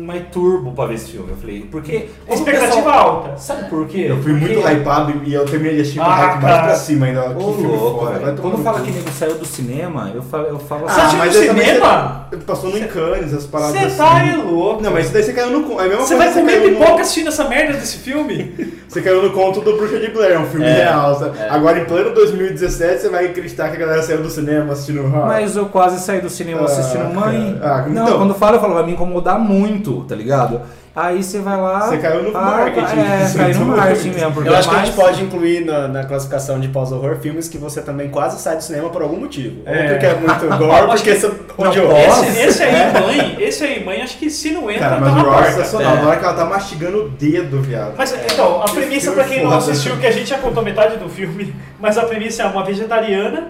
mais 0.10 0.24
turbo 0.32 0.72
pra 0.74 0.86
ver 0.86 0.96
esse 0.96 1.12
filme. 1.12 1.30
Eu 1.32 1.38
falei, 1.38 1.68
porque. 1.72 2.10
Expectativa 2.30 2.76
pessoal- 2.76 3.00
alta. 3.10 3.38
Sabe 3.38 3.70
por 3.70 3.88
quê? 3.88 4.06
Eu 4.10 4.22
fui 4.22 4.34
muito 4.34 4.54
Porque- 4.62 4.74
hypado 4.74 5.14
e 5.24 5.34
eu 5.34 5.46
terminei 5.46 5.76
de 5.76 5.82
assistir 5.82 6.00
Ah, 6.00 6.08
o 6.08 6.12
hype 6.12 6.42
mais 6.42 6.62
pra 6.62 6.76
cima 6.76 7.06
ainda. 7.06 7.22
Que 7.22 7.44
Ô, 7.44 7.54
filme 7.54 7.68
louco, 7.78 8.06
foda. 8.06 8.36
Quando 8.42 8.58
fala 8.64 8.82
que 8.82 8.92
nego 8.92 9.10
saiu 9.12 9.36
do 9.36 9.46
cinema, 9.46 10.12
eu 10.14 10.22
falo, 10.22 10.48
eu 10.48 10.60
falo 10.60 10.82
Você 10.88 10.92
assim. 10.92 11.02
assistiu 11.02 11.20
mas 11.20 11.36
no 11.36 11.42
cinema? 11.42 12.28
você- 12.30 12.38
Passou 12.50 12.70
no 12.72 12.78
em 12.78 12.88
Cannes, 12.88 13.34
as 13.34 13.46
paradas 13.46 13.74
Você 13.80 13.86
assim. 13.86 13.98
tá 13.98 14.26
é 14.26 14.36
louco. 14.38 14.82
Não, 14.82 14.92
mas 14.92 15.06
isso 15.06 15.14
daí 15.14 15.24
você 15.24 15.34
caiu 15.34 15.50
no 15.52 15.64
conto. 15.64 15.82
É 15.82 15.86
a 15.86 15.88
mesma 15.90 16.06
Você 16.06 16.16
coisa 16.16 16.32
vai 16.32 16.42
comer 16.42 16.60
caiu 16.60 16.72
no- 16.72 16.80
pipoca 16.80 17.02
assistindo 17.02 17.28
essa 17.28 17.44
merda 17.48 17.74
desse 17.74 17.98
filme? 17.98 18.56
Você 18.90 19.02
caiu 19.04 19.22
no 19.22 19.30
conto 19.32 19.62
do 19.62 19.78
Bruxa 19.78 20.00
de 20.00 20.10
Blair, 20.10 20.34
é 20.34 20.40
um 20.40 20.48
filme 20.48 20.66
É, 20.66 20.74
real. 20.86 21.14
sabe? 21.20 21.38
é. 21.38 21.48
Agora, 21.48 21.80
em 21.80 21.86
pleno 21.86 22.12
2017, 22.12 23.02
você 23.02 23.10
vai 23.10 23.26
acreditar 23.28 23.70
que 23.70 23.76
a 23.76 23.80
galera 23.80 24.02
saiu 24.02 24.24
do 24.24 24.30
cinema 24.32 24.74
assistindo 24.74 25.04
Horror. 25.04 25.28
Mas 25.28 25.56
eu 25.56 25.68
quase 25.68 26.00
saí 26.04 26.22
do 26.22 26.30
cinema 26.30 26.62
Ah, 26.62 26.66
assistindo 26.66 27.14
Mãe. 27.14 27.60
Ah, 27.62 27.86
não, 27.88 28.04
então. 28.06 28.18
quando 28.18 28.34
fala, 28.34 28.58
eu 28.58 28.62
falo, 28.62 28.74
vai 28.74 28.84
me 28.86 28.94
incomodar 28.94 29.38
muito, 29.40 29.99
tá 30.06 30.16
ligado? 30.16 30.62
Aí 30.96 31.24
você 31.24 31.40
vai 31.40 31.56
lá. 31.56 31.88
Você 31.88 31.98
caiu 31.98 32.24
no 32.24 32.38
ah, 32.38 32.42
marketing. 32.42 33.00
É, 33.00 33.26
Você 33.26 33.38
caiu 33.38 33.60
no 33.60 33.66
marketing 33.78 34.10
mesmo. 34.10 34.32
Porque 34.34 34.50
Eu 34.50 34.56
acho 34.56 34.68
que 34.68 34.74
a 34.76 34.78
mais- 34.78 34.88
gente 34.90 34.98
pode 34.98 35.24
incluir 35.24 35.64
na, 35.64 35.88
na 35.88 36.04
classificação 36.04 36.60
de 36.60 36.68
pós-horror 36.68 37.18
filmes 37.18 37.48
que 37.48 37.58
você 37.58 37.82
também 37.82 38.10
quase 38.10 38.40
sai 38.42 38.58
do 38.58 38.64
cinema 38.64 38.90
por 38.90 39.02
algum 39.02 39.18
motivo. 39.18 39.62
É. 39.66 39.84
Ou 39.84 39.90
porque 39.90 40.06
é 40.06 40.16
muito 40.16 40.48
gore, 40.58 40.88
porque 40.88 41.16
você 41.16 41.32
odiou. 41.58 41.90
pode. 41.90 42.28
Esse, 42.28 42.40
esse 42.42 42.64
aí, 42.64 43.02
mãe, 43.02 43.38
esse 43.40 43.64
aí, 43.64 43.86
mãe, 43.86 44.02
acho 44.02 44.18
que 44.18 44.30
se 44.30 44.52
não 44.52 44.70
entra, 44.70 44.90
Cara, 44.90 44.96
tá 44.96 45.02
mas 45.12 45.24
Roar 45.24 45.44
é 45.44 45.52
sensacional. 45.52 45.94
É. 45.96 46.02
Na 46.02 46.08
hora 46.10 46.18
que 46.20 46.26
ela 46.26 46.34
tá 46.34 46.46
mastigando 46.46 47.06
o 47.06 47.10
dedo, 47.10 47.62
viado. 47.62 47.94
Mas 47.98 48.14
então, 48.14 48.62
a 48.62 48.66
Que 48.66 48.74
premissa 48.74 49.12
pra 49.12 49.24
quem 49.24 49.44
não 49.44 49.56
assistiu, 49.56 49.96
que 49.98 50.08
a 50.08 50.12
gente 50.12 50.30
já 50.30 50.40
contou 50.40 50.64
metade 50.64 50.98
do 50.98 51.08
filme, 51.08 51.56
mas 51.80 51.98
a 51.98 52.04
premissa 52.04 52.44
é 52.44 52.46
uma 52.48 52.64
vegetariana 52.64 53.50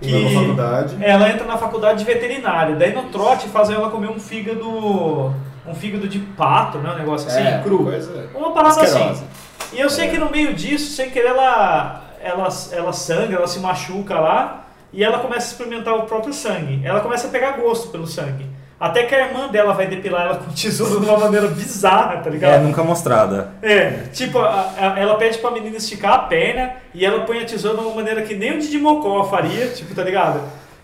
que 0.00 0.56
ela 1.02 1.28
entra 1.28 1.46
na 1.46 1.58
faculdade 1.58 1.98
de 1.98 2.04
veterinário, 2.04 2.76
daí 2.76 2.94
no 2.94 3.02
trote 3.04 3.48
fazem 3.48 3.76
ela 3.76 3.90
comer 3.90 4.08
um 4.08 4.18
fígado, 4.18 5.34
um 5.66 5.74
fígado 5.74 6.08
de 6.08 6.18
pato, 6.18 6.78
né, 6.78 6.90
um 6.92 6.98
negócio 6.98 7.28
assim, 7.28 7.40
É, 7.40 7.60
cru. 7.62 7.84
coisa 7.84 8.28
Uma 8.34 8.52
parada 8.52 8.80
assim. 8.82 9.24
E 9.72 9.78
eu 9.80 9.88
sei 9.90 10.08
que 10.08 10.18
no 10.18 10.30
meio 10.30 10.52
disso, 10.54 10.92
sem 10.96 11.10
querer, 11.10 11.28
ela, 11.28 12.02
ela, 12.22 12.48
ela 12.72 12.92
sangra, 12.92 13.36
ela 13.36 13.46
se 13.46 13.58
machuca 13.60 14.18
lá 14.18 14.64
e 14.92 15.04
ela 15.04 15.18
começa 15.20 15.46
a 15.46 15.50
experimentar 15.52 15.94
o 15.94 16.02
próprio 16.02 16.32
sangue. 16.32 16.80
Ela 16.84 17.00
começa 17.00 17.28
a 17.28 17.30
pegar 17.30 17.52
gosto 17.52 17.88
pelo 17.90 18.06
sangue. 18.06 18.46
Até 18.80 19.02
que 19.02 19.14
a 19.14 19.26
irmã 19.26 19.46
dela 19.48 19.74
vai 19.74 19.86
depilar 19.86 20.22
ela 20.22 20.36
com 20.42 20.50
tesouro 20.52 21.00
de 21.00 21.06
uma 21.06 21.18
maneira 21.18 21.46
bizarra, 21.48 22.16
tá 22.16 22.30
ligado? 22.30 22.52
É, 22.54 22.58
nunca 22.58 22.82
mostrada. 22.82 23.50
É, 23.62 23.90
tipo, 24.12 24.38
a- 24.38 24.72
a- 24.78 24.98
ela 24.98 25.16
pede 25.16 25.36
pra 25.38 25.50
menina 25.50 25.76
esticar 25.76 26.14
a 26.14 26.18
perna 26.20 26.72
e 26.94 27.04
ela 27.04 27.20
põe 27.26 27.40
a 27.40 27.44
tesoura 27.44 27.76
de 27.78 27.84
uma 27.84 27.94
maneira 27.94 28.22
que 28.22 28.34
nem 28.34 28.56
o 28.56 28.58
Didi 28.58 28.78
Mocó 28.78 29.22
faria, 29.24 29.66
tipo, 29.68 29.94
tá 29.94 30.02
ligado? 30.02 30.40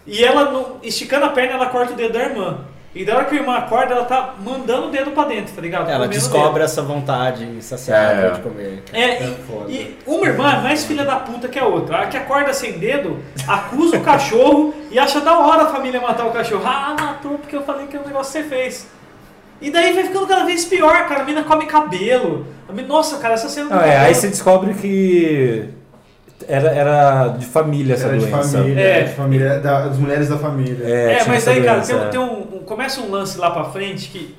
E 0.07 0.23
ela, 0.23 0.51
no- 0.51 0.77
esticando 0.83 1.25
a 1.25 1.31
perna, 1.31 1.55
ela 1.55 1.67
corta 1.67 1.95
o 1.95 1.97
dedo 1.97 2.13
da 2.13 2.21
irmã. 2.21 2.59
E 2.97 3.05
da 3.05 3.15
hora 3.15 3.25
que 3.27 3.35
a 3.37 3.39
irmã 3.39 3.57
acorda, 3.59 3.93
ela 3.95 4.05
tá 4.07 4.35
mandando 4.43 4.87
o 4.89 4.91
dedo 4.91 5.11
pra 5.11 5.25
dentro, 5.25 5.55
tá 5.55 5.61
ligado? 5.61 5.83
Ela 5.89 6.07
Comendo 6.07 6.13
descobre 6.15 6.63
essa 6.63 6.81
vontade 6.81 7.45
insaciável 7.45 8.29
É. 8.29 8.31
de 8.31 8.41
comer. 8.41 8.83
É, 8.93 9.23
e, 9.23 9.35
foda. 9.47 9.71
e 9.71 9.99
uma 10.07 10.27
irmã 10.27 10.51
é 10.51 10.61
mais 10.63 10.85
filha 10.87 11.05
da 11.05 11.17
puta 11.17 11.47
que 11.47 11.59
a 11.59 11.67
outra. 11.67 11.99
A 11.99 12.07
que 12.07 12.17
acorda 12.17 12.55
sem 12.55 12.79
dedo, 12.79 13.19
acusa 13.47 13.99
o 13.99 14.01
cachorro 14.01 14.75
e 14.91 14.99
acha 14.99 15.21
da 15.21 15.39
hora 15.39 15.65
a 15.65 15.67
família 15.67 16.01
matar 16.01 16.27
o 16.27 16.31
cachorro. 16.31 16.63
Ah, 16.65 16.97
matou 16.99 17.39
porque 17.39 17.55
eu 17.55 17.63
falei 17.65 17.87
que 17.87 17.97
é 17.97 18.01
um 18.01 18.07
negócio 18.07 18.33
que 18.43 18.49
você 18.49 18.55
fez. 18.57 18.87
E 19.61 19.71
daí 19.71 19.93
vai 19.93 20.05
ficando 20.05 20.27
cada 20.27 20.45
vez 20.45 20.65
pior, 20.65 21.07
cara. 21.07 21.21
A 21.21 21.25
mina 21.25 21.43
come 21.45 21.67
cabelo. 21.67 22.47
A 22.69 22.73
mina- 22.73 22.89
Nossa, 22.89 23.19
cara, 23.19 23.35
essa 23.35 23.49
cena 23.51 23.69
do 23.69 23.75
Não, 23.75 23.81
é, 23.83 23.87
cabelo- 23.89 24.05
aí 24.07 24.15
você 24.15 24.29
descobre 24.29 24.73
que 24.75 25.69
era, 26.49 26.69
era 26.71 27.29
de 27.29 27.47
família 27.47 27.95
essa 27.95 28.09
Era 28.09 28.19
de 28.19 28.27
doença. 28.27 28.59
família, 28.59 28.81
É. 28.81 29.03
de 29.05 29.13
família, 29.15 29.59
da- 29.61 29.89
das 29.89 29.99
mulheres 29.99 30.29
da 30.29 30.37
família. 30.37 30.85
É, 30.85 31.19
É, 31.21 31.25
mas 31.27 31.47
aí, 31.49 31.63
cara, 31.63 31.79
doença, 31.81 31.93
tem, 31.95 31.97
um- 31.97 32.05
é. 32.05 32.09
tem 32.09 32.21
um, 32.21 32.57
um- 32.57 32.63
começa 32.65 33.01
um 33.01 33.11
lance 33.11 33.39
lá 33.39 33.51
pra 33.51 33.65
frente 33.65 34.09
que 34.11 34.35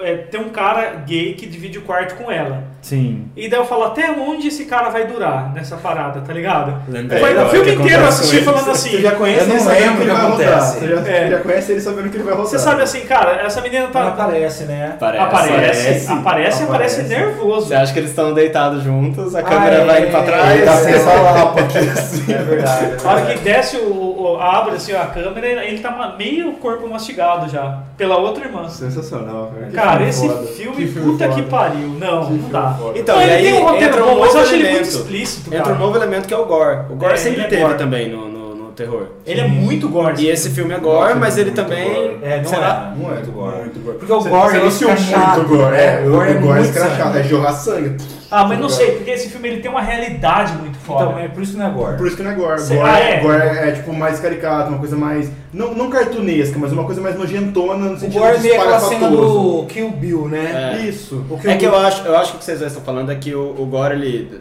é, 0.00 0.14
tem 0.16 0.40
um 0.40 0.48
cara 0.50 1.02
gay 1.06 1.34
que 1.34 1.46
divide 1.46 1.78
o 1.78 1.82
quarto 1.82 2.14
com 2.16 2.30
ela. 2.30 2.62
Sim. 2.80 3.26
E 3.36 3.48
daí 3.48 3.58
eu 3.58 3.64
falo, 3.66 3.84
até 3.84 4.10
onde 4.12 4.48
esse 4.48 4.64
cara 4.64 4.88
vai 4.88 5.06
durar 5.06 5.52
nessa 5.52 5.76
parada, 5.76 6.20
tá 6.20 6.32
ligado? 6.32 6.74
Lembrei 6.88 7.18
Foi 7.18 7.36
o 7.36 7.48
filme 7.48 7.72
inteiro 7.72 7.88
eu 7.90 7.96
acontece 7.98 8.20
assisti 8.22 8.40
falando 8.44 8.70
assim. 8.70 8.90
Você 8.90 9.00
já 9.02 9.10
conhece 9.12 9.44
não 9.46 9.54
ele 9.56 9.60
sabendo 9.64 9.80
lembro 9.80 9.96
que 9.96 10.02
ele 10.02 10.10
o 10.10 10.14
que 10.14 10.20
vai 10.20 10.30
rodar. 10.30 10.48
acontece. 10.48 10.78
Você 10.78 10.88
já, 10.88 11.08
É. 11.10 11.30
já 11.30 11.38
conhece 11.40 11.72
ele 11.72 11.80
sabendo 11.80 12.10
que 12.10 12.16
ele 12.16 12.24
vai 12.24 12.34
rodar. 12.34 12.46
Você 12.50 12.58
sabe 12.58 12.82
assim, 12.82 13.00
cara, 13.00 13.32
essa 13.44 13.60
menina 13.60 13.84
Não 13.86 13.90
tá. 13.92 14.08
aparece, 14.08 14.64
né? 14.64 14.96
Parece. 14.98 15.24
Aparece, 15.24 15.48
Aparece. 15.52 15.78
aparece, 16.12 16.12
aparece, 16.12 16.62
Aparece. 16.62 17.02
nervoso. 17.02 17.66
Você 17.68 17.74
acha 17.74 17.92
que 17.92 17.98
eles 17.98 18.10
estão 18.10 18.32
deitados 18.32 18.82
juntos, 18.84 19.34
a 19.34 19.42
câmera 19.42 19.82
Ah, 19.82 19.84
vai 19.84 19.98
é. 19.98 20.02
indo 20.02 20.10
pra 20.12 20.20
Ele 20.54 20.62
trás. 20.62 20.64
tá 20.64 20.76
sem 20.76 20.94
essa 20.94 21.12
lapa 21.12 21.60
aqui 21.60 21.78
assim. 21.78 22.32
É 22.32 22.38
verdade. 22.38 22.84
é 22.84 22.96
A 23.06 23.10
hora 23.12 23.26
que 23.26 23.38
desce 23.40 23.76
o, 23.78 24.17
abre 24.40 24.76
assim, 24.76 24.92
a 24.92 25.06
câmera, 25.06 25.64
ele 25.64 25.78
tá 25.80 26.14
meio 26.18 26.52
corpo 26.54 26.88
mastigado 26.88 27.48
já, 27.48 27.82
pela 27.96 28.16
outra 28.18 28.44
irmã. 28.44 28.68
Sensacional, 28.68 29.52
cara. 29.54 29.66
Que 29.66 29.72
Cara, 29.76 30.08
esse 30.08 30.26
foda. 30.28 30.46
filme, 30.48 30.76
Que 30.76 30.86
filme 30.86 31.12
puta 31.12 31.28
que 31.28 31.42
pariu. 31.42 31.88
Não, 31.88 32.26
Que 32.26 32.32
não 32.34 32.48
dá. 32.48 32.70
foda. 32.78 32.98
Então, 32.98 33.20
e 33.20 33.24
ele 33.24 33.32
aí 33.32 33.42
tem 33.44 33.54
um 33.54 33.64
roteiro 33.64 33.84
entra 33.86 34.04
um 34.04 34.06
bom, 34.06 34.18
mas 34.20 34.26
novo 34.26 34.38
eu 34.38 34.42
acho 34.42 34.54
ele 34.54 34.62
muito 34.64 34.74
elemento. 34.76 34.96
explícito, 34.96 35.48
Entra 35.48 35.62
cara. 35.62 35.74
um 35.76 35.78
novo 35.78 35.96
elemento 35.96 36.28
que 36.28 36.34
é 36.34 36.38
o 36.38 36.44
gore. 36.46 36.78
O 36.90 36.96
gore 36.96 37.14
É, 37.14 37.16
sempre 37.16 37.38
ele 37.38 37.46
é 37.46 37.48
teve 37.48 37.62
gore. 37.62 37.74
também 37.78 38.08
no, 38.10 38.28
no, 38.28 38.54
no 38.54 38.64
terror. 38.72 39.06
Ele 39.26 39.40
é 39.40 39.46
muito 39.48 39.88
gore. 39.88 40.22
E 40.22 40.28
esse 40.28 40.50
filme 40.50 40.74
é 40.74 40.78
gore, 40.78 41.14
mas 41.14 41.36
ele 41.36 41.50
Muito 41.50 41.62
também. 41.62 41.92
gore. 41.94 42.18
É, 42.22 42.36
não 42.38 42.44
será? 42.44 42.92
é. 42.96 43.00
É 43.00 43.08
muito 43.12 43.32
gore. 43.32 43.56
Muito 43.56 43.80
gore. 43.80 43.98
Porque 43.98 44.12
o 44.12 44.20
gore, 44.22 44.52
chato. 44.96 45.36
muito 45.38 45.48
gore. 45.56 45.76
É, 45.76 46.02
o 46.06 46.10
gore 46.10 46.30
é 46.30 46.58
é 46.58 46.62
escrachado, 46.62 47.18
é 47.18 47.22
jorrar 47.24 47.52
sangue. 47.52 47.96
Ah, 48.30 48.44
mas 48.46 48.58
não 48.58 48.68
sei, 48.68 48.92
porque 48.92 49.10
esse 49.10 49.28
filme 49.30 49.48
ele 49.48 49.60
tem 49.60 49.70
uma 49.70 49.80
realidade 49.80 50.52
muito 50.54 50.78
foda. 50.78 51.04
Então, 51.04 51.18
é 51.18 51.28
por 51.28 51.42
isso 51.42 51.52
que 51.52 51.58
não 51.58 51.66
é 51.66 51.70
gore. 51.70 51.96
Por 51.96 52.06
isso 52.06 52.16
que 52.16 52.22
não 52.22 52.30
é 52.30 52.34
gore. 52.34 52.60
Cê- 52.60 52.76
Gore, 52.76 52.88
ah, 52.88 52.98
é? 52.98 53.20
gore 53.20 53.42
é, 53.42 53.68
é, 53.68 53.72
tipo 53.72 53.92
mais 53.92 54.20
caricato, 54.20 54.68
uma 54.68 54.78
coisa 54.78 54.96
mais. 54.96 55.30
Não, 55.52 55.74
não 55.74 55.88
cartunesca, 55.88 56.58
mas 56.58 56.72
uma 56.72 56.84
coisa 56.84 57.00
mais 57.00 57.16
nojentona 57.18 57.86
no 57.86 57.94
O 57.94 57.98
sentido 57.98 58.20
gore 58.20 58.34
é 58.34 58.36
de 58.36 58.42
meio 58.42 58.60
aquela 58.60 58.80
cena 58.80 59.08
do 59.08 59.64
Kill 59.66 59.90
Bill, 59.92 60.28
né? 60.28 60.74
É. 60.76 60.82
Isso. 60.82 61.24
O 61.30 61.38
Kill 61.38 61.50
É 61.50 61.56
que 61.56 61.64
eu 61.64 61.76
acho, 61.76 62.06
eu 62.06 62.16
acho 62.16 62.32
que 62.32 62.36
o 62.36 62.38
que 62.40 62.44
vocês 62.44 62.60
estão 62.60 62.82
falando 62.82 63.10
é 63.10 63.14
que 63.14 63.34
o, 63.34 63.54
o 63.58 63.64
gore, 63.66 63.94
ele, 63.94 64.40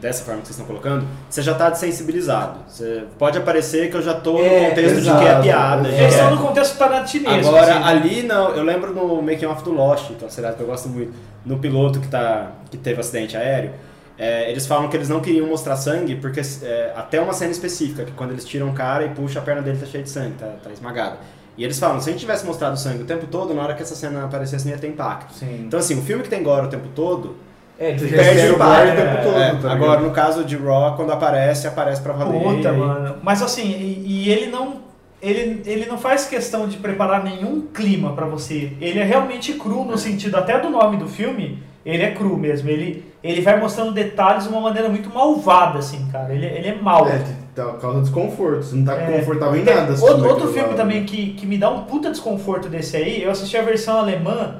dessa 0.00 0.24
forma 0.24 0.40
que 0.40 0.46
vocês 0.46 0.58
estão 0.58 0.66
colocando, 0.66 1.06
você 1.28 1.42
já 1.42 1.54
tá 1.54 1.70
desensibilizado. 1.70 2.60
Você 2.68 3.04
pode 3.18 3.36
aparecer 3.36 3.90
que 3.90 3.96
eu 3.96 4.02
já 4.02 4.14
tô 4.14 4.38
É, 4.38 4.60
no 4.60 4.68
contexto 4.70 4.98
exato, 4.98 5.18
de 5.18 5.24
que 5.24 5.30
é 5.30 5.40
piada. 5.40 5.88
é- 5.88 6.08
estão 6.08 6.30
no 6.36 6.42
contexto 6.46 6.78
tarantinesco. 6.78 7.48
Agora, 7.48 7.74
assim. 7.78 7.84
ali 7.88 8.22
não, 8.22 8.50
eu 8.50 8.62
lembro 8.64 8.94
no 8.94 9.20
making 9.20 9.46
off 9.46 9.62
do 9.64 9.72
Lost, 9.72 10.12
que 10.16 10.22
é 10.24 10.26
um 10.26 10.30
seriado 10.30 10.56
que 10.56 10.62
eu 10.62 10.66
gosto 10.66 10.88
muito, 10.88 11.12
no 11.44 11.58
piloto 11.58 12.00
que, 12.00 12.08
tá, 12.08 12.52
que 12.70 12.76
teve 12.76 13.00
acidente 13.00 13.36
aéreo, 13.36 13.72
é, 14.16 14.50
eles 14.50 14.66
falam 14.66 14.88
que 14.88 14.96
eles 14.96 15.08
não 15.08 15.20
queriam 15.20 15.46
mostrar 15.46 15.76
sangue, 15.76 16.16
porque 16.16 16.40
é, 16.62 16.92
até 16.96 17.20
uma 17.20 17.32
cena 17.32 17.50
específica, 17.52 18.04
que 18.04 18.12
quando 18.12 18.30
eles 18.32 18.44
tiram 18.44 18.68
o 18.68 18.72
cara 18.72 19.04
e 19.04 19.08
puxam 19.10 19.40
a 19.42 19.44
perna 19.44 19.62
dele 19.62 19.78
tá 19.78 19.86
cheia 19.86 20.02
de 20.02 20.10
sangue, 20.10 20.34
tá, 20.38 20.46
tá 20.62 20.70
esmagada. 20.70 21.16
E 21.56 21.64
eles 21.64 21.76
falam, 21.78 22.00
se 22.00 22.08
a 22.08 22.12
gente 22.12 22.20
tivesse 22.20 22.46
mostrado 22.46 22.74
o 22.74 22.76
sangue 22.78 23.02
o 23.02 23.04
tempo 23.04 23.26
todo, 23.26 23.52
na 23.52 23.62
hora 23.62 23.74
que 23.74 23.82
essa 23.82 23.96
cena 23.96 24.24
aparecesse 24.24 24.64
não 24.64 24.72
ia 24.72 24.78
ter 24.78 24.86
impacto. 24.88 25.34
Sim. 25.34 25.64
Então 25.66 25.80
assim, 25.80 25.98
o 25.98 26.02
filme 26.02 26.22
que 26.22 26.28
tem 26.28 26.40
gore 26.42 26.66
o 26.66 26.70
tempo 26.70 26.86
todo, 26.94 27.36
É, 27.78 27.90
ele 27.90 28.08
perde 28.08 28.46
o 28.48 28.54
impacto. 28.54 28.92
o 28.92 28.96
tempo 28.96 29.22
todo, 29.22 29.38
É, 29.38 29.54
tá 29.54 29.72
agora, 29.72 30.00
no 30.00 30.10
caso 30.10 30.44
de 30.44 30.56
Raw, 30.56 30.96
quando 30.96 31.12
aparece, 31.12 31.66
aparece 31.68 32.02
pra 32.02 32.12
valer. 32.12 32.40
Puta, 32.42 32.72
mano. 32.72 33.16
Mas 33.22 33.40
assim, 33.42 33.70
e, 33.70 34.24
e 34.26 34.30
ele 34.30 34.46
não. 34.46 34.88
Ele, 35.20 35.62
ele 35.66 35.86
não 35.86 35.98
faz 35.98 36.26
questão 36.26 36.68
de 36.68 36.76
preparar 36.76 37.24
nenhum 37.24 37.62
clima 37.74 38.12
pra 38.12 38.24
você. 38.26 38.72
Ele 38.80 39.00
é 39.00 39.04
realmente 39.04 39.52
cru 39.54 39.84
no 39.84 39.98
sentido 39.98 40.36
até 40.36 40.58
do 40.60 40.70
nome 40.70 40.96
do 40.96 41.08
filme. 41.08 41.60
Ele 41.84 42.02
é 42.04 42.10
cru 42.12 42.36
mesmo. 42.36 42.68
Ele, 42.68 43.04
ele 43.22 43.40
vai 43.40 43.58
mostrando 43.58 43.92
detalhes 43.92 44.44
de 44.44 44.48
uma 44.50 44.60
maneira 44.60 44.88
muito 44.88 45.08
malvada, 45.12 45.78
assim, 45.80 46.06
cara. 46.12 46.32
Ele, 46.32 46.46
ele 46.46 46.68
é 46.68 46.74
mau. 46.80 47.08
É, 47.08 47.20
tá- 47.54 47.72
causa 47.80 48.00
desconforto. 48.02 48.62
Você 48.62 48.76
não 48.76 48.84
tá 48.84 48.94
É. 48.94 49.18
confortável 49.18 49.60
em 49.60 49.64
nada. 49.64 49.92
assistindo 49.92 50.08
Outro, 50.08 50.22
outro 50.28 50.36
aquilo 50.44 50.52
filme 50.52 50.70
lá, 50.70 50.76
também 50.76 51.04
que, 51.04 51.32
que 51.34 51.46
me 51.46 51.58
dá 51.58 51.68
um 51.70 51.82
puta 51.82 52.10
desconforto 52.10 52.68
desse 52.68 52.96
aí, 52.96 53.22
eu 53.22 53.30
assisti 53.32 53.56
a 53.56 53.62
versão 53.62 53.98
alemã, 53.98 54.56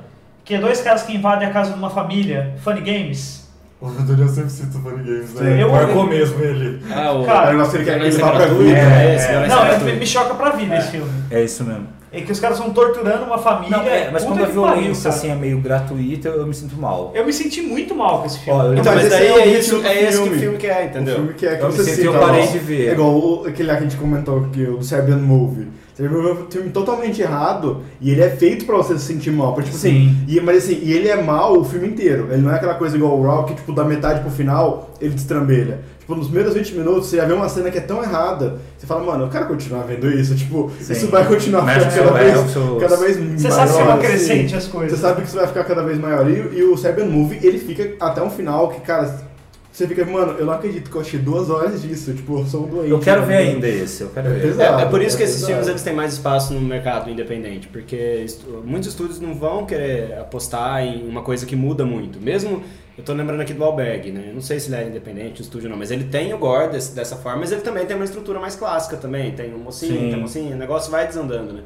que 0.49 0.55
é 0.55 0.59
dois 0.59 0.81
caras 0.81 1.03
que 1.03 1.15
invadem 1.15 1.47
a 1.47 1.51
casa 1.53 1.73
de 1.73 1.79
uma 1.79 1.91
família, 1.91 2.55
Funny 2.65 2.81
Games. 2.81 3.47
O 3.83 3.87
eu 3.89 4.29
sempre 4.29 4.49
cito 4.51 4.79
Funny 4.81 5.05
Games, 5.05 5.29
Sim. 5.29 5.45
né? 5.45 5.63
Eu- 5.63 5.71
Marcou 5.71 6.05
mesmo 6.07 6.43
ele. 6.43 6.81
Ah, 6.91 7.13
o... 7.13 7.25
Cara, 7.27 7.49
É 7.49 7.51
um 7.51 7.53
negócio 7.59 7.73
que 7.73 7.77
ele 7.77 7.85
quer 7.85 7.99
que 8.01 8.07
ele 8.07 8.11
Violência 8.17 8.25
vá 8.25 8.47
pra 8.47 8.55
vida. 8.55 8.79
é 8.79 9.15
esse, 9.15 9.29
violência 9.29 9.57
Não, 9.57 9.89
ele 9.89 9.99
me 10.01 10.07
choca 10.07 10.35
pra 10.35 10.51
vida 10.51 10.79
esse 10.79 10.91
filme. 10.93 11.11
É 11.31 11.45
isso 11.45 11.63
mesmo. 11.65 11.87
É 12.11 12.23
que 12.23 12.33
os 12.33 12.41
caras 12.41 12.59
vão 12.59 12.71
torturando 12.71 13.25
uma 13.27 13.37
família. 13.37 13.77
Não, 13.77 13.85
é, 13.85 14.11
mas 14.11 14.25
quando 14.25 14.43
a 14.43 14.47
que 14.47 14.53
pariu, 14.55 14.75
violência 14.81 15.11
assim 15.11 15.31
é 15.31 15.35
meio 15.35 15.61
gratuita, 15.61 16.31
eu 16.31 16.47
me 16.47 16.55
sinto 16.55 16.75
mal. 16.81 17.13
Eu 17.15 17.27
me 17.27 17.33
senti 17.35 17.61
muito 17.61 17.95
mal 17.95 18.21
com 18.21 18.27
esse 18.27 18.39
filme. 18.39 18.59
Eu- 18.65 18.75
Então, 18.79 18.95
Mas 18.95 19.11
daí 19.11 19.27
é 19.27 19.33
o 19.35 19.39
é, 19.39 19.47
isso, 19.49 19.85
é 19.85 20.03
esse 20.05 20.17
que 20.17 20.23
o 20.23 20.23
filme. 20.25 20.39
filme 20.39 20.57
quer, 20.57 20.87
entendeu? 20.87 21.13
O 21.13 21.17
filme 21.19 21.35
que 21.35 21.47
é 21.47 21.57
que 21.57 21.63
Eu 21.63 21.67
me 21.69 21.73
você 21.75 21.85
senti- 21.85 21.97
cita 21.97 22.07
eu 22.09 22.13
lá, 22.15 22.27
parei 22.27 22.47
de 22.47 22.59
ver. 22.59 22.89
É 22.89 22.93
igual 22.93 23.11
o- 23.15 23.45
aquele 23.47 23.69
lá 23.69 23.75
que 23.77 23.81
a 23.85 23.87
gente 23.87 23.97
comentou 23.99 24.39
aqui, 24.47 24.63
o 24.65 24.83
Serbian 24.83 25.19
Movie. 25.19 25.69
Movie 26.07 26.29
é 26.29 26.33
um 26.33 26.51
filme 26.51 26.71
totalmente 26.71 27.21
errado 27.21 27.83
e 28.01 28.11
ele 28.11 28.21
é 28.23 28.31
feito 28.31 28.65
pra 28.65 28.77
você 28.77 28.97
se 28.99 29.05
sentir 29.05 29.31
mal. 29.33 29.55
Pra, 29.55 29.65
tipo 29.65 29.75
assim, 29.77 30.11
Sim. 30.11 30.25
e, 30.29 30.41
mas 30.41 30.59
assim, 30.65 30.79
e 30.83 30.93
ele 30.93 31.09
é 31.09 31.21
mal 31.21 31.59
o 31.59 31.65
filme 31.65 31.89
inteiro. 31.89 32.29
Ele 32.31 32.43
não 32.43 32.53
é 32.53 32.55
aquela 32.57 32.75
coisa 32.75 32.97
igual 32.97 33.19
o 33.19 33.23
Raw 33.25 33.45
que, 33.45 33.55
tipo, 33.55 33.73
da 33.73 33.85
metade 33.85 34.21
pro 34.21 34.31
final, 34.31 34.91
ele 35.01 35.15
destrambelha. 35.15 35.81
Tipo, 35.99 36.15
nos 36.15 36.27
primeiros 36.29 36.55
20 36.55 36.75
minutos, 36.75 37.09
você 37.09 37.17
já 37.17 37.25
vê 37.25 37.33
uma 37.35 37.49
cena 37.49 37.71
que 37.71 37.77
é 37.79 37.83
tão 37.83 38.03
errada, 38.03 38.59
você 38.79 38.87
fala, 38.87 39.03
mano, 39.05 39.25
eu 39.25 39.29
quero 39.29 39.47
continuar 39.47 39.83
vendo 39.83 40.09
isso. 40.11 40.35
Tipo, 40.35 40.71
Sim. 40.81 40.93
isso 40.93 41.09
vai 41.09 41.27
continuar 41.27 41.67
ficando 41.67 41.91
cada 41.95 42.13
vez, 42.19 42.35
é, 42.35 42.39
o 42.39 42.49
seu- 42.49 42.77
cada 42.77 42.97
vez 42.97 43.17
Você 43.17 43.49
maior. 43.49 43.67
sabe 43.67 43.73
que 43.73 43.79
é 43.79 43.83
uma 43.83 43.93
assim. 43.95 44.03
crescente 44.07 44.57
as 44.57 44.67
coisas. 44.69 44.93
Você 44.99 45.03
sabe 45.03 45.21
que 45.23 45.27
isso 45.29 45.37
vai 45.37 45.47
ficar 45.47 45.65
cada 45.65 45.83
vez 45.83 45.99
maior. 45.99 46.31
E, 46.31 46.59
e 46.59 46.63
o 46.63 46.77
Serbian 46.79 47.07
Movie, 47.07 47.41
ele 47.43 47.59
fica 47.59 47.93
até 48.01 48.23
um 48.23 48.31
final 48.31 48.69
que, 48.71 48.81
cara, 48.81 49.28
você 49.71 49.87
fica, 49.87 50.05
mano, 50.05 50.33
eu 50.39 50.47
não 50.47 50.53
acredito 50.55 50.91
que 50.91 50.97
eu 50.97 51.01
achei 51.01 51.21
duas 51.21 51.49
horas 51.51 51.83
disso. 51.83 52.13
Tipo, 52.13 52.41
eu 52.41 52.47
sou 52.47 52.65
um 52.65 52.69
doente. 52.69 52.91
Eu 52.91 52.99
quero 52.99 53.21
né? 53.23 53.27
ver 53.29 53.37
ainda 53.37 53.69
esse, 53.69 54.03
eu 54.03 54.09
quero 54.11 54.29
É 54.29 54.31
ver. 54.33 54.41
pesado. 54.43 54.81
É, 54.81 54.83
é 54.83 54.87
por 54.87 55.01
isso 55.03 55.17
que 55.17 55.23
é 55.23 55.27
esses 55.27 55.37
pesado. 55.37 55.53
filmes 55.53 55.69
eles 55.69 55.83
têm 55.83 55.93
mais 55.95 56.13
espaço 56.15 56.53
no 56.55 56.61
mercado 56.61 57.09
independente, 57.11 57.69
porque 57.69 58.23
estu- 58.25 58.63
muitos 58.65 58.89
estúdios 58.89 59.21
não 59.21 59.35
vão 59.35 59.65
querer 59.67 60.15
apostar 60.19 60.83
em 60.83 61.07
uma 61.09 61.23
coisa 61.23 61.47
que 61.47 61.55
muda 61.55 61.85
muito. 61.85 62.19
Mesmo, 62.21 62.63
eu 62.97 63.05
tô 63.05 63.13
lembrando 63.13 63.41
aqui 63.41 63.55
do 63.55 63.63
Alberg, 63.63 64.11
né? 64.11 64.25
Eu 64.29 64.35
não 64.35 64.41
sei 64.41 64.59
se 64.59 64.69
ele 64.73 64.83
é 64.83 64.87
independente, 64.89 65.41
o 65.41 65.43
estúdio 65.43 65.69
não, 65.71 65.77
mas 65.77 65.91
ele 65.93 66.05
tem 66.05 66.35
o 66.35 66.39
gore 66.39 66.73
desse- 66.73 66.95
dessa 66.95 67.15
forma, 67.15 67.39
mas 67.41 67.53
ele 67.53 67.61
também 67.61 67.87
tem 67.87 67.95
uma 67.95 68.05
estrutura 68.05 68.41
mais 68.41 68.57
clássica 68.57 68.97
também. 68.97 69.31
Tem 69.33 69.55
um 69.55 69.59
mocinho, 69.59 69.93
Sim. 69.93 69.99
tem 70.11 70.17
um 70.17 70.23
mocinho, 70.23 70.55
o 70.57 70.59
negócio 70.59 70.91
vai 70.91 71.07
desandando, 71.07 71.53
né? 71.53 71.61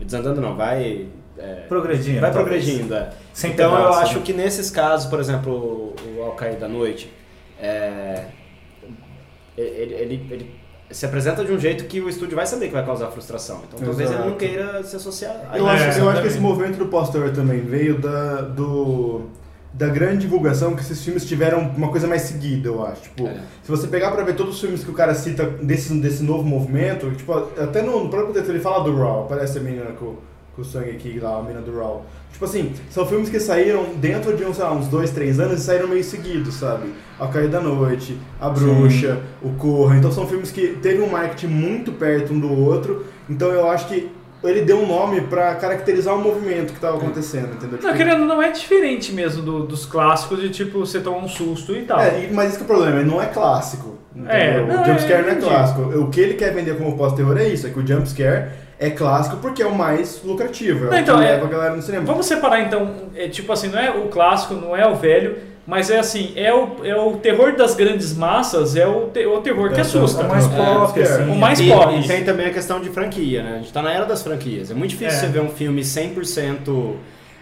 Desandando 0.00 0.40
não, 0.40 0.54
vai... 0.54 1.06
é, 1.36 1.64
Progredindo. 1.68 2.20
Vai 2.20 2.30
progredindo, 2.30 2.94
é. 2.94 3.10
Sem 3.32 3.50
então 3.50 3.72
eu 3.72 3.76
pedaço, 3.78 3.98
acho 4.00 4.14
né? 4.18 4.22
que 4.24 4.32
nesses 4.32 4.70
casos, 4.70 5.06
por 5.10 5.18
exemplo, 5.18 5.52
o, 5.52 5.94
o 6.18 6.22
Ao 6.22 6.32
Cair 6.32 6.56
da 6.56 6.68
Noite, 6.68 7.12
é, 7.60 8.24
ele, 9.56 9.94
ele- 9.94 10.26
ele 10.30 10.50
se 10.90 11.04
apresenta 11.04 11.44
de 11.44 11.52
um 11.52 11.58
jeito 11.58 11.84
que 11.84 12.00
o 12.00 12.08
estúdio 12.08 12.34
vai 12.36 12.46
saber 12.46 12.68
que 12.68 12.72
vai 12.72 12.84
causar 12.84 13.08
frustração. 13.08 13.62
Então 13.68 13.78
talvez 13.84 14.10
ele 14.10 14.20
não 14.20 14.36
queira 14.36 14.82
se 14.82 14.96
associar 14.96 15.48
a 15.50 15.58
Eu, 15.58 15.66
acho, 15.68 15.98
eu 15.98 16.08
acho 16.08 16.22
que 16.22 16.28
esse 16.28 16.38
movimento 16.40 16.78
do 16.78 16.86
pós-terror 16.86 17.30
também 17.32 17.60
veio 17.60 17.98
da, 18.00 18.40
do, 18.40 19.26
da 19.74 19.88
grande 19.88 20.22
divulgação 20.22 20.74
que 20.74 20.80
esses 20.80 21.04
filmes 21.04 21.26
tiveram 21.26 21.60
uma 21.76 21.90
coisa 21.90 22.06
mais 22.06 22.22
seguida, 22.22 22.68
eu 22.68 22.82
acho. 22.86 23.02
Tipo, 23.02 23.26
É. 23.26 23.34
se 23.62 23.70
você 23.70 23.86
pegar 23.86 24.12
pra 24.12 24.22
ver 24.24 24.34
todos 24.34 24.54
os 24.54 24.60
filmes 24.62 24.82
que 24.82 24.90
o 24.90 24.94
cara 24.94 25.14
cita 25.14 25.44
desse, 25.44 25.92
desse 26.00 26.22
novo 26.22 26.42
movimento, 26.44 27.10
tipo, 27.10 27.34
até 27.34 27.82
no, 27.82 28.04
no 28.04 28.08
próprio 28.08 28.32
texto 28.32 28.48
ele 28.48 28.60
fala 28.60 28.82
do 28.82 28.96
Raw, 28.96 29.24
aparece 29.24 29.58
a 29.58 29.60
menina 29.60 29.90
com, 29.92 30.16
com 30.58 30.62
o 30.62 30.64
sangue 30.64 30.90
aqui 30.90 31.20
lá, 31.20 31.38
a 31.38 31.42
menina 31.42 31.60
do 31.60 31.78
Raw. 31.78 32.04
Tipo 32.32 32.44
assim, 32.44 32.72
são 32.90 33.06
filmes 33.06 33.28
que 33.28 33.38
saíram 33.38 33.84
dentro 33.96 34.36
de 34.36 34.44
uns, 34.44 34.58
lá, 34.58 34.72
uns 34.72 34.88
dois, 34.88 35.10
três 35.12 35.38
anos 35.38 35.60
e 35.60 35.64
saíram 35.64 35.86
meio 35.86 36.02
seguidos, 36.02 36.54
sabe? 36.54 36.92
A 37.18 37.28
Cair 37.28 37.48
da 37.48 37.60
Noite, 37.60 38.18
A 38.40 38.48
Bruxa, 38.50 39.20
O 39.40 39.50
Corra. 39.50 39.96
Então 39.96 40.10
são 40.10 40.26
filmes 40.26 40.50
que 40.50 40.68
teve 40.82 41.00
um 41.00 41.08
marketing 41.08 41.46
muito 41.46 41.92
perto 41.92 42.32
um 42.32 42.40
do 42.40 42.52
outro. 42.52 43.06
Então 43.30 43.48
eu 43.50 43.70
acho 43.70 43.86
que 43.86 44.10
ele 44.42 44.62
deu 44.62 44.78
um 44.80 44.86
nome 44.86 45.20
pra 45.22 45.54
caracterizar 45.54 46.14
o 46.14 46.20
movimento 46.20 46.72
que 46.72 46.80
tava 46.80 46.96
acontecendo, 46.96 47.50
entendeu? 47.54 47.78
Não, 47.80 47.92
Tipo, 47.92 47.94
querendo, 47.94 48.24
não 48.24 48.42
é 48.42 48.50
diferente 48.50 49.12
mesmo 49.12 49.42
do- 49.42 49.64
dos 49.66 49.86
clássicos 49.86 50.40
de 50.40 50.50
tipo, 50.50 50.80
você 50.80 51.00
toma 51.00 51.18
um 51.18 51.28
susto 51.28 51.72
e 51.72 51.82
tal. 51.82 52.00
É, 52.00 52.28
mas 52.32 52.48
isso 52.50 52.56
que 52.58 52.62
é 52.62 52.74
o 52.74 52.76
problema, 52.76 53.02
não 53.02 53.22
é 53.22 53.26
clássico. 53.26 53.96
É, 54.26 54.60
não, 54.64 54.82
o 54.82 54.84
jumpscare 54.86 55.22
é, 55.22 55.22
não 55.22 55.28
é 55.30 55.34
clássico. 55.36 55.80
O 55.82 56.08
que 56.10 56.20
ele 56.20 56.34
quer 56.34 56.52
vender 56.52 56.76
como 56.76 56.96
pós-terror 56.96 57.36
é 57.38 57.48
isso, 57.48 57.66
é 57.66 57.70
que 57.70 57.78
o 57.78 57.86
jumpscare 57.86 58.50
é 58.78 58.90
clássico 58.90 59.36
porque 59.38 59.62
é 59.62 59.66
o 59.66 59.74
mais 59.74 60.20
lucrativo, 60.24 60.86
é 60.86 60.90
Não, 60.90 60.96
o 60.96 61.00
então, 61.00 61.18
que 61.18 61.24
é- 61.24 61.30
leva 61.32 61.46
a 61.46 61.48
galera 61.48 61.74
no 61.76 61.82
cinema. 61.82 62.04
Vamos 62.06 62.26
separar 62.26 62.60
então, 62.60 62.94
é, 63.16 63.28
tipo 63.28 63.52
assim, 63.52 63.68
não 63.68 63.78
é 63.78 63.90
o 63.90 64.08
clássico, 64.08 64.54
não 64.54 64.76
é 64.76 64.86
o 64.86 64.94
velho, 64.94 65.36
mas 65.66 65.90
é 65.90 65.98
assim, 65.98 66.32
é 66.36 66.54
o, 66.54 66.76
é 66.84 66.96
o 66.96 67.16
terror 67.16 67.54
das 67.56 67.74
grandes 67.74 68.16
massas, 68.16 68.74
é 68.76 68.86
o, 68.86 69.08
te- 69.08 69.26
o 69.26 69.40
terror 69.40 69.70
que 69.70 69.78
É, 69.78 69.80
assusta. 69.82 70.22
É 70.22 70.24
o 70.24 70.28
mais 70.28 70.46
É, 70.46 70.56
pop, 70.56 70.98
é. 71.00 71.02
assim. 71.02 71.22
O 71.30 71.34
mais 71.36 71.60
e, 71.60 71.68
pop. 71.68 71.94
e 71.98 72.06
tem 72.06 72.24
também 72.24 72.46
a 72.46 72.50
questão 72.52 72.80
de 72.80 72.88
franquia, 72.88 73.42
né? 73.42 73.54
A 73.56 73.58
gente 73.58 73.72
tá 73.72 73.82
na 73.82 73.92
era 73.92 74.06
das 74.06 74.22
franquias. 74.22 74.70
É 74.70 74.74
muito 74.74 74.90
difícil 74.90 75.18
É. 75.18 75.20
você 75.20 75.26
ver 75.26 75.40
um 75.40 75.50
filme 75.50 75.82
100% 75.84 76.94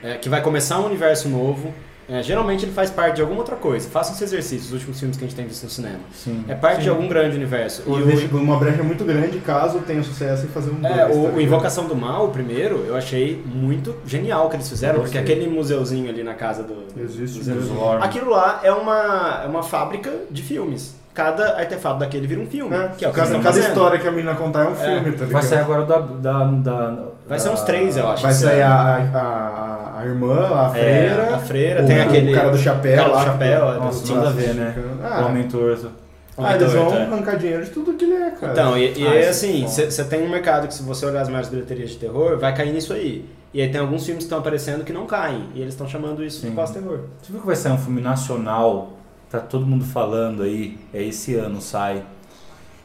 é, 0.03 0.15
que 0.15 0.29
vai 0.29 0.41
começar 0.43 0.81
um 0.81 0.87
universo 0.87 1.29
novo. 1.29 1.73
É, 2.09 2.23
geralmente 2.23 2.65
ele 2.65 2.73
faz 2.73 2.91
parte 2.91 3.17
de 3.17 3.23
alguma 3.23 3.41
outra 3.41 3.57
coisa. 3.57 3.89
Faça 3.89 4.13
esse 4.13 4.23
exercício, 4.23 4.67
os 4.67 4.73
últimos 4.73 4.99
filmes 4.99 5.17
que 5.17 5.25
a 5.25 5.27
gente 5.27 5.37
tem 5.37 5.47
visto 5.47 5.65
no 5.65 5.71
cinema. 5.71 5.99
Sim. 6.13 6.45
É 6.49 6.55
parte 6.55 6.77
Sim. 6.77 6.83
de 6.85 6.89
algum 6.91 7.09
grande 7.09 7.37
universo. 7.37 7.83
E 7.87 7.91
E 7.91 8.03
deixa 8.05 8.35
o, 8.35 8.39
uma 8.39 8.57
brecha 8.59 8.83
muito 8.83 9.05
grande 9.05 9.39
caso 9.39 9.81
tenha 9.81 10.03
sucesso 10.03 10.47
em 10.47 10.49
fazer 10.49 10.71
um 10.71 10.87
é, 10.87 11.07
dois, 11.07 11.17
o, 11.17 11.33
tá? 11.33 11.43
Invocação 11.43 11.87
do 11.87 11.97
Mal, 11.97 12.27
o 12.27 12.31
primeiro, 12.31 12.85
eu 12.87 12.97
achei 12.97 13.43
muito 13.45 13.97
genial 14.07 14.47
o 14.47 14.51
que 14.51 14.57
eles 14.57 14.69
fizeram, 14.69 15.01
porque 15.01 15.19
aquele 15.19 15.49
museuzinho 15.49 16.09
ali 16.09 16.23
na 16.23 16.35
casa 16.35 16.63
do. 16.63 16.87
Existe. 17.01 17.51
Lorne. 17.51 18.05
Aquilo 18.05 18.31
lá 18.31 18.61
é 18.63 18.73
uma, 18.73 19.43
é 19.45 19.47
uma 19.47 19.63
fábrica 19.63 20.13
de 20.31 20.43
filmes. 20.43 20.95
Cada 21.17 21.57
artefato 21.59 21.99
daquele 21.99 22.27
vira 22.27 22.41
um 22.43 22.47
filme. 22.47 22.77
É, 22.77 22.89
que 22.97 23.05
é 23.05 23.09
o 23.09 23.11
que 23.11 23.19
cada, 23.19 23.39
cada 23.41 23.59
história 23.59 23.99
que 23.99 24.07
a 24.07 24.11
menina 24.13 24.35
contar 24.35 24.65
é 24.65 24.69
um 24.69 24.73
É. 24.73 24.75
filme, 24.75 25.01
tá 25.13 25.25
ligado? 25.25 25.31
Vai 25.33 25.43
sair 25.43 25.59
agora 25.61 25.85
da. 25.87 25.99
da, 25.99 26.45
da 26.45 26.87
Vai 27.27 27.39
da- 27.39 27.39
ser 27.39 27.49
uns 27.49 27.63
três, 27.63 27.97
eu 27.97 28.07
acho. 28.07 28.23
Vai 28.23 28.33
sair 28.35 28.61
a, 28.63 28.73
a, 29.15 30.01
a, 30.01 30.05
irmã, 30.05 30.37
a 30.55 30.79
É, 30.79 31.09
freira. 31.09 31.35
a 31.35 31.39
freira, 31.39 31.83
o, 31.83 31.87
tem 31.87 32.01
aquele- 32.03 32.33
O 32.33 32.35
cara 32.37 32.51
do 32.51 32.59
chapéu 32.59 32.97
cara 32.97 33.09
do 33.09 33.15
lá. 33.15 33.25
chapéu, 33.25 33.73
é, 33.73 33.79
Nossa, 33.79 34.15
nada 34.15 34.29
a 34.29 34.33
ver, 34.33 34.55
né? 34.55 34.69
esticando. 34.77 35.03
O 35.03 35.07
Ah, 35.07 35.27
Homem 35.27 35.49
Torto. 35.49 35.91
ah, 36.39 36.55
eles 36.55 36.73
vão 36.75 36.95
é. 36.95 37.03
arrancar 37.03 37.37
dinheiro 37.39 37.65
de 37.65 37.71
tudo 37.71 37.95
que 37.95 38.05
ele 38.05 38.15
é, 38.15 38.31
cara. 38.33 38.53
Então, 38.53 38.77
e, 38.77 38.93
e 38.99 39.07
Ah, 39.09 39.15
é 39.15 39.25
é 39.25 39.29
assim, 39.31 39.65
você 39.67 40.05
tem 40.05 40.23
um 40.23 40.29
mercado 40.29 40.69
que 40.69 40.75
se 40.75 40.83
você 40.83 41.07
olhar 41.07 41.23
as 41.23 41.29
maiores 41.29 41.49
bilheterias 41.49 41.91
de 41.91 41.97
terror, 41.97 42.39
vai 42.39 42.55
cair 42.55 42.73
nisso 42.75 42.93
aí. 42.93 43.25
E 43.55 43.63
aí 43.63 43.71
tem 43.71 43.81
alguns 43.81 44.05
filmes 44.05 44.25
que 44.25 44.27
estão 44.27 44.39
aparecendo 44.39 44.85
que 44.85 44.93
não 44.93 45.07
caem. 45.07 45.49
E 45.55 45.63
eles 45.63 45.73
estão 45.73 45.89
chamando 45.89 46.23
isso 46.23 46.43
de 46.43 46.49
Sim. 46.49 46.55
pós-terror. 46.55 47.01
Você 47.23 47.33
viu 47.33 47.41
que 47.41 47.47
vai 47.47 47.57
sair 47.57 47.73
um 47.73 47.79
filme 47.79 48.03
nacional? 48.03 48.91
Tá 49.31 49.41
todo 49.41 49.67
mundo 49.67 49.85
falando 49.85 50.43
aí. 50.43 50.79
É 50.93 51.03
esse 51.03 51.35
ano 51.35 51.61
sai. 51.61 52.03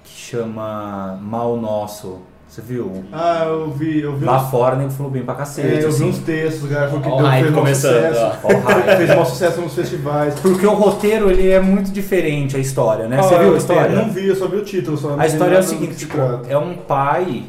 Que 0.03 0.11
chama 0.11 1.19
Mal 1.21 1.57
Nosso. 1.57 2.19
Você 2.51 2.61
viu? 2.61 3.05
Ah, 3.13 3.45
eu 3.45 3.71
vi, 3.71 4.01
eu 4.01 4.17
vi 4.17 4.25
Lá 4.25 4.43
uns, 4.43 4.51
fora, 4.51 4.75
nego 4.75 4.89
falou 4.91 5.09
bem 5.09 5.23
pra 5.23 5.35
cacete. 5.35 5.67
é, 5.69 5.77
eu 5.77 5.79
vi 5.83 5.85
assim. 5.87 6.09
uns 6.09 6.17
textos, 6.17 6.69
cara, 6.69 6.89
falou 6.89 7.01
que 7.01 7.07
o 7.07 7.15
deu, 7.15 7.25
hype 7.25 7.43
fez 7.43 7.55
começando, 7.55 8.13
sucesso. 8.13 8.37
Ó 8.43 8.47
hype. 8.59 8.97
fez 8.97 9.15
mau 9.15 9.25
sucesso 9.25 9.61
nos 9.61 9.73
festivais. 9.73 10.35
Porque 10.41 10.67
o 10.67 10.73
roteiro 10.73 11.31
ele 11.31 11.49
é 11.49 11.61
muito 11.61 11.91
diferente 11.91 12.57
a 12.57 12.59
história, 12.59 13.07
né? 13.07 13.19
Qual 13.19 13.29
Você 13.29 13.39
viu 13.39 13.53
a 13.53 13.57
história? 13.57 13.93
Eu 13.93 14.05
não 14.05 14.11
vi, 14.11 14.27
eu 14.27 14.35
só 14.35 14.47
vi 14.47 14.57
o 14.57 14.65
título. 14.65 14.97
Só 14.97 15.11
não 15.11 15.19
A 15.21 15.27
história 15.27 15.55
é 15.55 15.59
o 15.59 15.63
seguinte, 15.63 15.95
tipo, 15.95 16.17
é 16.49 16.57
um 16.57 16.75
pai 16.75 17.45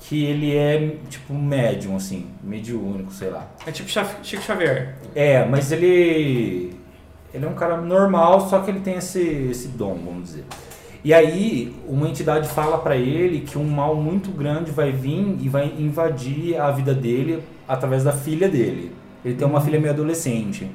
que 0.00 0.24
ele 0.24 0.56
é 0.56 0.96
tipo 1.08 1.32
médium, 1.32 1.94
assim, 1.94 2.26
mediúnico, 2.42 3.12
sei 3.12 3.30
lá. 3.30 3.46
É 3.64 3.70
tipo 3.70 3.88
Chico 3.88 4.42
Xavier. 4.42 4.96
É, 5.14 5.44
mas 5.44 5.70
ele. 5.70 6.74
Ele 7.32 7.44
é 7.44 7.48
um 7.48 7.54
cara 7.54 7.76
normal, 7.76 8.48
só 8.48 8.60
que 8.60 8.70
ele 8.70 8.80
tem 8.80 8.96
esse, 8.96 9.20
esse 9.20 9.68
dom, 9.68 9.98
vamos 10.04 10.24
dizer. 10.24 10.44
E 11.02 11.14
aí, 11.14 11.74
uma 11.88 12.08
entidade 12.08 12.48
fala 12.48 12.76
pra 12.76 12.96
ele 12.96 13.40
que 13.40 13.56
um 13.56 13.64
mal 13.64 13.96
muito 13.96 14.30
grande 14.30 14.70
vai 14.70 14.92
vir 14.92 15.36
e 15.40 15.48
vai 15.48 15.72
invadir 15.78 16.60
a 16.60 16.70
vida 16.70 16.92
dele 16.92 17.42
através 17.66 18.04
da 18.04 18.12
filha 18.12 18.48
dele. 18.48 18.92
Ele 19.24 19.34
tem 19.34 19.46
uma 19.46 19.60
filha 19.60 19.78
meio 19.80 19.92
adolescente. 19.92 20.70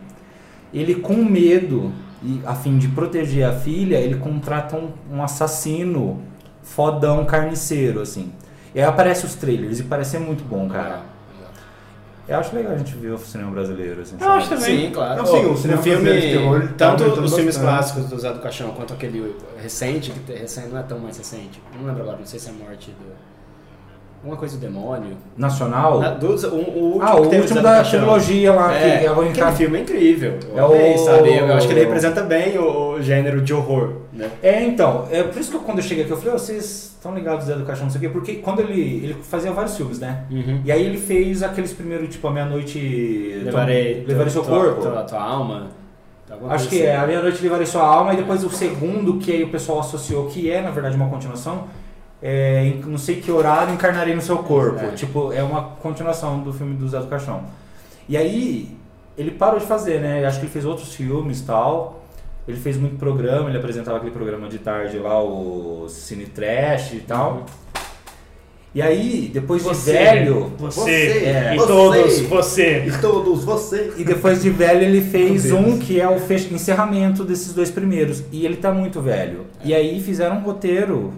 ele 0.73 0.95
com 0.95 1.15
medo 1.15 1.91
e 2.23 2.41
a 2.45 2.55
fim 2.55 2.77
de 2.77 2.87
proteger 2.87 3.45
a 3.47 3.53
filha, 3.53 3.97
ele 3.97 4.15
contrata 4.15 4.75
um, 4.75 4.89
um 5.11 5.23
assassino 5.23 6.21
fodão 6.63 7.23
carniceiro, 7.25 8.01
assim. 8.01 8.31
E 8.73 8.79
aí 8.79 8.85
aparece 8.85 9.25
os 9.25 9.35
trailers 9.35 9.79
e 9.79 9.83
parece 9.83 10.11
ser 10.11 10.19
muito 10.19 10.43
bom, 10.43 10.67
cara. 10.67 11.03
Eu 12.27 12.37
acho 12.39 12.55
legal 12.55 12.73
a 12.73 12.77
gente 12.77 12.95
ver 12.95 13.11
o 13.11 13.17
cinema 13.19 13.51
brasileiro, 13.51 14.01
assim. 14.01 14.15
Eu 14.15 14.19
sabe? 14.25 14.37
acho 14.37 14.49
também. 14.49 14.79
Sim, 14.87 14.91
claro. 14.91 15.17
Não, 15.17 15.25
sim, 15.27 15.45
o 15.45 15.55
cinema 15.57 15.77
no 15.77 15.83
filme, 15.83 16.01
brasileiro 16.03 16.21
de 16.21 16.37
terror, 16.39 16.61
tá 16.75 16.89
tanto 16.89 17.03
aumentando 17.03 17.25
os 17.25 17.35
filmes 17.35 17.57
bastante. 17.57 17.75
clássicos 17.75 18.05
do 18.09 18.19
Zé 18.19 18.33
do 18.33 18.39
Caixão 18.39 18.69
quanto 18.71 18.93
aquele 18.93 19.35
recente, 19.61 20.11
que 20.11 20.19
te- 20.21 20.33
recente 20.39 20.67
não 20.69 20.79
é 20.79 20.83
tão 20.83 20.97
mais 20.99 21.17
recente. 21.17 21.61
Não 21.77 21.85
lembro 21.85 22.01
agora, 22.01 22.17
não 22.17 22.25
sei 22.25 22.39
se 22.39 22.47
é 22.47 22.51
a 22.51 22.53
morte 22.67 22.89
do. 22.91 23.35
Alguma 24.23 24.37
coisa 24.39 24.57
do 24.57 24.61
demônio. 24.61 25.15
Nacional? 25.37 25.99
Na- 25.99 26.09
do- 26.09 26.29
o, 26.47 26.55
o 26.55 26.83
último 26.93 27.03
ah, 27.03 27.15
o 27.15 27.25
último 27.27 27.61
da 27.61 27.83
trilogia 27.83 28.53
lá, 28.53 28.73
É, 28.73 28.97
que 28.99 29.05
é 29.05 29.11
o 29.11 29.13
aquele 29.13 29.29
Encanto. 29.29 29.57
filme 29.57 29.77
é 29.77 29.81
incrível. 29.81 30.39
Eu 30.55 30.57
É 30.75 30.95
o- 30.95 30.97
sabe? 30.97 31.37
Eu 31.37 31.53
acho 31.53 31.67
que 31.67 31.73
ele 31.73 31.81
representa 31.81 32.23
bem 32.23 32.57
o, 32.57 32.93
o 32.95 33.01
gênero 33.03 33.39
de 33.41 33.53
horror, 33.53 33.97
né? 34.15 34.31
É, 34.41 34.63
então, 34.63 35.07
é 35.11 35.23
por 35.23 35.39
isso 35.39 35.51
que 35.51 35.57
eu, 35.57 35.61
quando 35.61 35.79
eu 35.79 35.83
cheguei 35.83 36.03
aqui 36.03 36.13
eu 36.13 36.17
falei, 36.17 36.33
"Ô, 36.33 36.39
vocês 36.39 36.95
estão 36.95 37.13
ligados 37.13 37.45
Zé 37.45 37.55
do 37.55 37.65
Caixão, 37.65 37.85
não 37.85 37.91
sei 37.91 37.99
o 37.99 38.01
quê, 38.01 38.09
porque 38.09 38.35
quando 38.35 38.61
ele, 38.61 38.81
ele 38.81 39.13
fazia 39.21 39.51
vários 39.51 39.77
filmes, 39.77 39.99
né? 39.99 40.23
Uhum. 40.31 40.61
E 40.65 40.71
aí 40.71 40.83
ele 40.83 40.97
fez 40.97 41.43
aqueles 41.43 41.71
primeiros, 41.73 42.09
tipo, 42.09 42.27
a 42.27 42.31
meia-noite... 42.31 43.41
Levarei, 43.43 44.03
Levarei 44.07 44.31
seu 44.31 44.43
tua, 44.43 44.59
corpo. 44.59 44.81
Tua, 44.81 45.03
tua 45.03 45.21
alma. 45.21 45.67
alguma 46.31 46.53
Acho 46.53 46.67
que 46.67 46.81
é, 46.81 46.95
assim. 46.95 47.03
a 47.03 47.07
meia-noite 47.07 47.43
levarei 47.43 47.65
sua 47.65 47.83
alma, 47.83 48.13
e 48.13 48.17
depois 48.17 48.43
o 48.43 48.49
segundo, 48.49 49.19
que 49.19 49.31
aí 49.31 49.43
o 49.43 49.49
pessoal 49.49 49.81
associou, 49.81 50.27
que 50.27 50.49
é, 50.49 50.61
na 50.61 50.71
verdade, 50.71 50.95
uma 50.95 51.09
continuação, 51.09 51.67
é, 52.23 52.73
não 52.85 52.97
sei 52.97 53.17
que 53.21 53.31
horário 53.31 53.73
encarnarei 53.73 54.15
no 54.15 54.21
seu 54.21 54.39
corpo. 54.39 54.83
É. 54.83 54.91
Tipo, 54.91 55.31
é 55.31 55.43
uma 55.43 55.61
continuação 55.81 56.39
do 56.39 56.51
filme 56.51 56.75
do 56.75 56.87
Zé 56.87 56.99
do 56.99 57.07
Caixão. 57.07 57.43
E 58.09 58.17
aí, 58.17 58.75
ele 59.17 59.31
parou 59.31 59.59
de 59.59 59.65
fazer, 59.65 59.99
né? 59.99 60.25
Acho 60.25 60.39
que 60.39 60.45
ele 60.45 60.51
fez 60.51 60.65
outros 60.65 60.95
filmes 60.95 61.41
e 61.41 61.45
tal. 61.45 62.04
Ele 62.47 62.57
fez 62.57 62.77
muito 62.77 62.97
programa, 62.97 63.49
ele 63.49 63.57
apresentava 63.57 63.97
aquele 63.97 64.11
programa 64.11 64.47
de 64.47 64.59
tarde 64.59 64.97
lá, 64.99 65.21
o 65.23 65.87
Cine 65.89 66.25
Trash 66.25 66.93
e 66.93 66.99
tal. 66.99 67.45
E 68.75 68.81
aí, 68.81 69.31
depois 69.33 69.63
de 69.63 69.69
Você, 69.69 69.93
velho. 69.93 70.51
Você, 70.59 70.91
é. 70.91 71.53
e 71.53 71.57
Você. 71.57 71.67
todos, 71.67 72.19
você. 72.19 72.85
E 72.85 72.91
todos 72.99 73.43
vocês. 73.45 73.93
E 73.97 74.03
depois 74.03 74.43
de 74.43 74.49
velho 74.49 74.83
ele 74.83 74.99
fez 74.99 75.49
um 75.49 75.79
que 75.79 75.99
é 75.99 76.09
o 76.09 76.17
encerramento 76.51 77.23
desses 77.23 77.53
dois 77.53 77.71
primeiros. 77.71 78.21
E 78.33 78.45
ele 78.45 78.57
tá 78.57 78.73
muito 78.73 79.01
velho. 79.01 79.45
E 79.63 79.73
aí 79.73 80.01
fizeram 80.01 80.39
um 80.39 80.41
roteiro 80.41 81.13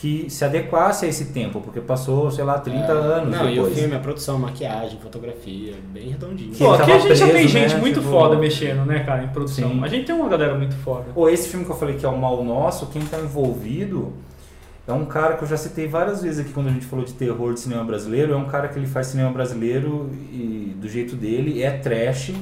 que 0.00 0.30
se 0.30 0.42
adequasse 0.46 1.04
a 1.04 1.08
esse 1.08 1.26
tempo, 1.26 1.60
porque 1.60 1.78
passou, 1.78 2.30
sei 2.30 2.42
lá, 2.42 2.58
30 2.58 2.78
É. 2.90 2.90
anos 2.90 3.36
Não, 3.36 3.44
e 3.50 3.52
o 3.58 3.64
depois. 3.64 3.78
filme, 3.78 3.94
a 3.94 3.98
produção, 3.98 4.38
maquiagem, 4.38 4.98
fotografia, 4.98 5.74
bem 5.92 6.08
redondinho. 6.08 6.52
Que 6.52 6.58
Pô, 6.64 6.72
aqui 6.72 6.90
a 6.90 6.98
gente 6.98 7.14
já 7.16 7.26
tem 7.26 7.34
preso, 7.34 7.48
gente 7.48 7.74
né, 7.74 7.80
muito 7.80 8.00
tipo- 8.00 8.10
foda 8.10 8.36
mexendo, 8.36 8.86
né, 8.86 9.00
cara, 9.00 9.24
em 9.24 9.28
produção. 9.28 9.68
Sim. 9.72 9.84
A 9.84 9.88
gente 9.88 10.06
tem 10.06 10.14
uma 10.14 10.26
galera 10.28 10.54
muito 10.54 10.74
foda. 10.76 11.04
Pô, 11.12 11.28
esse 11.28 11.48
filme 11.50 11.66
que 11.66 11.70
eu 11.72 11.76
falei 11.76 11.96
que 11.96 12.06
é 12.06 12.08
o 12.08 12.16
Mal 12.16 12.42
Nosso, 12.42 12.86
quem 12.86 13.02
tá 13.02 13.18
envolvido 13.18 14.14
é 14.88 14.92
um 14.94 15.04
cara 15.04 15.36
que 15.36 15.44
eu 15.44 15.48
já 15.48 15.58
citei 15.58 15.86
várias 15.86 16.22
vezes 16.22 16.40
aqui 16.40 16.52
quando 16.54 16.68
a 16.68 16.72
gente 16.72 16.86
falou 16.86 17.04
de 17.04 17.12
terror 17.12 17.52
de 17.52 17.60
cinema 17.60 17.84
brasileiro. 17.84 18.32
É 18.32 18.36
um 18.36 18.46
cara 18.46 18.68
que 18.68 18.78
ele 18.78 18.86
faz 18.86 19.08
cinema 19.08 19.30
brasileiro 19.30 20.08
e 20.32 20.74
do 20.80 20.88
jeito 20.88 21.14
dele, 21.14 21.62
é 21.62 21.70
trash. 21.72 22.32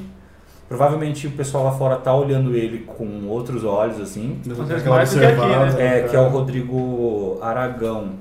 Provavelmente 0.69 1.25
o 1.27 1.31
pessoal 1.31 1.63
lá 1.65 1.71
fora 1.71 1.95
tá 1.97 2.13
olhando 2.15 2.55
ele 2.55 2.85
com 2.85 3.25
outros 3.27 3.63
olhos, 3.65 3.99
assim. 3.99 4.39
Mais 4.91 5.09
do 5.13 5.19
que 5.19 5.25
aqui, 5.25 5.35
né? 5.75 5.97
É, 5.97 6.03
que 6.03 6.15
é 6.15 6.19
o 6.19 6.29
Rodrigo 6.29 7.39
Aragão. 7.41 8.11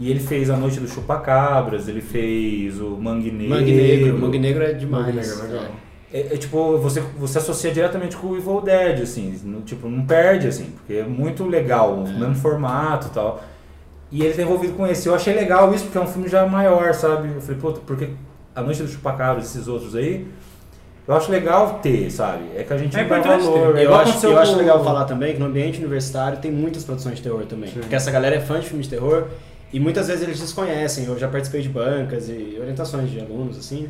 E 0.00 0.10
ele 0.10 0.20
fez 0.20 0.50
A 0.50 0.56
Noite 0.56 0.78
do 0.80 0.88
Chupacabras, 0.88 1.86
ele 1.88 2.00
fez 2.00 2.80
o 2.80 2.90
Mangue 3.00 3.30
Negro. 3.30 3.54
Mangue 3.56 3.72
Negro. 3.72 4.18
Mangue 4.18 4.38
Negro 4.38 4.62
é 4.64 4.72
demais. 4.72 5.06
Mangue 5.06 5.16
Negro 5.18 5.38
é 5.38 5.42
legal. 5.46 5.64
É, 6.12 6.20
é 6.34 6.36
tipo, 6.36 6.78
você, 6.78 7.00
você 7.18 7.38
associa 7.38 7.70
diretamente 7.70 8.16
com 8.16 8.28
o 8.28 8.36
Evil 8.36 8.60
Dead, 8.60 9.02
assim, 9.02 9.38
no- 9.44 9.60
tipo, 9.60 9.88
não 9.88 10.04
perde, 10.06 10.48
assim, 10.48 10.70
porque 10.76 10.94
é 10.94 11.04
muito 11.04 11.44
legal, 11.44 11.94
o 11.94 12.08
mesmo 12.08 12.34
formato 12.34 13.08
e 13.08 13.10
tal. 13.10 13.42
E 14.10 14.22
ele 14.24 14.32
tá 14.34 14.42
envolvido 14.42 14.72
com 14.72 14.86
esse. 14.86 15.06
Eu 15.06 15.14
achei 15.14 15.34
legal 15.34 15.72
isso, 15.74 15.84
porque 15.84 15.98
é 15.98 16.00
um 16.00 16.06
filme 16.06 16.28
já 16.28 16.46
maior, 16.46 16.94
sabe? 16.94 17.28
Eu 17.34 17.40
falei, 17.42 17.60
pô, 17.60 17.72
porque 17.72 18.08
A 18.54 18.62
Noite 18.62 18.82
do 18.82 18.88
Chupacabras, 18.88 19.44
esses 19.44 19.68
outros 19.68 19.94
aí, 19.94 20.26
eu 21.08 21.14
acho 21.14 21.32
legal 21.32 21.80
ter, 21.82 22.10
sabe? 22.10 22.44
É 22.54 22.62
que 22.62 22.72
a 22.72 22.76
gente 22.76 22.94
É 22.96 23.02
não 23.02 23.08
dá 23.08 23.36
valor. 23.38 23.72
ter. 23.74 23.78
Eu 23.80 23.84
igual 23.84 24.00
acho, 24.02 24.26
eu 24.26 24.38
acho 24.38 24.56
legal 24.56 24.84
falar 24.84 25.04
também 25.06 25.32
que 25.32 25.40
no 25.40 25.46
ambiente 25.46 25.78
universitário 25.78 26.38
tem 26.38 26.52
muitas 26.52 26.84
produções 26.84 27.16
de 27.16 27.22
terror 27.22 27.44
também. 27.46 27.70
Porque 27.70 27.94
essa 27.94 28.10
galera 28.10 28.36
é 28.36 28.40
fã 28.40 28.60
de 28.60 28.66
filmes 28.68 28.86
de 28.86 28.94
terror 28.94 29.24
e 29.72 29.80
muitas 29.80 30.06
vezes 30.08 30.22
eles 30.22 30.38
desconhecem. 30.38 31.06
Eu 31.06 31.18
já 31.18 31.26
participei 31.26 31.62
de 31.62 31.68
bancas 31.70 32.28
e 32.28 32.56
orientações 32.60 33.10
de 33.10 33.18
alunos, 33.20 33.58
assim, 33.58 33.88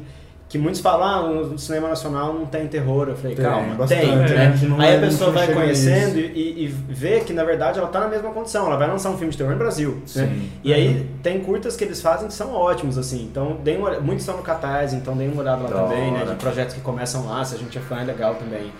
que 0.49 0.57
muitos 0.57 0.80
falam, 0.80 1.07
ah, 1.07 1.28
no 1.44 1.59
cinema 1.59 1.88
nacional 1.88 2.32
não 2.32 2.46
tem 2.46 2.66
terror. 2.66 3.07
Eu 3.09 3.16
falei, 3.16 3.36
Tem, 3.36 3.44
calma, 3.44 3.74
bastante, 3.74 4.01
tem. 4.01 4.16
né? 4.16 4.26
né? 4.49 4.59
Não 4.62 4.80
Aí 4.80 4.92
é- 4.94 4.96
a 4.96 5.01
pessoa 5.01 5.30
a 5.30 5.36
gente 5.38 5.46
vai 5.53 5.55
conhecendo 5.55 6.18
e, 6.18 6.64
e 6.64 6.66
vê 6.88 7.20
que, 7.20 7.34
na 7.34 7.44
verdade, 7.44 7.78
ela 7.78 7.88
tá 7.88 8.01
na 8.01 8.09
mesma 8.09 8.30
condição. 8.30 8.66
Ela 8.66 8.76
vai 8.78 8.88
lançar 8.88 9.11
um 9.11 9.18
filme 9.18 9.30
de 9.30 9.36
terror 9.36 9.53
no 9.53 9.59
Brasil. 9.59 9.90
né? 9.96 10.01
Sim. 10.07 10.51
E 10.64 10.72
aí 10.72 11.07
tem 11.22 11.40
curtas 11.40 11.76
que 11.76 11.84
eles 11.84 12.01
fazem 12.01 12.28
que 12.28 12.34
são 12.34 12.55
ótimos, 12.55 12.96
assim. 12.96 13.24
Então, 13.30 13.59
deem 13.62 13.76
uma, 13.76 14.01
muitos 14.01 14.20
estão 14.22 14.38
no 14.38 14.42
Catarse, 14.42 14.96
então 14.96 15.14
deem 15.14 15.30
uma 15.30 15.42
olhada 15.42 15.62
lá 15.64 15.68
Da 15.68 15.82
também, 15.82 16.12
né? 16.12 16.24
De 16.24 16.34
projetos 16.36 16.74
que 16.74 16.80
começam 16.80 17.26
lá, 17.26 17.44
se 17.44 17.55
a 17.55 17.59
gente 17.59 17.76
é 17.76 17.80
fã, 17.82 18.01
é 18.01 18.05
legal 18.05 18.34
também 18.36 18.72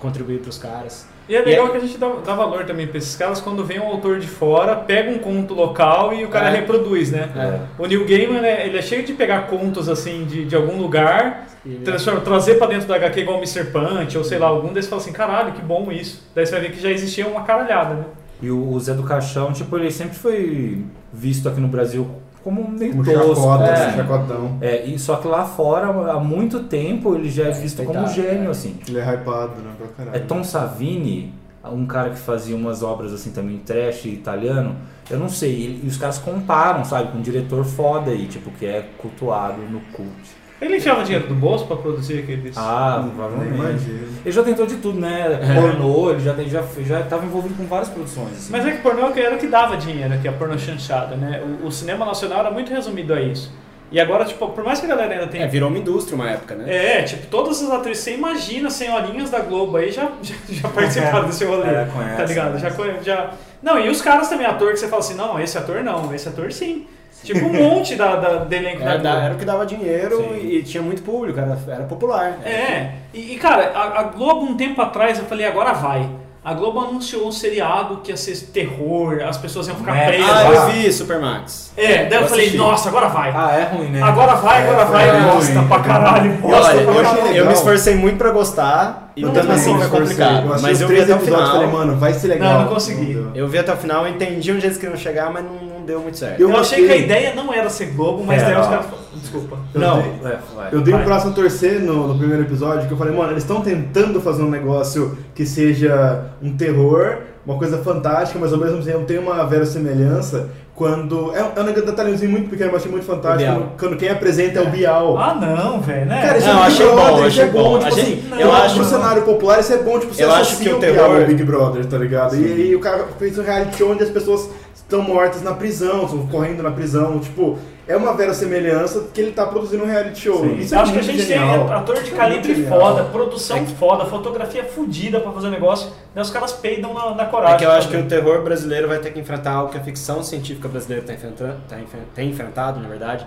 contribuir 0.00 0.40
pros 0.40 0.58
caras. 0.58 1.06
E 1.28 1.36
é 1.36 1.40
legal 1.42 1.68
E 1.68 1.70
que 1.70 1.76
a 1.76 1.80
gente 1.80 1.98
dá, 1.98 2.08
dá 2.24 2.34
valor 2.34 2.64
também 2.64 2.86
pra 2.86 2.98
esses 2.98 3.14
caras 3.16 3.40
quando 3.40 3.64
vem 3.64 3.78
um 3.80 3.86
autor 3.86 4.18
de 4.18 4.26
fora, 4.26 4.74
pega 4.76 5.10
um 5.10 5.18
conto 5.18 5.54
local 5.54 6.12
e 6.12 6.24
o 6.24 6.28
cara 6.28 6.48
É. 6.48 6.56
reproduz, 6.56 7.10
né? 7.12 7.30
É. 7.36 7.60
O 7.82 7.86
Neil 7.86 8.04
Gaiman, 8.06 8.40
né, 8.40 8.66
ele 8.66 8.76
é 8.78 8.82
cheio 8.82 9.04
de 9.04 9.12
pegar 9.12 9.46
contos 9.46 9.88
assim 9.88 10.24
de, 10.24 10.44
de 10.44 10.56
algum 10.56 10.76
lugar, 10.80 11.46
transforma- 11.84 12.20
trazer 12.20 12.56
pra 12.56 12.66
dentro 12.66 12.88
da 12.88 12.96
HQ 12.96 13.20
igual 13.20 13.36
o 13.38 13.40
Mr. 13.40 13.64
Punch, 13.70 14.18
ou 14.18 14.24
sei 14.24 14.38
lá, 14.38 14.48
algum 14.48 14.72
desses 14.72 14.90
fala 14.90 15.00
assim, 15.00 15.12
caralho, 15.12 15.52
que 15.52 15.62
bom 15.62 15.90
isso. 15.92 16.28
Daí 16.34 16.44
você 16.44 16.52
vai 16.52 16.60
ver 16.62 16.72
que 16.72 16.80
já 16.80 16.90
existia 16.90 17.26
uma 17.26 17.42
caralhada, 17.42 17.94
né? 17.94 18.04
E 18.42 18.50
o, 18.50 18.70
o 18.72 18.80
Zé 18.80 18.92
do 18.92 19.04
Caixão, 19.04 19.52
tipo, 19.52 19.76
ele 19.78 19.90
sempre 19.90 20.16
foi 20.16 20.84
visto 21.12 21.48
aqui 21.48 21.60
no 21.60 21.68
Brasil 21.68 22.08
como 22.42 22.68
meio 22.70 22.92
Como 22.92 23.04
tosco. 23.04 23.34
chacota, 23.34 23.64
é. 23.64 23.72
assim, 23.72 23.96
chacotão. 23.96 24.58
É, 24.60 24.84
e 24.86 24.98
só 24.98 25.16
que 25.16 25.28
lá 25.28 25.44
fora, 25.44 25.86
há 26.12 26.20
muito 26.20 26.60
tempo, 26.64 27.14
ele 27.14 27.30
já 27.30 27.44
é 27.44 27.50
visto 27.50 27.82
como 27.84 28.00
respeitado, 28.00 28.28
gênio, 28.28 28.48
é. 28.48 28.50
assim. 28.50 28.76
Ele 28.86 28.98
é 28.98 29.14
hypado, 29.14 29.62
né? 29.62 29.72
Pra 29.78 29.88
caralho. 29.88 30.16
É 30.16 30.20
Tom 30.20 30.42
Savini, 30.42 31.32
um 31.64 31.86
cara 31.86 32.10
que 32.10 32.18
fazia 32.18 32.56
umas 32.56 32.82
obras 32.82 33.12
assim 33.12 33.30
também, 33.30 33.58
trash 33.58 34.06
italiano. 34.06 34.76
Eu 35.10 35.18
não 35.18 35.28
sei, 35.28 35.52
e, 35.52 35.80
e 35.84 35.86
os 35.86 35.96
caras 35.96 36.18
comparam, 36.18 36.84
sabe, 36.84 37.12
com 37.12 37.18
um 37.18 37.22
diretor 37.22 37.64
foda 37.64 38.10
aí, 38.10 38.26
tipo, 38.26 38.50
que 38.50 38.66
é 38.66 38.88
cultuado 38.98 39.60
no 39.62 39.80
cult. 39.92 40.41
Ele 40.62 40.76
enfiava 40.76 41.02
dinheiro 41.02 41.26
do 41.26 41.34
bolso 41.34 41.66
pra 41.66 41.76
produzir 41.76 42.20
aqueles... 42.20 42.56
Ah, 42.56 43.08
provavelmente. 43.16 43.84
Ele 44.24 44.32
já 44.32 44.42
tentou 44.42 44.64
de 44.64 44.76
tudo, 44.76 45.00
né? 45.00 45.40
Pornô, 45.54 46.10
ele 46.10 46.20
já, 46.20 46.34
já, 46.44 46.62
já 46.84 47.02
tava 47.02 47.26
envolvido 47.26 47.54
com 47.54 47.66
várias 47.66 47.88
produções. 47.88 48.32
Assim. 48.32 48.52
Mas 48.52 48.64
é 48.66 48.70
que 48.70 48.78
pornô 48.78 49.10
era 49.16 49.34
o 49.34 49.38
que 49.38 49.48
dava 49.48 49.76
dinheiro 49.76 50.14
aqui, 50.14 50.28
a 50.28 50.32
pornô 50.32 50.56
chanchada, 50.56 51.16
né? 51.16 51.42
O, 51.62 51.66
o 51.66 51.72
cinema 51.72 52.04
nacional 52.06 52.38
era 52.40 52.50
muito 52.50 52.72
resumido 52.72 53.12
a 53.12 53.20
isso. 53.20 53.52
E 53.90 54.00
agora, 54.00 54.24
tipo, 54.24 54.48
por 54.48 54.64
mais 54.64 54.80
que 54.80 54.86
a 54.86 54.88
galera 54.88 55.12
ainda 55.12 55.26
tenha 55.26 55.44
É, 55.44 55.46
virou 55.48 55.68
uma 55.68 55.76
indústria 55.78 56.14
uma 56.14 56.30
época, 56.30 56.54
né? 56.54 56.64
É, 57.00 57.02
tipo, 57.02 57.26
todas 57.26 57.60
as 57.62 57.70
atrizes, 57.70 58.04
você 58.04 58.14
imagina, 58.14 58.70
senhorinhas 58.70 59.28
da 59.28 59.40
Globo 59.40 59.76
aí 59.76 59.90
já, 59.92 60.12
já, 60.22 60.34
já 60.48 60.68
participaram 60.68 61.26
desse 61.28 61.44
rolê. 61.44 61.66
É, 61.68 61.88
conhece, 61.92 62.16
tá 62.16 62.24
ligado? 62.24 62.58
Já, 62.58 62.70
conhece. 62.70 62.76
conhe- 62.76 63.04
já. 63.04 63.32
Não, 63.62 63.78
e 63.78 63.90
os 63.90 64.00
caras 64.00 64.28
também, 64.30 64.46
ator 64.46 64.70
que 64.70 64.78
você 64.78 64.88
fala 64.88 65.00
assim, 65.02 65.14
não, 65.14 65.38
esse 65.38 65.58
ator 65.58 65.82
não, 65.84 66.14
esse 66.14 66.26
ator 66.28 66.50
sim. 66.52 66.86
Tipo, 67.32 67.46
um 67.46 67.52
monte 67.52 67.94
da, 67.94 68.16
da, 68.16 68.28
do 68.44 68.52
elenco 68.54 68.78
da 68.80 68.84
Era, 68.84 68.98
Globo. 68.98 69.02
da- 69.16 69.22
era 69.24 69.34
o 69.34 69.38
que 69.38 69.44
dava 69.44 69.64
dinheiro 69.66 70.34
e, 70.34 70.56
e 70.58 70.62
tinha 70.62 70.82
muito 70.82 71.02
público, 71.02 71.38
era, 71.38 71.56
era 71.68 71.84
popular. 71.84 72.38
É, 72.44 72.94
e, 73.14 73.34
e, 73.34 73.36
cara, 73.36 73.70
a, 73.74 74.00
a 74.00 74.02
Globo 74.04 74.44
um 74.44 74.56
tempo 74.56 74.80
atrás, 74.82 75.18
eu 75.18 75.24
falei, 75.26 75.46
agora 75.46 75.72
vai. 75.72 76.08
A 76.44 76.54
Globo 76.54 76.80
anunciou 76.80 77.28
um 77.28 77.30
seriado 77.30 77.98
que 78.02 78.10
ia 78.10 78.16
ser 78.16 78.34
terror, 78.52 79.22
as 79.24 79.36
pessoas 79.38 79.68
iam 79.68 79.76
ficar 79.76 79.92
Né? 79.92 80.06
presas. 80.08 80.28
Ah, 80.28 80.50
eu 80.52 80.70
vi 80.72 80.92
Supermax. 80.92 81.72
É, 81.76 82.06
daí 82.06 82.14
eu 82.18 82.22
Eu 82.22 82.26
falei, 82.28 82.46
assisti. 82.46 82.58
nossa, 82.58 82.88
agora 82.88 83.06
vai. 83.08 83.30
Ah, 83.32 83.52
é 83.56 83.64
ruim, 83.76 83.90
né? 83.90 84.02
Agora 84.02 84.34
vai, 84.34 84.66
agora 84.66 84.82
É, 84.82 84.84
vai, 84.86 85.10
foi 85.22 85.30
bosta 85.32 85.52
ruim. 85.60 85.68
pra 85.68 85.78
caralho, 85.78 86.32
bosta 86.38 86.56
olha, 86.74 86.84
pra 86.84 86.94
caralho. 87.04 87.36
eu, 87.36 87.46
me 87.46 87.52
esforcei 87.52 87.94
muito 87.94 88.16
pra 88.18 88.32
gostar 88.32 89.12
e 89.16 89.20
mesmo 89.20 89.34
também 89.36 89.54
assim 89.54 89.78
foi 89.78 89.88
complicado. 89.88 90.48
Eu 90.52 90.60
Mas 90.60 90.80
eu 90.80 90.88
vi 90.88 91.00
até 91.00 91.14
o 91.14 91.18
e 91.18 91.20
final. 91.20 91.46
falei, 91.52 91.66
mano, 91.68 91.96
vai 91.96 92.12
ser 92.12 92.26
legal. 92.26 92.54
Não, 92.54 92.60
não 92.62 92.68
consegui. 92.74 93.24
Eu 93.36 93.46
vi 93.46 93.58
até 93.58 93.72
o 93.72 93.76
final, 93.76 94.04
eu 94.04 94.12
entendi 94.12 94.50
onde 94.50 94.66
eles 94.66 94.76
queriam 94.76 94.96
chegar, 94.98 95.30
mas 95.32 95.44
não, 95.44 95.52
não 95.82 95.86
deu 95.86 96.00
muito 96.00 96.16
certo. 96.18 96.40
Eu 96.40 96.50
Eu 96.50 96.56
achei 96.56 96.86
que 96.86 96.92
a 96.92 96.96
ideia 96.96 97.34
não 97.34 97.52
era 97.52 97.68
ser 97.68 97.86
Globo, 97.86 98.24
mas 98.24 98.40
É, 98.42 98.46
daí 98.46 98.60
os 98.60 98.66
caras 98.66 98.86
desculpa. 99.14 99.56
Eu 99.74 99.80
Não, 99.80 100.00
dei- 100.02 100.12
é, 100.32 100.38
vai. 100.54 100.68
Eu 100.72 100.80
dei 100.80 100.92
Vai. 100.94 101.02
um 101.02 101.04
braço 101.04 101.28
a 101.28 101.30
torcer 101.32 101.80
no, 101.80 102.08
no 102.08 102.18
primeiro 102.18 102.42
episódio, 102.42 102.86
que 102.86 102.92
eu 102.92 102.96
falei, 102.98 103.14
mano, 103.14 103.32
eles 103.32 103.42
estão 103.42 103.60
tentando 103.60 104.20
fazer 104.20 104.42
um 104.42 104.50
negócio 104.50 105.16
que 105.34 105.44
seja 105.46 106.24
um 106.42 106.56
terror, 106.56 107.18
uma 107.46 107.56
coisa 107.58 107.78
fantástica, 107.78 108.38
mas 108.40 108.52
ao 108.52 108.58
mesmo 108.58 108.82
tempo 108.82 109.04
tem 109.04 109.18
uma 109.18 109.44
verossemelhança 109.46 110.48
quando... 110.74 111.34
É, 111.36 111.42
um- 111.42 111.52
é 111.56 111.60
um 111.60 111.72
detalhezinho 111.72 112.30
muito 112.30 112.48
pequeno, 112.50 112.70
mas 112.72 112.80
achei 112.80 112.90
muito 112.90 113.04
fantástico, 113.06 113.38
Bial. 113.50 113.56
quando, 113.56 113.78
quando 113.78 113.96
quem 113.98 114.08
apresenta 114.08 114.58
é 114.58 114.62
o 114.62 114.70
Bial. 114.70 115.18
Ah, 115.18 115.34
não, 115.34 115.80
velho, 115.80 116.06
né? 116.06 116.22
Cara, 116.22 116.38
isso 116.38 116.46
Não, 116.48 116.54
é 116.54 116.66
Big 116.66 116.72
achei 116.72 116.86
Brother, 116.86 117.04
bom, 117.12 117.16
isso 117.18 117.26
achei 117.26 117.44
é 117.44 117.46
bom, 117.48 117.62
bom. 117.62 117.78
tipo 117.78 117.84
A 117.84 117.88
assim, 117.88 118.00
gente- 118.16 118.32
eu 118.32 118.38
eu 118.40 118.52
acho 118.52 118.78
no 118.78 118.84
cenário 118.84 119.22
popular 119.22 119.60
isso 119.60 119.72
é 119.72 119.78
bom, 119.78 119.98
tipo, 119.98 120.14
você 120.14 120.24
Eu 120.24 120.32
acho 120.32 120.56
que 120.58 120.62
o 120.68 120.78
Bial 120.78 120.80
terror- 120.80 121.20
ao 121.20 121.26
Big 121.26 121.44
Brother, 121.44 121.84
tá 121.86 121.98
ligado? 121.98 122.36
E 122.36 122.44
aí 122.44 122.74
o 122.74 122.80
cara 122.80 123.06
fez 123.18 123.38
um 123.38 123.42
reality 123.42 123.76
show 123.78 123.90
onde 123.92 124.02
as 124.02 124.10
pessoas 124.10 124.48
estão 124.92 125.02
mortas 125.02 125.42
na 125.42 125.54
prisão, 125.54 126.04
estão 126.04 126.26
correndo 126.26 126.62
na 126.62 126.70
prisão. 126.70 127.18
Tipo, 127.18 127.58
é 127.88 127.96
uma 127.96 128.12
vera 128.14 128.32
semelhança 128.34 129.06
que 129.12 129.20
ele 129.20 129.32
tá 129.32 129.46
produzindo 129.46 129.82
um 129.84 129.86
reality 129.86 130.20
show. 130.20 130.40
Sim. 130.40 130.58
Isso 130.58 130.74
Eu 130.74 130.78
é 130.78 130.82
acho 130.82 130.92
que 130.92 130.98
a 130.98 131.02
gente 131.02 131.22
genial. 131.22 131.64
tem 131.66 131.74
ator 131.74 131.96
de 131.96 132.02
Isso 132.02 132.14
é 132.14 132.16
calibre 132.16 132.66
foda, 132.66 133.04
produção 133.04 133.66
foda, 133.66 134.04
fotografia 134.04 134.64
fodida 134.64 135.18
pra 135.20 135.32
fazer 135.32 135.50
negócio, 135.50 135.90
né? 136.14 136.22
Os 136.22 136.30
caras 136.30 136.52
peidam 136.52 136.92
na, 136.94 137.14
na 137.14 137.24
coragem. 137.24 137.56
É 137.56 137.58
que 137.58 137.64
eu 137.64 137.70
acho 137.72 137.88
que 137.88 137.94
também. 137.96 138.06
o 138.06 138.08
terror 138.10 138.42
brasileiro 138.44 138.86
vai 138.88 138.98
ter 138.98 139.10
que 139.12 139.18
enfrentar 139.18 139.52
algo 139.52 139.72
que 139.72 139.78
a 139.78 139.82
ficção 139.82 140.22
científica 140.22 140.68
brasileira 140.68 141.04
tá 141.04 141.12
enfrentando, 141.14 141.56
tá 141.68 141.78
enfe- 141.80 141.96
tem 142.14 142.30
enfrentado, 142.30 142.78
na 142.80 142.88
verdade. 142.88 143.26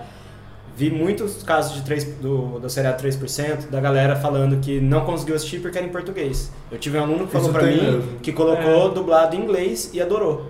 Vi 0.78 0.90
muitos 0.90 1.42
casos 1.42 1.74
de 1.74 1.80
3, 1.82 2.04
do, 2.20 2.58
do 2.60 2.68
seriado 2.68 3.02
3% 3.02 3.70
da 3.70 3.80
galera 3.80 4.14
falando 4.14 4.58
que 4.60 4.78
não 4.78 5.06
conseguiu 5.06 5.34
assistir 5.34 5.58
porque 5.60 5.78
era 5.78 5.86
em 5.86 5.90
português. 5.90 6.52
Eu 6.70 6.76
tive 6.78 6.98
um 6.98 7.02
aluno 7.02 7.26
que 7.26 7.32
falou 7.32 7.48
Isso 7.48 7.58
pra 7.58 7.66
tem 7.66 7.76
mim 7.78 7.82
mesmo. 7.82 8.02
que 8.22 8.30
colocou 8.30 8.90
dublado 8.90 9.34
em 9.34 9.40
inglês 9.40 9.88
e 9.94 10.02
adorou. 10.02 10.44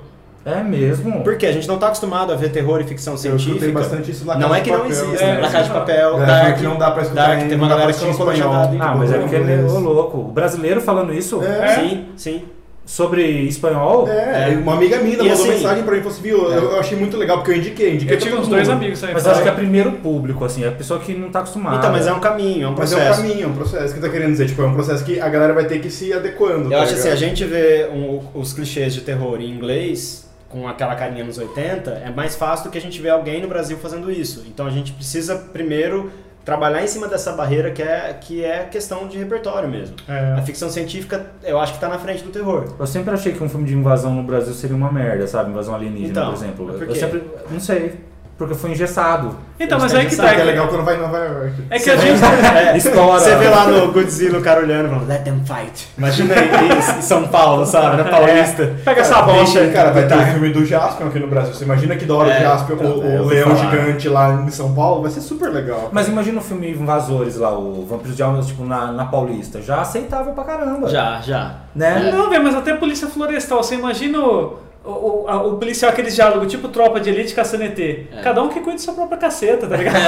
É 0.47 0.63
mesmo? 0.63 1.25
Porque 1.25 1.45
a 1.45 1.51
gente 1.51 1.67
não 1.67 1.77
tá 1.77 1.87
acostumado 1.89 2.33
a 2.33 2.37
ver 2.37 2.51
terror 2.51 2.81
e 2.81 2.85
ficção 2.85 3.15
Eu 3.15 3.19
científica. 3.19 3.73
bastante 3.73 4.13
isso 4.13 4.25
na 4.25 4.39
Não 4.39 4.55
é 4.55 4.61
que 4.61 4.71
não 4.71 4.79
Papel. 4.79 4.93
existe, 4.93 5.25
É, 5.25 5.27
né? 5.35 5.41
Na 5.41 5.51
Casa 5.51 5.65
de 5.65 5.71
Papel, 5.71 6.11
Galera 6.13 6.27
Dark, 6.45 6.57
que 6.59 6.63
não 6.63 6.79
dá 6.79 6.91
pra 6.93 7.03
escutar 7.03 7.27
Dark, 7.27 7.39
em- 7.43 7.49
tem 7.49 7.59
não 7.59 7.65
uma 7.65 7.69
galera 7.69 7.87
que 7.93 7.97
assistir 7.99 8.13
colocou 8.17 8.33
em 8.33 8.37
espanhol. 8.37 8.55
legendado 8.63 8.77
em 8.77 8.89
Ah, 8.89 8.95
mas 8.97 9.13
é 9.13 9.19
porque 9.19 9.35
ele 9.35 9.53
é 9.53 9.57
louco. 9.57 10.19
O 10.19 10.25
brasileiro 10.31 10.81
falando 10.81 11.13
isso 11.13 11.43
É. 11.43 11.75
Sim, 11.75 12.05
sim. 12.17 12.45
sobre 12.85 13.23
espanhol. 13.49 14.07
É, 14.09 14.53
É. 14.53 14.57
uma 14.57 14.75
amiga 14.75 14.99
minha 14.99 15.19
mandou 15.19 15.33
assim- 15.33 15.49
mensagem 15.49 15.83
pra 15.83 15.93
mim 15.95 15.99
e 15.99 16.03
falou 16.03 16.13
assim, 16.17 16.23
viu, 16.23 16.53
É. 16.53 16.57
eu, 16.59 16.63
eu 16.71 16.79
achei 16.79 16.97
muito 16.97 17.17
legal, 17.17 17.39
porque 17.39 17.51
eu 17.51 17.57
indiquei, 17.57 17.95
indiquei 17.95 18.15
Eu 18.15 18.21
tive 18.21 18.37
uns 18.37 18.47
dois 18.47 18.69
amigos 18.69 19.01
também. 19.01 19.15
Mas 19.15 19.25
que 19.25 19.29
acho 19.31 19.43
que 19.43 19.49
é 19.49 19.53
primeiro 19.53 19.91
público, 19.95 20.45
assim, 20.45 20.63
é 20.63 20.69
a 20.69 20.71
pessoa 20.71 21.01
que 21.01 21.13
não 21.13 21.29
tá 21.29 21.41
acostumada. 21.41 21.79
Então, 21.79 21.91
mas 21.91 22.07
é 22.07 22.13
um 22.13 22.21
caminho, 22.21 22.67
é 22.67 22.69
um 22.69 22.75
Mas 22.79 22.93
é 22.93 22.95
processo. 22.97 23.21
um 23.21 23.25
caminho, 23.25 23.45
é 23.45 23.49
um 23.49 23.53
processo 23.55 23.93
que 23.95 23.99
tá 24.01 24.09
querendo 24.09 24.31
dizer, 24.31 24.47
tipo, 24.47 24.63
é 24.63 24.67
um 24.67 24.75
processo 24.75 25.05
que 25.05 25.19
a 25.21 25.29
galera 25.29 25.53
vai 25.53 25.65
ter 25.65 25.81
que 25.81 25.89
ir 25.89 25.91
se 25.91 26.13
adequando. 26.13 26.67
Eu 26.67 26.71
tá 26.71 26.77
acho 26.85 26.93
assim, 26.95 27.03
ligado? 27.03 27.13
a 27.13 27.17
gente 27.17 27.45
vê 27.45 27.89
um- 27.93 28.21
os 28.33 28.53
clichês 28.53 28.95
de 28.95 29.01
terror 29.01 29.41
em 29.41 29.51
inglês, 29.51 30.25
com 30.57 30.67
aquela 30.67 30.95
carinha 30.95 31.23
nos 31.23 31.37
80, 31.37 31.91
é 31.91 32.11
mais 32.11 32.35
fácil 32.35 32.65
do 32.65 32.71
que 32.71 32.79
a 32.79 32.81
gente 32.81 32.99
ver 33.03 33.11
alguém 33.11 33.43
no 33.43 33.49
Brasil 33.49 33.77
fazendo 33.77 34.11
isso. 34.11 34.43
Então 34.49 34.67
a 34.67 34.71
gente 34.71 34.91
precisa 34.93 35.37
primeiro 35.37 36.11
trabalhar 36.47 36.83
em 36.83 36.87
cima 36.87 37.07
dessa 37.09 37.33
barreira 37.33 37.73
que 37.73 37.83
é, 37.83 38.17
que 38.19 38.43
é 38.43 38.65
questão 38.65 39.07
de 39.07 39.19
repertório 39.19 39.69
mesmo. 39.69 39.97
É. 40.09 40.33
A 40.39 40.41
ficção 40.43 40.71
científica, 40.71 41.27
eu 41.45 41.61
acho 41.61 41.75
que 41.75 41.81
tá 41.81 41.89
na 41.91 41.99
frente 41.99 42.23
do 42.23 42.31
terror. 42.31 42.75
Eu 42.79 42.87
sempre 42.87 43.13
achei 43.13 43.33
que 43.33 43.45
um 43.45 43.49
filme 43.51 43.67
de 43.67 43.75
invasão 43.75 44.15
no 44.15 44.23
Brasil 44.23 44.55
seria 44.55 44.75
uma 44.77 44.91
merda, 44.91 45.27
sabe? 45.27 45.51
Invasão 45.51 45.75
alienígena, 45.75 46.09
Então, 46.11 46.27
por 46.29 46.35
exemplo. 46.35 46.67
por 46.67 46.83
eu 46.85 46.89
quê? 46.89 46.95
sempre. 46.95 47.23
Não 47.51 47.61
sei. 47.61 48.01
Porque 48.39 48.55
foi 48.55 48.73
engessado. 48.73 49.35
Então, 49.59 49.79
mas 49.81 49.95
aí 49.95 50.05
que 50.05 50.15
tá. 50.15 50.35
que 50.35 50.41
é 50.43 50.45
legal 50.45 50.69
quando 50.69 50.85
vai 50.85 50.97
em 50.97 51.01
Nova 51.01 51.17
York. 51.17 51.55
É 51.71 51.79
que 51.79 51.89
a 51.89 51.97
gente. 51.97 52.21
É, 52.55 52.77
Estoura. 52.77 53.19
Você 53.19 53.35
vê 53.37 53.49
lá 53.49 53.67
no 53.67 53.93
Godzilla 53.93 54.39
o 54.39 54.43
cara 54.43 54.61
olhando 54.61 54.87
e 54.87 54.89
falando, 54.91 55.09
let 55.09 55.25
them 55.25 55.43
fight. 55.47 55.89
Imagina 55.97 56.35
aí 56.35 56.99
em 56.99 57.01
São 57.03 57.27
Paulo, 57.29 57.65
sabe? 57.65 57.97
Na 57.97 58.05
Paulista. 58.05 58.75
Pega 58.85 59.01
essa 59.01 59.15
Cara, 59.15 59.33
deixa- 59.33 59.67
Cara, 59.69 59.91
vai 59.91 60.07
ter 60.07 60.15
o 60.19 60.27
filme 60.27 60.51
do 60.53 60.67
Jaspion 60.67 61.07
aqui 61.07 61.19
no 61.19 61.29
Brasil. 61.29 61.55
Você 61.55 61.65
imagina 61.65 61.97
que 61.97 62.05
da 62.05 62.15
hora 62.15 62.31
É, 62.31 62.39
o 62.39 62.43
Jaspion, 62.43 62.77
o, 62.77 63.05
é, 63.07 63.21
o 63.21 63.25
leão 63.25 63.57
falar. 63.57 63.71
gigante 63.71 64.09
lá 64.11 64.35
em 64.35 64.51
São 64.51 64.75
Paulo, 64.75 65.01
vai 65.01 65.11
ser 65.11 65.23
super 65.23 65.49
legal. 65.51 65.89
Mas 65.91 66.07
imagina 66.09 66.39
o 66.39 66.43
filme 66.45 66.71
Invasores 66.71 67.37
lá, 67.37 67.59
o 67.59 67.87
Vampiros 67.87 68.15
de 68.17 68.23
Almas, 68.23 68.47
tipo, 68.49 68.65
na, 68.65 68.93
na 68.93 69.07
Paulista. 69.07 69.63
Já 69.63 69.81
aceitável 69.81 70.35
pra 70.35 70.45
caramba. 70.45 70.89
Já, 70.91 71.21
já. 71.23 71.55
Né? 71.75 72.11
Não, 72.13 72.29
velho, 72.29 72.45
mas 72.45 72.55
até 72.55 72.75
polícia 72.75 73.09
florestal. 73.09 73.63
Você 73.63 73.77
imagina 73.77 74.19
o, 74.21 74.59
o, 74.87 75.25
o, 75.25 75.29
a- 75.29 75.43
o 75.47 75.57
policial, 75.59 75.91
aqueles 75.93 76.15
diálogos, 76.15 76.51
tipo 76.51 76.69
tropa 76.69 77.01
de 77.01 77.11
elite 77.11 77.35
caçando 77.35 77.65
ET. 77.65 77.79
É. 77.79 78.07
Cada 78.23 78.43
um 78.43 78.49
que 78.49 78.61
cuida 78.61 78.77
de 78.77 78.83
sua 78.83 78.95
própria 78.95 79.19
caceta, 79.19 79.67
tá 79.67 79.77
ligado? 79.77 79.95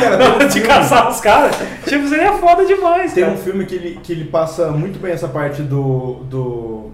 Cara, 0.00 0.34
um 0.34 0.38
de 0.46 0.52
filme- 0.52 0.68
caçar 0.68 1.08
os 1.10 1.20
caras. 1.20 1.56
Tipo, 1.86 2.06
seria 2.08 2.32
foda 2.34 2.64
demais, 2.66 3.12
Tem 3.12 3.24
cara. 3.24 3.34
um 3.36 3.38
filme 3.38 3.64
que 3.66 3.74
ele, 3.74 3.98
que 4.02 4.12
ele 4.12 4.24
passa 4.26 4.68
muito 4.70 4.98
bem 4.98 5.12
essa 5.12 5.28
parte 5.28 5.62
do. 5.62 6.14
do. 6.24 6.90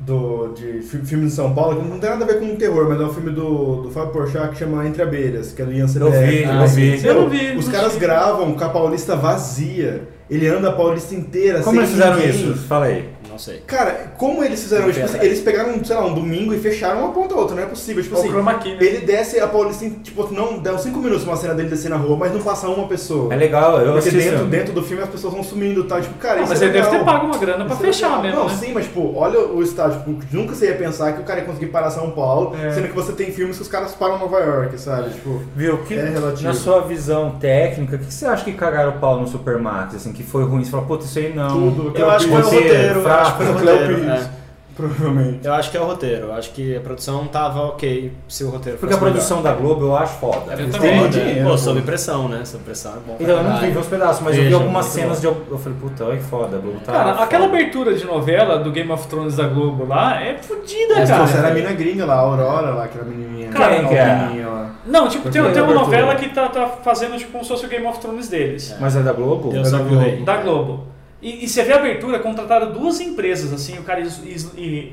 do 0.00 0.52
de 0.54 0.82
fi- 0.82 0.98
filme 1.04 1.26
de 1.26 1.32
São 1.32 1.54
Paulo, 1.54 1.80
que 1.82 1.88
não 1.88 1.98
tem 1.98 2.10
nada 2.10 2.24
a 2.24 2.28
ver 2.28 2.38
com 2.38 2.54
terror, 2.56 2.86
mas 2.88 3.00
é 3.00 3.04
um 3.04 3.12
filme 3.12 3.30
do, 3.30 3.82
do 3.82 3.90
Fábio 3.90 4.12
Porchat 4.12 4.50
que 4.50 4.58
chama 4.58 4.86
Entre 4.86 5.02
Abelhas, 5.02 5.52
que 5.52 5.62
é 5.62 5.64
do 5.64 5.72
Ian 5.72 5.82
Eu 5.84 5.88
Seberg. 5.88 6.26
vi, 6.26 6.44
Ah, 6.44 6.60
eu 6.62 6.68
sim. 6.68 6.96
vi. 6.96 7.06
Eu 7.52 7.58
Os 7.58 7.68
caras 7.68 7.94
vi. 7.94 7.98
gravam 8.00 8.52
com 8.54 8.64
a 8.64 8.68
Paulista 8.68 9.16
vazia. 9.16 10.02
Ele 10.30 10.46
anda 10.48 10.68
a 10.70 10.72
Paulista 10.72 11.14
inteira 11.14 11.60
Como 11.60 11.72
sem 11.72 11.80
eles 11.80 11.90
fizeram 11.90 12.16
ninguém. 12.16 12.30
isso? 12.30 12.54
Fala 12.66 12.86
aí. 12.86 13.08
Não 13.34 13.38
sei. 13.40 13.58
Cara, 13.66 14.12
como 14.16 14.44
eles 14.44 14.62
fizeram 14.62 14.88
isso? 14.88 15.00
Tipo 15.00 15.16
assim, 15.16 15.26
eles 15.26 15.40
pegaram, 15.40 15.84
sei 15.84 15.96
lá, 15.96 16.06
um 16.06 16.14
domingo 16.14 16.54
e 16.54 16.58
fecharam 16.60 17.00
uma 17.00 17.08
ponta 17.12 17.34
a 17.34 17.38
outra, 17.38 17.56
não 17.56 17.64
é 17.64 17.66
possível. 17.66 18.00
Tipo 18.00 18.14
O 18.14 18.18
assim, 18.20 18.28
chroma 18.28 18.54
key, 18.54 18.70
né? 18.70 18.78
ele 18.80 18.98
desce 19.00 19.40
a 19.40 19.48
Paulista, 19.48 19.84
em, 19.84 19.90
tipo, 19.90 20.32
não, 20.32 20.60
dá 20.60 20.72
uns 20.72 20.82
5 20.82 20.96
minutos 21.00 21.24
uma 21.24 21.36
cena 21.36 21.52
dele 21.52 21.68
descer 21.68 21.88
na 21.90 21.96
rua, 21.96 22.16
mas 22.16 22.32
não 22.32 22.40
passa 22.40 22.68
uma 22.68 22.86
pessoa. 22.86 23.34
É 23.34 23.36
legal, 23.36 23.80
eu 23.80 23.92
Porque 23.94 24.08
assisti. 24.10 24.30
dentro, 24.30 24.46
dentro 24.46 24.72
do 24.72 24.82
filme 24.84 25.02
as 25.02 25.08
pessoas 25.08 25.34
vão 25.34 25.42
sumindo 25.42 25.80
e 25.80 25.84
tal. 25.84 26.00
Tipo, 26.00 26.14
cara, 26.14 26.38
Ah, 26.38 26.42
isso 26.44 26.52
mas 26.52 26.62
é 26.62 26.64
ele 26.66 26.74
deve 26.74 26.88
ter 26.90 27.04
pago 27.04 27.26
uma 27.26 27.36
grana 27.38 27.64
pra 27.64 27.74
Isso 27.74 27.82
é 27.82 27.86
fechar 27.88 28.06
legal. 28.06 28.22
mesmo, 28.22 28.38
Não, 28.38 28.46
né? 28.48 28.54
sim, 28.56 28.72
mas 28.72 28.84
tipo, 28.84 29.12
olha 29.16 29.40
o 29.40 29.60
estádio. 29.62 29.98
Tipo, 29.98 30.16
nunca 30.32 30.54
você 30.54 30.66
ia 30.68 30.76
pensar 30.76 31.12
que 31.14 31.20
o 31.20 31.24
cara 31.24 31.40
ia 31.40 31.46
conseguir 31.46 31.66
parar 31.66 31.90
São 31.90 32.12
Paulo, 32.12 32.54
É. 32.56 32.70
sendo 32.70 32.86
que 32.86 32.94
você 32.94 33.12
tem 33.12 33.32
filmes 33.32 33.56
que 33.56 33.62
os 33.62 33.68
caras 33.68 33.92
param 33.94 34.16
Nova 34.18 34.38
York, 34.38 34.78
sabe? 34.80 35.10
Tipo, 35.10 35.42
Viu? 35.56 35.78
Que, 35.78 35.94
É 35.94 36.04
relativo. 36.10 36.44
na 36.46 36.54
sua 36.54 36.82
visão 36.82 37.32
técnica, 37.40 37.96
o 37.96 37.98
que, 37.98 38.14
você 38.14 38.26
acha 38.26 38.44
que 38.44 38.52
cagaram 38.52 38.90
o 38.90 38.98
pau 39.00 39.18
no 39.20 39.26
Supermax? 39.26 39.96
Assim, 39.96 40.12
que 40.12 40.22
foi 40.22 40.44
ruim? 40.44 40.62
Você 40.64 40.70
fala, 40.70 40.84
puta, 40.84 41.04
isso 41.04 41.18
aí 41.18 41.34
não. 41.34 41.48
Tudo. 41.70 41.92
Eu 41.98 42.10
acho 42.10 42.26
que 42.26 42.30
foi 42.32 42.40
o 42.40 42.44
Roteiro, 42.44 42.66
roteiro, 42.68 42.98
eu 43.00 43.02
acho 43.24 43.36
que 43.36 43.42
foi 43.44 43.46
o 43.46 43.52
Foi 43.52 43.56
o 43.56 43.60
Cleo 43.64 43.78
roteiro. 43.78 44.00
Pires, 44.00 44.20
é. 44.24 44.28
provavelmente. 44.76 45.46
Eu 45.46 45.52
acho 45.54 45.70
que 45.70 45.76
é 45.76 45.80
o 45.80 45.84
roteiro. 45.84 46.26
Eu 46.26 46.32
acho 46.34 46.50
que 46.50 46.76
a 46.76 46.80
produção 46.80 47.26
tava 47.28 47.60
ok 47.62 48.12
se 48.28 48.42
o 48.44 48.50
roteiro 48.50 48.78
Porque 48.78 48.94
a 48.94 48.98
fosse 48.98 49.10
produção 49.10 49.42
da 49.42 49.52
Globo 49.52 49.84
eu 49.86 49.96
acho 49.96 50.14
foda. 50.18 50.52
Eu 50.52 50.58
Eles 50.58 50.74
também. 50.74 51.00
têm- 51.02 51.10
dinheiro, 51.10 51.48
Pô, 51.48 51.56
sob 51.58 51.80
pressão, 51.82 52.28
né? 52.28 52.44
Sob 52.44 52.64
pressão 52.64 52.92
é 52.92 52.98
bom. 53.06 53.16
Então, 53.20 53.36
eu 53.36 53.42
não 53.44 53.56
vi 53.58 53.78
os 53.78 53.86
pedaços, 53.86 54.22
mas 54.22 54.34
eu 54.36 54.42
vi 54.42 54.48
Veja, 54.48 54.56
algumas 54.60 54.86
cenas 54.86 55.20
bom. 55.20 55.20
de. 55.20 55.26
Eu 55.26 55.44
eu 55.52 55.58
falei, 55.58 55.78
puta, 55.80 56.04
olha 56.04 56.16
que 56.16 56.24
foda, 56.24 56.56
a 56.56 56.60
Globo 56.60 56.80
tá. 56.84 56.92
Cara, 56.92 57.10
aquela 57.22 57.44
foda. 57.44 57.56
abertura 57.56 57.94
de 57.94 58.04
novela 58.04 58.58
do 58.58 58.72
Game 58.72 58.90
of 58.90 59.06
Thrones 59.06 59.36
da 59.36 59.46
Globo 59.46 59.86
lá 59.86 60.20
é 60.20 60.38
fodida, 60.42 60.94
cara. 60.94 61.06
trouxeram 61.06 61.48
a 61.48 61.52
mina 61.52 61.72
gringa 61.72 62.04
lá, 62.04 62.14
a 62.14 62.18
Aurora 62.18 62.70
lá, 62.70 62.84
aquela 62.84 63.04
menininha. 63.04 63.48
Cara, 63.50 63.74
aquela 63.74 63.88
que 63.88 63.94
é? 63.94 64.44
lá. 64.46 64.70
Não, 64.86 65.08
tipo, 65.08 65.30
tem, 65.30 65.42
tem 65.50 65.62
uma 65.62 65.72
é 65.72 65.74
novela 65.74 66.14
que 66.16 66.28
tá, 66.28 66.48
tá 66.48 66.66
fazendo 66.82 67.16
tipo 67.16 67.32
como 67.32 67.42
se 67.44 67.48
fosse 67.50 67.64
o 67.64 67.68
Game 67.68 67.86
of 67.86 67.98
Thrones 68.00 68.28
deles. 68.28 68.74
Mas 68.80 68.94
é 68.96 69.00
da 69.02 69.12
Globo? 69.12 69.50
Eu 69.54 69.62
É 69.62 69.70
da 69.70 69.78
Globo. 69.78 70.24
Da 70.24 70.36
Globo. 70.38 70.84
E, 71.26 71.44
e 71.44 71.48
você 71.48 71.62
vê 71.62 71.72
a 71.72 71.76
abertura, 71.76 72.18
contrataram 72.18 72.70
duas 72.70 73.00
empresas, 73.00 73.50
assim, 73.50 73.78
o 73.78 73.82
cara 73.82 74.00
is- 74.00 74.20
is- 74.26 74.52
e, 74.58 74.92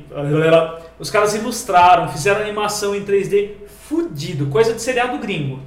os 0.97 1.09
caras 1.09 1.35
ilustraram, 1.35 2.07
fizeram 2.07 2.39
animação 2.41 2.95
em 2.95 3.03
3D 3.03 3.49
fudido, 3.89 4.45
coisa 4.45 4.73
de 4.73 4.81
seriado 4.81 5.17
gringo. 5.17 5.59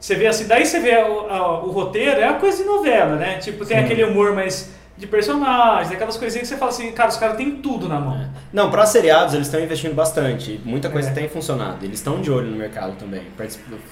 Você 0.00 0.16
vê 0.16 0.26
assim, 0.26 0.48
daí 0.48 0.66
você 0.66 0.80
vê 0.80 0.96
o, 0.96 1.20
a- 1.30 1.62
o 1.64 1.70
roteiro, 1.70 2.20
é 2.20 2.28
uma 2.28 2.40
coisa 2.40 2.58
de 2.58 2.64
novela, 2.64 3.14
né? 3.14 3.38
Tipo, 3.38 3.64
tem 3.64 3.78
Sim. 3.78 3.84
aquele 3.84 4.02
humor 4.02 4.34
mais 4.34 4.70
de 4.98 5.06
personagens, 5.06 5.92
aquelas 5.92 6.16
coisinhas 6.16 6.48
que 6.48 6.54
você 6.54 6.58
fala 6.58 6.72
assim, 6.72 6.90
cara, 6.90 7.08
os 7.08 7.16
caras 7.16 7.36
têm 7.36 7.52
tudo 7.58 7.88
na 7.88 8.00
mão. 8.00 8.28
Não, 8.52 8.70
para 8.72 8.84
seriados 8.84 9.34
eles 9.34 9.46
estão 9.46 9.60
investindo 9.60 9.94
bastante. 9.94 10.60
Muita 10.64 10.90
coisa 10.90 11.10
É. 11.10 11.12
tem 11.12 11.28
funcionado. 11.28 11.84
Eles 11.84 12.00
estão 12.00 12.20
de 12.20 12.30
olho 12.30 12.48
no 12.50 12.56
mercado 12.56 12.96
também. 12.98 13.22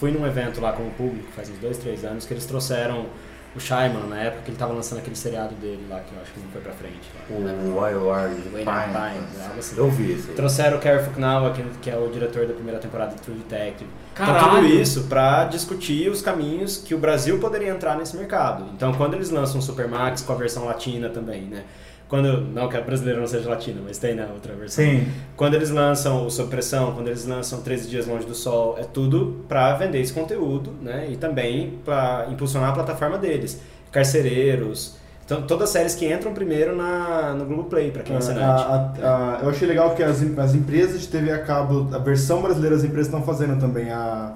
Fui 0.01 0.11
num 0.11 0.27
evento 0.27 0.61
lá 0.61 0.73
com 0.73 0.83
o 0.83 0.91
público 0.91 1.29
faz 1.37 1.49
uns 1.49 1.59
dois, 1.59 1.79
três 1.79 2.05
anos 2.05 2.27
que 2.27 2.35
eles 2.35 2.45
trouxeram 2.45 3.07
o 3.55 3.59
Shyamalan 3.61 4.07
na 4.07 4.19
época 4.23 4.43
que 4.45 4.51
ele 4.51 4.57
tava 4.59 4.73
lançando 4.73 4.99
aquele 4.99 5.17
seriado 5.17 5.55
dele 5.57 5.85
lá 5.91 6.01
que 6.01 6.15
eu 6.15 6.23
acho 6.23 6.33
que 6.33 6.41
não 6.41 6.49
foi 6.51 6.61
pra 6.61 6.73
frente. 6.73 7.11
lá. 7.19 7.37
O 7.39 7.81
Wild 7.83 8.05
Wayne 8.05 8.37
Pine. 8.43 8.65
Pines, 8.65 9.41
algo 9.47 9.59
assim. 9.59 9.77
Eu 9.77 9.91
vi 9.91 10.13
isso 10.15 10.29
aí. 10.31 10.37
Trouxeram 10.37 10.77
o 10.77 10.81
Kerry 10.81 11.05
Fukunawa, 11.05 11.51
que, 11.53 11.63
que 11.83 11.91
é 11.91 11.97
o 11.97 12.09
diretor 12.09 12.47
da 12.47 12.55
primeira 12.55 12.79
temporada 12.79 13.15
de 13.15 13.21
True 13.23 13.37
Detective. 13.37 13.91
Então 14.13 14.27
Caralho! 14.27 14.51
tudo 14.63 14.67
isso 14.67 15.05
pra 15.05 15.45
discutir 15.45 16.09
os 16.11 16.23
caminhos 16.23 16.77
que 16.79 16.95
o 16.95 16.99
Brasil 16.99 17.39
poderia 17.41 17.71
entrar 17.71 17.97
nesse 17.97 18.17
mercado. 18.17 18.67
Então 18.75 18.93
quando 18.95 19.15
eles 19.15 19.31
lançam 19.31 19.59
o 19.59 19.63
Supermax 19.63 20.23
com 20.23 20.33
a 20.33 20.37
versão 20.37 20.65
latina 20.65 21.09
também, 21.09 21.43
né? 21.43 21.65
Quando, 22.11 22.41
não 22.53 22.69
que 22.69 22.77
a 22.77 22.81
brasileira 22.83 23.19
não 23.21 23.27
seja 23.27 23.49
latina, 23.49 23.81
mas 23.85 23.97
tem 23.97 24.15
na 24.17 24.25
outra 24.27 24.53
versão. 24.55 24.85
Sim. 24.85 25.07
Quando 25.37 25.55
eles 25.55 25.71
lançam 25.71 26.27
o 26.27 26.31
Sob 26.31 26.51
Pressão, 26.51 26.93
quando 26.93 27.07
eles 27.09 27.25
lançam 27.25 27.63
13 27.63 27.89
Dias 27.89 28.07
Longe 28.07 28.27
do 28.27 28.35
Sol, 28.35 28.77
é 28.79 28.83
tudo 28.83 29.45
pra 29.49 29.75
vender 29.77 30.01
esse 30.01 30.13
conteúdo, 30.13 30.73
né? 30.83 31.07
E 31.09 31.17
também 31.17 31.79
pra 31.85 32.27
impulsionar 32.29 32.71
a 32.71 32.73
plataforma 32.73 33.17
deles. 33.17 33.61
Carcereiros, 33.93 34.97
então, 35.25 35.43
todas 35.43 35.69
as 35.69 35.71
séries 35.71 35.95
que 35.95 36.13
entram 36.13 36.35
primeiro 36.35 36.75
na, 36.75 37.33
no 37.35 37.45
Globoplay, 37.45 37.93
pra 37.93 38.03
quem 38.03 38.17
é 38.17 38.19
assinante. 38.19 38.43
A- 38.65 38.93
a- 39.01 39.37
a- 39.37 39.43
eu 39.43 39.49
achei 39.51 39.69
legal 39.69 39.95
que 39.95 40.03
as, 40.03 40.21
as 40.37 40.55
empresas 40.57 41.01
de 41.03 41.07
TV 41.07 41.31
a 41.31 41.39
cabo, 41.39 41.89
a 41.95 41.99
versão 41.99 42.43
brasileira 42.43 42.75
das 42.75 42.85
empresas 42.85 43.07
estão 43.07 43.23
fazendo 43.23 43.61
também. 43.61 43.89
A 43.93 44.33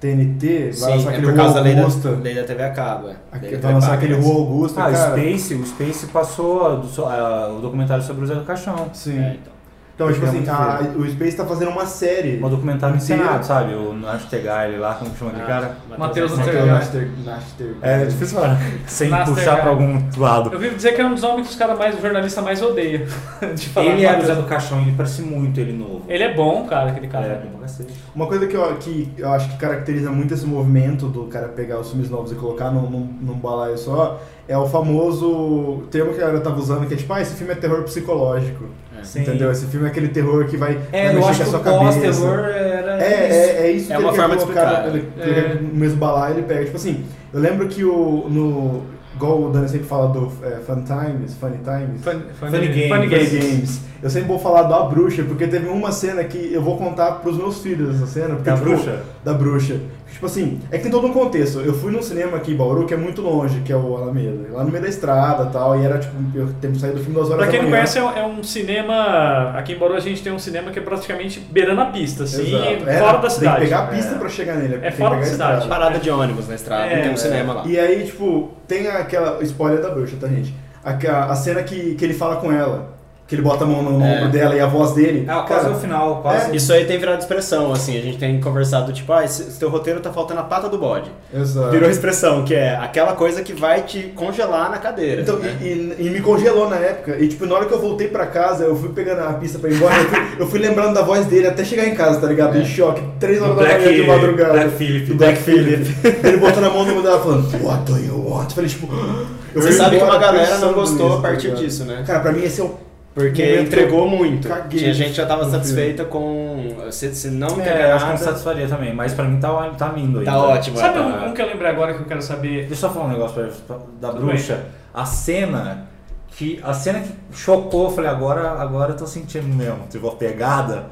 TNT 0.00 0.64
vai 0.64 0.72
Sim, 0.72 0.80
lançar 0.90 0.94
é 0.94 1.08
aquele 1.08 1.26
por 1.26 1.26
Rua 1.32 1.36
causa 1.36 1.54
da 1.54 1.60
lei 1.60 1.74
da, 1.74 1.80
Augusta. 1.82 2.10
lei 2.10 2.34
da 2.34 2.44
TV 2.44 2.62
a 2.62 2.70
cabo. 2.70 3.08
é. 3.08 3.16
Aqui- 3.32 3.56
Vai 3.56 3.72
lançar 3.74 3.94
aquele 3.94 4.16
né? 4.16 4.22
Rua 4.22 4.34
Augusta, 4.36 4.80
Ah, 4.82 4.88
o 4.88 4.92
cara. 4.92 5.10
Space, 5.20 5.54
o 5.54 5.66
Space 5.66 6.06
passou 6.06 6.78
do, 6.80 7.04
a- 7.04 7.48
o 7.52 7.60
documentário 7.60 8.02
sobre 8.04 8.24
o 8.24 8.26
Zé 8.26 8.34
do 8.34 8.44
Caixão. 8.44 8.88
Sim. 8.92 9.18
É, 9.18 9.36
então. 9.40 9.57
Então, 9.98 10.12
tipo 10.12 10.26
É 10.26 10.28
assim, 10.28 10.44
a- 10.48 10.80
o 10.96 11.10
Space 11.10 11.36
tá 11.36 11.44
fazendo 11.44 11.72
uma 11.72 11.84
série. 11.84 12.38
Um 12.40 12.48
documentário 12.48 12.94
encenado, 12.94 13.44
sabe? 13.44 13.74
O 13.74 13.92
Nastegar, 13.94 14.68
ele 14.68 14.78
lá, 14.78 14.94
como 14.94 15.10
chama 15.16 15.32
aquele 15.32 15.42
Ah, 15.42 15.48
cara? 15.48 15.76
Matheus. 15.98 16.38
Naster, 16.38 17.08
Naster, 17.24 17.74
É 17.82 18.04
difícil 18.04 18.38
falar. 18.38 18.60
Sem 18.86 19.08
Nastegar. 19.08 19.36
puxar 19.36 19.60
pra 19.60 19.70
algum 19.70 20.00
lado. 20.16 20.50
Eu 20.52 20.58
vi 20.60 20.70
dizer 20.70 20.92
que 20.94 21.00
é 21.00 21.04
um 21.04 21.14
dos 21.14 21.24
homens 21.24 21.48
que 21.48 21.52
os 21.54 21.58
caras 21.58 21.76
mais, 21.76 21.98
o 21.98 22.00
jornalista 22.00 22.40
mais 22.40 22.62
odeia. 22.62 23.08
de 23.56 23.68
falar 23.70 23.86
Ele 23.86 24.06
é 24.06 24.16
o 24.20 24.24
Zé 24.24 24.36
do 24.36 24.44
Caixão, 24.44 24.80
ele 24.82 24.94
parece 24.96 25.20
muito 25.20 25.58
ele 25.58 25.72
novo. 25.72 26.04
Ele 26.08 26.22
é 26.22 26.32
bom, 26.32 26.64
cara, 26.68 26.90
aquele 26.90 27.08
cara. 27.08 27.26
É, 27.26 27.34
bom 27.44 27.50
pra 27.50 27.62
cacete. 27.62 27.92
Uma 28.14 28.26
coisa 28.28 28.46
que 28.46 28.56
eu, 28.56 28.76
que 28.76 29.12
eu 29.18 29.28
acho 29.32 29.48
que 29.50 29.56
caracteriza 29.56 30.12
muito 30.12 30.32
esse 30.32 30.46
movimento 30.46 31.08
do 31.08 31.24
cara 31.24 31.48
pegar 31.48 31.80
os 31.80 31.90
filmes 31.90 32.08
novos 32.08 32.30
e 32.30 32.36
colocar 32.36 32.70
num, 32.70 32.88
num, 32.88 33.18
num 33.20 33.34
balaio 33.34 33.76
só 33.76 34.20
é 34.46 34.56
o 34.56 34.66
famoso 34.66 35.82
termo 35.90 36.12
que 36.12 36.18
a 36.18 36.26
galera 36.26 36.40
tava 36.40 36.58
usando, 36.58 36.86
que 36.86 36.94
é 36.94 36.96
tipo, 36.96 37.12
ah, 37.12 37.20
esse 37.20 37.34
filme 37.34 37.52
é 37.52 37.56
terror 37.56 37.82
psicológico. 37.82 38.64
Sim. 39.02 39.20
Entendeu? 39.22 39.50
Esse 39.50 39.66
filme 39.66 39.86
é 39.86 39.90
aquele 39.90 40.08
terror 40.08 40.44
que 40.46 40.56
vai, 40.56 40.78
É, 40.92 41.04
vai 41.06 41.12
eu 41.14 41.26
mexer 41.26 41.30
acho 41.30 41.38
com 41.44 41.44
que 41.44 41.44
a 41.44 41.46
o 41.46 41.50
sua 41.50 41.60
cabeça. 41.78 42.00
pós-terror 42.00 42.38
era 42.44 43.02
É, 43.02 43.12
é, 43.12 43.66
é 43.66 43.70
isso 43.72 43.92
É 43.92 43.96
que 43.96 44.02
uma 44.02 44.10
ele 44.10 44.16
forma 44.18 44.34
quer 44.36 44.40
de 44.40 44.52
colocar, 44.52 44.72
explicar. 44.72 44.88
Ele, 44.88 45.08
ele 45.16 45.30
É. 45.30 45.42
quer 45.42 45.62
no 45.62 45.74
mesmo 45.74 45.96
balaio 45.98 46.34
ele 46.34 46.42
pega. 46.42 46.64
Tipo 46.64 46.76
assim, 46.76 47.04
eu 47.32 47.40
lembro 47.40 47.68
que 47.68 47.84
o, 47.84 48.26
no, 48.28 48.82
igual 49.14 49.42
o 49.42 49.50
Dani 49.50 49.68
sempre 49.68 49.86
fala 49.86 50.08
do 50.08 50.32
é, 50.42 50.56
Fun 50.66 50.82
Times, 50.82 51.34
Funny 51.34 51.58
Times, 51.64 52.02
Funny, 52.04 52.22
Funny 52.38 52.50
Games. 52.68 52.88
Funny 52.88 52.88
Funny 52.88 53.06
Games. 53.08 53.30
Games. 53.32 53.80
Eu 54.00 54.10
sempre 54.10 54.28
vou 54.28 54.38
falar 54.38 54.62
da 54.62 54.80
bruxa, 54.84 55.24
porque 55.24 55.46
teve 55.48 55.66
uma 55.68 55.90
cena 55.90 56.22
que 56.22 56.52
eu 56.52 56.62
vou 56.62 56.76
contar 56.78 57.12
pros 57.14 57.36
meus 57.36 57.60
filhos 57.60 57.96
essa 57.96 58.06
cena. 58.06 58.36
Porque, 58.36 58.48
Da 58.48 58.54
tipo, 58.56 58.68
bruxa? 58.68 59.02
Da 59.24 59.34
bruxa. 59.34 59.80
Tipo 60.12 60.26
assim, 60.26 60.60
é 60.70 60.76
que 60.78 60.82
tem 60.82 60.90
todo 60.90 61.06
um 61.06 61.12
contexto. 61.12 61.60
Eu 61.60 61.72
fui 61.74 61.92
num 61.92 62.02
cinema 62.02 62.38
aqui 62.38 62.52
em 62.52 62.56
Bauru, 62.56 62.86
que 62.86 62.94
é 62.94 62.96
muito 62.96 63.22
longe, 63.22 63.60
que 63.60 63.72
é 63.72 63.76
o 63.76 63.96
Alameda. 63.96 64.48
Lá 64.52 64.64
no 64.64 64.70
meio 64.70 64.82
da 64.82 64.88
estrada 64.88 65.44
e 65.44 65.52
tal, 65.52 65.78
e 65.80 65.84
era 65.84 65.98
tipo, 65.98 66.12
eu 66.34 66.48
tenho 66.60 66.72
que 66.72 66.80
sair 66.80 66.90
do 66.92 66.98
filme 66.98 67.14
duas 67.14 67.28
horas 67.30 67.42
Pra 67.42 67.50
quem 67.50 67.60
da 67.60 67.64
não 67.66 67.70
conhece, 67.70 67.98
é 67.98 68.02
um- 68.04 68.10
é 68.16 68.26
um 68.26 68.42
cinema. 68.42 69.52
Aqui 69.56 69.74
em 69.74 69.78
Bauru 69.78 69.94
a 69.94 70.00
gente 70.00 70.22
tem 70.22 70.32
um 70.32 70.38
cinema 70.38 70.70
que 70.70 70.78
é 70.78 70.82
praticamente 70.82 71.38
beirando 71.38 71.80
a 71.82 71.86
pista, 71.86 72.24
assim, 72.24 72.48
Exato. 72.54 72.88
É, 72.88 72.98
fora 72.98 73.12
da 73.12 73.20
Tem 73.20 73.30
cidade. 73.30 73.54
que 73.56 73.62
pegar 73.64 73.78
a 73.78 73.86
pista 73.86 74.14
É. 74.14 74.18
pra 74.18 74.28
chegar 74.28 74.54
nele. 74.56 74.74
É 74.74 74.78
tem 74.78 74.90
que 74.90 74.96
fora 74.96 75.16
da 75.16 75.22
cidade. 75.24 75.52
estrada. 75.62 75.66
Parada 75.68 75.98
de 75.98 76.10
ônibus 76.10 76.48
na 76.48 76.54
estrada, 76.54 76.86
É, 76.86 77.00
tem 77.02 77.10
um 77.10 77.14
é. 77.14 77.16
cinema 77.16 77.52
lá. 77.52 77.62
E 77.66 77.78
aí, 77.78 78.04
tipo, 78.04 78.50
tem 78.66 78.88
aquela. 78.88 79.42
Spoiler 79.44 79.80
da 79.80 79.90
bruxa, 79.90 80.16
tá, 80.20 80.26
gente? 80.26 80.52
A, 80.84 81.30
a 81.30 81.34
cena 81.36 81.62
que, 81.62 81.94
que 81.94 82.04
ele 82.04 82.14
fala 82.14 82.36
com 82.36 82.50
ela. 82.50 82.97
Que 83.28 83.34
ele 83.34 83.42
bota 83.42 83.62
a 83.64 83.66
mão 83.66 83.82
no, 83.82 83.98
no 83.98 84.04
É. 84.06 84.16
ombro 84.20 84.30
dela 84.30 84.54
e 84.56 84.60
a 84.60 84.66
voz 84.66 84.92
dele. 84.94 85.26
É, 85.28 85.32
quase 85.42 85.46
Cara, 85.66 85.70
o 85.72 85.78
final, 85.78 86.22
quase. 86.22 86.56
Isso 86.56 86.72
aí 86.72 86.86
tem 86.86 86.98
virado 86.98 87.20
expressão, 87.20 87.70
assim, 87.70 87.98
a 87.98 88.00
gente 88.00 88.16
tem 88.16 88.40
conversado, 88.40 88.90
tipo, 88.90 89.12
ah, 89.12 89.22
esse, 89.22 89.42
esse 89.42 89.58
teu 89.58 89.68
roteiro 89.68 90.00
tá 90.00 90.10
faltando 90.10 90.40
a 90.40 90.44
pata 90.44 90.66
do 90.66 90.78
bode. 90.78 91.10
Exato. 91.32 91.70
Virou 91.70 91.90
expressão, 91.90 92.42
que 92.42 92.54
é 92.54 92.74
aquela 92.76 93.12
coisa 93.12 93.42
que 93.42 93.52
vai 93.52 93.82
te 93.82 94.04
congelar 94.16 94.70
na 94.70 94.78
cadeira. 94.78 95.20
Então, 95.20 95.36
né? 95.36 95.58
e, 95.60 95.64
e- 95.66 96.06
e 96.06 96.10
me 96.10 96.22
congelou 96.22 96.70
na 96.70 96.76
época. 96.76 97.16
E, 97.18 97.28
tipo, 97.28 97.44
na 97.44 97.54
hora 97.54 97.66
que 97.66 97.74
eu 97.74 97.78
voltei 97.80 98.08
pra 98.08 98.24
casa, 98.24 98.64
eu 98.64 98.74
fui 98.74 98.88
pegando 98.88 99.20
a 99.20 99.34
pista 99.34 99.58
pra 99.58 99.68
ir 99.68 99.74
embora. 99.74 99.94
eu, 99.94 100.04
fui, 100.08 100.20
eu 100.38 100.46
fui 100.46 100.58
lembrando 100.60 100.94
da 100.94 101.02
voz 101.02 101.26
dele 101.26 101.48
até 101.48 101.62
chegar 101.64 101.86
em 101.86 101.94
casa, 101.94 102.18
tá 102.20 102.26
ligado? 102.28 102.56
Em 102.56 102.64
choque. 102.64 103.02
Três 103.20 103.42
horas 103.42 103.56
da 103.56 103.62
manhã 103.62 103.92
de 103.92 104.06
madrugada. 104.06 104.52
Black 104.54 104.70
Phillip. 104.78 105.06
do 105.06 105.14
Black 105.16 105.38
Phillip. 105.42 105.96
ele 106.24 106.36
botando 106.38 106.64
a 106.64 106.70
mão 106.70 106.86
no 106.86 106.94
mundo 106.94 107.02
dela 107.02 107.20
falando, 107.20 107.62
What 107.62 107.84
do 107.92 107.98
you 107.98 108.26
want? 108.26 108.44
Eu 108.48 108.54
falei, 108.54 108.70
tipo. 108.70 108.88
eu 109.54 109.60
Você 109.60 109.72
sabe 109.72 109.98
que 109.98 110.02
uma 110.02 110.16
galera 110.16 110.56
não 110.56 110.72
gostou 110.72 111.12
a 111.12 111.16
tá 111.16 111.22
partir 111.22 111.54
disso, 111.54 111.84
né? 111.84 112.02
Cara, 112.06 112.20
pra 112.20 112.32
mim 112.32 112.42
esse 112.42 112.58
é 112.62 112.64
o. 112.64 112.87
Porque 113.14 113.60
entregou 113.60 114.08
muito. 114.08 114.46
caguei 114.48 114.78
Tinha 114.78 114.94
gente 114.94 115.10
que 115.10 115.16
já 115.16 115.26
tava 115.26 115.44
no 115.44 115.50
satisfeita 115.50 116.04
com. 116.04 116.76
Se, 116.90 117.12
se 117.14 117.30
não 117.30 117.48
É, 117.48 117.52
entregar 117.52 117.88
eu 117.90 117.96
acho 117.96 118.04
que 118.04 118.12
me 118.12 118.18
nada. 118.18 118.24
satisfaria 118.24 118.68
também, 118.68 118.94
mas 118.94 119.12
pra 119.12 119.24
mim 119.24 119.40
tá, 119.40 119.70
tá 119.76 119.88
lindo 119.88 120.18
ainda. 120.20 120.30
Tá 120.30 120.38
ótimo, 120.38 120.76
Sabe 120.76 120.98
é, 120.98 121.00
um, 121.02 121.12
tá. 121.12 121.24
um 121.26 121.32
que 121.34 121.42
eu 121.42 121.46
lembrei 121.46 121.68
agora 121.70 121.94
que 121.94 122.00
eu 122.00 122.06
quero 122.06 122.22
saber? 122.22 122.66
Deixa 122.66 122.74
eu 122.74 122.76
só 122.76 122.90
falar 122.90 123.06
um 123.06 123.08
negócio 123.08 123.34
pra, 123.34 123.76
pra- 123.76 123.84
da 124.00 124.08
Tudo 124.10 124.26
bruxa. 124.26 124.66
A 124.94 125.04
cena 125.04 125.88
que. 126.28 126.60
A 126.62 126.72
cena 126.72 127.00
que 127.00 127.10
chocou, 127.32 127.86
eu 127.86 127.90
falei, 127.90 128.08
agora, 128.10 128.52
agora 128.52 128.92
eu 128.92 128.96
tô 128.96 129.06
sentindo 129.06 129.48
mesmo, 129.48 129.80
tipo, 129.90 130.06
a 130.08 130.12
pegada. 130.14 130.86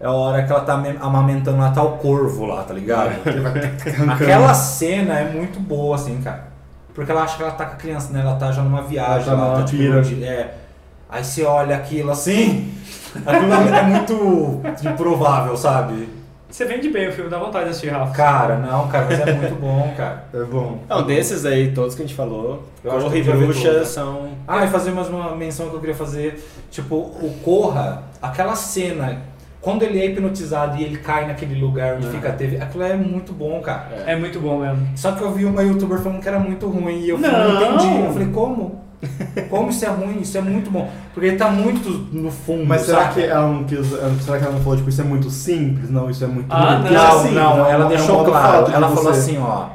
É 0.00 0.06
a 0.06 0.12
hora 0.12 0.42
que 0.44 0.52
ela 0.52 0.60
tá 0.62 0.76
me- 0.76 0.96
amamentando 1.00 1.58
lá, 1.58 1.70
tá 1.70 1.82
o 1.82 1.96
corvo 1.98 2.44
lá, 2.46 2.62
tá 2.62 2.74
ligado? 2.74 3.10
Aquela 4.12 4.54
cena 4.54 5.18
é 5.18 5.32
muito 5.32 5.58
boa, 5.60 5.96
assim, 5.96 6.20
cara. 6.22 6.44
Porque 6.94 7.10
ela 7.10 7.22
acha 7.22 7.36
que 7.36 7.42
ela 7.42 7.52
tá 7.52 7.64
com 7.66 7.72
a 7.72 7.76
criança, 7.76 8.12
né? 8.12 8.20
Ela 8.20 8.34
tá 8.36 8.52
já 8.52 8.62
numa 8.62 8.82
viagem, 8.82 9.26
Ela 9.28 9.36
tá 9.36 9.42
lá, 9.42 9.48
numa 9.50 9.58
tá, 9.58 9.64
tipo, 9.64 10.24
é. 10.24 10.54
Aí 11.12 11.22
você 11.22 11.44
olha 11.44 11.76
aquilo 11.76 12.10
assim, 12.10 12.72
aquilo 13.26 13.52
é 13.52 13.82
muito 13.82 14.62
improvável, 14.82 15.54
sabe? 15.56 16.08
Você 16.48 16.64
vende 16.66 16.88
bem 16.90 17.08
o 17.08 17.12
filme, 17.12 17.30
dá 17.30 17.38
vontade 17.38 17.64
de 17.66 17.70
assistir, 17.70 17.88
Rafa. 17.90 18.12
Cara, 18.14 18.56
não, 18.58 18.88
cara, 18.88 19.06
mas 19.08 19.20
é 19.20 19.32
muito 19.32 19.54
bom, 19.60 19.94
cara. 19.96 20.24
É 20.34 20.44
bom. 20.44 20.78
Não, 20.88 21.02
desses 21.02 21.46
aí, 21.46 21.72
todos 21.72 21.94
que 21.94 22.02
a 22.02 22.06
gente 22.06 22.14
falou, 22.16 22.62
Eu 22.84 22.92
acho 22.92 23.04
Corra 23.04 23.16
e 23.18 23.22
Bruxa 23.22 23.84
são. 23.86 24.28
Ah, 24.48 24.64
e 24.64 24.68
fazer 24.68 24.90
mais 24.90 25.08
uma 25.08 25.34
menção 25.36 25.68
que 25.70 25.76
eu 25.76 25.80
queria 25.80 25.94
fazer. 25.94 26.42
Tipo, 26.70 26.96
o 26.96 27.38
Corra, 27.42 28.02
aquela 28.20 28.54
cena, 28.54 29.18
quando 29.62 29.82
ele 29.82 29.98
é 29.98 30.04
hipnotizado 30.06 30.76
e 30.76 30.84
ele 30.84 30.98
cai 30.98 31.26
naquele 31.26 31.58
lugar 31.58 31.96
onde 31.96 32.08
É. 32.08 32.10
fica 32.10 32.28
a 32.28 32.32
TV, 32.32 32.58
aquilo 32.58 32.84
é 32.84 32.96
muito 32.96 33.32
bom, 33.32 33.58
cara. 33.62 34.04
É 34.06 34.14
muito 34.14 34.38
bom 34.38 34.58
mesmo. 34.58 34.88
Só 34.94 35.12
que 35.12 35.22
eu 35.22 35.32
vi 35.32 35.46
uma 35.46 35.62
youtuber 35.62 36.00
falando 36.00 36.20
que 36.20 36.28
era 36.28 36.38
muito 36.38 36.68
ruim 36.68 37.00
e 37.00 37.08
eu 37.10 37.18
falei, 37.18 37.36
Não. 37.38 37.60
não 37.60 37.76
entendi. 37.76 38.04
Eu 38.04 38.12
falei, 38.12 38.28
como? 38.28 38.82
Como 39.50 39.70
isso 39.70 39.84
é 39.84 39.88
ruim? 39.88 40.20
Isso 40.20 40.38
é 40.38 40.40
muito 40.40 40.70
bom. 40.70 40.88
Porque 41.12 41.28
ele 41.28 41.36
tá 41.36 41.48
muito 41.50 41.88
no 42.12 42.30
fundo. 42.30 42.64
Mas 42.66 42.82
será 42.82 43.08
que, 43.08 43.20
ela 43.22 43.48
não 43.48 43.64
quis, 43.64 43.86
será 44.24 44.38
que 44.38 44.44
ela 44.44 44.52
não 44.54 44.60
falou, 44.60 44.76
tipo, 44.76 44.88
isso 44.88 45.00
é 45.00 45.04
muito 45.04 45.28
simples? 45.30 45.90
Não, 45.90 46.08
isso 46.08 46.22
é 46.24 46.26
muito 46.26 46.46
Ah, 46.50 46.78
não. 46.78 46.86
É 46.86 46.90
Não, 46.92 47.32
não, 47.32 47.58
é 47.58 47.62
um- 47.62 47.66
ela 47.70 47.82
é 47.82 47.86
um 47.86 47.88
deixou 47.88 48.24
claro. 48.24 48.70
Ela 48.72 48.88
falou 48.88 49.10
assim, 49.10 49.38
ó. 49.38 49.66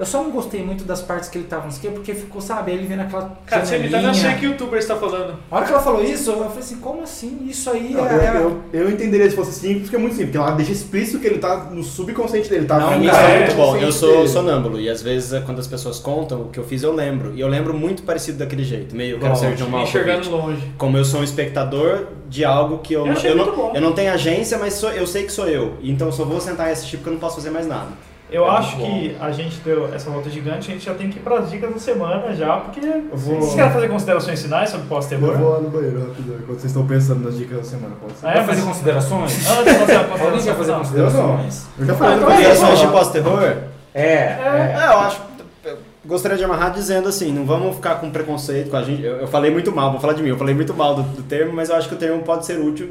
Eu 0.00 0.06
só 0.06 0.22
não 0.22 0.30
gostei 0.30 0.64
muito 0.64 0.82
das 0.84 1.02
partes 1.02 1.28
que 1.28 1.36
ele 1.36 1.46
tava, 1.46 1.64
não 1.64 1.70
sei 1.70 1.78
o 1.78 1.82
quê, 1.82 1.94
porque 1.98 2.14
ficou, 2.14 2.40
sabe, 2.40 2.72
ele 2.72 2.86
vendo 2.86 3.00
aquela. 3.02 3.36
Cara, 3.44 3.66
você 3.66 3.76
me 3.76 3.84
tá 3.90 4.00
janelinha. 4.00 4.10
achando 4.10 4.40
que 4.40 4.46
youtuber 4.46 4.78
está 4.78 4.96
falando. 4.96 5.34
A 5.50 5.56
hora 5.56 5.66
que 5.66 5.72
ela 5.72 5.82
falou 5.82 6.02
isso, 6.02 6.30
eu 6.30 6.38
falei 6.38 6.58
assim, 6.58 6.76
como 6.78 7.02
assim? 7.02 7.38
Isso 7.46 7.68
aí 7.70 7.92
Não, 7.92 8.06
é. 8.08 8.28
eu, 8.36 8.62
eu, 8.72 8.80
eu 8.80 8.90
entenderia 8.90 9.28
se 9.28 9.36
fosse 9.36 9.52
simples, 9.52 9.82
porque 9.82 9.96
é 9.96 9.98
muito 9.98 10.14
simples, 10.14 10.30
porque 10.34 10.48
ela 10.48 10.56
deixa 10.56 10.72
explícito 10.72 11.18
que 11.18 11.26
ele 11.26 11.38
tá 11.38 11.64
no 11.70 11.82
subconsciente 11.84 12.48
dele, 12.48 12.64
tá? 12.64 12.78
Não, 12.80 12.98
isso 13.04 13.14
é 13.14 13.34
é, 13.34 13.38
muito 13.40 13.54
bom. 13.56 13.76
Eu 13.76 13.92
sou 13.92 14.16
dele. 14.16 14.28
sonâmbulo 14.28 14.80
e 14.80 14.88
às 14.88 15.02
vezes 15.02 15.44
quando 15.44 15.58
as 15.58 15.66
pessoas 15.66 15.98
contam 15.98 16.40
o 16.42 16.48
que 16.48 16.58
eu 16.58 16.64
fiz 16.64 16.82
eu 16.82 16.94
lembro. 16.94 17.32
E 17.34 17.40
eu 17.40 17.48
lembro 17.48 17.74
muito 17.74 18.02
parecido 18.02 18.38
daquele 18.38 18.64
jeito, 18.64 18.96
meio 18.96 19.20
quero 19.20 19.36
ser 19.36 19.54
John 19.54 19.68
Malkovich. 19.68 19.88
Enxergando 19.98 20.30
longe. 20.30 20.72
Como 20.78 20.96
eu 20.96 21.04
sou 21.04 21.20
um 21.20 21.24
espectador 21.24 22.06
de 22.26 22.42
algo 22.42 22.78
que 22.78 22.94
eu, 22.94 23.04
Eu 23.06 23.12
achei 23.12 23.32
eu, 23.32 23.36
muito 23.36 23.50
não, 23.50 23.56
bom. 23.56 23.72
eu 23.74 23.80
não 23.82 23.92
tenho 23.92 24.10
agência, 24.12 24.56
mas 24.56 24.72
sou- 24.74 24.92
eu 24.92 25.06
sei 25.06 25.24
que 25.24 25.32
sou 25.32 25.46
eu. 25.46 25.74
Então 25.82 26.06
eu 26.08 26.12
só 26.12 26.24
vou 26.24 26.40
sentar 26.40 26.68
e 26.68 26.72
assistir 26.72 26.96
porque 26.96 27.10
eu 27.10 27.12
não 27.12 27.20
posso 27.20 27.36
fazer 27.36 27.50
mais 27.50 27.66
nada. 27.66 27.88
Eu 28.32 28.44
É 28.46 28.50
acho 28.50 28.76
que 28.76 29.16
a 29.20 29.30
gente 29.32 29.56
deu 29.60 29.92
essa 29.92 30.08
volta 30.10 30.30
gigante, 30.30 30.70
a 30.70 30.74
gente 30.74 30.84
já 30.86 30.94
tem 30.94 31.10
que 31.10 31.18
ir 31.18 31.22
para 31.22 31.38
as 31.40 31.50
dicas 31.50 31.72
da 31.72 31.78
semana 31.80 32.32
já, 32.34 32.56
porque 32.58 32.80
vou- 33.12 33.40
vocês 33.40 33.54
querem 33.54 33.70
fazer 33.72 33.88
considerações 33.88 34.40
finais 34.42 34.70
sobre 34.70 34.84
Eu 34.86 34.88
pós-terror? 34.88 35.36
vou 35.36 35.50
lá 35.50 35.60
no 35.60 35.68
banheiro 35.70 36.00
rapidão, 36.08 36.36
enquanto 36.36 36.58
vocês 36.60 36.66
estão 36.66 36.86
pensando 36.86 37.24
nas 37.24 37.36
dicas 37.36 37.58
da 37.58 37.64
semana. 37.64 37.94
Pode 38.00 38.12
ser? 38.18 38.26
Ah, 38.26 38.30
é? 38.30 38.34
Vai 38.36 38.44
fazer 38.44 38.62
considerações? 38.62 39.50
Antes 39.50 39.72
de 39.72 39.78
fazer 39.80 39.96
Alguém 39.96 40.42
quer 40.42 40.54
fazer 40.54 40.72
considerações? 40.74 41.66
Eu 41.78 41.86
já 41.86 41.94
falei 41.94 42.12
Ah, 42.12 42.16
no 42.16 42.22
então 42.22 42.30
é 42.32 42.36
Considerações 42.36 42.78
de 42.80 42.86
pós-terror? 42.86 43.42
É, 43.42 44.02
é. 44.02 44.76
É, 44.78 44.86
eu 44.86 44.98
acho. 45.00 45.20
eu 45.64 45.78
gostaria 46.04 46.38
de 46.38 46.44
amarrar 46.44 46.72
dizendo 46.72 47.08
assim, 47.08 47.32
não 47.32 47.44
vamos 47.44 47.74
ficar 47.76 47.96
com 47.96 48.10
preconceito 48.10 48.70
com 48.70 48.76
a 48.76 48.82
gente. 48.82 49.02
Eu, 49.02 49.16
eu 49.16 49.26
falei 49.26 49.50
muito 49.50 49.72
mal, 49.72 49.90
vou 49.90 50.00
falar 50.00 50.12
de 50.12 50.22
mim, 50.22 50.28
eu 50.28 50.36
falei 50.38 50.54
muito 50.54 50.72
mal 50.72 50.94
do, 50.94 51.02
do 51.02 51.22
termo, 51.24 51.52
mas 51.52 51.68
eu 51.70 51.74
acho 51.76 51.88
que 51.88 51.94
o 51.94 51.98
termo 51.98 52.22
pode 52.22 52.46
ser 52.46 52.60
útil 52.60 52.90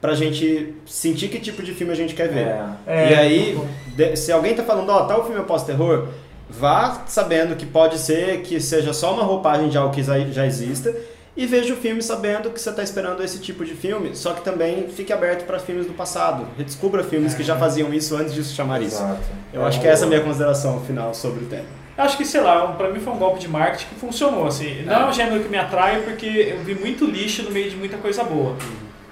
pra 0.00 0.14
gente 0.14 0.74
sentir 0.86 1.28
que 1.28 1.38
tipo 1.38 1.62
de 1.62 1.72
filme 1.72 1.92
a 1.92 1.96
gente 1.96 2.14
quer 2.14 2.28
ver. 2.28 2.46
É. 2.46 2.64
É, 2.86 3.10
e 3.10 3.14
aí, 3.14 3.58
de- 3.94 4.16
se 4.16 4.32
alguém 4.32 4.54
tá 4.54 4.62
falando, 4.62 4.88
ó, 4.90 5.04
tal 5.04 5.24
filme 5.24 5.40
é 5.40 5.44
pós-terror, 5.44 6.08
vá 6.48 7.02
sabendo 7.06 7.54
que 7.56 7.66
pode 7.66 7.98
ser 7.98 8.40
que 8.42 8.60
seja 8.60 8.92
só 8.92 9.12
uma 9.14 9.22
roupagem 9.22 9.68
de 9.68 9.76
algo 9.78 9.94
que 9.94 10.02
já, 10.02 10.18
já 10.20 10.46
exista. 10.46 10.94
E 11.36 11.46
veja 11.46 11.72
o 11.72 11.76
filme 11.76 12.02
sabendo 12.02 12.50
que 12.50 12.60
você 12.60 12.70
está 12.70 12.82
esperando 12.82 13.22
esse 13.22 13.38
tipo 13.38 13.64
de 13.64 13.72
filme, 13.72 14.14
só 14.16 14.32
que 14.32 14.42
também 14.42 14.88
fique 14.88 15.12
aberto 15.12 15.44
para 15.46 15.58
filmes 15.60 15.86
do 15.86 15.92
passado. 15.94 16.46
Redescubra 16.58 17.04
filmes 17.04 17.34
que 17.34 17.42
já 17.44 17.56
faziam 17.56 17.94
isso 17.94 18.16
antes 18.16 18.34
de 18.34 18.42
se 18.42 18.52
chamar 18.52 18.82
isso. 18.82 18.96
Exato. 18.96 19.20
Eu 19.52 19.64
acho 19.64 19.80
que 19.80 19.86
essa 19.86 20.04
é 20.04 20.06
a 20.06 20.08
minha 20.08 20.20
consideração 20.20 20.80
final 20.80 21.14
sobre 21.14 21.44
o 21.44 21.46
tema. 21.46 21.64
Eu 21.96 22.04
acho 22.04 22.16
que, 22.16 22.24
sei 22.24 22.40
lá, 22.40 22.66
pra 22.72 22.90
mim 22.90 22.98
foi 22.98 23.12
um 23.12 23.16
golpe 23.16 23.38
de 23.38 23.48
marketing 23.48 23.86
que 23.86 23.94
funcionou, 23.94 24.46
assim. 24.46 24.82
Não 24.84 24.92
é 24.92 25.06
um 25.08 25.12
gênero 25.12 25.40
que 25.40 25.48
me 25.48 25.56
atrai 25.56 26.00
porque 26.02 26.26
eu 26.26 26.64
vi 26.64 26.74
muito 26.74 27.04
lixo 27.06 27.42
no 27.44 27.50
meio 27.52 27.70
de 27.70 27.76
muita 27.76 27.96
coisa 27.96 28.24
boa. 28.24 28.56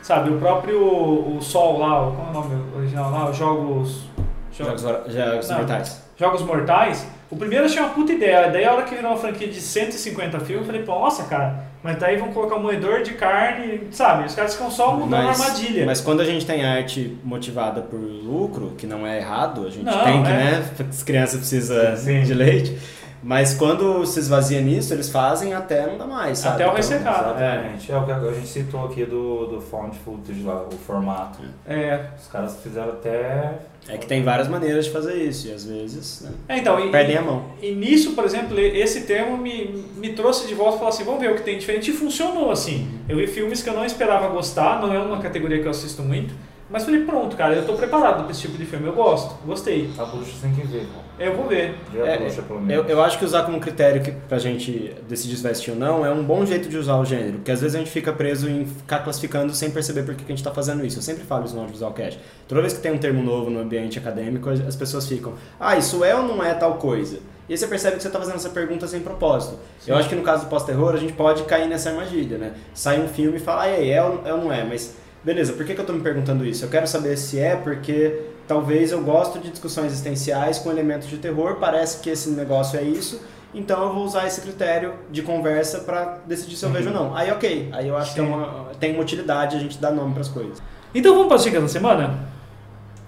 Sabe, 0.09 0.31
o 0.31 0.39
próprio 0.39 0.81
o 0.81 1.39
Sol 1.43 1.81
lá, 1.81 2.11
qual 2.11 2.29
é 2.29 2.31
o 2.31 2.33
nome 2.33 2.65
original 2.75 3.11
lá? 3.11 3.29
Os 3.29 3.37
Jogos... 3.37 4.05
Jogos, 4.51 4.81
Jogos 4.81 5.49
Não. 5.51 5.59
Mortais. 5.59 6.03
Jogos 6.17 6.43
Mortais. 6.43 7.07
O 7.31 7.37
primeiro 7.37 7.67
eu 7.67 7.69
achei 7.69 7.83
uma 7.83 7.91
puta 7.91 8.15
ideia. 8.15 8.49
Daí 8.49 8.65
a 8.65 8.73
hora 8.73 8.85
que 8.85 8.95
virou 8.95 9.11
uma 9.11 9.19
franquia 9.19 9.47
de 9.47 9.61
150 9.61 10.41
filmes, 10.41 10.63
eu 10.63 10.65
falei, 10.65 10.83
pô, 10.83 10.99
nossa, 10.99 11.25
cara, 11.25 11.63
mas 11.83 11.99
daí 11.99 12.17
vão 12.17 12.33
colocar 12.33 12.57
um 12.57 12.63
moedor 12.63 13.03
de 13.03 13.13
carne, 13.13 13.83
sabe? 13.91 14.25
Os 14.25 14.35
caras 14.35 14.55
ficam 14.55 14.71
só 14.71 14.97
mudando 14.97 15.27
a 15.27 15.31
armadilha. 15.31 15.85
mas 15.85 16.01
quando 16.01 16.21
a 16.23 16.25
gente 16.25 16.47
tem 16.47 16.65
arte 16.65 17.19
motivada 17.23 17.83
por 17.83 18.01
lucro, 18.01 18.73
que 18.79 18.87
não 18.87 19.07
é 19.07 19.19
errado, 19.19 19.67
a 19.67 19.71
gente 19.71 19.85
Não, 19.85 20.05
tem 20.05 20.23
que, 20.23 20.31
é. 20.31 20.33
né? 20.33 20.65
As 20.89 21.03
crianças 21.03 21.39
precisam 21.39 21.95
Sim. 21.99 22.23
de 22.23 22.33
leite. 22.33 22.79
Mas 23.23 23.55
quando 23.55 24.07
se 24.07 24.21
esvazia 24.21 24.61
nisso, 24.61 24.93
eles 24.95 25.09
fazem 25.09 25.53
até 25.55 25.87
não 25.87 25.99
dá 25.99 26.07
mais, 26.07 26.39
sabe? 26.39 26.55
Até 26.55 26.64
o 26.64 26.66
Então, 26.69 26.77
ressecar. 26.77 27.21
Exatamente. 27.21 27.92
É 27.92 27.97
o 27.97 28.05
que 28.05 28.13
a 28.13 28.33
gente 28.33 28.47
citou 28.47 28.84
aqui 28.87 29.05
do, 29.05 29.47
do 29.47 29.61
found 29.61 29.97
footage 29.99 30.42
lá, 30.42 30.63
o 30.63 30.76
formato. 30.79 31.41
É. 31.67 32.07
Os 32.21 32.29
caras 32.29 32.57
fizeram 32.63 32.91
até. 32.91 33.59
É 33.88 33.97
que 33.97 34.07
tem 34.07 34.22
várias 34.22 34.49
maneiras 34.49 34.84
de 34.84 34.91
fazer 34.91 35.14
isso, 35.14 35.49
e 35.49 35.53
às 35.53 35.64
vezes 35.64 36.21
né, 36.21 36.30
É, 36.49 36.59
então, 36.59 36.79
e, 36.79 36.91
perdem 36.91 37.17
a 37.17 37.22
mão. 37.22 37.45
E 37.63 37.75
nisso, 37.75 38.13
por 38.13 38.25
exemplo, 38.25 38.59
esse 38.61 39.03
termo 39.03 39.38
me, 39.38 39.84
me 39.97 40.13
trouxe 40.13 40.47
de 40.47 40.55
volta 40.55 40.75
e 40.75 40.79
falou 40.79 40.88
assim, 40.92 41.05
vamos 41.05 41.21
ver 41.21 41.30
o 41.30 41.34
que 41.34 41.42
tem 41.42 41.59
diferente. 41.59 41.91
E 41.91 41.95
funcionou, 41.95 42.51
assim. 42.51 42.88
Eu 43.09 43.17
vi 43.17 43.26
filmes 43.26 43.63
que 43.63 43.71
eu 43.71 43.75
não 43.75 43.84
esperava 43.84 44.29
gostar, 44.29 44.80
não 44.80 44.92
é 44.92 44.99
uma 44.99 45.21
categoria 45.21 45.59
que 45.59 45.67
eu 45.67 45.71
assisto 45.71 46.03
muito. 46.03 46.34
Mas 46.70 46.84
falei, 46.84 47.03
pronto, 47.04 47.34
cara, 47.34 47.54
eu 47.54 47.64
tô 47.66 47.72
preparado 47.72 48.22
pra 48.24 48.30
esse 48.30 48.42
tipo 48.42 48.58
de 48.58 48.66
filme, 48.66 48.86
eu 48.86 48.92
gosto, 48.92 49.34
gostei. 49.46 49.90
A 49.99 50.04
bruxa 50.04 50.32
tem 50.42 50.53
que 50.53 50.66
ver, 50.66 50.86
cara. 50.86 51.04
Eu 51.30 51.34
vou 51.34 51.46
ver. 51.49 51.74
Ver 51.90 52.03
a 52.03 52.07
É, 52.07 52.18
bruxa, 52.18 52.42
pelo 52.42 52.58
Eu, 52.61 52.62
menos. 52.64 52.90
eu 52.90 53.03
acho 53.03 53.18
que 53.18 53.24
usar 53.24 53.42
como 53.45 53.58
critério 53.58 54.03
que, 54.03 54.11
pra 54.11 54.38
gente 54.38 54.95
decidir 55.08 55.36
se 55.36 55.42
vai 55.42 55.53
assistir 55.53 55.70
ou 55.70 55.76
não 55.78 56.04
é 56.04 56.11
um 56.11 56.22
bom 56.22 56.45
jeito 56.45 56.68
de 56.68 56.76
usar 56.76 56.96
o 56.96 57.04
gênero, 57.07 57.38
porque 57.38 57.50
às 57.50 57.61
vezes 57.62 57.74
a 57.74 57.78
gente 57.78 57.90
fica 57.90 58.12
preso 58.12 58.49
em 58.50 58.66
ficar 58.66 58.99
classificando 58.99 59.54
sem 59.54 59.70
perceber 59.70 60.03
por 60.03 60.14
que 60.14 60.24
que 60.24 60.32
a 60.32 60.36
gente 60.36 60.45
tá 60.45 60.50
fazendo 60.53 60.84
isso. 60.84 60.99
Eu 60.99 61.03
sempre 61.03 61.24
falo 61.24 61.45
isso 61.46 61.54
no 61.54 61.61
Audiovisual 61.61 61.92
Cast. 61.95 62.20
Toda 62.46 62.61
vez 62.61 62.74
que 62.74 62.80
tem 62.80 62.92
um 62.92 62.99
termo 62.99 63.22
novo 63.22 63.49
no 63.49 63.61
ambiente 63.61 63.99
acadêmico, 63.99 64.50
as 64.50 64.61
as 64.61 64.76
pessoas 64.76 65.08
ficam, 65.08 65.32
ah, 65.58 65.76
isso 65.76 66.04
é 66.04 66.14
ou 66.14 66.22
não 66.24 66.45
é 66.45 66.53
tal 66.53 66.74
coisa? 66.74 67.18
E 67.49 67.53
aí 67.54 67.57
você 67.57 67.66
percebe 67.66 67.96
que 67.96 68.03
você 68.03 68.11
tá 68.11 68.18
fazendo 68.18 68.34
essa 68.36 68.50
pergunta 68.50 68.86
sem 68.86 69.00
propósito. 69.00 69.58
Eu 69.86 69.96
acho 69.96 70.07
que 70.07 70.14
no 70.14 70.20
caso 70.22 70.45
do 70.45 70.50
pós-terror 70.50 70.92
a 70.92 70.99
gente 70.99 71.14
pode 71.14 71.45
cair 71.45 71.66
nessa 71.66 71.88
armadilha, 71.88 72.36
né? 72.36 72.53
Sai 72.74 73.00
um 73.00 73.08
filme 73.08 73.38
e 73.38 73.40
fala, 73.40 73.62
ah, 73.62 73.64
aí, 73.64 73.90
é 73.90 74.03
ou 74.04 74.20
é 74.26 74.34
ou 74.34 74.38
não 74.45 74.53
é? 74.53 74.62
Mas, 74.64 74.95
beleza, 75.24 75.53
por 75.53 75.64
que, 75.66 75.74
que 75.74 75.80
eu 75.80 75.86
tô 75.86 75.92
me 75.92 76.00
perguntando 76.00 76.45
isso? 76.45 76.64
Eu 76.64 76.68
quero 76.70 76.86
saber 76.86 77.16
se 77.16 77.38
é 77.38 77.57
porque 77.57 78.20
talvez 78.46 78.92
eu 78.92 79.03
gosto 79.03 79.38
de 79.38 79.50
discussões 79.50 79.86
existenciais 79.92 80.58
com 80.58 80.70
elementos 80.70 81.08
de 81.08 81.18
terror, 81.18 81.57
parece 81.57 82.00
que 82.00 82.11
esse 82.11 82.30
negócio 82.30 82.78
é 82.78 82.82
isso, 82.82 83.20
então 83.54 83.82
eu 83.82 83.92
vou 83.95 84.04
usar 84.04 84.26
esse 84.26 84.40
critério 84.40 84.95
de 85.11 85.22
conversa 85.22 85.80
pra 85.80 86.18
decidir 86.26 86.57
se 86.57 86.64
eu 86.64 86.70
vejo 86.70 86.88
ou 86.88 86.95
não. 86.95 87.16
Aí, 87.16 87.30
ok. 87.30 87.70
Aí 87.72 87.88
eu 87.88 87.96
acho 87.96 88.14
que 88.14 88.20
é 88.20 88.22
uma- 88.22 88.66
tem 88.78 88.92
uma 88.92 89.03
utilidade 89.03 89.57
a 89.57 89.58
gente 89.58 89.78
dar 89.78 89.90
nome 89.90 90.14
pras 90.14 90.28
coisas. 90.28 90.62
Então 90.95 91.12
vamos 91.14 91.28
para 91.28 91.36
as 91.36 91.42
dicas 91.45 91.62
da 91.62 91.68
semana? 91.68 92.18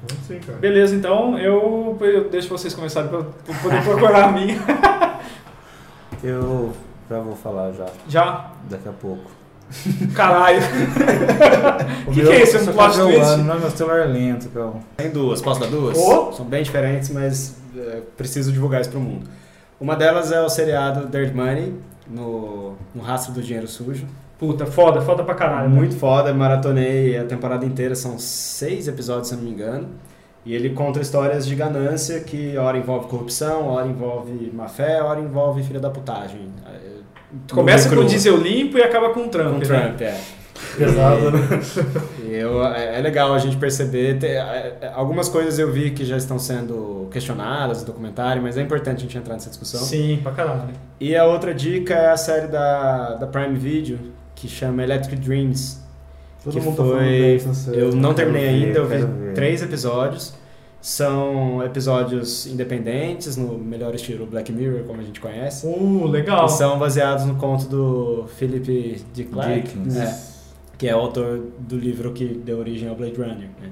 Vamos 0.08 0.26
sim, 0.26 0.38
cara. 0.40 0.58
Beleza, 0.58 0.94
então 0.96 1.38
eu, 1.38 1.96
eu 2.00 2.28
deixo 2.30 2.48
vocês 2.48 2.72
começarem 2.74 3.08
para 3.10 3.22
poder 3.62 3.82
procurar 3.84 4.24
a 4.24 4.32
minha. 4.32 4.56
Eu 6.22 6.72
já 7.08 7.18
vou 7.20 7.34
falar 7.34 7.72
já, 7.72 7.86
Já? 8.08 8.50
daqui 8.68 8.88
a 8.88 8.92
pouco. 8.92 9.30
Caralho. 10.14 10.60
O 12.06 12.10
Que 12.12 12.22
que 12.22 12.28
é 12.28 12.42
isso? 12.42 12.58
Um 12.58 12.64
só 12.64 12.72
plot 12.72 12.98
twist? 12.98 13.20
ano, 13.20 13.44
Não, 13.44 13.58
meu 13.58 13.70
celular 13.70 14.00
é 14.00 14.04
lento, 14.06 14.48
calma. 14.50 14.80
Tem 14.96 15.10
duas, 15.10 15.40
posso 15.40 15.60
dar 15.60 15.66
duas? 15.68 15.96
Oh! 15.98 16.32
São 16.32 16.44
bem 16.46 16.62
diferentes, 16.62 17.10
mas 17.10 17.56
é, 17.76 18.00
preciso 18.16 18.52
divulgar 18.52 18.80
isso 18.80 18.90
pro 18.90 19.00
mundo. 19.00 19.28
Uma 19.80 19.96
delas 19.96 20.30
é 20.32 20.40
o 20.40 20.48
seriado 20.48 21.06
Dirt 21.08 21.32
Money, 21.34 21.74
no, 22.08 22.74
no 22.94 23.02
Rastro 23.02 23.32
do 23.32 23.42
Dinheiro 23.42 23.66
Sujo. 23.68 24.06
Puta, 24.38 24.66
foda, 24.66 25.00
foda 25.02 25.22
pra 25.22 25.34
caralho. 25.34 25.68
né? 25.68 25.74
Muito 25.74 25.96
foda, 25.96 26.32
maratonei 26.32 27.16
a 27.18 27.24
temporada 27.24 27.64
inteira, 27.64 27.94
são 27.94 28.18
seis 28.18 28.88
episódios, 28.88 29.28
se 29.28 29.34
eu 29.34 29.38
não 29.38 29.44
me 29.44 29.50
engano. 29.50 29.88
E 30.44 30.54
ele 30.54 30.70
conta 30.70 31.00
histórias 31.00 31.46
de 31.46 31.54
ganância 31.54 32.20
que 32.20 32.56
hora 32.56 32.78
envolve 32.78 33.06
corrupção, 33.08 33.68
hora 33.68 33.86
envolve 33.86 34.50
má 34.54 34.66
fé, 34.68 35.02
hora 35.02 35.20
envolve 35.20 35.62
filha 35.62 35.78
da 35.78 35.90
putagem. 35.90 36.48
É, 37.32 37.54
Começa 37.54 37.94
com 37.94 38.04
diesel 38.04 38.36
limpo 38.36 38.78
e 38.78 38.82
acaba 38.82 39.10
com 39.10 39.20
o 39.24 39.28
Trump. 39.28 39.52
Com 39.52 39.58
né? 39.58 39.64
Trump, 39.88 40.00
é. 40.02 40.20
Pesado, 40.76 41.30
né? 41.30 41.40
Eu, 42.28 42.64
é, 42.66 42.98
é 42.98 43.00
legal 43.00 43.32
a 43.32 43.38
gente 43.38 43.56
perceber. 43.56 44.18
ter- 44.18 44.36
é, 44.36 44.76
é, 44.82 44.92
algumas 44.94 45.28
coisas 45.28 45.58
eu 45.58 45.72
vi 45.72 45.90
que 45.90 46.04
já 46.04 46.16
estão 46.16 46.38
sendo 46.38 47.08
questionadas 47.10 47.80
no 47.80 47.86
documentário, 47.86 48.42
mas 48.42 48.56
é 48.58 48.62
importante 48.62 48.98
a 48.98 49.00
gente 49.00 49.16
entrar 49.16 49.34
nessa 49.34 49.48
discussão. 49.48 49.80
Sim, 49.80 50.20
pra 50.22 50.32
caralho. 50.32 50.68
E 51.00 51.16
a 51.16 51.24
outra 51.24 51.54
dica 51.54 51.94
é 51.94 52.10
a 52.10 52.16
série 52.16 52.46
da, 52.46 53.14
da 53.14 53.26
Prime 53.26 53.56
Video, 53.58 53.98
que 54.34 54.48
chama 54.48 54.82
Electric 54.82 55.16
Dreams. 55.22 55.80
Todo 56.44 56.52
que 56.54 56.60
mundo 56.60 56.76
tá 56.76 56.82
falando 56.84 56.98
foi. 57.40 57.54
série. 57.54 57.78
eu 57.80 57.92
não 57.94 58.14
terminei 58.14 58.42
ver, 58.60 58.66
ainda, 58.66 58.78
eu 58.78 58.86
vi 58.86 58.96
ver. 58.96 59.34
três 59.34 59.62
episódios. 59.62 60.34
São 60.80 61.62
episódios 61.62 62.46
independentes, 62.46 63.36
no 63.36 63.58
melhor 63.58 63.94
estilo 63.94 64.24
Black 64.26 64.50
Mirror, 64.50 64.84
como 64.84 65.00
a 65.00 65.04
gente 65.04 65.20
conhece. 65.20 65.66
Uh, 65.66 66.06
legal. 66.06 66.46
E 66.46 66.48
são 66.48 66.78
baseados 66.78 67.26
no 67.26 67.34
conto 67.36 67.66
do 67.66 68.24
Philip 68.38 69.02
Dick 69.12 69.30
Dickens. 69.30 69.96
é, 69.96 70.18
que 70.78 70.88
é 70.88 70.96
o 70.96 71.00
autor 71.00 71.38
do 71.58 71.76
livro 71.76 72.12
que 72.12 72.24
deu 72.24 72.58
origem 72.58 72.88
ao 72.88 72.94
Blade 72.96 73.14
Runner. 73.16 73.48
né? 73.60 73.70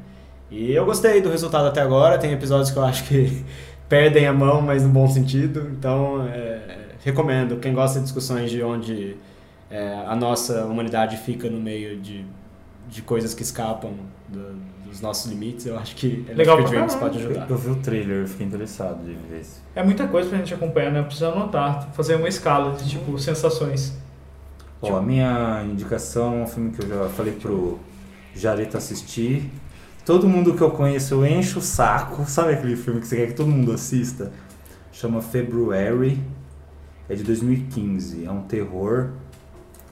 E 0.51 0.71
eu 0.73 0.85
gostei 0.85 1.23
do 1.23 1.31
resultado 1.31 1.67
até 1.67 1.81
agora. 1.81 2.19
Tem 2.19 2.31
episódios 2.33 2.71
que 2.71 2.77
eu 2.77 2.85
acho 2.85 3.05
que 3.05 3.43
perdem 3.89 4.27
a 4.27 4.33
mão, 4.33 4.61
mas 4.61 4.83
no 4.83 4.91
bom 4.91 5.09
sentido. 5.09 5.67
Então, 5.79 6.27
é, 6.29 6.89
recomendo. 7.03 7.57
Quem 7.57 7.73
gosta 7.73 7.99
de 8.01 8.05
discussões 8.05 8.51
de 8.51 8.63
onde 8.63 9.17
é, 9.71 9.95
a 10.07 10.15
nossa 10.15 10.67
humanidade 10.67 11.17
fica 11.17 11.49
no 11.49 11.59
meio 11.59 11.99
de, 11.99 12.25
de 12.87 13.01
coisas 13.01 13.33
que 13.33 13.43
escapam 13.43 13.93
do- 14.29 14.68
dos 14.89 15.01
nossos 15.01 15.31
limites, 15.31 15.67
eu 15.67 15.79
acho 15.79 15.95
que 15.97 16.25
Legal 16.35 16.57
pra 16.57 16.67
Dreams 16.67 16.95
caralho. 16.95 17.13
pode 17.13 17.25
Eu, 17.25 17.31
ajudar. 17.31 17.51
eu 17.51 17.57
vi 17.59 17.71
o 17.71 17.77
trailer, 17.77 18.17
eu 18.23 18.29
fiquei 18.29 18.47
interessado 18.47 19.05
de 19.05 19.13
ver 19.15 19.41
esse. 19.41 19.61
É 19.75 19.83
muita 19.83 20.07
coisa 20.09 20.29
pra 20.29 20.39
gente 20.39 20.55
acompanhar, 20.55 20.91
né? 20.93 21.03
Precisa 21.03 21.29
anotar, 21.29 21.89
fazer 21.93 22.15
uma 22.17 22.29
escala 22.29 22.75
de 22.75 22.89
tipo 22.89 23.19
sensações. 23.19 23.97
Ó, 24.81 24.97
a 24.97 25.03
minha 25.03 25.65
indicação 25.71 26.39
é 26.41 26.43
um 26.43 26.47
filme 26.47 26.71
que 26.71 26.83
eu 26.85 26.89
já 26.89 27.09
falei 27.11 27.33
pro 27.35 27.79
Jareta 28.35 28.79
assistir. 28.79 29.51
Todo 30.07 30.29
mundo 30.29 30.55
que 30.55 30.63
eu 30.63 30.71
conheço 30.71 31.15
eu 31.15 31.27
encho 31.27 31.59
o 31.59 31.63
saco. 31.63 32.25
Sabe 32.31 32.53
aquele 32.53 32.77
filme 32.77 33.01
que 33.01 33.07
você 33.07 33.17
quer 33.17 33.27
que 33.29 33.35
todo 33.35 33.49
mundo 33.49 33.73
assista? 33.73 34.33
Chama 34.93 35.21
February. 35.21 36.19
É 37.09 37.15
de 37.15 37.25
2015. 37.25 38.25
É 38.25 38.31
um 38.31 38.43
terror. 38.43 39.11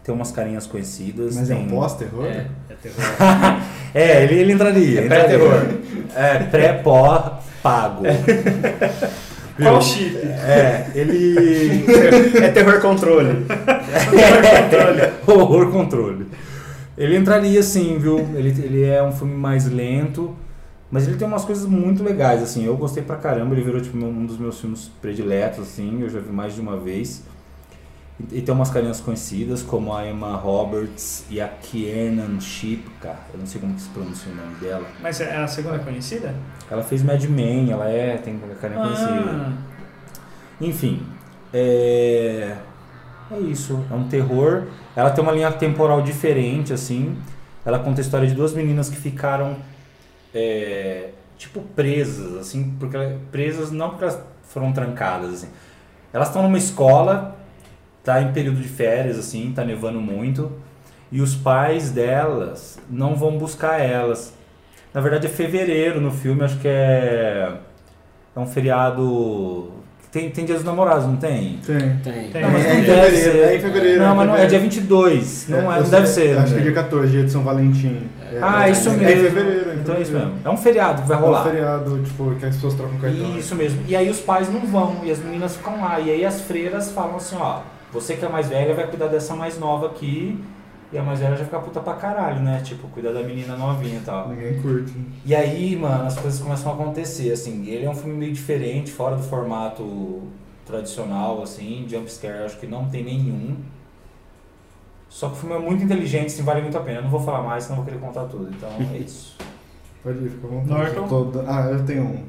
Tem 0.04 0.14
umas 0.14 0.30
carinhas 0.30 0.66
conhecidas. 0.66 1.34
Mas 1.36 1.50
é 1.50 1.54
tem... 1.54 1.66
um 1.66 1.68
pós-terror? 1.68 2.24
É, 2.26 2.48
é 2.70 2.74
terror. 2.74 2.96
É, 3.94 4.24
ele, 4.24 4.40
ele 4.40 4.52
entraria. 4.52 5.00
É 5.00 5.08
pré-terror. 5.08 5.66
É, 6.14 6.38
pré-pó 6.38 7.40
pago. 7.62 8.04
Qual 9.56 9.80
chip? 9.80 10.16
É, 10.16 10.90
ele. 10.94 11.84
é 12.42 12.48
terror 12.48 12.80
controle. 12.80 13.46
Horror 15.26 15.70
controle. 15.70 16.26
Ele 16.96 17.16
entraria 17.16 17.62
sim, 17.62 17.98
viu? 17.98 18.18
Ele, 18.34 18.48
ele 18.62 18.84
é 18.84 19.02
um 19.02 19.12
filme 19.12 19.34
mais 19.34 19.66
lento, 19.66 20.36
mas 20.90 21.06
ele 21.06 21.16
tem 21.16 21.26
umas 21.26 21.44
coisas 21.44 21.66
muito 21.66 22.02
legais, 22.04 22.42
assim. 22.42 22.66
Eu 22.66 22.76
gostei 22.76 23.02
pra 23.02 23.16
caramba, 23.16 23.54
ele 23.54 23.62
virou 23.62 23.80
tipo 23.80 23.96
um 23.96 24.26
dos 24.26 24.38
meus 24.38 24.60
filmes 24.60 24.90
prediletos, 25.00 25.60
assim. 25.60 26.02
Eu 26.02 26.10
já 26.10 26.20
vi 26.20 26.30
mais 26.30 26.54
de 26.54 26.60
uma 26.60 26.76
vez. 26.76 27.24
E, 28.18 28.38
e 28.38 28.42
tem 28.42 28.54
umas 28.54 28.70
carinhas 28.70 29.00
conhecidas, 29.00 29.62
como 29.62 29.94
a 29.94 30.06
Emma 30.06 30.36
Roberts 30.36 31.24
e 31.30 31.40
a 31.40 31.48
Kiernan 31.48 32.40
Shipka. 32.40 33.14
Eu 33.32 33.40
não 33.40 33.46
sei 33.46 33.60
como 33.60 33.74
que 33.74 33.80
se 33.82 33.88
pronuncia 33.90 34.32
o 34.32 34.34
nome 34.34 34.54
dela. 34.56 34.86
Mas 35.02 35.20
é 35.20 35.36
a 35.36 35.46
segunda 35.46 35.78
conhecida? 35.78 36.34
Ela 36.70 36.82
fez 36.82 37.02
Mad 37.02 37.22
Men, 37.24 37.70
ela 37.70 37.88
é, 37.88 38.16
tem 38.16 38.38
carinha 38.60 38.80
conhecida. 38.80 39.30
Ah, 39.30 39.52
Enfim, 40.60 41.02
é... 41.52 42.56
é 43.30 43.38
isso. 43.40 43.84
É 43.90 43.94
um 43.94 44.08
terror. 44.08 44.64
Ela 44.94 45.10
tem 45.10 45.22
uma 45.22 45.32
linha 45.32 45.52
temporal 45.52 46.00
diferente, 46.02 46.72
assim. 46.72 47.16
Ela 47.64 47.78
conta 47.80 48.00
a 48.00 48.02
história 48.02 48.26
de 48.26 48.34
duas 48.34 48.54
meninas 48.54 48.88
que 48.88 48.96
ficaram, 48.96 49.56
é, 50.34 51.10
tipo, 51.36 51.60
presas, 51.74 52.36
assim, 52.36 52.74
porque 52.78 52.96
ela- 52.96 53.18
presas 53.30 53.70
não 53.72 53.90
porque 53.90 54.04
elas 54.04 54.18
foram 54.48 54.72
trancadas, 54.72 55.34
assim. 55.34 55.48
Elas 56.12 56.28
estão 56.28 56.42
numa 56.42 56.56
escola, 56.56 57.35
tá 58.06 58.22
em 58.22 58.32
período 58.32 58.60
de 58.62 58.68
férias, 58.68 59.18
assim, 59.18 59.52
tá 59.54 59.62
nevando 59.64 60.00
muito, 60.00 60.50
e 61.12 61.20
os 61.20 61.34
pais 61.34 61.90
delas 61.90 62.78
não 62.88 63.14
vão 63.16 63.36
buscar 63.36 63.80
elas. 63.80 64.32
Na 64.94 65.00
verdade 65.02 65.26
é 65.26 65.28
fevereiro 65.28 66.00
no 66.00 66.10
filme, 66.10 66.42
acho 66.42 66.56
que 66.58 66.68
é, 66.68 67.52
é 68.34 68.38
um 68.40 68.46
feriado. 68.46 69.72
Tem, 70.10 70.30
tem 70.30 70.46
Dia 70.46 70.54
dos 70.54 70.64
Namorados, 70.64 71.04
não 71.04 71.16
tem? 71.16 71.58
Tem. 71.66 71.78
Tem. 71.98 72.30
Tem. 72.30 72.40
Não, 72.42 72.50
mas 72.50 72.64
É 72.64 72.72
não 72.72 72.78
em 72.80 72.82
deve 72.84 73.02
fevereiro, 73.10 73.32
ser. 73.32 73.38
é 73.52 73.56
em 73.56 73.60
fevereiro, 73.60 73.98
Não, 74.00 74.06
é 74.08 74.12
em 74.12 74.16
mas 74.16 74.26
não, 74.28 74.36
é 74.36 74.46
dia 74.46 74.58
22. 74.60 75.48
Não, 75.48 75.58
é, 75.72 75.76
não 75.76 75.84
sei, 75.84 75.90
deve 75.90 76.06
ser. 76.06 76.38
Acho 76.38 76.46
que 76.46 76.52
é 76.54 76.56
né? 76.56 76.62
dia 76.62 76.72
14, 76.72 77.12
dia 77.12 77.24
de 77.24 77.30
São 77.30 77.42
Valentim. 77.42 78.08
Ah, 78.40 78.66
É, 78.66 78.70
isso 78.70 78.88
é, 78.88 78.92
mesmo. 78.92 79.04
É 79.08 79.12
em 79.12 79.16
fevereiro. 79.30 79.72
Então 79.74 79.94
é 79.96 80.00
isso 80.00 80.12
mesmo. 80.12 80.32
É 80.42 80.48
um 80.48 80.56
feriado 80.56 81.02
que 81.02 81.08
vai 81.08 81.16
É 81.18 81.20
um 81.20 81.24
rolar. 81.24 81.44
feriado, 81.44 82.02
tipo, 82.02 82.34
que 82.36 82.46
as 82.46 82.54
pessoas 82.54 82.74
trocam 82.74 82.98
cartão. 82.98 83.36
Isso 83.36 83.54
mesmo. 83.56 83.82
E 83.86 83.94
aí 83.94 84.08
os 84.08 84.20
pais 84.20 84.50
não 84.50 84.60
vão 84.60 84.96
e 85.04 85.10
as 85.10 85.18
meninas 85.18 85.56
ficam 85.56 85.82
lá. 85.82 86.00
E 86.00 86.10
aí 86.10 86.24
as 86.24 86.40
freiras 86.40 86.90
falam 86.92 87.16
assim, 87.16 87.36
ó, 87.38 87.60
você 87.92 88.16
que 88.16 88.24
é 88.24 88.28
mais 88.28 88.48
velha 88.48 88.74
vai 88.74 88.86
cuidar 88.86 89.06
dessa 89.08 89.34
mais 89.34 89.58
nova 89.58 89.86
aqui. 89.86 90.42
E 90.92 90.96
a 90.98 91.02
mais 91.02 91.18
velha 91.18 91.34
já 91.36 91.44
fica 91.44 91.58
puta 91.58 91.80
pra 91.80 91.94
caralho, 91.94 92.40
né? 92.40 92.60
Tipo, 92.62 92.86
cuidar 92.88 93.12
da 93.12 93.20
menina 93.22 93.56
novinha 93.56 93.96
e 93.98 94.02
tal. 94.02 94.28
Ninguém 94.28 94.62
curte. 94.62 94.94
E 95.24 95.34
aí, 95.34 95.74
mano, 95.74 96.04
as 96.06 96.16
coisas 96.16 96.40
começam 96.40 96.70
a 96.70 96.74
acontecer, 96.76 97.32
assim. 97.32 97.66
Ele 97.66 97.84
é 97.84 97.90
um 97.90 97.94
filme 97.94 98.14
meio 98.16 98.32
diferente, 98.32 98.92
fora 98.92 99.16
do 99.16 99.22
formato 99.24 100.22
tradicional, 100.64 101.42
assim. 101.42 101.84
Jumpscare, 101.88 102.44
acho 102.44 102.58
que 102.60 102.68
não 102.68 102.88
tem 102.88 103.02
nenhum. 103.02 103.56
Só 105.08 105.28
que 105.28 105.34
o 105.34 105.36
filme 105.38 105.56
é 105.56 105.58
muito 105.58 105.82
inteligente, 105.82 106.26
assim, 106.26 106.42
vale 106.44 106.62
muito 106.62 106.78
a 106.78 106.80
pena. 106.80 106.98
Eu 106.98 107.02
não 107.02 107.10
vou 107.10 107.20
falar 107.20 107.42
mais, 107.42 107.64
senão 107.64 107.78
eu 107.78 107.82
vou 107.84 107.92
querer 107.92 108.04
contar 108.04 108.24
tudo. 108.26 108.48
Então, 108.50 108.70
é 108.94 108.98
isso. 109.02 109.36
Pode 110.04 110.18
ir, 110.24 110.30
fica 110.30 110.46
à 110.46 110.50
vontade. 110.50 110.68
Norton? 110.70 111.00
Eu 111.02 111.08
tô 111.08 111.24
da- 111.24 111.44
Ah, 111.64 111.70
eu 111.70 111.84
tenho 111.84 112.02
um. 112.04 112.24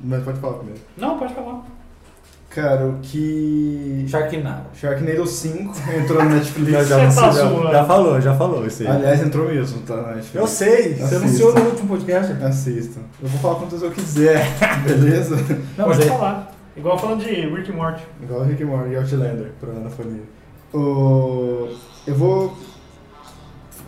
Mas 0.00 0.24
pode 0.24 0.38
falar 0.40 0.54
primeiro. 0.54 0.80
Não, 0.96 1.18
pode 1.18 1.34
falar. 1.34 1.64
Cara, 2.54 2.86
o 2.86 2.98
que. 3.02 4.04
Sharknado. 4.08 4.66
Sharknado 4.74 5.26
5 5.26 5.74
entrou 5.98 6.22
no 6.22 6.30
Netflix. 6.30 6.88
Já, 6.88 7.10
Você 7.10 7.20
tá 7.20 7.30
zoando. 7.32 7.86
falou, 7.86 8.20
já 8.20 8.34
falou 8.36 8.64
isso 8.64 8.82
aí. 8.82 8.88
Aliás, 8.88 9.20
entrou 9.22 9.48
mesmo, 9.48 9.80
tá 9.82 9.96
na 9.96 10.08
Netflix. 10.14 10.34
Eu 10.34 10.46
sei, 10.46 10.94
você 10.94 11.02
Assista. 11.02 11.16
anunciou 11.16 11.54
no 11.54 11.60
último 11.62 11.88
podcast. 11.88 12.32
Assista. 12.44 13.00
Eu 13.20 13.28
vou 13.28 13.40
falar 13.40 13.54
quantas 13.56 13.82
eu 13.82 13.90
quiser, 13.90 14.46
beleza? 14.86 15.36
Não, 15.76 15.86
pode 15.86 16.02
é, 16.02 16.06
falar. 16.06 16.54
Igual 16.76 16.96
falando 16.98 17.24
de 17.24 17.30
Rick 17.30 17.70
e 17.70 17.72
Morty. 17.72 18.02
Igual 18.22 18.42
Rick 18.44 18.62
and 18.62 18.66
Morty 18.66 18.90
e 18.90 18.96
Outlander, 18.96 19.50
pra 19.60 19.70
Ana 19.70 19.90
Fonia. 19.90 20.22
O... 20.72 21.68
Eu 22.06 22.14
vou... 22.14 22.56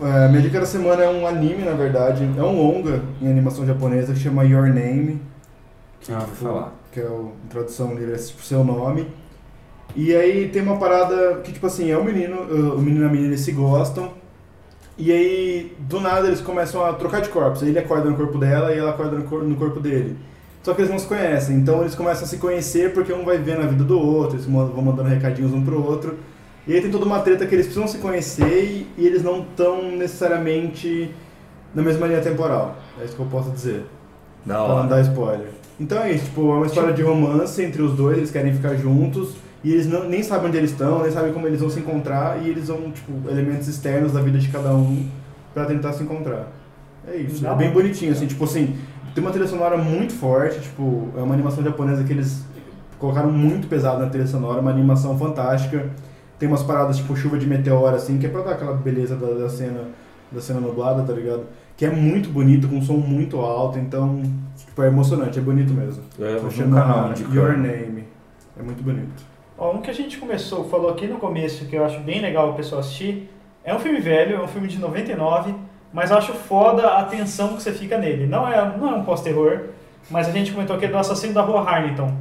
É, 0.02 0.28
minha 0.28 0.42
dica 0.42 0.60
da 0.60 0.66
semana 0.66 1.04
é 1.04 1.08
um 1.08 1.26
anime, 1.26 1.64
na 1.64 1.72
verdade. 1.72 2.28
É 2.36 2.42
um 2.42 2.56
longa 2.56 3.00
em 3.22 3.30
animação 3.30 3.64
japonesa 3.66 4.12
que 4.12 4.18
chama 4.18 4.44
Your 4.44 4.66
Name. 4.66 5.20
Que, 6.00 6.12
Ah, 6.12 6.18
vou 6.18 6.50
falar. 6.52 6.74
Que 6.96 7.00
é 7.02 7.04
o, 7.04 7.32
em 7.44 7.48
tradução 7.48 7.94
livre, 7.94 8.14
é 8.14 8.16
tipo 8.16 8.42
seu 8.42 8.64
nome. 8.64 9.06
E 9.94 10.14
aí 10.14 10.48
tem 10.48 10.62
uma 10.62 10.78
parada 10.78 11.40
que, 11.42 11.52
tipo 11.52 11.66
assim, 11.66 11.90
é 11.90 11.98
um 11.98 12.04
menino, 12.04 12.40
o 12.74 12.80
menino 12.80 13.04
e 13.04 13.08
a 13.08 13.10
menina 13.10 13.28
eles 13.28 13.40
se 13.40 13.52
gostam. 13.52 14.10
E 14.98 15.12
aí, 15.12 15.76
do 15.78 16.00
nada, 16.00 16.26
eles 16.26 16.40
começam 16.40 16.84
a 16.84 16.94
trocar 16.94 17.20
de 17.20 17.28
corpos. 17.28 17.62
Ele 17.62 17.78
acorda 17.78 18.08
no 18.08 18.16
corpo 18.16 18.38
dela 18.38 18.74
e 18.74 18.78
ela 18.78 18.90
acorda 18.92 19.16
no, 19.18 19.24
cor- 19.24 19.42
no 19.44 19.56
corpo 19.56 19.78
dele. 19.80 20.16
Só 20.62 20.74
que 20.74 20.80
eles 20.80 20.90
não 20.90 20.98
se 20.98 21.06
conhecem, 21.06 21.56
então 21.56 21.82
eles 21.82 21.94
começam 21.94 22.24
a 22.24 22.26
se 22.26 22.38
conhecer 22.38 22.92
porque 22.94 23.12
um 23.12 23.24
vai 23.24 23.38
vendo 23.38 23.62
a 23.62 23.66
vida 23.66 23.84
do 23.84 24.00
outro, 24.00 24.36
eles 24.36 24.46
vão 24.46 24.82
mandando 24.82 25.08
recadinhos 25.08 25.52
um 25.52 25.64
pro 25.64 25.82
outro. 25.84 26.16
E 26.66 26.74
aí 26.74 26.80
tem 26.80 26.90
toda 26.90 27.04
uma 27.04 27.20
treta 27.20 27.46
que 27.46 27.54
eles 27.54 27.66
precisam 27.66 27.88
se 27.88 27.98
conhecer 27.98 28.86
e, 28.98 29.04
eles 29.06 29.22
não 29.22 29.40
estão 29.42 29.92
necessariamente 29.92 31.14
na 31.74 31.82
mesma 31.82 32.06
linha 32.08 32.20
temporal. 32.22 32.76
É 33.00 33.04
isso 33.04 33.14
que 33.14 33.20
eu 33.22 33.26
posso 33.26 33.50
dizer. 33.50 33.84
Da 34.44 34.64
Pra 34.64 34.74
não 34.76 34.88
dar 34.88 35.00
spoiler. 35.02 35.50
Então 35.78 35.98
é 36.02 36.12
isso, 36.12 36.24
tipo, 36.24 36.40
é 36.52 36.54
uma 36.54 36.66
história 36.66 36.92
de 36.92 37.02
romance 37.02 37.62
entre 37.62 37.82
os 37.82 37.94
dois, 37.94 38.16
eles 38.16 38.30
querem 38.30 38.52
ficar 38.52 38.74
juntos 38.76 39.34
e 39.62 39.72
eles 39.72 39.86
não, 39.86 40.08
nem 40.08 40.22
sabem 40.22 40.48
onde 40.48 40.56
eles 40.56 40.70
estão, 40.70 41.02
nem 41.02 41.10
sabem 41.10 41.32
como 41.32 41.46
eles 41.46 41.60
vão 41.60 41.68
se 41.68 41.80
encontrar 41.80 42.42
e 42.42 42.48
eles 42.48 42.68
vão, 42.68 42.90
tipo, 42.90 43.12
elementos 43.28 43.68
externos 43.68 44.12
da 44.12 44.20
vida 44.22 44.38
de 44.38 44.48
cada 44.48 44.74
um 44.74 45.06
pra 45.52 45.66
tentar 45.66 45.92
se 45.92 46.02
encontrar. 46.02 46.50
É 47.06 47.16
isso, 47.16 47.42
Da 47.42 47.52
é 47.52 47.56
bem 47.56 47.70
bonitinho, 47.70 48.12
assim, 48.12 48.26
tipo 48.26 48.44
assim, 48.44 48.76
tem 49.14 49.22
uma 49.22 49.30
trilha 49.30 49.46
sonora 49.46 49.76
muito 49.76 50.14
forte, 50.14 50.60
tipo, 50.60 51.08
é 51.16 51.20
uma 51.20 51.34
animação 51.34 51.62
japonesa 51.62 52.04
que 52.04 52.12
eles 52.12 52.44
colocaram 52.98 53.30
muito 53.30 53.68
pesado 53.68 54.00
na 54.02 54.08
trilha 54.08 54.26
sonora, 54.26 54.60
uma 54.60 54.70
animação 54.70 55.18
fantástica. 55.18 55.90
Tem 56.38 56.48
umas 56.48 56.62
paradas 56.62 56.98
tipo 56.98 57.16
chuva 57.16 57.38
de 57.38 57.46
meteoro, 57.46 57.96
assim, 57.96 58.18
que 58.18 58.26
é 58.26 58.28
pra 58.28 58.42
dar 58.42 58.52
aquela 58.52 58.74
beleza 58.74 59.16
da, 59.16 59.28
da 59.28 59.48
cena 59.48 59.88
da 60.30 60.40
cena 60.40 60.60
nublada, 60.60 61.02
tá 61.02 61.12
ligado? 61.12 61.44
Que 61.76 61.86
é 61.86 61.90
muito 61.90 62.28
bonito, 62.30 62.68
com 62.68 62.76
um 62.76 62.82
som 62.82 62.96
muito 62.96 63.38
alto, 63.38 63.78
então, 63.78 64.22
tipo, 64.76 64.82
é 64.82 64.86
emocionante, 64.88 65.38
é 65.38 65.42
bonito 65.42 65.72
mesmo. 65.72 66.04
Eu 66.18 66.34
vou 66.34 66.44
no 66.44 66.50
Chama 66.50 66.80
canal 66.80 67.12
de 67.14 67.22
Your 67.34 67.56
Name. 67.56 68.04
É 68.58 68.62
muito 68.62 68.82
bonito. 68.82 69.24
Ó, 69.56 69.72
um 69.72 69.80
que 69.80 69.90
a 69.90 69.94
gente 69.94 70.18
começou, 70.18 70.68
falou 70.68 70.90
aqui 70.90 71.06
no 71.06 71.16
começo, 71.16 71.64
que 71.64 71.74
eu 71.74 71.84
acho 71.84 72.00
bem 72.00 72.20
legal 72.20 72.50
o 72.50 72.54
pessoal 72.54 72.80
assistir, 72.80 73.30
é 73.64 73.74
um 73.74 73.78
filme 73.78 74.00
velho, 74.00 74.36
é 74.36 74.42
um 74.42 74.46
filme 74.46 74.68
de 74.68 74.78
99, 74.78 75.54
mas 75.92 76.10
eu 76.10 76.18
acho 76.18 76.34
foda 76.34 76.98
a 76.98 77.04
tensão 77.04 77.56
que 77.56 77.62
você 77.62 77.72
fica 77.72 77.96
nele. 77.96 78.26
Não 78.26 78.46
é, 78.46 78.76
não 78.76 78.88
é 78.90 78.94
um 78.94 79.02
pós-terror, 79.02 79.68
mas 80.10 80.28
a 80.28 80.30
gente 80.30 80.52
comentou 80.52 80.76
aqui 80.76 80.86
do 80.86 80.98
Assassino 80.98 81.32
da 81.32 81.40
Rua 81.40 81.64
Harrington. 81.64 82.14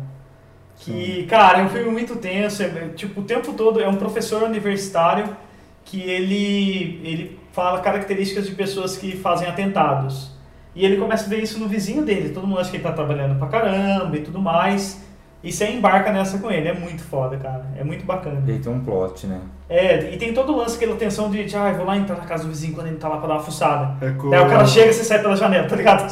Que, 0.78 1.26
cara, 1.28 1.60
é 1.60 1.64
um 1.64 1.70
filme 1.70 1.92
muito 1.92 2.16
tenso, 2.16 2.64
é, 2.64 2.66
é, 2.66 2.90
tipo, 2.96 3.22
o 3.22 3.24
tempo 3.24 3.54
todo 3.54 3.82
é 3.82 3.88
um 3.88 3.96
professor 3.96 4.44
universitário 4.44 5.36
que 5.84 6.02
ele, 6.02 7.02
ele 7.04 7.40
fala 7.52 7.80
características 7.80 8.48
de 8.48 8.56
pessoas 8.56 8.98
que 8.98 9.16
fazem 9.16 9.48
atentados. 9.48 10.35
E 10.76 10.86
ele 10.86 10.98
começa 10.98 11.26
a 11.26 11.30
ver 11.30 11.42
isso 11.42 11.58
no 11.60 11.68
vizinho 11.68 12.04
dele. 12.04 12.30
Todo 12.30 12.46
mundo 12.46 12.60
acha 12.60 12.70
que 12.70 12.78
ele 12.78 12.84
tá 12.84 12.92
trabalhando 12.92 13.38
pra 13.40 13.48
caramba 13.48 14.16
e 14.18 14.22
tudo 14.22 14.40
mais. 14.42 15.02
E 15.44 15.52
você 15.52 15.68
embarca 15.70 16.12
nessa 16.12 16.38
com 16.40 16.50
ele. 16.52 16.68
É 16.68 16.74
muito 16.74 17.02
foda, 17.04 17.38
cara. 17.38 17.66
É 17.78 17.84
muito 17.84 18.04
bacana. 18.06 18.42
E 18.48 18.52
aí 18.52 18.60
tem 18.60 18.72
um 18.74 18.80
plot, 18.84 19.26
né? 19.28 19.40
É, 19.70 20.12
e 20.14 20.18
tem 20.18 20.34
todo 20.34 20.52
o 20.54 20.58
lance, 20.58 20.76
aquela 20.76 20.96
tensão 20.96 21.30
de, 21.30 21.44
de 21.46 21.56
ah, 21.56 21.70
eu 21.70 21.76
vou 21.78 21.86
lá 21.86 21.96
entrar 21.98 22.18
na 22.18 22.26
casa 22.26 22.44
do 22.44 22.50
vizinho 22.50 22.74
quando 22.74 22.88
ele 22.88 22.98
tá 22.98 23.08
lá 23.08 23.18
pra 23.18 23.28
dar 23.28 23.34
uma 23.36 23.44
fuçada. 23.44 23.96
É 24.06 24.12
com... 24.12 24.30
Daí 24.30 24.40
o 24.42 24.48
cara 24.50 24.66
chega 24.66 24.90
e 24.90 24.94
você 24.94 25.04
sai 25.04 25.22
pela 25.22 25.36
janela, 25.36 25.68
tá 25.68 25.76
ligado? 25.76 26.04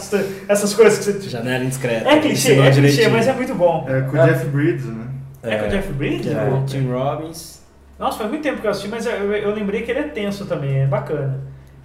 Essas 0.47 0.73
coisas 0.73 0.99
que 1.05 1.11
você. 1.21 1.29
Janela 1.29 1.63
indiscreta. 1.63 2.09
É 2.09 2.19
clichê, 2.19 2.59
é 2.59 2.71
clichê, 2.71 3.07
mas 3.09 3.27
é 3.27 3.33
muito 3.33 3.53
bom. 3.55 3.85
É 3.89 4.01
com 4.01 4.15
o 4.15 4.19
É. 4.19 4.27
Jeff 4.27 4.45
Bridges, 4.47 4.85
né? 4.85 5.07
É, 5.43 5.57
com 5.57 5.65
o 5.65 5.69
Jeff 5.69 5.91
Bridges? 5.93 6.31
É, 6.31 6.45
pô? 6.49 6.61
Tim 6.65 6.89
Robbins. 6.91 7.61
Nossa, 7.99 8.17
faz 8.19 8.29
muito 8.29 8.41
tempo 8.43 8.61
que 8.61 8.67
eu 8.67 8.71
assisti, 8.71 8.87
mas 8.89 9.05
eu, 9.05 9.11
eu- 9.13 9.33
eu 9.33 9.53
lembrei 9.53 9.81
que 9.83 9.91
ele 9.91 9.99
é 9.99 10.03
tenso 10.03 10.45
também, 10.45 10.79
é 10.81 10.87
bacana. 10.87 11.41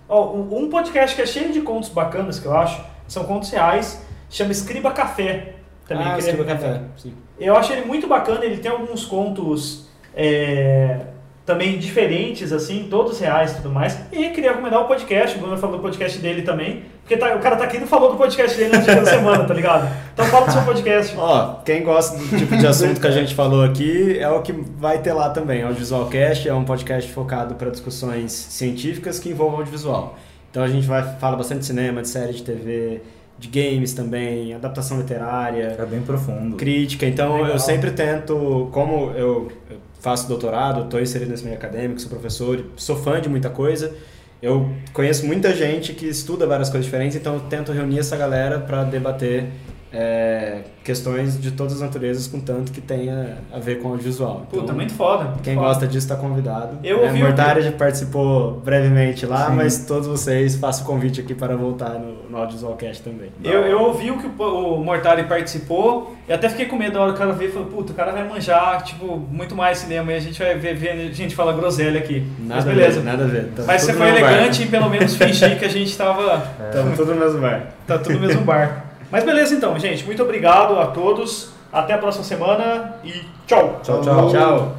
Ó, 0.09 0.33
um, 0.33 0.65
um 0.65 0.71
podcast 0.71 1.15
que 1.15 1.23
é 1.23 1.27
cheio 1.27 1.53
de 1.53 1.61
contos 1.61 1.89
bacanas, 1.91 2.39
que 2.41 2.47
eu 2.47 2.57
acho, 2.57 2.83
são 3.07 3.25
contos 3.25 3.51
reais, 3.51 4.03
chama 4.31 4.53
Escriba 4.53 4.91
Café. 4.91 5.55
Também, 5.87 6.05
ah, 6.05 6.09
ele 6.11 6.17
é- 6.17 6.19
Escriba 6.19 6.45
Café. 6.45 6.81
Sim. 6.97 7.15
Eu 7.39 7.57
acho 7.57 7.73
ele 7.73 7.85
muito 7.85 8.07
bacana, 8.07 8.45
ele 8.45 8.59
tem 8.59 8.71
alguns 8.71 9.05
contos 9.05 9.87
é, 10.15 11.01
também 11.49 11.79
diferentes, 11.79 12.53
assim, 12.53 12.87
todos 12.91 13.19
reais 13.19 13.53
e 13.53 13.55
tudo 13.57 13.71
mais. 13.71 13.99
E 14.13 14.29
queria 14.29 14.51
recomendar 14.51 14.83
o 14.83 14.85
podcast, 14.85 15.37
o 15.37 15.41
Bruno 15.41 15.57
falou 15.57 15.79
do 15.79 15.83
podcast 15.83 16.19
dele 16.19 16.43
também, 16.43 16.83
porque 17.03 17.17
tá- 17.17 17.35
o 17.35 17.39
cara 17.41 17.57
tá 17.57 17.65
aqui 17.65 17.79
e 17.79 17.81
não 17.81 17.87
falou 17.87 18.13
do 18.13 18.19
podcast 18.19 18.55
dele 18.57 18.77
dia 18.79 18.95
da 18.97 19.05
semana, 19.07 19.45
tá 19.45 19.55
ligado? 19.55 19.89
Então 20.13 20.27
fala 20.27 20.45
do 20.47 20.53
seu 20.53 20.63
podcast. 20.63 21.15
Ó, 21.17 21.55
quem 21.65 21.83
gosta 21.83 22.19
do 22.19 22.39
tipo 22.39 22.55
de 22.55 22.67
assunto 22.67 23.01
que 23.01 23.07
a 23.07 23.11
gente 23.11 23.35
falou 23.35 23.65
aqui 23.65 24.19
é 24.19 24.29
o 24.29 24.43
que 24.43 24.53
vai 24.53 24.99
ter 24.99 25.15
lá 25.15 25.31
também. 25.31 25.63
Audiovisualcast 25.63 26.47
é 26.49 26.53
um 26.53 26.65
podcast 26.65 27.11
focado 27.11 27.55
para 27.55 27.71
discussões 27.71 28.31
científicas 28.33 29.19
que 29.19 29.31
envolvam 29.31 29.57
audiovisual. 29.61 30.19
Então 30.51 30.63
a 30.63 30.69
gente 30.69 30.87
vai 30.87 31.03
fala 31.19 31.37
bastante 31.37 31.61
de 31.61 31.67
cinema, 31.67 32.03
de 32.03 32.09
série 32.09 32.35
de 32.35 32.43
TV, 32.43 33.01
de 33.39 33.49
games 33.49 33.95
também, 33.95 34.53
adaptação 34.53 34.99
literária, 34.99 35.77
É 35.79 35.87
bem 35.87 36.03
profundo. 36.03 36.57
crítica. 36.57 37.07
Então 37.07 37.35
Legal. 37.37 37.51
eu 37.53 37.59
sempre 37.59 37.91
tento, 37.93 38.69
como 38.71 39.13
eu 39.17 39.49
eu 39.71 39.79
faço 40.01 40.29
doutorado, 40.29 40.85
estou 40.85 41.01
inserido 41.01 41.31
nesse 41.31 41.45
meio 41.45 41.57
acadêmico, 41.57 42.01
sou 42.01 42.11
professor, 42.11 42.65
sou 42.77 42.97
fã 42.97 43.21
de 43.21 43.29
muita 43.29 43.51
coisa. 43.51 43.95
Eu 44.41 44.71
conheço 44.93 45.27
muita 45.27 45.55
gente 45.55 45.93
que 45.93 46.07
estuda 46.07 46.47
várias 46.47 46.71
coisas 46.71 46.85
diferentes, 46.85 47.17
então 47.17 47.35
eu 47.35 47.41
tento 47.41 47.73
reunir 47.73 47.99
essa 47.99 48.17
galera 48.17 48.61
para 48.61 48.85
debater 48.85 49.49
é, 49.93 50.59
questões 50.85 51.41
de 51.41 51.51
todas 51.51 51.75
as 51.75 51.81
naturezas, 51.81 52.27
com 52.27 52.41
tanto 52.41 52.73
que 52.73 52.81
tenha 52.81 53.39
a 53.53 53.59
ver 53.59 53.77
com 53.81 53.89
o 53.89 53.91
audiovisual. 53.93 54.45
Então, 54.49 54.61
Puta, 54.61 54.73
muito 54.73 54.93
foda. 54.93 55.25
muito 55.25 55.43
quem 55.43 55.55
foda. 55.55 55.67
gosta 55.69 55.87
disso 55.87 56.07
está 56.07 56.17
convidado. 56.17 56.79
Eu 56.85 57.03
é, 57.05 57.07
ouvi 57.09 57.23
o- 57.23 57.25
Mortari 57.27 57.63
já 57.63 57.73
participou 57.73 58.61
brevemente 58.65 59.25
lá, 59.27 59.47
Sim. 59.49 59.57
mas 59.57 59.85
todos 59.87 60.07
vocês 60.07 60.57
faço 60.57 60.83
o 60.83 60.87
convite 60.87 61.21
aqui 61.21 61.35
para 61.35 61.57
voltar 61.57 61.91
no, 61.91 62.29
no 62.31 62.37
Audiovisualcast 62.39 63.03
também. 63.03 63.31
Eu, 63.43 63.63
eu 63.67 63.81
ouvi 63.81 64.11
o 64.11 64.19
que 64.19 64.27
o, 64.27 64.75
o 64.75 64.85
Mortari 64.85 65.25
participou 65.25 66.17
e 66.29 66.33
até 66.33 66.49
fiquei 66.49 66.67
com 66.67 66.77
medo 66.77 66.93
da 66.95 67.01
hora 67.01 67.13
que 67.13 67.17
o 67.17 67.21
cara 67.21 67.33
veio 67.33 67.51
e 67.51 67.53
falou, 67.53 67.69
puta, 67.69 67.93
o 67.93 67.95
cara 67.95 68.13
vai 68.13 68.27
manjar, 68.29 68.83
tipo, 68.83 69.17
muito 69.31 69.55
mais 69.55 69.79
cinema 69.79 70.13
e 70.13 70.17
a 70.17 70.21
gente 70.21 70.39
vai 70.39 70.55
ver, 70.57 70.75
ver 70.75 70.91
a 70.91 71.13
gente 71.13 71.35
fala 71.35 71.53
groselha 71.53 71.99
aqui. 71.99 72.27
Mas 72.39 72.49
Nada 72.65 72.71
beleza. 72.71 73.01
a 73.01 73.03
ver, 73.03 73.11
nada 73.11 73.25
a 73.25 73.27
ver. 73.27 73.45
Tá 73.57 73.63
Mas 73.67 73.83
você 73.83 73.93
foi 73.93 74.09
elegante 74.09 74.63
e 74.63 74.67
pelo 74.67 74.89
menos 74.91 75.15
fingir 75.17 75.59
que 75.59 75.65
a 75.65 75.69
gente 75.69 75.97
tava... 75.97 76.27
barco. 76.27 76.73
Tamo 76.73 76.97
tudo 76.97 77.15
no 77.15 77.21
mesmo 77.21 77.41
bar. 77.41 77.67
Tá 77.87 77.99
tudo 77.99 78.15
no 78.19 78.27
mesmo 78.27 78.43
barco. 78.43 78.88
Mas 79.11 79.25
beleza 79.25 79.55
então, 79.55 79.79
gente. 79.79 80.05
Muito 80.05 80.23
obrigado 80.23 80.79
a 80.79 80.87
todos. 80.89 81.51
Até 81.73 81.95
a 81.95 81.99
próxima 81.99 82.25
semana 82.25 82.97
e 83.05 83.13
tchau. 83.47 83.81
Tchau, 83.83 84.01
tchau. 84.01 84.31
Tchau. 84.31 84.77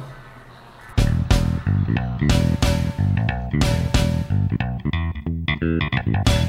Thank 5.60 6.46